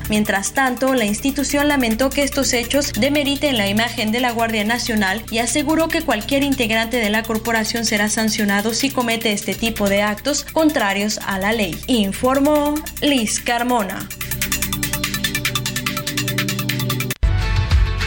Mientras 0.09 0.53
tanto, 0.53 0.95
la 0.95 1.05
institución 1.05 1.67
lamentó 1.67 2.09
que 2.09 2.23
estos 2.23 2.53
hechos 2.53 2.91
demeriten 2.93 3.57
la 3.57 3.67
imagen 3.67 4.11
de 4.11 4.19
la 4.19 4.31
Guardia 4.31 4.63
Nacional 4.63 5.23
y 5.29 5.37
aseguró 5.37 5.89
que 5.89 6.01
cualquier 6.01 6.43
integrante 6.43 6.97
de 6.97 7.09
la 7.09 7.23
corporación 7.23 7.85
será 7.85 8.09
sancionado 8.09 8.73
si 8.73 8.89
comete 8.89 9.31
este 9.31 9.53
tipo 9.53 9.89
de 9.89 10.01
actos 10.01 10.43
contrarios 10.43 11.19
a 11.25 11.37
la 11.37 11.51
ley. 11.51 11.79
Informó 11.87 12.73
Liz 13.01 13.39
Carmona. 13.41 14.07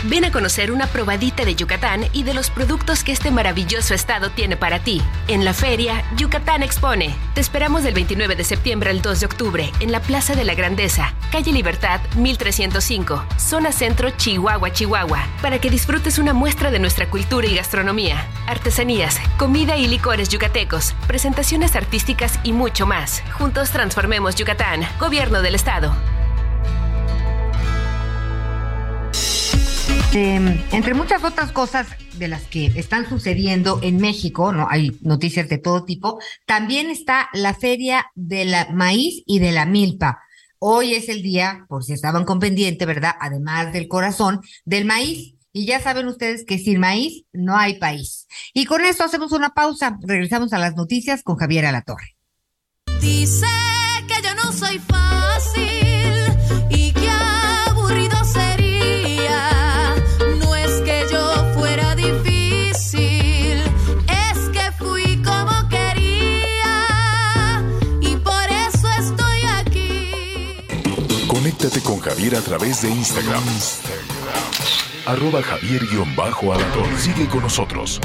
Ven 0.09 0.25
a 0.25 0.31
conocer 0.31 0.71
una 0.71 0.87
probadita 0.87 1.45
de 1.45 1.57
Yucatán 1.57 2.05
y 2.13 2.23
de 2.23 2.33
los 2.33 2.51
productos 2.51 3.03
que 3.03 3.11
este 3.11 3.33
maravilloso 3.33 3.93
estado 3.93 4.31
tiene 4.31 4.57
para 4.57 4.79
ti. 4.79 5.03
En 5.27 5.45
la 5.45 5.53
feria, 5.53 6.05
Yucatán 6.17 6.63
Expone. 6.63 7.13
Te 7.35 7.41
esperamos 7.41 7.83
del 7.83 7.95
29 7.95 8.37
de 8.37 8.45
septiembre 8.45 8.91
al 8.91 9.03
2 9.03 9.19
de 9.19 9.27
octubre 9.27 9.73
en 9.81 9.91
la 9.91 10.01
Plaza 10.01 10.37
de 10.37 10.45
la 10.45 10.55
Grandeza, 10.55 11.13
calle 11.33 11.51
Libertad 11.53 12.01
1305, 12.15 13.25
zona 13.37 13.73
centro 13.73 14.11
Chihuahua, 14.11 14.73
Chihuahua, 14.73 15.27
para 15.43 15.61
que 15.61 15.71
disfrutes 15.71 16.21
una 16.21 16.33
muestra 16.33 16.71
de 16.71 16.79
nuestra 16.79 17.11
cultura 17.11 17.49
y 17.49 17.57
gastronomía, 17.57 18.29
artesanías, 18.47 19.19
comida 19.39 19.77
y 19.77 19.89
licores 19.89 20.29
yucatecos, 20.29 20.95
presentaciones 21.09 21.75
artísticas 21.75 22.39
y 22.45 22.53
mucho 22.53 22.87
más. 22.87 23.25
Juntos 23.33 23.71
transformemos 23.71 24.37
Yucatán, 24.37 24.87
Gobierno 25.01 25.43
del 25.43 25.57
Estado. 25.57 25.97
Entre 30.15 30.95
muchas 30.95 31.25
otras 31.25 31.53
cosas 31.53 31.89
de 32.19 32.29
las 32.29 32.45
que 32.45 32.67
están 32.77 33.09
sucediendo 33.09 33.81
en 33.83 33.99
México, 33.99 34.53
no 34.53 34.67
hay 34.71 34.97
noticias 35.03 35.49
de 35.49 35.59
todo 35.59 35.85
tipo, 35.85 36.19
también 36.47 36.89
está 36.89 37.29
la 37.35 37.53
feria 37.53 38.07
de 38.15 38.47
la 38.47 38.69
maíz 38.73 39.23
y 39.27 39.41
de 39.41 39.53
la 39.53 39.67
milpa. 39.67 40.21
Hoy 40.59 40.95
es 40.95 41.11
el 41.11 41.23
día, 41.23 41.67
por 41.69 41.85
si 41.85 41.93
estaban 41.93 42.25
con 42.25 42.41
pendiente, 42.41 42.87
¿verdad? 42.87 43.15
Además 43.21 43.73
del 43.73 43.89
corazón, 43.89 44.41
del 44.65 44.87
maíz. 44.87 45.35
Y 45.53 45.67
ya 45.67 45.81
saben 45.81 46.07
ustedes 46.07 46.45
que 46.47 46.59
sin 46.59 46.81
maíz 46.81 47.25
no 47.33 47.57
hay 47.57 47.79
país. 47.79 48.27
Y 48.53 48.67
con 48.67 48.85
esto 48.85 49.05
hacemos 49.05 49.33
una 49.33 49.51
pausa. 49.51 49.99
Regresamos 50.03 50.53
a 50.53 50.59
las 50.59 50.77
noticias 50.77 51.23
con 51.23 51.37
Javier 51.37 51.67
Alatorre. 51.67 52.17
Dice 53.01 53.47
que 54.07 54.23
yo 54.23 54.35
no 54.35 54.53
soy 54.53 54.79
fácil 54.79 55.06
Conéctate 71.67 71.85
con 71.85 71.99
Javier 71.99 72.37
a 72.37 72.41
través 72.43 72.83
de 72.83 72.91
Instagram. 72.91 73.43
Arroba 75.05 75.43
Javier-Alador. 75.43 76.87
Sigue 76.97 77.27
con 77.27 77.43
nosotros. 77.43 78.01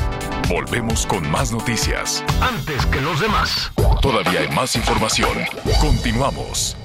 Volvemos 0.50 1.06
con 1.06 1.30
más 1.30 1.52
noticias. 1.52 2.24
Antes 2.42 2.88
que 2.88 3.00
los 3.02 3.20
demás. 3.20 3.72
Todavía 4.02 4.40
hay 4.40 4.50
más 4.50 4.76
información. 4.76 5.38
Continuamos. 5.80 6.76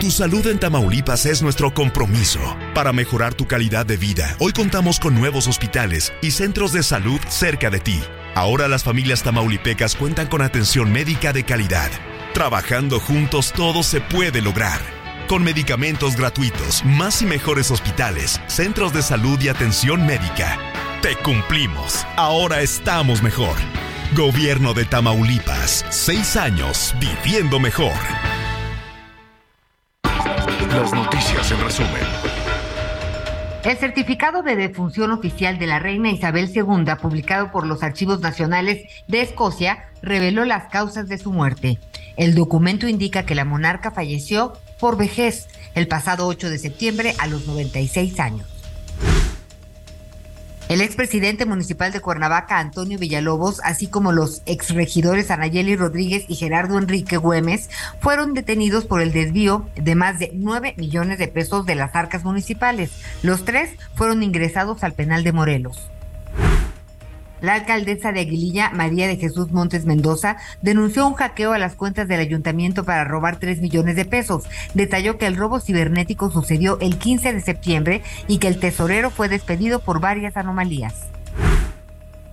Tu 0.00 0.10
salud 0.10 0.46
en 0.46 0.58
Tamaulipas 0.58 1.26
es 1.26 1.42
nuestro 1.42 1.74
compromiso. 1.74 2.40
Para 2.74 2.94
mejorar 2.94 3.34
tu 3.34 3.46
calidad 3.46 3.84
de 3.84 3.98
vida, 3.98 4.34
hoy 4.38 4.52
contamos 4.52 4.98
con 4.98 5.14
nuevos 5.14 5.46
hospitales 5.46 6.10
y 6.22 6.30
centros 6.30 6.72
de 6.72 6.82
salud 6.82 7.20
cerca 7.28 7.68
de 7.68 7.80
ti. 7.80 8.00
Ahora 8.34 8.66
las 8.66 8.82
familias 8.82 9.22
tamaulipecas 9.22 9.94
cuentan 9.94 10.28
con 10.28 10.40
atención 10.40 10.90
médica 10.90 11.34
de 11.34 11.44
calidad. 11.44 11.90
Trabajando 12.32 12.98
juntos 12.98 13.52
todo 13.52 13.82
se 13.82 14.00
puede 14.00 14.40
lograr. 14.40 14.97
Con 15.28 15.44
medicamentos 15.44 16.16
gratuitos, 16.16 16.82
más 16.86 17.20
y 17.20 17.26
mejores 17.26 17.70
hospitales, 17.70 18.40
centros 18.46 18.94
de 18.94 19.02
salud 19.02 19.38
y 19.42 19.50
atención 19.50 20.06
médica. 20.06 20.58
Te 21.02 21.16
cumplimos. 21.16 22.06
Ahora 22.16 22.62
estamos 22.62 23.22
mejor. 23.22 23.54
Gobierno 24.16 24.72
de 24.72 24.86
Tamaulipas. 24.86 25.84
Seis 25.90 26.34
años 26.34 26.94
viviendo 26.98 27.60
mejor. 27.60 27.92
Las 30.70 30.94
noticias 30.94 31.52
en 31.52 31.60
resumen. 31.60 32.02
El 33.64 33.76
certificado 33.76 34.42
de 34.42 34.56
defunción 34.56 35.10
oficial 35.10 35.58
de 35.58 35.66
la 35.66 35.78
reina 35.78 36.10
Isabel 36.10 36.50
II, 36.54 36.86
publicado 37.02 37.52
por 37.52 37.66
los 37.66 37.82
Archivos 37.82 38.20
Nacionales 38.20 38.82
de 39.08 39.20
Escocia, 39.20 39.90
reveló 40.00 40.46
las 40.46 40.68
causas 40.68 41.06
de 41.06 41.18
su 41.18 41.32
muerte. 41.32 41.78
El 42.16 42.34
documento 42.34 42.88
indica 42.88 43.26
que 43.26 43.34
la 43.34 43.44
monarca 43.44 43.90
falleció 43.90 44.54
por 44.80 44.96
vejez 44.96 45.48
el 45.74 45.88
pasado 45.88 46.26
8 46.26 46.50
de 46.50 46.58
septiembre 46.58 47.14
a 47.18 47.26
los 47.26 47.46
96 47.46 48.18
años. 48.20 48.46
El 50.68 50.82
expresidente 50.82 51.46
municipal 51.46 51.92
de 51.92 52.00
Cuernavaca, 52.00 52.58
Antonio 52.58 52.98
Villalobos, 52.98 53.58
así 53.64 53.86
como 53.86 54.12
los 54.12 54.42
exregidores 54.44 55.30
Anayeli 55.30 55.76
Rodríguez 55.76 56.26
y 56.28 56.34
Gerardo 56.34 56.76
Enrique 56.76 57.16
Güemes, 57.16 57.70
fueron 58.00 58.34
detenidos 58.34 58.84
por 58.84 59.00
el 59.00 59.12
desvío 59.12 59.66
de 59.76 59.94
más 59.94 60.18
de 60.18 60.30
9 60.34 60.74
millones 60.76 61.18
de 61.18 61.28
pesos 61.28 61.64
de 61.64 61.74
las 61.74 61.96
arcas 61.96 62.22
municipales. 62.22 62.90
Los 63.22 63.46
tres 63.46 63.70
fueron 63.94 64.22
ingresados 64.22 64.84
al 64.84 64.92
penal 64.92 65.24
de 65.24 65.32
Morelos. 65.32 65.88
La 67.40 67.54
alcaldesa 67.54 68.12
de 68.12 68.20
Aguililla, 68.20 68.70
María 68.70 69.06
de 69.06 69.16
Jesús 69.16 69.52
Montes 69.52 69.84
Mendoza, 69.84 70.36
denunció 70.60 71.06
un 71.06 71.14
hackeo 71.14 71.52
a 71.52 71.58
las 71.58 71.74
cuentas 71.74 72.08
del 72.08 72.20
ayuntamiento 72.20 72.84
para 72.84 73.04
robar 73.04 73.38
3 73.38 73.60
millones 73.60 73.96
de 73.96 74.04
pesos. 74.04 74.44
Detalló 74.74 75.18
que 75.18 75.26
el 75.26 75.36
robo 75.36 75.60
cibernético 75.60 76.30
sucedió 76.30 76.78
el 76.80 76.98
15 76.98 77.32
de 77.32 77.40
septiembre 77.40 78.02
y 78.26 78.38
que 78.38 78.48
el 78.48 78.58
tesorero 78.58 79.10
fue 79.10 79.28
despedido 79.28 79.78
por 79.80 80.00
varias 80.00 80.36
anomalías. 80.36 80.94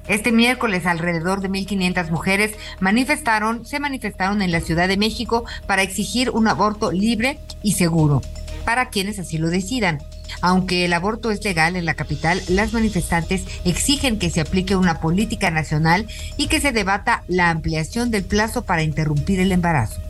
Este 0.08 0.32
miércoles 0.32 0.86
alrededor 0.86 1.42
de 1.42 1.50
1.500 1.50 2.10
mujeres 2.12 2.56
manifestaron, 2.80 3.66
se 3.66 3.80
manifestaron 3.80 4.42
en 4.42 4.52
la 4.52 4.62
Ciudad 4.62 4.88
de 4.88 4.98
México 4.98 5.46
para 5.66 5.82
exigir 5.82 6.30
un 6.30 6.48
aborto 6.48 6.92
libre 6.92 7.40
y 7.64 7.74
seguro 7.74 8.22
para 8.66 8.90
quienes 8.90 9.20
así 9.20 9.38
lo 9.38 9.50
decidan. 9.50 10.00
Aunque 10.42 10.86
el 10.86 10.94
aborto 10.94 11.32
es 11.32 11.44
legal 11.44 11.76
en 11.76 11.86
la 11.86 11.94
capital, 11.94 12.42
las 12.50 12.74
manifestantes 12.74 13.44
exigen 13.64 14.20
que 14.20 14.30
se 14.30 14.42
aplique 14.42 14.76
una 14.76 15.00
política 15.00 15.52
nacional 15.52 16.08
y 16.36 16.48
que 16.48 16.60
se 16.60 16.72
debata 16.72 17.24
la 17.28 17.50
ampliación 17.50 18.12
del 18.12 18.24
plazo 18.24 18.66
para 18.66 18.84
interrumpir 18.84 19.40
el 19.40 19.52
embarazo. 19.52 20.05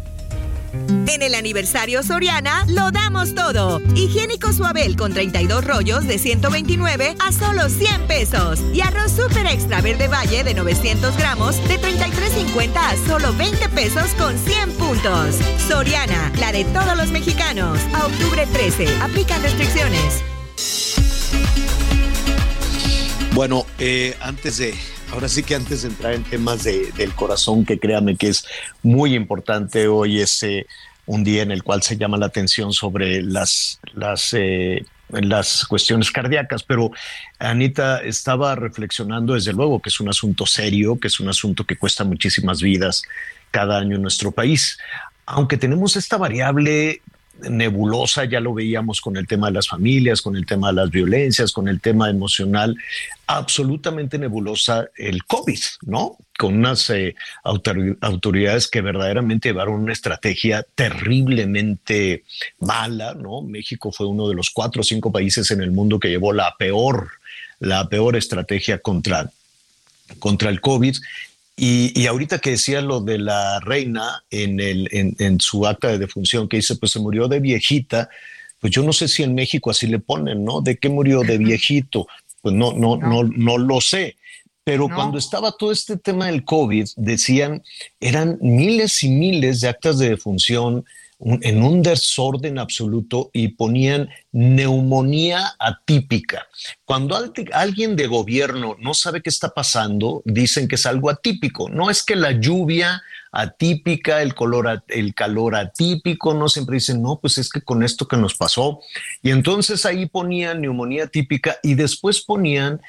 En 1.07 1.22
el 1.22 1.35
aniversario 1.35 2.03
Soriana 2.03 2.65
lo 2.68 2.91
damos 2.91 3.35
todo. 3.35 3.81
Higiénico 3.95 4.52
Suabel 4.52 4.95
con 4.95 5.14
32 5.14 5.64
rollos 5.64 6.06
de 6.06 6.18
129 6.18 7.15
a 7.19 7.31
solo 7.31 7.69
100 7.69 8.07
pesos. 8.07 8.60
Y 8.73 8.81
arroz 8.81 9.11
super 9.11 9.45
extra 9.45 9.81
verde 9.81 10.07
valle 10.07 10.43
de 10.43 10.53
900 10.53 11.15
gramos 11.18 11.56
de 11.68 11.80
33.50 11.80 12.76
a 12.76 13.07
solo 13.07 13.34
20 13.34 13.69
pesos 13.69 14.14
con 14.18 14.38
100 14.38 14.72
puntos. 14.72 15.35
Soriana, 15.68 16.31
la 16.39 16.52
de 16.52 16.65
todos 16.65 16.97
los 16.97 17.11
mexicanos. 17.11 17.80
A 17.93 18.07
octubre 18.07 18.45
13. 18.52 18.88
Aplican 19.02 19.41
restricciones. 19.41 20.23
Bueno, 23.34 23.65
eh, 23.80 24.15
antes 24.22 24.57
de, 24.57 24.76
ahora 25.15 25.29
sí 25.29 25.43
que 25.43 25.55
antes 25.55 25.81
de 25.83 25.87
entrar 25.87 26.13
en 26.13 26.23
temas 26.23 26.63
de- 26.63 26.91
del 26.91 27.13
corazón, 27.13 27.65
que 27.65 27.79
créame 27.79 28.17
que 28.17 28.27
es 28.27 28.45
muy 28.83 29.15
importante, 29.15 29.87
hoy 29.87 30.19
es 30.19 30.43
eh, 30.43 30.67
un 31.05 31.23
día 31.23 31.41
en 31.41 31.51
el 31.51 31.63
cual 31.63 31.81
se 31.83 31.95
llama 31.97 32.17
la 32.17 32.25
atención 32.25 32.73
sobre 32.73 33.21
las, 33.21 33.79
las, 33.93 34.33
eh, 34.33 34.83
las 35.09 35.65
cuestiones 35.67 36.11
cardíacas, 36.11 36.63
pero 36.63 36.91
Anita 37.39 37.99
estaba 38.03 38.55
reflexionando 38.55 39.35
desde 39.35 39.53
luego 39.53 39.79
que 39.81 39.87
es 39.89 39.99
un 40.01 40.09
asunto 40.09 40.45
serio, 40.45 40.99
que 40.99 41.07
es 41.07 41.19
un 41.21 41.29
asunto 41.29 41.63
que 41.63 41.77
cuesta 41.77 42.03
muchísimas 42.03 42.61
vidas 42.61 43.03
cada 43.51 43.77
año 43.77 43.95
en 43.95 44.01
nuestro 44.01 44.31
país. 44.31 44.77
Aunque 45.25 45.55
tenemos 45.57 45.95
esta 45.95 46.17
variable 46.17 47.01
nebulosa, 47.41 48.25
ya 48.25 48.39
lo 48.39 48.53
veíamos 48.53 49.01
con 49.01 49.17
el 49.17 49.27
tema 49.27 49.47
de 49.47 49.53
las 49.53 49.67
familias, 49.67 50.21
con 50.21 50.35
el 50.35 50.45
tema 50.45 50.67
de 50.67 50.73
las 50.73 50.89
violencias, 50.89 51.51
con 51.51 51.67
el 51.67 51.81
tema 51.81 52.09
emocional, 52.09 52.75
absolutamente 53.27 54.17
nebulosa 54.17 54.87
el 54.97 55.25
COVID, 55.25 55.59
¿no? 55.85 56.17
Con 56.37 56.55
unas 56.55 56.89
eh, 56.89 57.15
autoridades 57.43 58.67
que 58.67 58.81
verdaderamente 58.81 59.49
llevaron 59.49 59.81
una 59.81 59.93
estrategia 59.93 60.65
terriblemente 60.75 62.23
mala, 62.59 63.13
¿no? 63.13 63.41
México 63.41 63.91
fue 63.91 64.07
uno 64.07 64.27
de 64.27 64.35
los 64.35 64.49
cuatro 64.51 64.81
o 64.81 64.83
cinco 64.83 65.11
países 65.11 65.51
en 65.51 65.61
el 65.61 65.71
mundo 65.71 65.99
que 65.99 66.09
llevó 66.09 66.33
la 66.33 66.55
peor, 66.57 67.09
la 67.59 67.87
peor 67.89 68.15
estrategia 68.15 68.79
contra, 68.79 69.29
contra 70.19 70.49
el 70.49 70.61
COVID 70.61 70.95
y, 71.57 72.06
ahorita 72.07 72.40
que 72.40 72.52
decía 72.52 72.82
lo 72.82 72.99
de 72.99 73.18
la 73.18 73.61
reina 73.61 74.26
en, 74.30 74.60
el, 74.60 74.90
en, 74.91 75.40
su 75.40 75.65
acta 75.65 75.88
de 75.88 75.98
defunción, 75.98 76.49
que 76.49 76.57
dice, 76.57 76.76
pues 76.76 76.91
se 76.91 76.99
murió 76.99 77.30
de 77.30 77.40
viejita, 77.40 78.10
pues 78.60 78.73
yo 78.73 78.84
no 78.84 78.91
sé 78.91 79.07
si 79.07 79.23
en 79.23 79.34
México 79.34 79.69
así 79.69 79.88
le 79.88 79.99
ponen, 79.99 80.44
¿no? 80.44 80.60
¿De 80.60 80.77
qué 80.77 80.90
murió 80.90 81.22
de 81.22 81.38
viejito? 81.38 82.07
Pues 82.41 82.53
no, 82.53 82.73
no, 82.73 82.98
no, 82.98 83.23
no 83.23 83.57
lo 83.57 83.80
sé. 83.80 84.18
Pero 84.65 84.90
cuando 84.90 85.18
estaba 85.18 85.52
todo 85.52 85.72
este 85.72 85.95
tema 85.95 86.26
del 86.26 86.44
COVID, 86.44 86.88
decían, 86.98 87.64
eran 87.99 88.38
miles 88.41 89.03
y 89.03 89.10
miles 89.10 89.61
de 89.61 89.69
actas 89.69 89.99
de 89.99 90.10
defunción 90.10 90.84
en 91.19 91.63
un 91.63 91.81
desorden 91.81 92.59
absoluto 92.59 93.29
y 93.33 93.49
ponían 93.49 94.09
neumonía 94.31 95.55
atípica. 95.59 96.47
Cuando 96.83 97.17
alguien 97.53 97.95
de 97.95 98.07
gobierno 98.07 98.75
no 98.79 98.93
sabe 98.93 99.21
qué 99.21 99.29
está 99.29 99.49
pasando, 99.53 100.21
dicen 100.25 100.67
que 100.67 100.75
es 100.75 100.85
algo 100.85 101.09
atípico. 101.09 101.69
No 101.69 101.89
es 101.89 102.03
que 102.03 102.15
la 102.15 102.31
lluvia 102.31 103.01
atípica, 103.31 104.21
el, 104.21 104.33
color, 104.33 104.83
el 104.87 105.13
calor 105.13 105.55
atípico, 105.55 106.33
no 106.33 106.49
siempre 106.49 106.75
dicen, 106.75 107.01
no, 107.01 107.19
pues 107.19 107.37
es 107.37 107.49
que 107.49 107.61
con 107.61 107.83
esto 107.83 108.07
que 108.07 108.17
nos 108.17 108.35
pasó. 108.35 108.79
Y 109.21 109.31
entonces 109.31 109.85
ahí 109.85 110.05
ponían 110.07 110.61
neumonía 110.61 111.05
atípica 111.05 111.57
y 111.63 111.75
después 111.75 112.21
ponían 112.21 112.81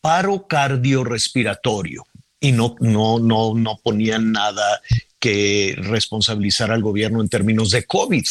paro 0.00 0.46
cardiorrespiratorio 0.46 2.04
y 2.40 2.52
no, 2.52 2.76
no, 2.80 3.18
no, 3.18 3.54
no 3.54 3.80
ponían 3.82 4.32
nada 4.32 4.80
que 5.24 5.74
responsabilizar 5.78 6.70
al 6.70 6.82
gobierno 6.82 7.22
en 7.22 7.30
términos 7.30 7.70
de 7.70 7.84
COVID. 7.84 8.26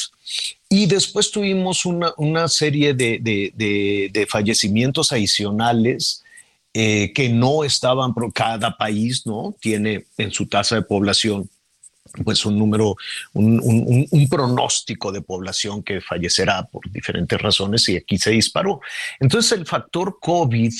Y 0.69 0.85
después 0.85 1.31
tuvimos 1.31 1.87
una, 1.87 2.47
serie 2.47 2.93
de, 2.93 4.27
fallecimientos 4.29 5.11
adicionales 5.11 6.23
eh, 6.71 7.11
que 7.15 7.29
no 7.29 7.63
estaban, 7.63 8.13
cada 8.31 8.77
país 8.77 9.25
no 9.25 9.55
tiene 9.59 10.05
en 10.19 10.29
su 10.31 10.45
tasa 10.45 10.75
de 10.75 10.83
población 10.83 11.49
pues 12.23 12.45
un 12.45 12.59
número, 12.59 12.95
un, 13.33 14.27
pronóstico 14.29 15.11
de 15.11 15.23
población 15.23 15.81
que 15.81 15.99
fallecerá 15.99 16.61
por 16.61 16.91
diferentes 16.91 17.41
razones 17.41 17.89
y 17.89 17.95
aquí 17.95 18.19
se 18.19 18.29
disparó. 18.29 18.81
Entonces 19.19 19.57
el 19.57 19.65
factor 19.65 20.19
COVID 20.21 20.71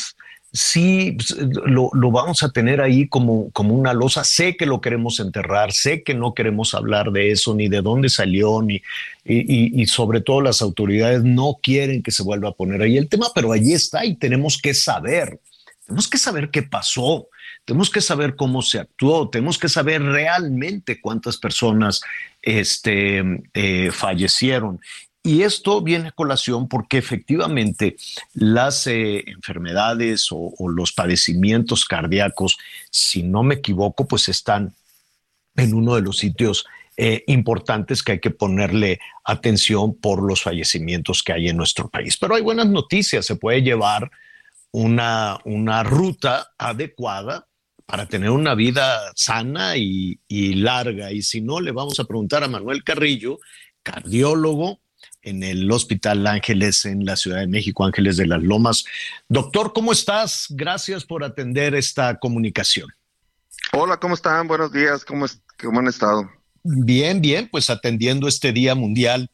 sí 0.54 1.18
pues, 1.18 1.36
lo, 1.66 1.90
vamos 2.12 2.44
a 2.44 2.50
tener 2.50 2.80
ahí 2.80 3.08
como, 3.08 3.50
como 3.52 3.74
una 3.74 3.94
losa. 3.94 4.24
Sé 4.24 4.56
que 4.56 4.68
lo 4.68 4.80
queremos 4.80 5.20
enterrar, 5.20 5.74
sé 5.74 6.04
que 6.04 6.14
no 6.14 6.34
queremos 6.34 6.76
hablar 6.76 7.12
de 7.12 7.32
eso, 7.32 7.56
ni 7.56 7.68
de 7.68 7.82
dónde 7.82 8.10
salió, 8.10 8.62
ni, 8.62 8.82
y, 9.26 9.86
sobre 9.88 10.22
todo 10.22 10.42
las 10.42 10.62
autoridades 10.62 11.24
no 11.24 11.58
quieren 11.62 12.04
que 12.04 12.12
se 12.12 12.24
vuelva 12.24 12.50
a 12.50 12.54
poner 12.54 12.82
ahí 12.82 12.98
el 12.98 13.10
tema, 13.10 13.28
pero 13.34 13.52
allí 13.52 13.74
está 13.74 14.06
y 14.06 14.16
tenemos 14.16 14.60
que 14.62 14.74
saber, 14.74 15.40
tenemos 15.86 16.08
que 16.08 16.18
saber 16.18 16.50
qué 16.52 16.64
pasó. 16.64 17.28
Tenemos 17.66 17.90
que 17.90 18.02
saber 18.02 18.36
cómo 18.36 18.62
se 18.62 18.78
actuó, 18.78 19.30
tenemos 19.30 19.58
que 19.58 19.70
saber 19.70 20.04
realmente 20.04 21.00
cuántas 21.00 21.38
personas 21.38 22.02
este, 22.42 23.24
eh, 23.54 23.90
fallecieron. 23.90 24.82
Y 25.26 25.44
esto 25.44 25.82
viene 25.82 26.10
a 26.10 26.12
colación 26.12 26.68
porque 26.68 26.98
efectivamente 26.98 27.96
las 28.34 28.88
eh, 28.88 29.24
enfermedades 29.26 30.28
o, 30.32 30.54
los 30.68 30.92
padecimientos 30.92 31.86
cardíacos, 31.86 32.58
si 32.92 33.24
no 33.24 33.42
me 33.42 33.56
equivoco, 33.56 34.06
pues 34.06 34.28
están 34.28 34.74
en 35.56 35.74
uno 35.74 35.96
de 35.96 36.02
los 36.02 36.18
sitios 36.18 36.66
eh, 36.98 37.24
importantes 37.28 38.04
que 38.04 38.14
hay 38.14 38.20
que 38.20 38.32
ponerle 38.32 39.00
atención 39.24 39.96
por 39.96 40.22
los 40.22 40.44
fallecimientos 40.44 41.24
que 41.24 41.32
hay 41.32 41.48
en 41.48 41.56
nuestro 41.56 41.88
país. 41.88 42.18
Pero 42.18 42.36
hay 42.36 42.42
buenas 42.42 42.68
noticias, 42.68 43.26
se 43.26 43.38
puede 43.38 43.62
llevar 43.62 44.12
una, 44.72 45.40
una 45.46 45.84
ruta 45.84 46.52
adecuada 46.58 47.48
para 47.86 48.08
tener 48.08 48.30
una 48.30 48.56
vida 48.56 49.00
sana 49.16 49.78
y, 49.78 50.20
y 50.28 50.56
larga. 50.56 51.14
Y 51.14 51.22
si 51.22 51.40
no, 51.40 51.62
le 51.62 51.72
vamos 51.72 51.98
a 52.02 52.04
preguntar 52.04 52.44
a 52.44 52.50
Manuel 52.50 52.84
Carrillo, 52.84 53.40
cardiólogo, 53.84 54.83
en 55.24 55.44
el 55.44 55.72
Hospital 55.72 56.28
Ángeles 56.28 56.86
en 56.86 57.06
la 57.06 57.16
Ciudad 57.16 57.40
de 57.40 57.48
México, 57.48 57.86
Ángeles 57.86 58.18
de 58.18 58.28
las 58.28 58.44
Lomas. 58.44 58.86
Doctor, 59.28 59.74
¿cómo 59.74 59.92
estás? 59.92 60.48
Gracias 60.50 61.06
por 61.06 61.24
atender 61.24 61.76
esta 61.76 62.20
comunicación. 62.20 62.90
Hola, 63.72 63.98
¿cómo 63.98 64.14
están? 64.14 64.48
Buenos 64.48 64.72
días, 64.72 65.06
¿cómo, 65.06 65.26
cómo 65.62 65.80
han 65.80 65.88
estado? 65.88 66.30
Bien, 66.64 67.22
bien, 67.22 67.50
pues 67.50 67.70
atendiendo 67.70 68.28
este 68.28 68.52
Día 68.52 68.76
Mundial 68.76 69.30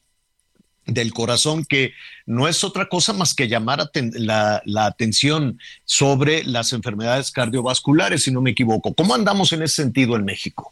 del 0.86 1.14
Corazón, 1.14 1.66
que 1.66 1.94
no 2.26 2.48
es 2.48 2.64
otra 2.64 2.88
cosa 2.88 3.14
más 3.14 3.34
que 3.34 3.48
llamar 3.48 3.90
la, 3.94 4.62
la, 4.66 4.86
atención 4.86 5.60
sobre 5.86 6.44
las 6.44 6.74
enfermedades 6.74 7.32
cardiovasculares, 7.32 8.24
si 8.24 8.32
no 8.32 8.42
me 8.42 8.52
equivoco. 8.52 8.94
¿Cómo 8.94 9.14
andamos 9.14 9.52
en 9.54 9.62
ese 9.62 9.84
sentido 9.84 10.16
en 10.16 10.26
México? 10.26 10.72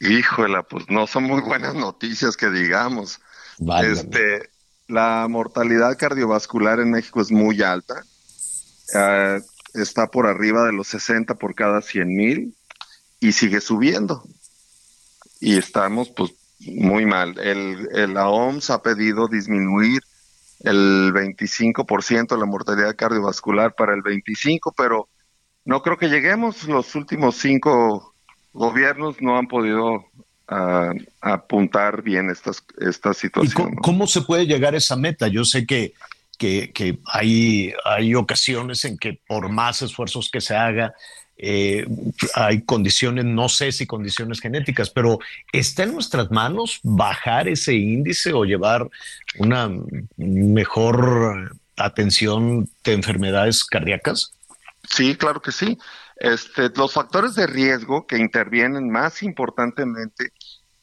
Híjole, 0.00 0.62
pues 0.62 0.88
no 0.88 1.06
son 1.06 1.24
muy 1.24 1.40
buenas 1.40 1.74
noticias 1.74 2.36
que 2.36 2.48
digamos. 2.50 3.20
Este, 3.82 4.48
la 4.88 5.26
mortalidad 5.28 5.98
cardiovascular 5.98 6.80
en 6.80 6.90
México 6.90 7.20
es 7.20 7.30
muy 7.30 7.62
alta. 7.62 8.02
Eh, 8.94 9.40
está 9.74 10.08
por 10.08 10.26
arriba 10.26 10.64
de 10.64 10.72
los 10.72 10.88
60 10.88 11.34
por 11.34 11.54
cada 11.54 11.82
100 11.82 12.08
mil 12.08 12.56
y 13.20 13.32
sigue 13.32 13.60
subiendo. 13.60 14.24
Y 15.40 15.56
estamos 15.56 16.10
pues 16.10 16.32
muy 16.60 17.06
mal. 17.06 17.38
El, 17.38 18.14
la 18.14 18.28
OMS 18.28 18.70
ha 18.70 18.82
pedido 18.82 19.28
disminuir 19.28 20.02
el 20.60 21.12
25% 21.12 22.28
de 22.28 22.38
la 22.38 22.46
mortalidad 22.46 22.96
cardiovascular 22.96 23.74
para 23.74 23.94
el 23.94 24.02
25, 24.02 24.74
pero 24.76 25.08
no 25.64 25.82
creo 25.82 25.96
que 25.96 26.08
lleguemos. 26.08 26.64
Los 26.64 26.94
últimos 26.94 27.36
cinco 27.36 28.14
gobiernos 28.52 29.22
no 29.22 29.38
han 29.38 29.46
podido 29.46 30.04
a, 30.50 30.92
apuntar 31.20 32.02
bien 32.02 32.28
estas, 32.28 32.64
esta 32.78 33.14
situación. 33.14 33.76
cómo, 33.76 34.06
se 34.06 34.22
puede 34.22 34.46
llegar 34.46 34.74
a 34.74 34.78
esa 34.78 34.96
meta? 34.96 35.28
Yo 35.28 35.44
sé 35.44 35.64
que, 35.64 35.94
que, 36.36 36.98
hay, 37.06 37.72
hay 37.84 38.14
ocasiones 38.14 38.84
en 38.84 38.98
que 38.98 39.20
por 39.26 39.48
más 39.48 39.82
esfuerzos 39.82 40.28
que 40.30 40.40
se 40.40 40.56
haga, 40.56 40.92
eh, 41.36 41.86
hay 42.34 42.62
condiciones, 42.62 43.24
no 43.24 43.48
sé 43.48 43.72
si 43.72 43.86
condiciones 43.86 44.40
genéticas, 44.40 44.90
pero 44.90 45.20
¿está 45.52 45.84
en 45.84 45.94
nuestras 45.94 46.30
manos 46.30 46.80
bajar 46.82 47.48
ese 47.48 47.74
índice 47.74 48.32
o 48.32 48.44
llevar 48.44 48.90
una 49.38 49.70
mejor 50.16 51.56
atención 51.76 52.68
de 52.84 52.92
enfermedades 52.92 53.64
cardíacas? 53.64 54.32
Sí, 54.88 55.14
claro 55.14 55.40
que 55.40 55.52
sí. 55.52 55.78
Este, 56.16 56.68
los 56.76 56.92
factores 56.92 57.34
de 57.34 57.46
riesgo 57.46 58.06
que 58.06 58.18
intervienen 58.18 58.90
más 58.90 59.22
importantemente 59.22 60.32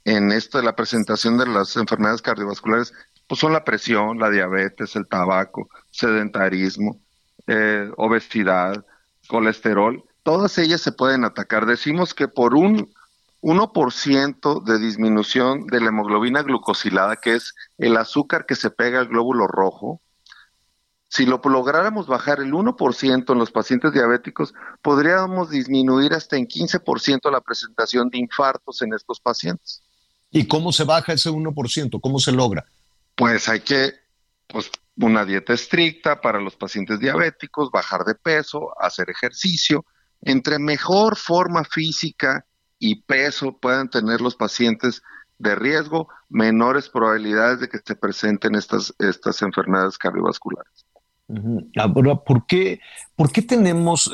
en 0.07 0.31
esto 0.31 0.57
de 0.57 0.63
la 0.63 0.75
presentación 0.75 1.37
de 1.37 1.45
las 1.45 1.75
enfermedades 1.75 2.21
cardiovasculares, 2.21 2.93
pues 3.27 3.41
son 3.41 3.51
la 3.51 3.65
presión, 3.65 4.17
la 4.17 4.29
diabetes, 4.29 4.95
el 4.95 5.05
tabaco, 5.05 5.69
sedentarismo, 5.91 7.01
eh, 7.45 7.91
obesidad, 7.97 8.85
colesterol, 9.27 10.01
todas 10.23 10.57
ellas 10.59 10.79
se 10.79 10.93
pueden 10.93 11.25
atacar. 11.25 11.65
Decimos 11.65 12.13
que 12.13 12.29
por 12.29 12.55
un 12.55 12.89
1% 13.41 14.63
de 14.63 14.79
disminución 14.79 15.67
de 15.67 15.81
la 15.81 15.89
hemoglobina 15.89 16.41
glucosilada, 16.41 17.17
que 17.17 17.35
es 17.35 17.53
el 17.77 17.97
azúcar 17.97 18.45
que 18.45 18.55
se 18.55 18.69
pega 18.69 18.99
al 18.99 19.09
glóbulo 19.09 19.45
rojo, 19.45 20.01
si 21.09 21.25
lo 21.25 21.41
lográramos 21.43 22.07
bajar 22.07 22.39
el 22.39 22.53
1% 22.53 23.33
en 23.33 23.39
los 23.39 23.51
pacientes 23.51 23.91
diabéticos, 23.91 24.53
podríamos 24.81 25.49
disminuir 25.49 26.13
hasta 26.13 26.37
en 26.37 26.47
15% 26.47 27.29
la 27.29 27.41
presentación 27.41 28.09
de 28.09 28.19
infartos 28.19 28.81
en 28.81 28.93
estos 28.93 29.19
pacientes. 29.19 29.83
¿Y 30.31 30.47
cómo 30.47 30.71
se 30.71 30.83
baja 30.83 31.13
ese 31.13 31.29
1%? 31.29 31.99
¿Cómo 32.01 32.19
se 32.19 32.31
logra? 32.31 32.65
Pues 33.15 33.47
hay 33.49 33.61
que, 33.61 33.93
pues, 34.47 34.69
una 34.97 35.25
dieta 35.25 35.53
estricta 35.53 36.21
para 36.21 36.39
los 36.39 36.55
pacientes 36.55 36.99
diabéticos, 36.99 37.71
bajar 37.71 38.03
de 38.03 38.15
peso, 38.15 38.69
hacer 38.79 39.09
ejercicio. 39.09 39.85
Entre 40.21 40.59
mejor 40.59 41.15
forma 41.15 41.63
física 41.63 42.45
y 42.79 43.01
peso 43.03 43.57
puedan 43.57 43.89
tener 43.89 44.21
los 44.21 44.35
pacientes 44.35 45.01
de 45.39 45.55
riesgo, 45.55 46.07
menores 46.29 46.89
probabilidades 46.89 47.59
de 47.59 47.69
que 47.69 47.79
se 47.85 47.95
presenten 47.95 48.55
estas, 48.55 48.93
estas 48.99 49.41
enfermedades 49.41 49.97
cardiovasculares. 49.97 50.85
Ahora, 51.75 52.15
¿por 52.15 52.45
qué, 52.47 52.79
¿por 53.15 53.31
qué 53.31 53.41
tenemos, 53.41 54.09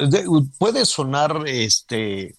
puede 0.57 0.85
sonar 0.85 1.44
este, 1.45 2.35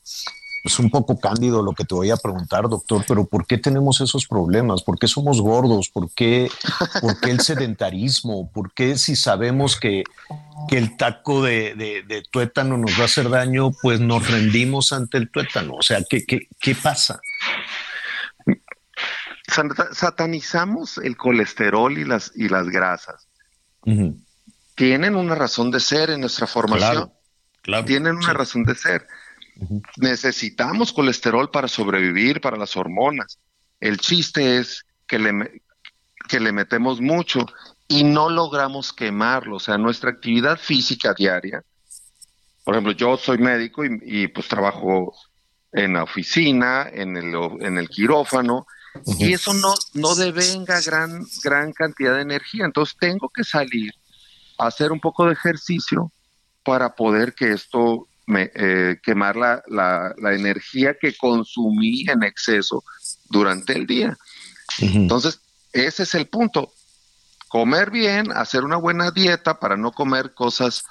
es 0.65 0.79
un 0.79 0.89
poco 0.91 1.21
cándido 1.21 1.63
lo 1.63 1.73
que 1.73 1.85
te 1.85 1.95
voy 1.95 2.11
a 2.11 2.17
preguntar, 2.17 2.71
doctor, 2.71 3.05
pero 3.07 3.27
¿por 3.27 3.47
qué 3.47 3.59
tenemos 3.59 4.01
esos 4.01 4.27
problemas? 4.27 4.83
¿Por 4.83 4.99
qué 4.99 5.07
somos 5.07 5.43
gordos? 5.43 5.91
¿Por 5.91 6.11
qué, 6.13 6.51
por 7.03 7.21
qué 7.21 7.33
el 7.33 7.41
sedentarismo? 7.41 8.51
¿Por 8.51 8.73
qué 8.73 8.97
si 8.97 9.15
sabemos 9.15 9.79
que, 9.79 10.05
que 10.67 10.79
el 10.79 10.97
taco 10.97 11.43
de, 11.43 11.75
de, 11.75 12.23
tuétano 12.31 12.79
nos 12.79 12.99
va 12.99 13.03
a 13.03 13.05
hacer 13.05 13.29
daño, 13.29 13.73
pues 13.83 14.01
nos 14.01 14.27
rendimos 14.31 14.95
ante 14.95 15.19
el 15.19 15.31
tuétano? 15.31 15.75
O 15.75 15.83
sea, 15.83 16.03
¿qué, 16.09 16.25
qué, 16.25 16.49
qué 16.59 16.75
pasa? 16.75 17.21
Satanizamos 19.93 20.97
el 20.97 21.19
colesterol 21.19 21.99
y 21.99 22.07
las, 22.07 22.33
y 22.35 22.49
las 22.49 22.71
grasas. 22.71 23.29
Tienen 24.75 25.15
una 25.15 25.35
razón 25.35 25.71
de 25.71 25.81
ser 25.81 26.09
en 26.09 26.21
nuestra 26.21 26.47
formación. 26.47 27.13
Claro, 27.61 27.85
Tienen 27.85 28.17
una 28.17 28.33
razón 28.33 28.65
de 28.65 28.75
ser 28.75 29.07
Necesitamos 29.97 30.93
colesterol 30.93 31.51
para 31.51 31.69
sobrevivir, 31.69 32.41
para 32.41 32.57
las 32.57 32.77
hormonas. 32.77 33.39
El 33.81 33.99
chiste 33.99 34.59
es 34.59 34.85
que 35.07 35.19
le, 35.19 35.63
que 36.29 36.41
le 36.41 36.53
metemos 36.53 37.01
mucho 37.01 37.47
y 37.89 38.05
no 38.05 38.29
logramos 38.31 38.93
quemarlo. 38.93 39.57
O 39.57 39.61
sea, 39.61 39.79
nuestra 39.79 40.11
actividad 40.11 40.59
física 40.59 41.15
diaria, 41.15 41.63
por 42.65 42.75
ejemplo, 42.75 42.93
yo 42.93 43.17
soy 43.17 43.39
médico 43.39 43.83
y, 43.85 44.29
pues 44.29 44.49
trabajo 44.49 45.15
en 45.73 45.93
la 45.95 46.05
oficina, 46.05 46.89
en 46.91 47.17
el, 47.17 47.35
en 47.61 47.79
el 47.79 47.89
quirófano, 47.89 48.67
y 49.19 49.33
eso 49.33 49.53
no, 49.53 49.75
no 49.93 50.15
devenga 50.15 50.81
gran, 50.81 51.27
gran 51.43 51.73
cantidad 51.73 52.15
de 52.15 52.23
energía. 52.23 52.65
Entonces 52.65 52.97
tengo 52.99 53.29
que 53.29 53.45
salir 53.45 53.93
a 54.59 54.69
hacer 54.69 54.93
un 54.93 55.01
poco 55.01 55.27
de 55.27 55.33
ejercicio 55.33 56.11
para 56.63 56.95
poder 56.95 57.35
que 57.35 57.53
esto 57.53 58.09
me, 58.27 58.51
eh, 58.55 58.99
quemar 59.03 59.37
la, 59.37 59.63
la, 59.69 60.35
energía 60.35 60.97
que 61.01 61.17
consumí 61.17 62.07
en 62.09 62.23
exceso 62.23 62.85
durante 63.29 63.75
el 63.75 63.87
día. 63.87 64.17
Entonces, 64.81 65.41
ese 65.73 66.05
es 66.05 66.15
el 66.15 66.27
punto. 66.27 66.73
Comer 67.49 67.91
bien, 67.91 68.33
hacer 68.33 68.65
una 68.65 68.77
buena 68.77 69.11
dieta 69.11 69.61
para 69.61 69.77
no 69.77 69.93
comer 69.93 70.35
cosas 70.35 70.85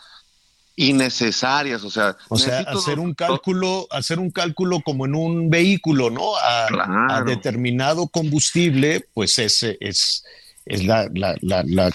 innecesarias, 0.75 1.83
o 1.83 1.91
sea, 1.91 2.17
o 2.29 2.37
sea, 2.37 2.59
hacer 2.61 2.97
un 2.97 3.13
cálculo, 3.13 3.87
hacer 3.91 4.17
un 4.17 4.31
cálculo 4.31 4.81
como 4.81 5.05
en 5.05 5.13
un 5.13 5.49
vehículo, 5.49 6.09
¿no? 6.09 6.35
A, 6.35 7.23
determinado 7.25 8.07
combustible, 8.07 9.07
pues 9.13 9.37
ese 9.37 9.77
es, 9.79 10.23
es 10.65 10.83
la, 10.85 11.09
la, 11.13 11.35
la, 11.41 11.93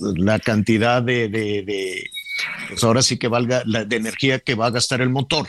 la 0.00 0.38
cantidad 0.40 1.02
de, 1.02 1.28
de 1.28 2.10
pues 2.68 2.82
ahora 2.84 3.02
sí 3.02 3.18
que 3.18 3.28
valga 3.28 3.62
la 3.66 3.84
de 3.84 3.96
energía 3.96 4.38
que 4.38 4.54
va 4.54 4.66
a 4.66 4.70
gastar 4.70 5.00
el 5.00 5.10
motor. 5.10 5.48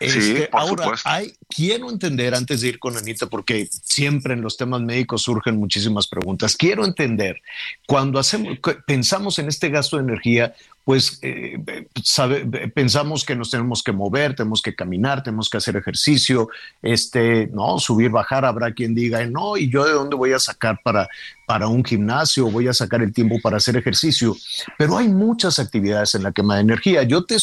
Este, 0.00 0.48
ahora, 0.52 0.92
hay, 1.04 1.32
quiero 1.48 1.90
entender 1.90 2.34
antes 2.34 2.60
de 2.60 2.68
ir 2.68 2.78
con 2.78 2.96
Anita, 2.96 3.26
porque 3.26 3.68
siempre 3.70 4.34
en 4.34 4.42
los 4.42 4.56
temas 4.56 4.80
médicos 4.80 5.22
surgen 5.22 5.56
muchísimas 5.56 6.06
preguntas. 6.06 6.56
Quiero 6.56 6.84
entender, 6.84 7.40
cuando 7.86 8.18
hacemos, 8.18 8.58
pensamos 8.86 9.38
en 9.38 9.48
este 9.48 9.70
gasto 9.70 9.96
de 9.96 10.02
energía, 10.02 10.54
pues 10.84 11.18
eh, 11.22 11.58
sabe, 12.02 12.44
pensamos 12.68 13.24
que 13.24 13.34
nos 13.34 13.50
tenemos 13.50 13.82
que 13.82 13.92
mover, 13.92 14.34
tenemos 14.34 14.60
que 14.60 14.74
caminar, 14.74 15.22
tenemos 15.22 15.48
que 15.48 15.56
hacer 15.56 15.76
ejercicio, 15.76 16.50
este, 16.82 17.46
no, 17.52 17.78
subir, 17.78 18.10
bajar, 18.10 18.44
habrá 18.44 18.72
quien 18.72 18.94
diga, 18.94 19.24
no, 19.24 19.56
y 19.56 19.70
yo 19.70 19.86
de 19.86 19.92
dónde 19.92 20.16
voy 20.16 20.32
a 20.32 20.38
sacar 20.38 20.80
para, 20.82 21.08
para 21.46 21.68
un 21.68 21.84
gimnasio, 21.84 22.50
voy 22.50 22.68
a 22.68 22.72
sacar 22.72 23.02
el 23.02 23.12
tiempo 23.12 23.36
para 23.42 23.58
hacer 23.58 23.76
ejercicio, 23.76 24.36
pero 24.78 24.96
hay 24.96 25.08
muchas 25.08 25.58
actividades 25.58 26.14
en 26.14 26.22
la 26.22 26.32
quema 26.32 26.56
de 26.56 26.62
energía. 26.62 27.02
Yo 27.02 27.24
te, 27.24 27.36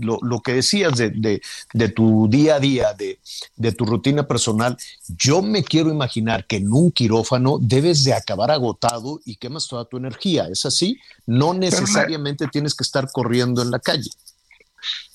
lo, 0.00 0.18
lo, 0.22 0.40
que 0.40 0.54
decías 0.54 0.96
de, 0.96 1.10
de, 1.10 1.42
de, 1.72 1.88
tu 1.88 2.28
día 2.28 2.56
a 2.56 2.60
día, 2.60 2.94
de, 2.94 3.18
de 3.56 3.72
tu 3.72 3.84
rutina 3.84 4.26
personal, 4.26 4.76
yo 5.08 5.42
me 5.42 5.62
quiero 5.62 5.90
imaginar 5.90 6.46
que 6.46 6.56
en 6.56 6.72
un 6.72 6.90
quirófano 6.90 7.58
debes 7.60 8.04
de 8.04 8.14
acabar 8.14 8.50
agotado 8.50 9.20
y 9.24 9.36
quemas 9.36 9.68
toda 9.68 9.84
tu 9.84 9.96
energía, 9.96 10.48
¿es 10.50 10.64
así? 10.64 10.98
No 11.26 11.54
necesariamente 11.54 12.48
tienes 12.48 12.74
que 12.74 12.84
estar 12.84 13.10
corriendo 13.12 13.62
en 13.62 13.70
la 13.70 13.78
calle. 13.78 14.10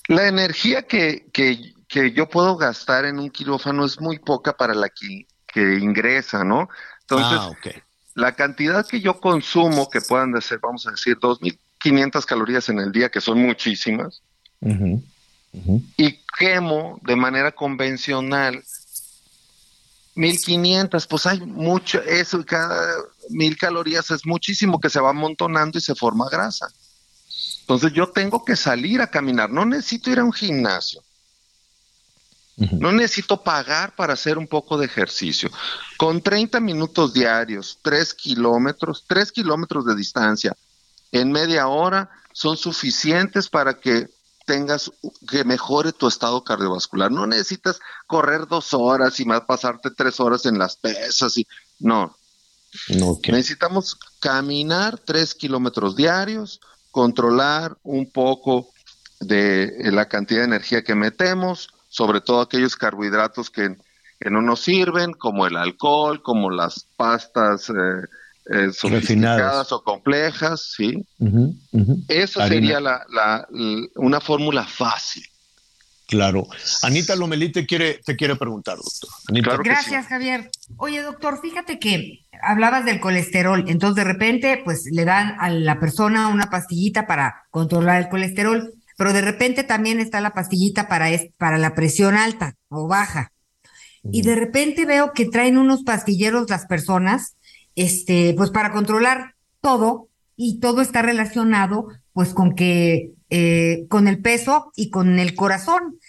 La 0.06 0.26
energía 0.26 0.82
que, 0.82 1.26
que, 1.32 1.74
yo 2.12 2.28
puedo 2.28 2.56
gastar 2.56 3.04
en 3.04 3.18
un 3.18 3.30
quirófano 3.30 3.84
es 3.84 4.00
muy 4.00 4.18
poca 4.18 4.56
para 4.56 4.74
la 4.74 4.88
que, 4.88 5.26
que 5.46 5.78
ingresa, 5.78 6.44
¿no? 6.44 6.68
Entonces, 7.00 7.38
ah, 7.40 7.82
la 8.18 8.32
cantidad 8.32 8.84
que 8.84 9.00
yo 9.00 9.20
consumo, 9.20 9.88
que 9.88 10.00
puedan 10.00 10.40
ser, 10.42 10.58
vamos 10.58 10.86
a 10.88 10.90
decir, 10.90 11.16
2.500 11.18 12.24
calorías 12.24 12.68
en 12.68 12.80
el 12.80 12.90
día, 12.90 13.10
que 13.10 13.20
son 13.20 13.40
muchísimas, 13.40 14.22
y 15.96 16.18
quemo 16.36 16.98
de 17.02 17.14
manera 17.14 17.52
convencional 17.52 18.60
1500, 20.16 21.06
pues 21.06 21.26
hay 21.26 21.40
mucho, 21.40 22.02
eso, 22.02 22.44
cada 22.44 22.96
mil 23.30 23.56
calorías 23.56 24.10
es 24.10 24.26
muchísimo 24.26 24.80
que 24.80 24.90
se 24.90 25.00
va 25.00 25.10
amontonando 25.10 25.78
y 25.78 25.80
se 25.80 25.94
forma 25.94 26.28
grasa. 26.28 26.66
Entonces 27.60 27.92
yo 27.92 28.08
tengo 28.08 28.44
que 28.44 28.56
salir 28.56 29.00
a 29.00 29.06
caminar, 29.06 29.48
no 29.48 29.64
necesito 29.64 30.10
ir 30.10 30.18
a 30.18 30.24
un 30.24 30.32
gimnasio. 30.32 31.04
No 32.58 32.90
necesito 32.90 33.42
pagar 33.42 33.94
para 33.94 34.14
hacer 34.14 34.36
un 34.36 34.48
poco 34.48 34.76
de 34.76 34.86
ejercicio. 34.86 35.48
Con 35.96 36.20
30 36.20 36.58
minutos 36.58 37.12
diarios, 37.12 37.78
3 37.82 38.14
kilómetros, 38.14 39.04
3 39.06 39.30
kilómetros 39.30 39.86
de 39.86 39.94
distancia 39.94 40.56
en 41.12 41.32
media 41.32 41.68
hora 41.68 42.10
son 42.32 42.56
suficientes 42.56 43.48
para 43.48 43.78
que 43.78 44.08
tengas, 44.44 44.90
que 45.28 45.44
mejore 45.44 45.92
tu 45.92 46.08
estado 46.08 46.42
cardiovascular. 46.42 47.10
No 47.10 47.26
necesitas 47.26 47.80
correr 48.06 48.46
dos 48.46 48.72
horas 48.74 49.18
y 49.20 49.24
más 49.24 49.42
pasarte 49.42 49.90
tres 49.90 50.20
horas 50.20 50.46
en 50.46 50.58
las 50.58 50.76
pesas 50.76 51.36
y 51.36 51.46
no. 51.78 52.16
Necesitamos 53.28 53.98
caminar 54.20 54.98
3 54.98 55.34
kilómetros 55.34 55.96
diarios, 55.96 56.60
controlar 56.90 57.78
un 57.82 58.10
poco 58.10 58.68
de 59.20 59.64
eh, 59.64 59.90
la 59.90 60.06
cantidad 60.08 60.40
de 60.40 60.46
energía 60.46 60.84
que 60.84 60.94
metemos, 60.94 61.70
sobre 61.98 62.20
todo 62.20 62.40
aquellos 62.40 62.76
carbohidratos 62.76 63.50
que, 63.50 63.74
no 64.30 64.40
nos 64.40 64.60
sirven, 64.60 65.12
como 65.12 65.46
el 65.46 65.56
alcohol, 65.56 66.22
como 66.22 66.50
las 66.50 66.86
pastas 66.96 67.70
eh, 67.70 67.74
eh 68.50 68.72
sofisticadas 68.72 69.70
o 69.72 69.82
complejas, 69.82 70.74
¿sí? 70.76 71.04
Esa 72.08 72.48
sería 72.48 72.80
la, 72.80 73.46
una 73.96 74.20
fórmula 74.20 74.64
fácil. 74.64 75.24
Claro. 76.06 76.46
Anita 76.82 77.14
Lomelí 77.14 77.52
te 77.52 77.66
quiere, 77.66 78.00
te 78.04 78.16
quiere 78.16 78.34
preguntar, 78.36 78.78
doctor. 78.78 79.62
Gracias, 79.64 80.06
Javier. 80.06 80.50
Oye, 80.78 81.02
doctor, 81.02 81.40
fíjate 81.40 81.78
que 81.78 82.24
hablabas 82.42 82.84
del 82.84 82.98
colesterol, 82.98 83.64
entonces 83.68 83.96
de 83.96 84.04
repente, 84.04 84.60
pues 84.64 84.84
le 84.90 85.04
dan 85.04 85.36
a 85.38 85.50
la 85.50 85.78
persona 85.78 86.28
una 86.28 86.48
pastillita 86.48 87.06
para 87.06 87.44
controlar 87.50 88.02
el 88.02 88.08
colesterol, 88.08 88.72
pero 88.98 89.12
de 89.12 89.20
repente 89.20 89.62
también 89.62 90.00
está 90.00 90.20
la 90.20 90.34
pastillita 90.34 90.88
para, 90.88 91.06
para 91.36 91.56
la 91.56 91.76
presión 91.76 92.16
alta 92.16 92.56
o 92.68 92.88
baja. 92.88 93.30
Y 94.10 94.22
de 94.22 94.34
repente 94.34 94.86
veo 94.86 95.12
que 95.12 95.26
traen 95.26 95.56
unos 95.56 95.84
pastilleros 95.84 96.50
las 96.50 96.66
personas, 96.66 97.36
este, 97.76 98.34
pues 98.36 98.50
para 98.50 98.72
controlar 98.72 99.36
todo, 99.60 100.08
y 100.36 100.58
todo 100.58 100.80
está 100.80 101.00
relacionado, 101.02 101.86
pues 102.12 102.34
con 102.34 102.56
que 102.56 103.12
eh, 103.30 103.86
con 103.88 104.08
el 104.08 104.20
peso 104.20 104.72
y 104.74 104.90
con 104.90 105.20
el 105.20 105.36
corazón. 105.36 106.00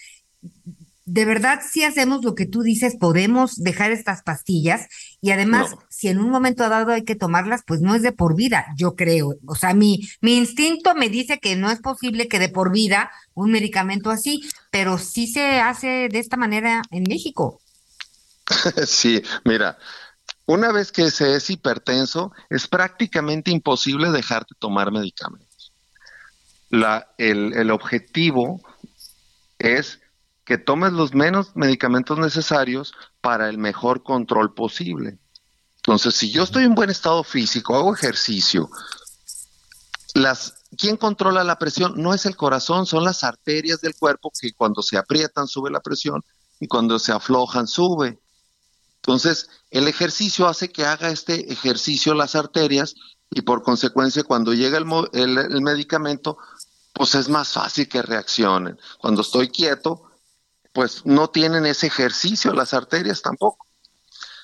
De 1.11 1.25
verdad, 1.25 1.61
si 1.67 1.83
hacemos 1.83 2.23
lo 2.23 2.35
que 2.35 2.45
tú 2.45 2.61
dices, 2.61 2.95
podemos 2.99 3.55
dejar 3.55 3.91
estas 3.91 4.21
pastillas 4.21 4.87
y 5.21 5.31
además, 5.31 5.75
si 5.89 6.07
en 6.07 6.19
un 6.19 6.29
momento 6.29 6.67
dado 6.69 6.91
hay 6.91 7.03
que 7.03 7.15
tomarlas, 7.15 7.61
pues 7.65 7.81
no 7.81 7.95
es 7.95 8.01
de 8.01 8.11
por 8.11 8.35
vida, 8.35 8.67
yo 8.77 8.95
creo. 8.95 9.35
O 9.47 9.55
sea, 9.55 9.73
mi, 9.73 10.07
mi 10.21 10.37
instinto 10.37 10.93
me 10.95 11.09
dice 11.09 11.39
que 11.39 11.55
no 11.55 11.71
es 11.71 11.79
posible 11.79 12.27
que 12.27 12.39
de 12.39 12.49
por 12.49 12.71
vida 12.71 13.11
un 13.33 13.51
medicamento 13.51 14.11
así, 14.11 14.41
pero 14.71 14.97
sí 14.97 15.27
se 15.27 15.59
hace 15.59 16.09
de 16.09 16.19
esta 16.19 16.37
manera 16.37 16.81
en 16.91 17.03
México. 17.03 17.61
Sí, 18.87 19.21
mira, 19.45 19.77
una 20.45 20.71
vez 20.71 20.91
que 20.91 21.11
se 21.11 21.35
es 21.35 21.49
hipertenso, 21.49 22.31
es 22.49 22.67
prácticamente 22.67 23.51
imposible 23.51 24.11
dejarte 24.11 24.55
tomar 24.59 24.91
medicamentos 24.91 25.49
la, 26.69 27.09
el, 27.17 27.53
el 27.53 27.71
objetivo 27.71 28.61
es 29.57 29.99
que 30.49 30.57
tomes 30.57 30.93
los 30.93 31.13
menos 31.13 31.55
medicamentos 31.55 32.17
necesarios 32.17 32.95
para 33.21 33.49
el 33.49 33.59
mejor 33.59 34.01
control 34.01 34.55
posible. 34.55 35.19
Entonces, 35.75 36.15
si 36.15 36.31
yo 36.31 36.41
estoy 36.41 36.63
en 36.63 36.73
buen 36.73 36.89
estado 36.89 37.23
físico, 37.23 37.75
hago 37.75 37.93
ejercicio, 37.93 38.67
las 40.15 40.55
¿Quién 40.75 40.97
controla 40.97 41.43
la 41.43 41.59
presión? 41.59 41.93
No 41.97 42.15
es 42.15 42.25
el 42.25 42.35
corazón, 42.35 42.87
son 42.87 43.03
las 43.03 43.23
arterias 43.23 43.81
del 43.81 43.95
cuerpo 43.95 44.31
que 44.39 44.53
cuando 44.53 44.81
se 44.81 44.97
aprietan 44.97 45.47
sube 45.47 45.69
la 45.69 45.81
presión 45.81 46.23
y 46.59 46.67
cuando 46.67 46.97
se 46.97 47.11
aflojan 47.11 47.67
sube. 47.67 48.19
Entonces, 48.97 49.49
el 49.69 49.87
ejercicio 49.87 50.47
hace 50.47 50.71
que 50.71 50.85
haga 50.85 51.09
este 51.09 51.51
ejercicio 51.51 52.15
las 52.15 52.35
arterias 52.35 52.95
y 53.29 53.41
por 53.41 53.61
consecuencia 53.61 54.23
cuando 54.23 54.53
llega 54.53 54.79
el, 54.79 54.85
el, 55.13 55.37
el 55.37 55.61
medicamento 55.61 56.37
pues 56.93 57.15
es 57.15 57.29
más 57.29 57.53
fácil 57.53 57.87
que 57.87 58.01
reaccionen. 58.01 58.79
Cuando 58.99 59.21
estoy 59.21 59.49
quieto, 59.49 60.08
pues 60.73 61.05
no 61.05 61.29
tienen 61.29 61.65
ese 61.65 61.87
ejercicio 61.87 62.53
las 62.53 62.73
arterias 62.73 63.21
tampoco. 63.21 63.65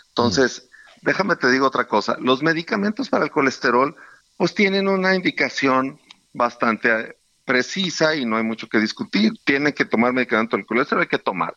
Entonces, 0.10 0.70
déjame 1.02 1.36
te 1.36 1.52
digo 1.52 1.68
otra 1.68 1.88
cosa, 1.88 2.18
los 2.20 2.42
medicamentos 2.42 3.10
para 3.10 3.26
el 3.26 3.32
colesterol 3.32 3.96
pues 4.38 4.54
tienen 4.54 4.88
una 4.88 5.16
indicación 5.16 6.00
bastante 6.34 6.90
eh, 6.90 7.18
precisa 7.46 8.16
y 8.16 8.26
no 8.26 8.38
hay 8.38 8.44
mucho 8.44 8.68
que 8.68 8.80
discutir. 8.80 9.34
Tienen 9.44 9.74
que 9.74 9.86
tomar 9.86 10.14
medicamento 10.14 10.58
del 10.58 10.66
colesterol, 10.66 11.04
hay 11.04 11.08
que 11.08 11.20
tomar. 11.20 11.56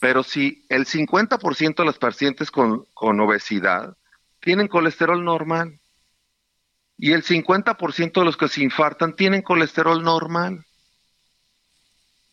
Pero 0.00 0.22
si 0.22 0.64
el 0.68 0.86
50% 0.86 1.76
de 1.76 1.84
los 1.84 1.98
pacientes 1.98 2.50
con, 2.50 2.86
con 2.94 3.20
obesidad 3.20 3.96
tienen 4.40 4.68
colesterol 4.68 5.24
normal 5.24 5.78
y 6.96 7.12
el 7.12 7.24
50% 7.24 8.12
de 8.12 8.24
los 8.24 8.36
que 8.36 8.48
se 8.48 8.62
infartan 8.62 9.14
tienen 9.14 9.42
colesterol 9.42 10.02
normal. 10.02 10.64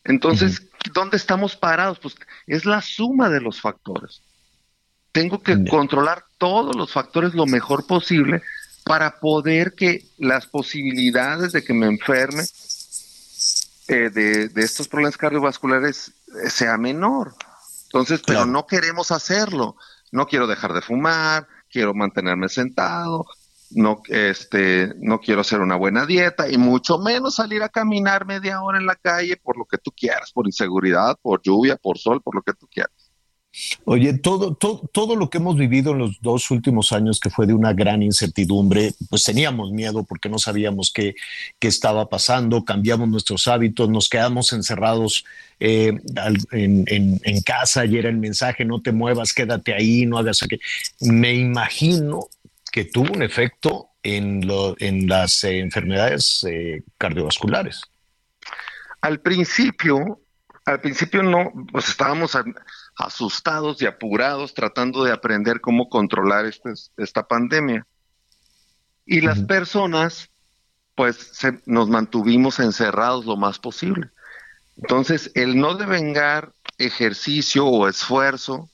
Entonces, 0.03 0.69
¿dónde 0.94 1.18
estamos 1.18 1.56
parados? 1.56 1.99
Pues 1.99 2.16
es 2.48 2.66
la 2.66 2.82
suma 2.82 3.30
de 3.30 3.41
los 3.41 3.62
factores. 3.62 4.22
Tengo 5.12 5.41
que 5.41 5.66
controlar 5.70 6.26
todos 6.38 6.76
los 6.76 6.91
factores 6.91 7.34
lo 7.34 7.45
mejor 7.45 7.88
posible 7.88 8.44
para 8.84 9.20
poder 9.20 9.74
que 9.74 10.06
las 10.18 10.45
posibilidades 10.45 11.53
de 11.53 11.64
que 11.64 11.74
me 11.74 11.88
enferme 11.88 12.44
eh, 13.88 14.10
de, 14.10 14.52
estos 14.56 14.88
problemas 14.88 15.18
cardiovasculares 15.18 16.12
eh, 16.44 16.49
sea 16.49 16.78
menor. 16.78 17.34
Entonces, 17.86 18.22
pero 18.26 18.45
no 18.45 18.68
queremos 18.68 19.12
hacerlo. 19.12 19.78
No 20.12 20.28
quiero 20.28 20.48
dejar 20.48 20.74
de 20.74 20.82
fumar, 20.82 21.48
quiero 21.70 21.94
mantenerme 21.94 22.49
sentado, 22.49 23.26
no, 23.76 24.02
este, 24.07 24.93
no 24.99 25.19
quiero 25.19 25.41
hacer 25.41 25.60
una 25.60 25.76
buena 25.76 26.06
dieta 26.06 26.49
y 26.49 26.57
mucho 26.57 26.97
menos 26.97 27.35
salir 27.35 27.61
a 27.61 27.69
caminar 27.69 28.26
media 28.26 28.61
hora 28.61 28.80
en 28.80 28.85
la 28.85 28.95
calle 28.95 29.38
por 29.38 29.57
lo 29.57 29.65
que 29.65 29.77
tú 29.77 29.91
quieras, 29.91 30.31
por 30.31 30.47
inseguridad, 30.47 31.18
por 31.22 31.41
lluvia, 31.41 31.76
por 31.76 31.97
sol, 31.97 32.22
por 32.22 32.35
lo 32.35 32.41
que 32.41 32.53
tú 32.53 32.68
quieras. 32.68 33.11
Oye, 33.85 34.18
todo, 34.18 34.53
todo, 34.56 34.89
todo 34.91 35.15
lo 35.15 35.30
que 35.30 35.38
hemos 35.38 35.56
vivido 35.56 35.93
en 35.93 35.99
los 35.99 36.19
dos 36.22 36.52
últimos 36.52 36.91
años, 36.91 37.22
que 37.22 37.30
fue 37.30 37.47
de 37.47 37.53
una 37.53 37.72
gran 37.72 38.03
incertidumbre, 38.03 38.93
pues 39.10 39.23
teníamos 39.23 39.72
miedo 39.72 40.03
porque 40.03 40.27
no 40.27 40.39
sabíamos 40.39 40.91
qué, 40.93 41.15
qué 41.57 41.69
estaba 41.69 42.10
pasando, 42.10 42.65
cambiamos 42.65 43.07
nuestros 43.07 43.47
hábitos, 43.47 43.89
nos 43.89 44.10
quedamos 44.10 44.52
encerrados 44.52 45.23
eh, 45.61 45.93
en, 46.52 46.84
en, 47.23 47.41
casa 47.43 47.85
y 47.85 47.97
era 47.97 48.10
el 48.10 48.18
mensaje, 48.18 48.65
no 48.65 48.81
te 48.81 48.91
muevas, 48.91 49.34
quédate 49.34 49.73
ahí, 49.73 50.06
no 50.06 50.18
hagas. 50.18 50.45
Me 50.99 51.34
imagino 51.35 52.27
que 52.76 52.84
tuvo 52.84 53.14
un 53.14 53.23
efecto 53.23 53.91
en, 54.03 54.45
lo, 54.45 54.76
en 54.80 55.07
las 55.07 55.45
eh, 55.45 55.60
enfermedades 55.60 56.43
eh, 56.43 56.84
cardiovasculares. 56.97 57.80
Al 58.99 59.22
principio, 59.22 60.19
al 60.65 60.81
principio 60.81 61.23
no, 61.23 61.53
pues 61.72 61.88
estábamos 61.88 62.38
asustados 62.97 63.81
y 63.81 63.85
apurados 63.85 64.53
tratando 64.53 65.06
de 65.06 65.14
aprender 65.14 65.61
cómo 65.61 65.88
controlar 65.88 66.47
este, 66.47 66.73
esta 66.97 67.26
pandemia. 67.26 67.88
Y 69.06 69.22
las 69.22 69.39
personas, 69.39 70.30
pues 70.95 71.31
nos 71.65 71.88
mantuvimos 71.88 72.60
encerrados 72.60 73.26
lo 73.26 73.38
más 73.38 73.57
posible. 73.57 74.10
Entonces, 74.76 75.31
el 75.34 75.57
no 75.57 75.76
devengar 75.76 76.52
ejercicio 76.77 77.68
o 77.68 77.88
esfuerzo, 77.88 78.69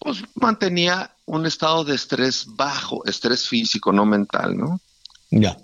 pues 0.00 0.24
mantenía 0.34 1.12
un 1.26 1.44
estado 1.44 1.84
de 1.84 1.94
estrés 1.94 2.46
bajo, 2.46 3.04
estrés 3.04 3.48
físico, 3.48 3.92
no 3.92 4.06
mental, 4.06 4.56
¿no? 4.56 4.80
Ya. 5.30 5.56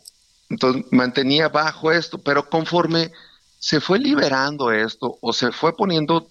Entonces 0.51 0.85
mantenía 0.91 1.49
bajo 1.49 1.93
esto, 1.93 2.19
pero 2.19 2.49
conforme 2.51 3.11
se 3.59 3.81
fue 3.81 3.99
liberando 3.99 4.73
esto 4.73 5.19
o 5.21 5.33
se 5.33 5.53
fue 5.53 5.75
poniendo 5.77 6.29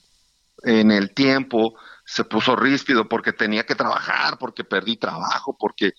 en 0.64 0.92
el 0.92 1.14
tiempo, 1.14 1.74
se 2.06 2.26
puso 2.26 2.56
ríspido 2.56 3.08
porque 3.08 3.32
tenía 3.32 3.66
que 3.66 3.74
trabajar, 3.74 4.38
porque 4.38 4.64
perdí 4.64 4.98
trabajo, 4.98 5.56
porque 5.58 5.94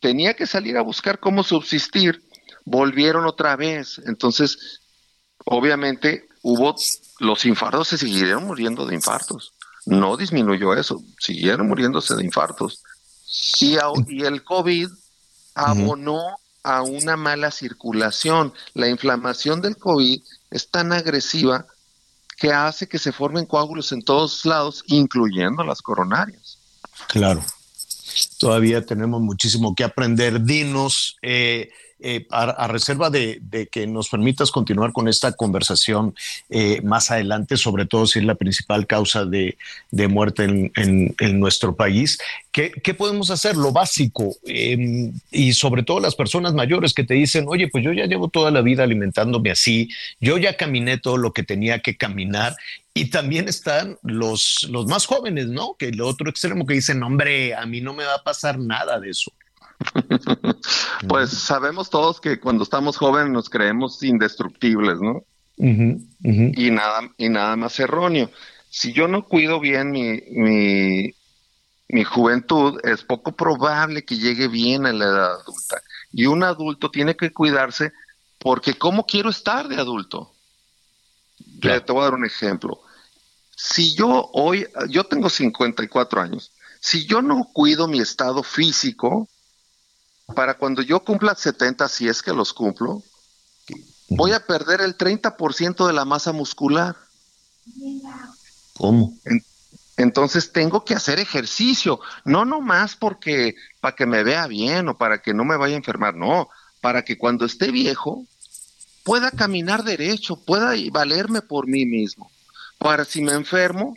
tenía 0.00 0.34
que 0.34 0.46
salir 0.46 0.76
a 0.76 0.82
buscar 0.82 1.20
cómo 1.20 1.44
subsistir, 1.44 2.22
volvieron 2.64 3.26
otra 3.26 3.54
vez. 3.54 4.02
Entonces, 4.06 4.80
obviamente 5.44 6.28
hubo, 6.42 6.74
los 7.20 7.44
infartos 7.46 7.88
se 7.88 7.98
siguieron 7.98 8.44
muriendo 8.44 8.84
de 8.86 8.96
infartos 8.96 9.54
no 9.86 10.16
disminuyó 10.16 10.74
eso, 10.74 11.02
siguieron 11.18 11.68
muriéndose 11.68 12.14
de 12.14 12.24
infartos. 12.24 12.82
Y, 13.60 13.76
y 14.08 14.24
el 14.24 14.44
COVID 14.44 14.88
abonó 15.54 16.20
a 16.62 16.82
una 16.82 17.16
mala 17.16 17.50
circulación. 17.50 18.52
La 18.74 18.88
inflamación 18.88 19.60
del 19.60 19.76
COVID 19.76 20.22
es 20.50 20.70
tan 20.70 20.92
agresiva 20.92 21.66
que 22.36 22.52
hace 22.52 22.88
que 22.88 22.98
se 22.98 23.12
formen 23.12 23.46
coágulos 23.46 23.92
en 23.92 24.02
todos 24.02 24.44
lados, 24.44 24.84
incluyendo 24.86 25.64
las 25.64 25.82
coronarias. 25.82 26.58
Claro. 27.08 27.44
Todavía 28.38 28.84
tenemos 28.84 29.20
muchísimo 29.20 29.74
que 29.74 29.84
aprender. 29.84 30.42
Dinos, 30.42 31.16
eh, 31.22 31.70
eh, 32.04 32.26
a, 32.30 32.66
reserva 32.66 33.10
de, 33.10 33.40
que 33.70 33.86
nos 33.86 34.08
permitas 34.08 34.50
continuar 34.50 34.92
con 34.92 35.06
esta 35.06 35.32
conversación 35.32 36.14
eh, 36.50 36.80
más 36.82 37.10
adelante, 37.10 37.56
sobre 37.56 37.86
todo 37.86 38.06
si 38.06 38.18
es 38.18 38.24
la 38.24 38.34
principal 38.34 38.86
causa 38.86 39.24
de, 39.24 39.56
muerte 40.08 40.44
en, 40.44 41.40
nuestro 41.40 41.76
país, 41.76 42.18
¿qué, 42.50 42.72
podemos 42.96 43.30
hacer? 43.30 43.56
Lo 43.56 43.72
básico, 43.72 44.36
em, 44.44 45.12
y 45.30 45.52
sobre 45.52 45.82
todo 45.84 46.00
las 46.00 46.14
personas 46.14 46.54
mayores 46.54 46.92
que 46.92 47.04
te 47.04 47.14
dicen, 47.14 47.44
oye, 47.46 47.68
pues 47.68 47.84
yo 47.84 47.92
ya 47.92 48.06
llevo 48.06 48.28
toda 48.28 48.50
la 48.50 48.62
vida 48.62 48.82
alimentándome 48.82 49.50
así, 49.50 49.88
yo 50.20 50.38
ya 50.38 50.56
caminé 50.56 50.98
todo 50.98 51.16
lo 51.16 51.32
que 51.32 51.44
tenía 51.44 51.78
que 51.78 51.96
caminar 51.96 52.56
y 52.94 53.10
también 53.10 53.48
están 53.48 53.96
los, 54.02 54.66
los 54.70 54.86
más 54.86 55.06
jóvenes, 55.06 55.46
¿no? 55.46 55.74
Que 55.78 55.88
el 55.88 56.00
otro 56.00 56.28
extremo 56.28 56.66
que 56.66 56.74
dicen, 56.74 57.02
hombre, 57.02 57.54
a 57.54 57.64
mí 57.64 57.80
no 57.80 57.94
me 57.94 58.04
va 58.04 58.16
a 58.16 58.22
pasar 58.22 58.58
nada 58.58 59.00
de 59.00 59.10
eso. 59.10 59.32
pues 61.08 61.30
sabemos 61.30 61.90
todos 61.90 62.20
que 62.20 62.40
cuando 62.40 62.64
estamos 62.64 62.96
jóvenes 62.96 63.32
nos 63.32 63.50
creemos 63.50 64.02
indestructibles, 64.02 65.00
¿no? 65.00 65.24
Y 65.56 66.70
nada, 66.70 67.10
y 67.16 67.28
nada 67.28 67.56
más 67.56 67.78
erróneo. 67.78 68.30
Si 68.70 68.92
yo 68.92 69.06
no 69.06 69.24
cuido 69.24 69.60
bien 69.60 69.90
mi, 69.90 70.20
mi, 70.30 71.14
mi 71.88 72.04
juventud, 72.04 72.80
es 72.84 73.04
poco 73.04 73.32
probable 73.32 74.04
que 74.04 74.16
llegue 74.16 74.48
bien 74.48 74.86
a 74.86 74.92
la 74.92 75.04
edad 75.04 75.40
adulta. 75.40 75.82
Y 76.10 76.26
un 76.26 76.42
adulto 76.42 76.90
tiene 76.90 77.16
que 77.16 77.32
cuidarse 77.32 77.92
porque 78.38 78.74
¿cómo 78.74 79.06
quiero 79.06 79.30
estar 79.30 79.68
de 79.68 79.76
adulto? 79.76 80.32
Te 81.60 81.80
voy 81.92 82.00
a 82.00 82.04
dar 82.04 82.14
un 82.14 82.24
ejemplo. 82.24 82.80
Si 83.54 83.94
yo 83.94 84.30
hoy, 84.32 84.66
yo 84.88 85.04
tengo 85.04 85.30
54 85.30 86.20
años, 86.20 86.50
si 86.80 87.06
yo 87.06 87.22
no 87.22 87.48
cuido 87.52 87.86
mi 87.86 88.00
estado 88.00 88.42
físico, 88.42 89.28
para 90.34 90.54
cuando 90.54 90.82
yo 90.82 91.00
cumpla 91.00 91.34
70, 91.34 91.88
si 91.88 92.08
es 92.08 92.22
que 92.22 92.32
los 92.32 92.52
cumplo, 92.52 93.02
voy 94.08 94.32
a 94.32 94.46
perder 94.46 94.80
el 94.80 94.96
30% 94.96 95.86
de 95.86 95.92
la 95.92 96.04
masa 96.04 96.32
muscular. 96.32 96.96
¿Cómo? 98.74 99.14
entonces 99.96 100.50
tengo 100.52 100.84
que 100.84 100.94
hacer 100.94 101.20
ejercicio, 101.20 102.00
no 102.24 102.44
nomás 102.44 102.96
porque 102.96 103.54
para 103.80 103.94
que 103.94 104.06
me 104.06 104.24
vea 104.24 104.46
bien 104.46 104.88
o 104.88 104.96
para 104.96 105.22
que 105.22 105.34
no 105.34 105.44
me 105.44 105.56
vaya 105.56 105.74
a 105.74 105.78
enfermar, 105.78 106.14
no, 106.14 106.48
para 106.80 107.04
que 107.04 107.18
cuando 107.18 107.44
esté 107.44 107.70
viejo 107.70 108.26
pueda 109.04 109.30
caminar 109.30 109.84
derecho, 109.84 110.36
pueda 110.36 110.72
valerme 110.90 111.42
por 111.42 111.68
mí 111.68 111.86
mismo, 111.86 112.30
para 112.78 113.04
si 113.04 113.22
me 113.22 113.32
enfermo 113.32 113.96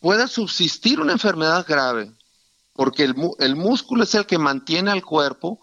pueda 0.00 0.26
subsistir 0.26 1.00
una 1.00 1.12
enfermedad 1.12 1.64
grave 1.66 2.10
porque 2.80 3.04
el, 3.04 3.14
el 3.40 3.56
músculo 3.56 4.04
es 4.04 4.14
el 4.14 4.24
que 4.24 4.38
mantiene 4.38 4.90
al 4.90 5.04
cuerpo 5.04 5.60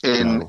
en, 0.00 0.46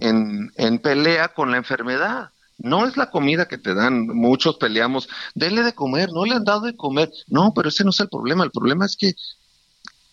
en, 0.55 0.77
pelea 0.77 1.29
con 1.29 1.49
la 1.49 1.57
enfermedad. 1.57 2.29
No 2.59 2.85
es 2.85 2.97
la 2.97 3.09
comida 3.09 3.47
que 3.47 3.57
te 3.57 3.73
dan, 3.73 4.05
muchos 4.05 4.57
peleamos, 4.57 5.09
denle 5.33 5.63
de 5.63 5.73
comer, 5.73 6.11
no 6.11 6.23
le 6.23 6.35
han 6.35 6.43
dado 6.43 6.61
de 6.61 6.77
comer. 6.77 7.09
No, 7.25 7.51
pero 7.55 7.69
ese 7.69 7.83
no 7.83 7.89
es 7.89 7.99
el 7.99 8.09
problema, 8.09 8.43
el 8.43 8.51
problema 8.51 8.85
es 8.85 8.95
que 8.95 9.15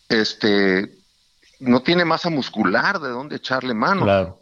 este 0.09 1.02
no 1.63 1.81
tiene 1.83 2.05
masa 2.05 2.29
muscular 2.29 2.99
de 2.99 3.09
dónde 3.09 3.37
echarle 3.37 3.73
mano. 3.73 4.03
Claro. 4.03 4.39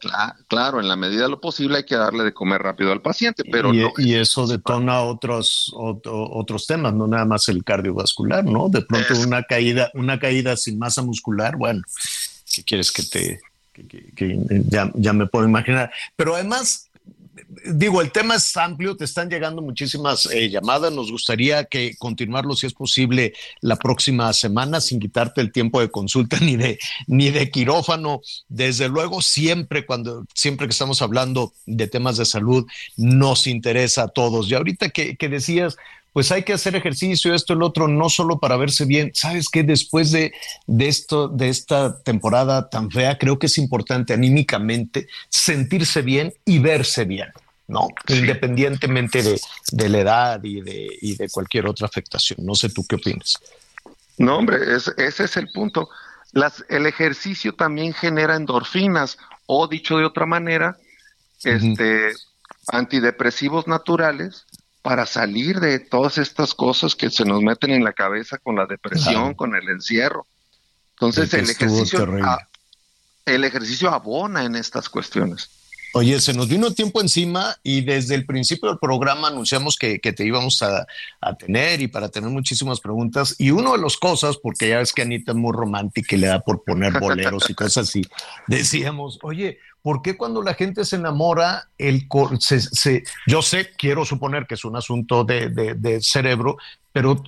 claro, 0.49 0.81
en 0.81 0.89
la 0.89 0.97
medida 0.97 1.25
de 1.25 1.29
lo 1.29 1.41
posible 1.41 1.79
hay 1.79 1.85
que 1.85 1.97
darle 1.97 2.25
de 2.25 2.33
comer 2.33 2.63
rápido 2.63 2.93
al 2.93 3.03
paciente, 3.03 3.45
pero 3.51 3.75
y, 3.75 3.87
y 3.99 4.15
eso 4.15 4.47
detona 4.47 5.03
otros 5.03 5.73
otros 5.75 6.67
temas, 6.67 6.95
no 6.95 7.07
nada 7.07 7.27
más 7.27 7.49
el 7.49 7.63
cardiovascular, 7.63 8.45
¿no? 8.45 8.69
De 8.69 8.83
pronto 8.83 9.15
una 9.21 9.43
caída 9.43 9.91
una 9.95 10.19
caída 10.19 10.57
sin 10.57 10.79
masa 10.79 11.03
muscular, 11.03 11.57
bueno, 11.57 11.83
¿qué 12.53 12.65
quieres 12.65 12.91
que 12.91 13.03
te 13.03 13.41
que, 13.73 14.39
ya, 14.69 14.91
ya 14.95 15.13
me 15.13 15.27
puedo 15.27 15.47
imaginar? 15.47 15.93
Pero 16.17 16.35
además 16.35 16.90
digo, 17.74 18.01
el 18.01 18.12
tema 18.12 18.36
es 18.36 18.57
amplio, 18.57 18.97
te 18.97 19.05
están 19.05 19.28
llegando 19.28 19.62
muchísimas 19.62 20.27
eh, 20.27 20.48
llamadas, 20.51 20.93
nos 20.93 21.11
gustaría 21.11 21.65
que 21.65 21.97
continuarlo 21.98 22.55
si 22.55 22.66
es 22.66 22.74
posible 22.74 23.35
la 23.61 23.77
próxima 23.77 24.32
semana 24.32 24.81
sin 24.81 25.01
quitarte 25.01 25.40
el 25.40 25.52
tiempo 25.52 25.81
de 25.81 25.90
consulta 25.90 26.39
ni 26.40 26.57
de 26.57 26.78
ni 27.07 27.31
de 27.31 27.51
quirófano. 27.51 28.20
Desde 28.48 28.89
luego, 28.89 29.23
siempre 29.23 29.86
cuando 29.86 30.24
siempre 30.35 30.66
que 30.66 30.73
estamos 30.73 31.02
hablando 31.02 31.52
de 31.66 31.86
temas 31.86 32.16
de 32.16 32.24
salud 32.24 32.66
nos 32.97 33.47
interesa 33.47 34.05
a 34.05 34.09
todos. 34.09 34.51
Y 34.51 34.55
ahorita 34.55 34.90
que, 34.90 35.16
que 35.16 35.28
decías, 35.28 35.77
pues 36.12 36.32
hay 36.32 36.43
que 36.43 36.53
hacer 36.53 36.74
ejercicio, 36.74 37.35
esto, 37.35 37.53
el 37.53 37.62
otro, 37.62 37.89
no 37.89 38.09
solo 38.09 38.39
para 38.39 38.57
verse 38.57 38.85
bien. 38.85 39.12
¿Sabes 39.15 39.49
qué? 39.49 39.62
Después 39.62 40.11
de, 40.11 40.32
de 40.66 40.89
esto, 40.89 41.28
de 41.28 41.49
esta 41.49 42.03
temporada 42.03 42.69
tan 42.69 42.91
fea, 42.91 43.19
creo 43.19 43.39
que 43.39 43.47
es 43.47 43.59
importante 43.59 44.12
anímicamente 44.12 45.09
sentirse 45.28 46.03
bien 46.03 46.35
y 46.45 46.59
verse 46.59 47.05
bien. 47.05 47.28
¿no? 47.69 47.87
Independientemente 48.09 49.23
de, 49.23 49.41
de, 49.70 49.89
la 49.89 49.99
edad 50.01 50.41
y 50.43 50.61
de, 50.61 50.89
y 51.01 51.15
de 51.15 51.28
cualquier 51.28 51.69
otra 51.69 51.87
afectación. 51.87 52.45
No 52.45 52.57
sé 52.57 52.69
tú 52.70 52.85
qué 52.85 52.97
opinas. 52.97 53.39
No, 54.19 54.39
hombre, 54.39 54.59
ese 54.74 55.24
es 55.24 55.37
el 55.37 55.51
punto. 55.53 55.89
Las, 56.32 56.65
el 56.69 56.87
ejercicio 56.87 57.55
también 57.55 57.95
genera 57.95 58.37
endorfinas, 58.37 59.19
o 59.47 59.69
dicho 59.69 59.99
de 59.99 60.05
otra 60.05 60.27
manera, 60.27 60.77
este, 61.45 62.12
antidepresivos 62.69 63.66
naturales 63.66 64.47
para 64.82 65.07
salir 65.07 65.61
de 65.61 65.78
todas 65.78 66.19
estas 66.19 66.55
cosas 66.55 66.94
que 66.94 67.11
se 67.11 67.24
nos 67.24 67.43
meten 67.43 67.70
en 67.70 67.85
la 67.85 67.93
cabeza 67.93 68.39
con 68.39 68.57
la 68.57 68.66
depresión, 68.66 69.35
con 69.35 69.55
el 69.55 69.69
encierro. 69.69 70.27
Entonces 70.93 71.32
el 71.35 71.51
ejercicio, 71.51 72.07
el 73.27 73.44
ejercicio 73.44 73.90
abona 73.90 74.44
en 74.44 74.57
estas 74.57 74.89
cuestiones. 74.89 75.51
Oye, 75.93 76.21
se 76.21 76.35
nos 76.35 76.49
vino 76.49 76.73
tiempo 76.73 77.01
encima 77.01 77.57
y 77.62 77.81
desde 77.81 78.15
el 78.15 78.25
principio 78.25 78.69
del 78.69 78.79
programa 78.79 79.29
anunciamos 79.29 79.77
que, 79.77 79.99
te 79.99 80.25
íbamos 80.25 80.62
a, 80.62 80.87
tener 81.39 81.81
y 81.81 81.89
para 81.89 82.09
tener 82.09 82.31
muchísimas 82.31 82.81
preguntas. 82.81 83.35
Y 83.39 83.51
una 83.51 83.73
de 83.73 83.79
las 83.79 83.97
cosas, 83.97 84.37
porque 84.37 84.69
ya 84.69 84.79
ves 84.79 84.93
que 84.93 85.03
Anita 85.03 85.33
es 85.33 85.39
muy 85.39 85.53
romántica 85.53 86.15
y 86.15 86.19
le 86.19 86.29
da 86.29 86.41
por 86.41 86.62
poner 86.62 86.99
boleros 86.99 87.51
y 87.51 87.55
cosas 87.55 87.89
así, 87.89 88.03
decíamos, 88.47 89.19
oye, 89.23 89.59
¿por 89.83 90.03
qué 90.03 90.17
cuando 90.17 90.43
la 90.43 90.55
gente 90.55 90.85
se 90.85 90.97
enamora, 90.97 91.69
el 91.77 92.07
se, 92.39 93.03
yo 93.27 93.43
sé, 93.43 93.71
quiero 93.77 94.05
suponer 94.05 94.47
que 94.47 94.55
es 94.55 94.65
un 94.65 94.77
asunto 94.77 95.25
de, 95.25 95.49
de 95.49 96.01
cerebro, 96.01 96.57
pero 96.93 97.23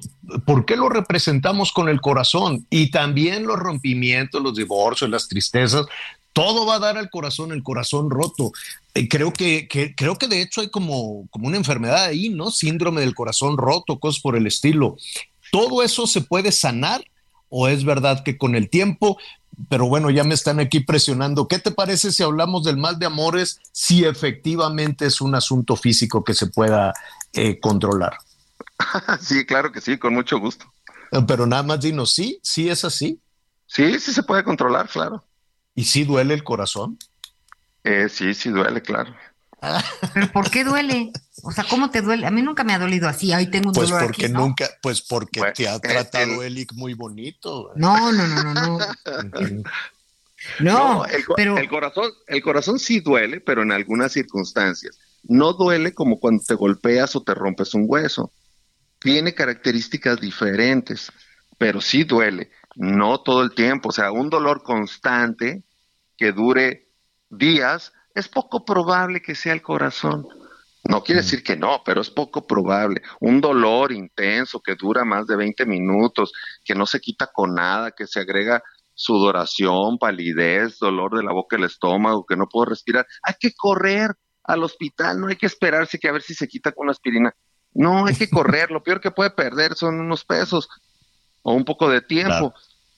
¿por 0.45 0.65
qué 0.65 0.77
lo 0.77 0.89
representamos 0.89 1.73
con 1.73 1.89
el 1.89 2.01
corazón? 2.01 2.67
Y 2.69 2.91
también 2.91 3.47
los 3.47 3.59
rompimientos, 3.59 4.43
los 4.43 4.57
divorcios, 4.57 5.09
las 5.09 5.29
tristezas, 5.29 5.87
todo 6.33 6.67
va 6.67 6.77
a 6.77 6.81
dar 6.81 6.99
al 6.99 7.11
corazón, 7.11 7.53
el 7.53 7.63
corazón 7.63 8.11
roto. 8.11 8.53
Eh, 8.95 9.09
creo 9.09 9.33
que, 9.33 9.69
creo 9.97 10.17
que 10.17 10.29
de 10.29 10.43
hecho 10.43 10.61
hay 10.61 10.71
como, 10.71 11.27
como 11.31 11.49
una 11.49 11.57
enfermedad 11.57 12.05
ahí, 12.05 12.29
¿no? 12.29 12.51
Síndrome 12.51 13.01
del 13.01 13.15
corazón 13.15 13.57
roto, 13.57 13.99
cosas 13.99 14.21
por 14.21 14.37
el 14.37 14.47
estilo. 14.47 14.97
¿Todo 15.51 15.83
eso 15.83 16.07
se 16.07 16.23
puede 16.23 16.53
sanar 16.53 17.05
o 17.55 17.69
es 17.69 17.85
verdad 17.85 18.25
que 18.25 18.39
con 18.39 18.55
el 18.55 18.71
tiempo, 18.71 19.19
pero 19.69 19.87
bueno, 19.87 20.09
ya 20.09 20.25
me 20.25 20.33
están 20.33 20.59
aquí 20.59 20.81
presionando. 20.81 21.49
¿Qué 21.49 21.59
te 21.59 21.71
parece 21.71 22.11
si 22.11 22.23
hablamos 22.23 22.65
del 22.65 22.79
mal 22.79 22.99
de 22.99 23.05
amores, 23.05 23.61
si 23.73 24.07
efectivamente 24.07 25.05
es 25.05 25.21
un 25.21 25.35
asunto 25.35 25.77
físico 25.77 26.25
que 26.25 26.33
se 26.33 26.47
pueda 26.47 26.95
eh, 27.35 27.61
controlar? 27.61 28.17
Sí, 29.21 29.45
claro 29.45 29.71
que 29.71 29.81
sí, 29.81 29.99
con 29.99 30.15
mucho 30.15 30.39
gusto. 30.39 30.65
Pero 31.29 31.47
nada 31.47 31.63
más 31.63 31.81
dinos, 31.81 32.13
sí, 32.13 32.41
sí 32.43 32.71
es 32.71 32.85
así. 32.85 33.21
Sí, 33.67 33.99
sí 34.01 34.13
se 34.13 34.23
puede 34.23 34.43
controlar, 34.43 34.89
claro. 34.89 35.23
¿Y 35.75 35.85
sí 35.85 36.05
duele 36.05 36.35
el 36.35 36.45
corazón? 36.45 36.99
Eh, 37.85 38.09
sí, 38.09 38.35
sí 38.35 38.51
duele, 38.51 38.83
claro. 38.83 39.15
¿Pero 40.15 40.33
por 40.33 40.51
qué 40.51 40.65
duele? 40.65 41.13
O 41.45 41.53
sea, 41.53 41.65
¿cómo 41.69 41.91
te 41.91 42.03
duele? 42.03 42.27
A 42.27 42.31
mí 42.31 42.43
nunca 42.43 42.65
me 42.65 42.75
ha 42.75 42.79
dolido 42.79 43.09
así. 43.09 43.33
Ahí 43.33 43.49
tengo 43.51 43.69
un 43.69 43.75
pues 43.75 43.91
dolor 43.91 44.07
porque 44.07 44.29
nunca, 44.29 44.69
pues 44.83 45.03
porque 45.03 45.41
te 45.55 45.69
ha 45.69 45.79
tratado 45.79 46.43
Elic 46.43 46.73
muy 46.73 46.95
bonito. 46.95 47.73
No, 47.77 48.13
no, 48.13 48.27
no, 48.27 48.43
no, 48.43 48.55
no. 48.55 48.79
no, 50.61 51.05
el, 51.07 51.25
pero 51.37 51.59
el 51.59 51.69
corazón, 51.69 52.11
el 52.27 52.43
corazón 52.43 52.79
sí 52.81 53.01
duele, 53.01 53.41
pero 53.41 53.63
en 53.63 53.73
algunas 53.73 54.13
circunstancias. 54.13 54.99
No 55.25 55.53
duele 55.53 55.95
como 55.95 56.19
cuando 56.19 56.43
te 56.45 56.55
golpeas 56.55 57.15
o 57.15 57.23
te 57.23 57.35
rompes 57.35 57.75
un 57.75 57.85
hueso. 57.87 58.33
Tiene 58.99 59.35
características 59.35 60.21
diferentes, 60.21 61.13
pero 61.59 61.81
sí 61.81 62.03
duele 62.03 62.51
no 62.77 63.21
todo 63.21 63.43
el 63.43 63.55
tiempo, 63.55 63.91
o 63.91 63.93
sea, 63.93 64.13
un 64.13 64.31
dolor 64.31 64.63
constante 64.63 65.65
que 66.17 66.33
dure 66.33 66.89
días, 67.31 67.93
es 68.15 68.29
poco 68.29 68.65
probable 68.65 69.23
que 69.23 69.35
sea 69.35 69.53
el 69.53 69.63
corazón. 69.63 70.27
No 70.85 71.03
quiere 71.03 71.23
decir 71.23 71.45
que 71.45 71.57
no, 71.57 71.83
pero 71.85 72.01
es 72.01 72.11
poco 72.11 72.47
probable. 72.47 73.03
Un 73.21 73.41
dolor 73.41 73.93
intenso 73.93 74.61
que 74.61 74.75
dura 74.75 75.05
más 75.05 75.27
de 75.27 75.37
20 75.37 75.65
minutos, 75.65 76.33
que 76.65 76.75
no 76.75 76.87
se 76.87 77.01
quita 77.01 77.29
con 77.33 77.55
nada, 77.55 77.93
que 77.93 78.07
se 78.07 78.21
agrega 78.21 78.63
sudoración, 78.95 79.99
palidez, 79.99 80.79
dolor 80.79 81.17
de 81.17 81.23
la 81.23 81.33
boca 81.33 81.57
del 81.57 81.67
estómago, 81.67 82.27
que 82.27 82.37
no 82.37 82.49
puedo 82.49 82.67
respirar. 82.67 83.07
Hay 83.23 83.35
que 83.39 83.53
correr 83.55 84.11
al 84.45 84.65
hospital, 84.65 85.21
no 85.21 85.29
hay 85.29 85.37
que 85.37 85.47
esperarse 85.47 85.99
que 85.99 86.09
a 86.09 86.13
ver 86.13 86.23
si 86.23 86.35
se 86.35 86.49
quita 86.49 86.73
con 86.73 86.87
la 86.87 86.93
aspirina. 86.93 87.35
No, 87.75 88.07
hay 88.07 88.17
que 88.17 88.29
correr. 88.31 88.71
Lo 88.71 88.83
peor 88.83 89.01
que 89.01 89.13
puede 89.13 89.31
perder 89.31 89.75
son 89.75 90.01
unos 90.01 90.25
pesos 90.25 90.69
o 91.43 91.53
un 91.55 91.65
poco 91.65 91.89
de 91.91 92.01
tiempo. 92.01 92.55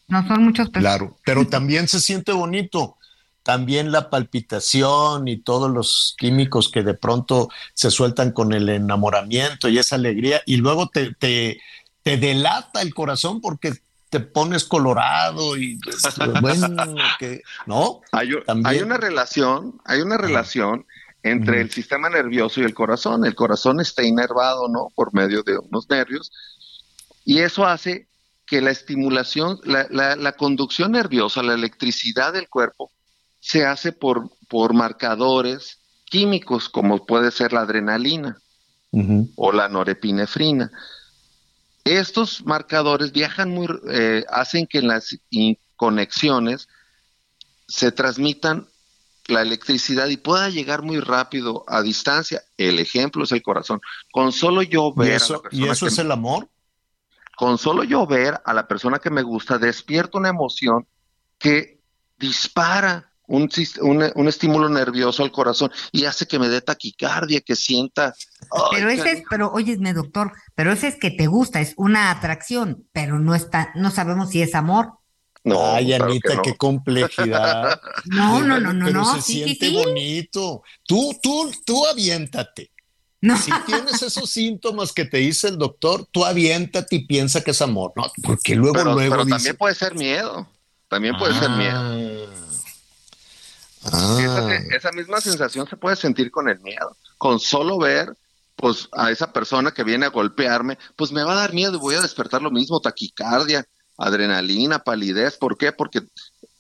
No 0.09 0.27
son 0.27 0.45
muchos 0.45 0.69
pesos. 0.69 0.83
Claro, 0.83 1.17
pero 1.25 1.47
también 1.47 1.89
se 1.89 2.01
siente 2.01 2.33
bonito. 2.33 2.97
También 3.43 3.93
la 3.93 4.09
palpitación 4.09 5.29
y 5.29 5.37
todos 5.37 5.71
los 5.71 6.15
químicos 6.17 6.71
que 6.71 6.83
de 6.83 6.95
pronto 6.95 7.51
se 7.75 7.91
sueltan 7.91 8.33
con 8.33 8.55
el 8.55 8.71
enamoramiento 8.71 9.69
y 9.69 9.79
esa 9.79 9.97
alegría, 9.97 10.41
y 10.47 10.57
luego 10.57 10.89
te, 10.89 11.13
te, 11.15 11.61
te 12.03 12.17
delata 12.17 12.81
el 12.81 12.95
corazón 12.95 13.43
porque 13.43 13.75
te 14.09 14.21
pones 14.21 14.65
colorado 14.65 15.57
y 15.57 15.77
pues, 15.79 16.03
bueno, 16.41 16.95
que, 17.19 17.43
¿no? 17.67 18.01
Hay, 18.13 18.31
hay, 18.65 18.79
una 18.79 18.97
relación, 18.97 19.81
hay 19.85 20.01
una 20.01 20.17
relación 20.17 20.87
entre 21.25 21.63
el 21.63 21.71
sistema 21.71 22.09
nervioso 22.09 22.61
y 22.61 22.65
el 22.65 22.75
corazón. 22.75 23.27
El 23.27 23.35
corazón 23.35 23.81
está 23.81 24.05
inervado, 24.05 24.69
¿no? 24.69 24.89
Por 24.95 25.13
medio 25.13 25.43
de 25.43 25.59
unos 25.59 25.91
nervios. 25.91 26.31
Y 27.25 27.41
eso 27.41 27.67
hace 27.67 28.07
que 28.55 28.61
la 28.61 28.71
estimulación, 28.71 29.59
la, 29.65 30.15
la, 30.15 30.33
conducción 30.37 30.93
nerviosa, 30.93 31.43
la 31.43 31.55
electricidad 31.55 32.33
del 32.33 32.49
cuerpo, 32.49 32.93
se 33.41 33.67
hace 33.67 33.91
por, 33.91 34.31
por 34.49 34.75
marcadores 34.75 35.81
químicos, 36.05 36.69
como 36.69 37.05
puede 37.05 37.33
ser 37.33 37.53
la 37.53 37.63
adrenalina 37.63 38.39
o 39.35 39.51
la 39.51 39.69
norepinefrina. 39.69 40.71
Estos 41.83 42.47
marcadores 42.47 43.11
viajan 43.11 43.51
muy, 43.51 43.67
eh, 43.91 44.25
hacen 44.31 44.69
que 44.69 44.79
en 44.79 44.87
las 44.87 45.19
conexiones 45.75 46.69
se 47.67 47.91
transmitan 47.91 48.69
la 49.27 49.43
electricidad 49.43 50.07
y 50.07 50.17
pueda 50.17 50.49
llegar 50.49 50.83
muy 50.83 51.01
rápido 51.01 51.65
a 51.67 51.83
distancia. 51.83 52.45
El 52.57 52.79
ejemplo 52.79 53.25
es 53.25 53.33
el 53.33 53.43
corazón. 53.43 53.81
Con 54.13 54.31
solo 54.31 54.63
yo 54.63 54.95
ver. 54.95 55.09
¿Y 55.09 55.15
eso, 55.17 55.43
¿y 55.51 55.67
eso 55.67 55.89
es 55.89 55.99
el 55.99 56.13
amor? 56.13 56.49
Con 57.37 57.59
solo 57.59 57.85
yo 57.85 58.07
ver 58.07 58.41
a 58.45 58.53
la 58.53 58.67
persona 58.67 58.99
que 58.99 59.11
me 59.11 59.23
gusta, 59.23 59.59
despierto 59.59 60.19
una 60.19 60.29
emoción 60.29 60.87
que 61.39 61.81
dispara 62.19 63.11
un, 63.27 63.49
un, 64.15 64.29
estímulo 64.29 64.69
nervioso 64.69 65.23
al 65.23 65.33
corazón 65.33 65.71
y 65.93 66.05
hace 66.05 66.27
que 66.27 66.39
me 66.39 66.49
dé 66.49 66.61
taquicardia, 66.61 67.41
que 67.41 67.57
sienta. 67.57 68.15
Pero 68.71 68.91
ese 68.91 69.13
es, 69.13 69.23
pero 69.31 69.51
óyeme, 69.51 69.95
doctor, 69.95 70.33
pero 70.55 70.73
ese 70.73 70.89
es 70.89 70.97
que 70.97 71.11
te 71.11 71.27
gusta, 71.27 71.61
es 71.61 71.75
una 71.77 72.11
atracción, 72.11 72.87
pero 72.93 73.19
no 73.19 73.35
está, 73.35 73.73
no 73.75 73.91
sabemos 73.91 74.31
si 74.31 74.43
es 74.43 74.55
amor. 74.55 74.99
No, 75.43 75.75
Ay, 75.75 75.93
Anita, 75.93 76.41
qué 76.43 76.57
complejidad. 76.57 77.79
no, 78.07 78.43
no, 78.43 78.59
no, 78.59 78.73
no, 78.73 78.87
pero 78.87 79.01
no. 79.01 79.15
Se 79.17 79.21
siente 79.21 79.71
bonito. 79.71 80.63
Tú, 80.87 81.15
tú, 81.23 81.53
tú 81.67 81.87
aviéntate. 81.87 82.71
Si 83.43 83.51
tienes 83.65 84.03
esos 84.03 84.29
síntomas 84.29 84.93
que 84.93 85.07
te 85.07 85.19
dice 85.19 85.49
el 85.49 85.57
doctor, 85.57 86.07
tú 86.11 86.25
aviéntate 86.25 86.97
y 86.97 87.07
piensa 87.07 87.41
que 87.41 87.53
es 87.53 87.63
amor, 87.63 87.93
¿no? 87.97 88.05
Porque 88.23 88.55
luego, 88.55 88.75
pero, 88.75 88.93
luego. 88.93 89.17
Pero 89.17 89.27
también 89.27 89.57
puede 89.57 89.75
ser 89.75 89.95
miedo. 89.95 90.47
También 90.89 91.17
puede 91.17 91.39
ser 91.39 91.51
miedo. 91.51 92.29
Ah. 93.85 94.59
Esa, 94.71 94.93
misma 94.93 95.21
sensación 95.21 95.67
se 95.69 95.77
puede 95.77 95.97
sentir 95.97 96.31
con 96.31 96.49
el 96.49 96.61
miedo. 96.61 96.97
Con 97.19 97.41
solo 97.41 97.79
ver 97.79 98.15
pues 98.57 98.89
a 98.93 99.11
esa 99.11 99.33
persona 99.33 99.73
que 99.73 99.83
viene 99.83 100.07
a 100.07 100.11
golpearme, 100.11 100.79
pues 100.95 101.11
me 101.11 101.25
va 101.25 101.33
a 101.33 101.37
dar 101.37 101.53
miedo 101.53 101.75
y 101.75 101.81
voy 101.81 101.97
a 101.97 102.01
despertar 102.01 102.41
lo 102.41 102.51
mismo, 102.51 102.81
taquicardia, 102.81 103.67
adrenalina, 103.99 104.79
palidez. 104.79 105.37
¿Por 105.37 105.59
qué? 105.59 105.73
Porque 105.73 106.03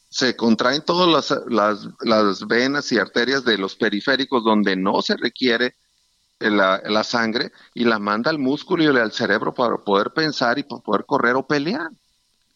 se 0.08 0.34
contraen 0.34 0.82
todas 0.82 1.08
las, 1.30 1.40
las, 1.48 1.88
las 2.00 2.46
venas 2.46 2.90
y 2.90 2.98
arterias 2.98 3.44
de 3.44 3.58
los 3.58 3.76
periféricos 3.76 4.42
donde 4.44 4.76
no 4.76 5.02
se 5.02 5.16
requiere 5.16 5.76
la, 6.38 6.82
la, 6.84 7.04
sangre 7.04 7.52
y 7.74 7.84
la 7.84 7.98
manda 7.98 8.30
al 8.30 8.38
músculo 8.38 8.82
y 8.82 8.86
al 8.86 9.12
cerebro 9.12 9.54
para 9.54 9.76
poder 9.76 10.12
pensar 10.12 10.58
y 10.58 10.62
para 10.62 10.82
poder 10.82 11.04
correr 11.06 11.36
o 11.36 11.46
pelear. 11.46 11.90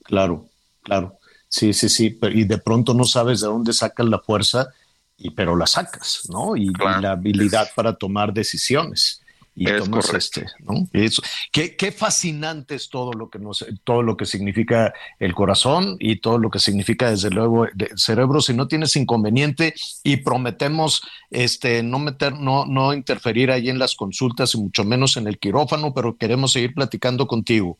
Claro, 0.04 0.46
claro. 0.82 1.18
Sí, 1.48 1.72
sí, 1.72 1.88
sí. 1.88 2.18
Y 2.34 2.44
de 2.44 2.58
pronto 2.58 2.94
no 2.94 3.04
sabes 3.04 3.40
de 3.40 3.46
dónde 3.46 3.72
sacas 3.72 4.06
la 4.06 4.18
fuerza, 4.18 4.68
y, 5.16 5.30
pero 5.30 5.56
la 5.56 5.66
sacas, 5.66 6.22
¿no? 6.28 6.56
Y, 6.56 6.72
la 7.00 7.12
habilidad 7.12 7.68
para 7.74 7.94
tomar 7.94 8.32
decisiones. 8.32 9.22
Y 9.58 9.66
tomas 9.76 10.14
este, 10.14 10.46
¿no? 10.60 10.88
Eso. 10.92 11.20
Qué, 11.50 11.74
qué 11.74 11.90
fascinante 11.90 12.76
es 12.76 12.88
todo 12.88 13.12
lo 13.12 13.28
que 13.28 13.40
nos, 13.40 13.66
todo 13.82 14.02
lo 14.02 14.16
que 14.16 14.24
significa 14.24 14.94
el 15.18 15.34
corazón 15.34 15.96
y 15.98 16.20
todo 16.20 16.38
lo 16.38 16.48
que 16.48 16.60
significa 16.60 17.10
desde 17.10 17.30
luego 17.30 17.64
el 17.64 17.72
cerebro. 17.96 18.40
Si 18.40 18.54
no 18.54 18.68
tienes 18.68 18.94
inconveniente 18.94 19.74
y 20.04 20.18
prometemos 20.18 21.02
este 21.30 21.82
no 21.82 21.98
meter, 21.98 22.34
no, 22.34 22.66
no 22.66 22.92
interferir 22.92 23.50
ahí 23.50 23.68
en 23.68 23.80
las 23.80 23.96
consultas 23.96 24.54
y 24.54 24.58
mucho 24.58 24.84
menos 24.84 25.16
en 25.16 25.26
el 25.26 25.38
quirófano, 25.38 25.92
pero 25.92 26.16
queremos 26.16 26.52
seguir 26.52 26.74
platicando 26.74 27.26
contigo. 27.26 27.78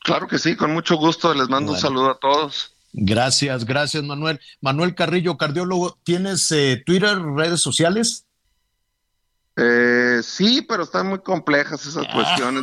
Claro 0.00 0.26
que 0.26 0.38
sí, 0.38 0.56
con 0.56 0.72
mucho 0.72 0.96
gusto. 0.96 1.34
Les 1.34 1.50
mando 1.50 1.72
un 1.72 1.78
saludo 1.78 2.10
a 2.10 2.18
todos. 2.18 2.74
Gracias, 2.92 3.66
gracias 3.66 4.02
Manuel. 4.02 4.40
Manuel 4.62 4.94
Carrillo, 4.94 5.36
cardiólogo, 5.36 5.98
¿tienes 6.02 6.50
eh, 6.50 6.82
Twitter, 6.84 7.18
redes 7.20 7.60
sociales? 7.60 8.24
Eh, 9.60 10.20
sí, 10.22 10.62
pero 10.62 10.84
están 10.84 11.08
muy 11.08 11.18
complejas 11.18 11.84
esas 11.84 12.06
ah. 12.08 12.14
cuestiones. 12.14 12.62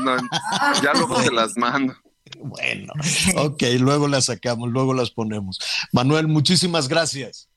Ya 0.82 0.94
luego 0.94 1.22
se 1.22 1.32
las 1.32 1.58
mando. 1.58 1.94
Bueno, 2.40 2.94
ok, 3.38 3.64
luego 3.80 4.08
las 4.08 4.26
sacamos, 4.26 4.70
luego 4.70 4.94
las 4.94 5.12
ponemos. 5.12 5.60
Manuel, 5.92 6.28
muchísimas 6.28 6.88
gracias. 6.88 7.50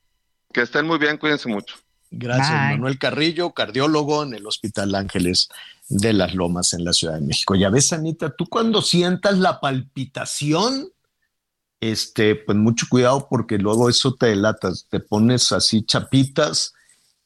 Que 0.52 0.62
estén 0.62 0.86
muy 0.86 0.98
bien, 0.98 1.16
cuídense 1.18 1.48
mucho. 1.48 1.76
Gracias, 2.10 2.50
Manuel 2.50 2.98
Carrillo, 2.98 3.52
cardiólogo 3.52 4.22
en 4.22 4.34
el 4.34 4.46
Hospital 4.46 4.94
Ángeles 4.94 5.48
de 5.88 6.14
las 6.14 6.34
Lomas 6.34 6.72
en 6.72 6.84
la 6.84 6.92
Ciudad 6.92 7.14
de 7.14 7.20
México. 7.20 7.54
Ya 7.54 7.68
ves, 7.68 7.92
Anita, 7.92 8.30
tú 8.30 8.46
cuando 8.46 8.80
sientas 8.80 9.38
la 9.38 9.60
palpitación, 9.60 10.88
este, 11.80 12.34
pues 12.34 12.56
mucho 12.56 12.86
cuidado 12.88 13.26
porque 13.28 13.58
luego 13.58 13.90
eso 13.90 14.14
te 14.14 14.26
delatas, 14.26 14.86
te 14.88 15.00
pones 15.00 15.52
así 15.52 15.82
chapitas 15.84 16.72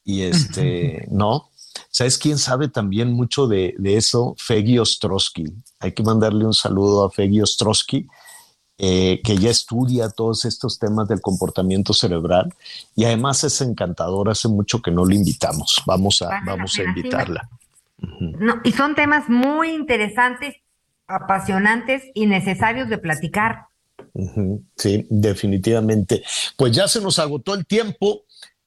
y 0.03 0.23
este, 0.23 1.07
¿no? 1.11 1.49
¿Sabes 1.89 2.17
quién 2.17 2.37
sabe 2.37 2.67
también 2.67 3.11
mucho 3.11 3.47
de, 3.47 3.75
eso? 3.83 4.35
Feggy 4.37 4.79
Ostrowski. 4.79 5.45
Hay 5.79 5.91
que 5.91 6.03
mandarle 6.03 6.45
un 6.45 6.53
saludo 6.53 7.05
a 7.05 7.11
Feggy 7.11 7.41
Ostrowski, 7.41 8.07
eh, 8.77 9.21
que 9.23 9.37
ya 9.37 9.49
estudia 9.49 10.09
todos 10.09 10.45
estos 10.45 10.79
temas 10.79 11.07
del 11.07 11.21
comportamiento 11.21 11.93
cerebral 11.93 12.53
y 12.95 13.05
además 13.05 13.43
es 13.43 13.61
encantadora. 13.61 14.31
Hace 14.31 14.47
mucho 14.47 14.81
que 14.81 14.91
no 14.91 15.05
le 15.05 15.15
invitamos. 15.15 15.81
Vamos 15.85 16.21
a, 16.21 16.41
vamos 16.45 16.77
a 16.79 16.83
invitarla. 16.83 17.49
No, 17.97 18.59
y 18.63 18.71
son 18.71 18.95
temas 18.95 19.29
muy 19.29 19.69
interesantes, 19.69 20.55
apasionantes 21.07 22.03
y 22.13 22.25
necesarios 22.25 22.89
de 22.89 22.97
platicar. 22.97 23.67
Sí, 24.75 25.07
definitivamente. 25.09 26.23
Pues 26.57 26.71
ya 26.73 26.87
se 26.87 27.01
nos 27.01 27.19
agotó 27.19 27.53
el 27.53 27.65
tiempo. 27.65 28.23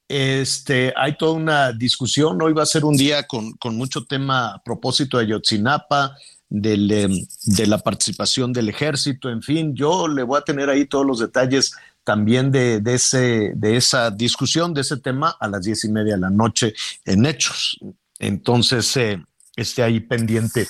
Este, 0.07 0.93
hay 0.95 1.17
toda 1.17 1.33
una 1.33 1.71
discusión. 1.73 2.41
Hoy 2.41 2.53
va 2.53 2.63
a 2.63 2.67
ser 2.67 2.85
un 2.85 2.95
día 2.95 3.23
con, 3.27 3.57
mucho 3.71 4.05
tema 4.05 4.53
a 4.53 4.63
propósito 4.63 5.17
de 5.17 5.27
Yotzinapa, 5.27 6.15
em, 6.49 7.25
de 7.45 7.67
la 7.67 7.77
participación 7.79 8.53
del 8.53 8.69
ejército, 8.69 9.29
en 9.29 9.41
fin, 9.41 9.75
yo 9.75 10.07
le 10.07 10.23
voy 10.23 10.37
a 10.37 10.43
tener 10.43 10.69
ahí 10.69 10.85
todos 10.85 11.05
los 11.05 11.19
detalles 11.19 11.73
también 12.05 12.51
de, 12.53 12.81
ese, 12.85 13.51
de 13.53 13.75
esa 13.75 14.11
discusión, 14.11 14.73
de 14.73 14.79
ese 14.79 14.95
tema 14.95 15.35
a 15.41 15.47
las 15.49 15.63
diez 15.63 15.83
y 15.83 15.89
media 15.89 16.13
de 16.13 16.21
la 16.21 16.29
noche 16.29 16.73
en 17.03 17.25
Hechos. 17.25 17.77
Entonces, 18.17 18.95
eh, 18.95 19.21
esté 19.57 19.83
ahí 19.83 19.99
pendiente. 19.99 20.69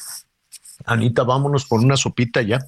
Anita, 0.84 1.22
vámonos 1.22 1.66
por 1.66 1.80
una 1.80 1.96
sopita 1.96 2.42
ya. 2.42 2.60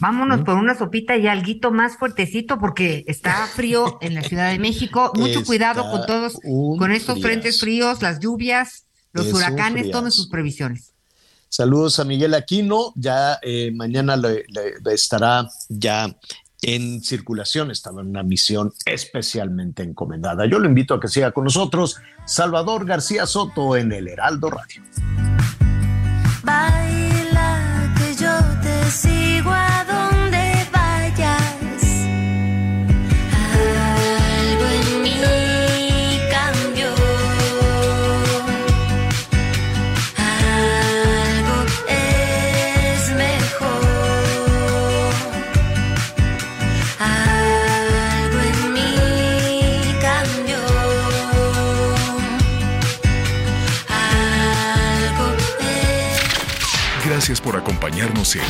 Vámonos 0.00 0.42
por 0.42 0.56
una 0.56 0.76
sopita 0.76 1.16
y 1.16 1.28
algo 1.28 1.70
más 1.70 1.96
fuertecito 1.96 2.58
porque 2.58 3.04
está 3.06 3.46
frío 3.46 3.98
en 4.00 4.14
la 4.14 4.22
Ciudad 4.22 4.50
de 4.50 4.58
México. 4.58 5.12
Mucho 5.14 5.44
cuidado 5.44 5.88
con 5.90 6.04
todos, 6.06 6.34
con 6.42 6.90
estos 6.90 7.20
frentes 7.20 7.60
fríos, 7.60 8.02
las 8.02 8.18
lluvias, 8.18 8.86
los 9.12 9.32
huracanes, 9.32 9.90
tomen 9.90 10.10
sus 10.10 10.28
previsiones. 10.28 10.92
Saludos 11.48 12.00
a 12.00 12.04
Miguel 12.04 12.34
Aquino, 12.34 12.92
ya 12.96 13.38
eh, 13.40 13.70
mañana 13.72 14.16
le, 14.16 14.44
estará 14.92 15.48
ya 15.68 16.12
en 16.62 17.00
circulación, 17.00 17.70
estaba 17.70 18.00
en 18.00 18.08
una 18.08 18.24
misión 18.24 18.72
especialmente 18.84 19.84
encomendada. 19.84 20.46
Yo 20.46 20.58
lo 20.58 20.66
invito 20.66 20.94
a 20.94 21.00
que 21.00 21.06
siga 21.06 21.30
con 21.30 21.44
nosotros, 21.44 21.98
Salvador 22.26 22.84
García 22.84 23.26
Soto 23.26 23.76
en 23.76 23.92
el 23.92 24.08
Heraldo 24.08 24.50
Radio. 24.50 24.82
Baila 26.42 27.94
que 27.96 28.14
yo 28.16 28.32
te 28.60 28.90
sigo 28.90 29.23
por 57.44 57.56
acompañarnos 57.56 58.36
en 58.36 58.42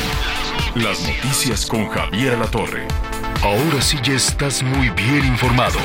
Las 0.81 1.05
Noticias 1.05 1.65
con 1.65 1.89
Javier 1.89 2.37
La 2.37 2.47
Torre. 2.47 2.87
Ahora 3.43 3.81
sí 3.81 3.97
ya 4.01 4.13
estás 4.13 4.63
muy 4.63 4.89
bien 4.91 5.25
informado. 5.25 5.77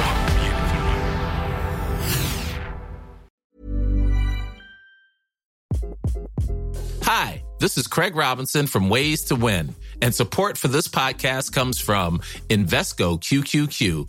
Hi, 7.03 7.43
this 7.59 7.77
is 7.77 7.89
Craig 7.89 8.15
Robinson 8.15 8.69
from 8.69 8.89
Ways 8.89 9.25
to 9.25 9.35
Win, 9.35 9.75
and 10.01 10.15
support 10.15 10.57
for 10.57 10.69
this 10.69 10.87
podcast 10.87 11.53
comes 11.53 11.81
from 11.81 12.21
Invesco 12.49 13.19
QQQ 13.19 14.09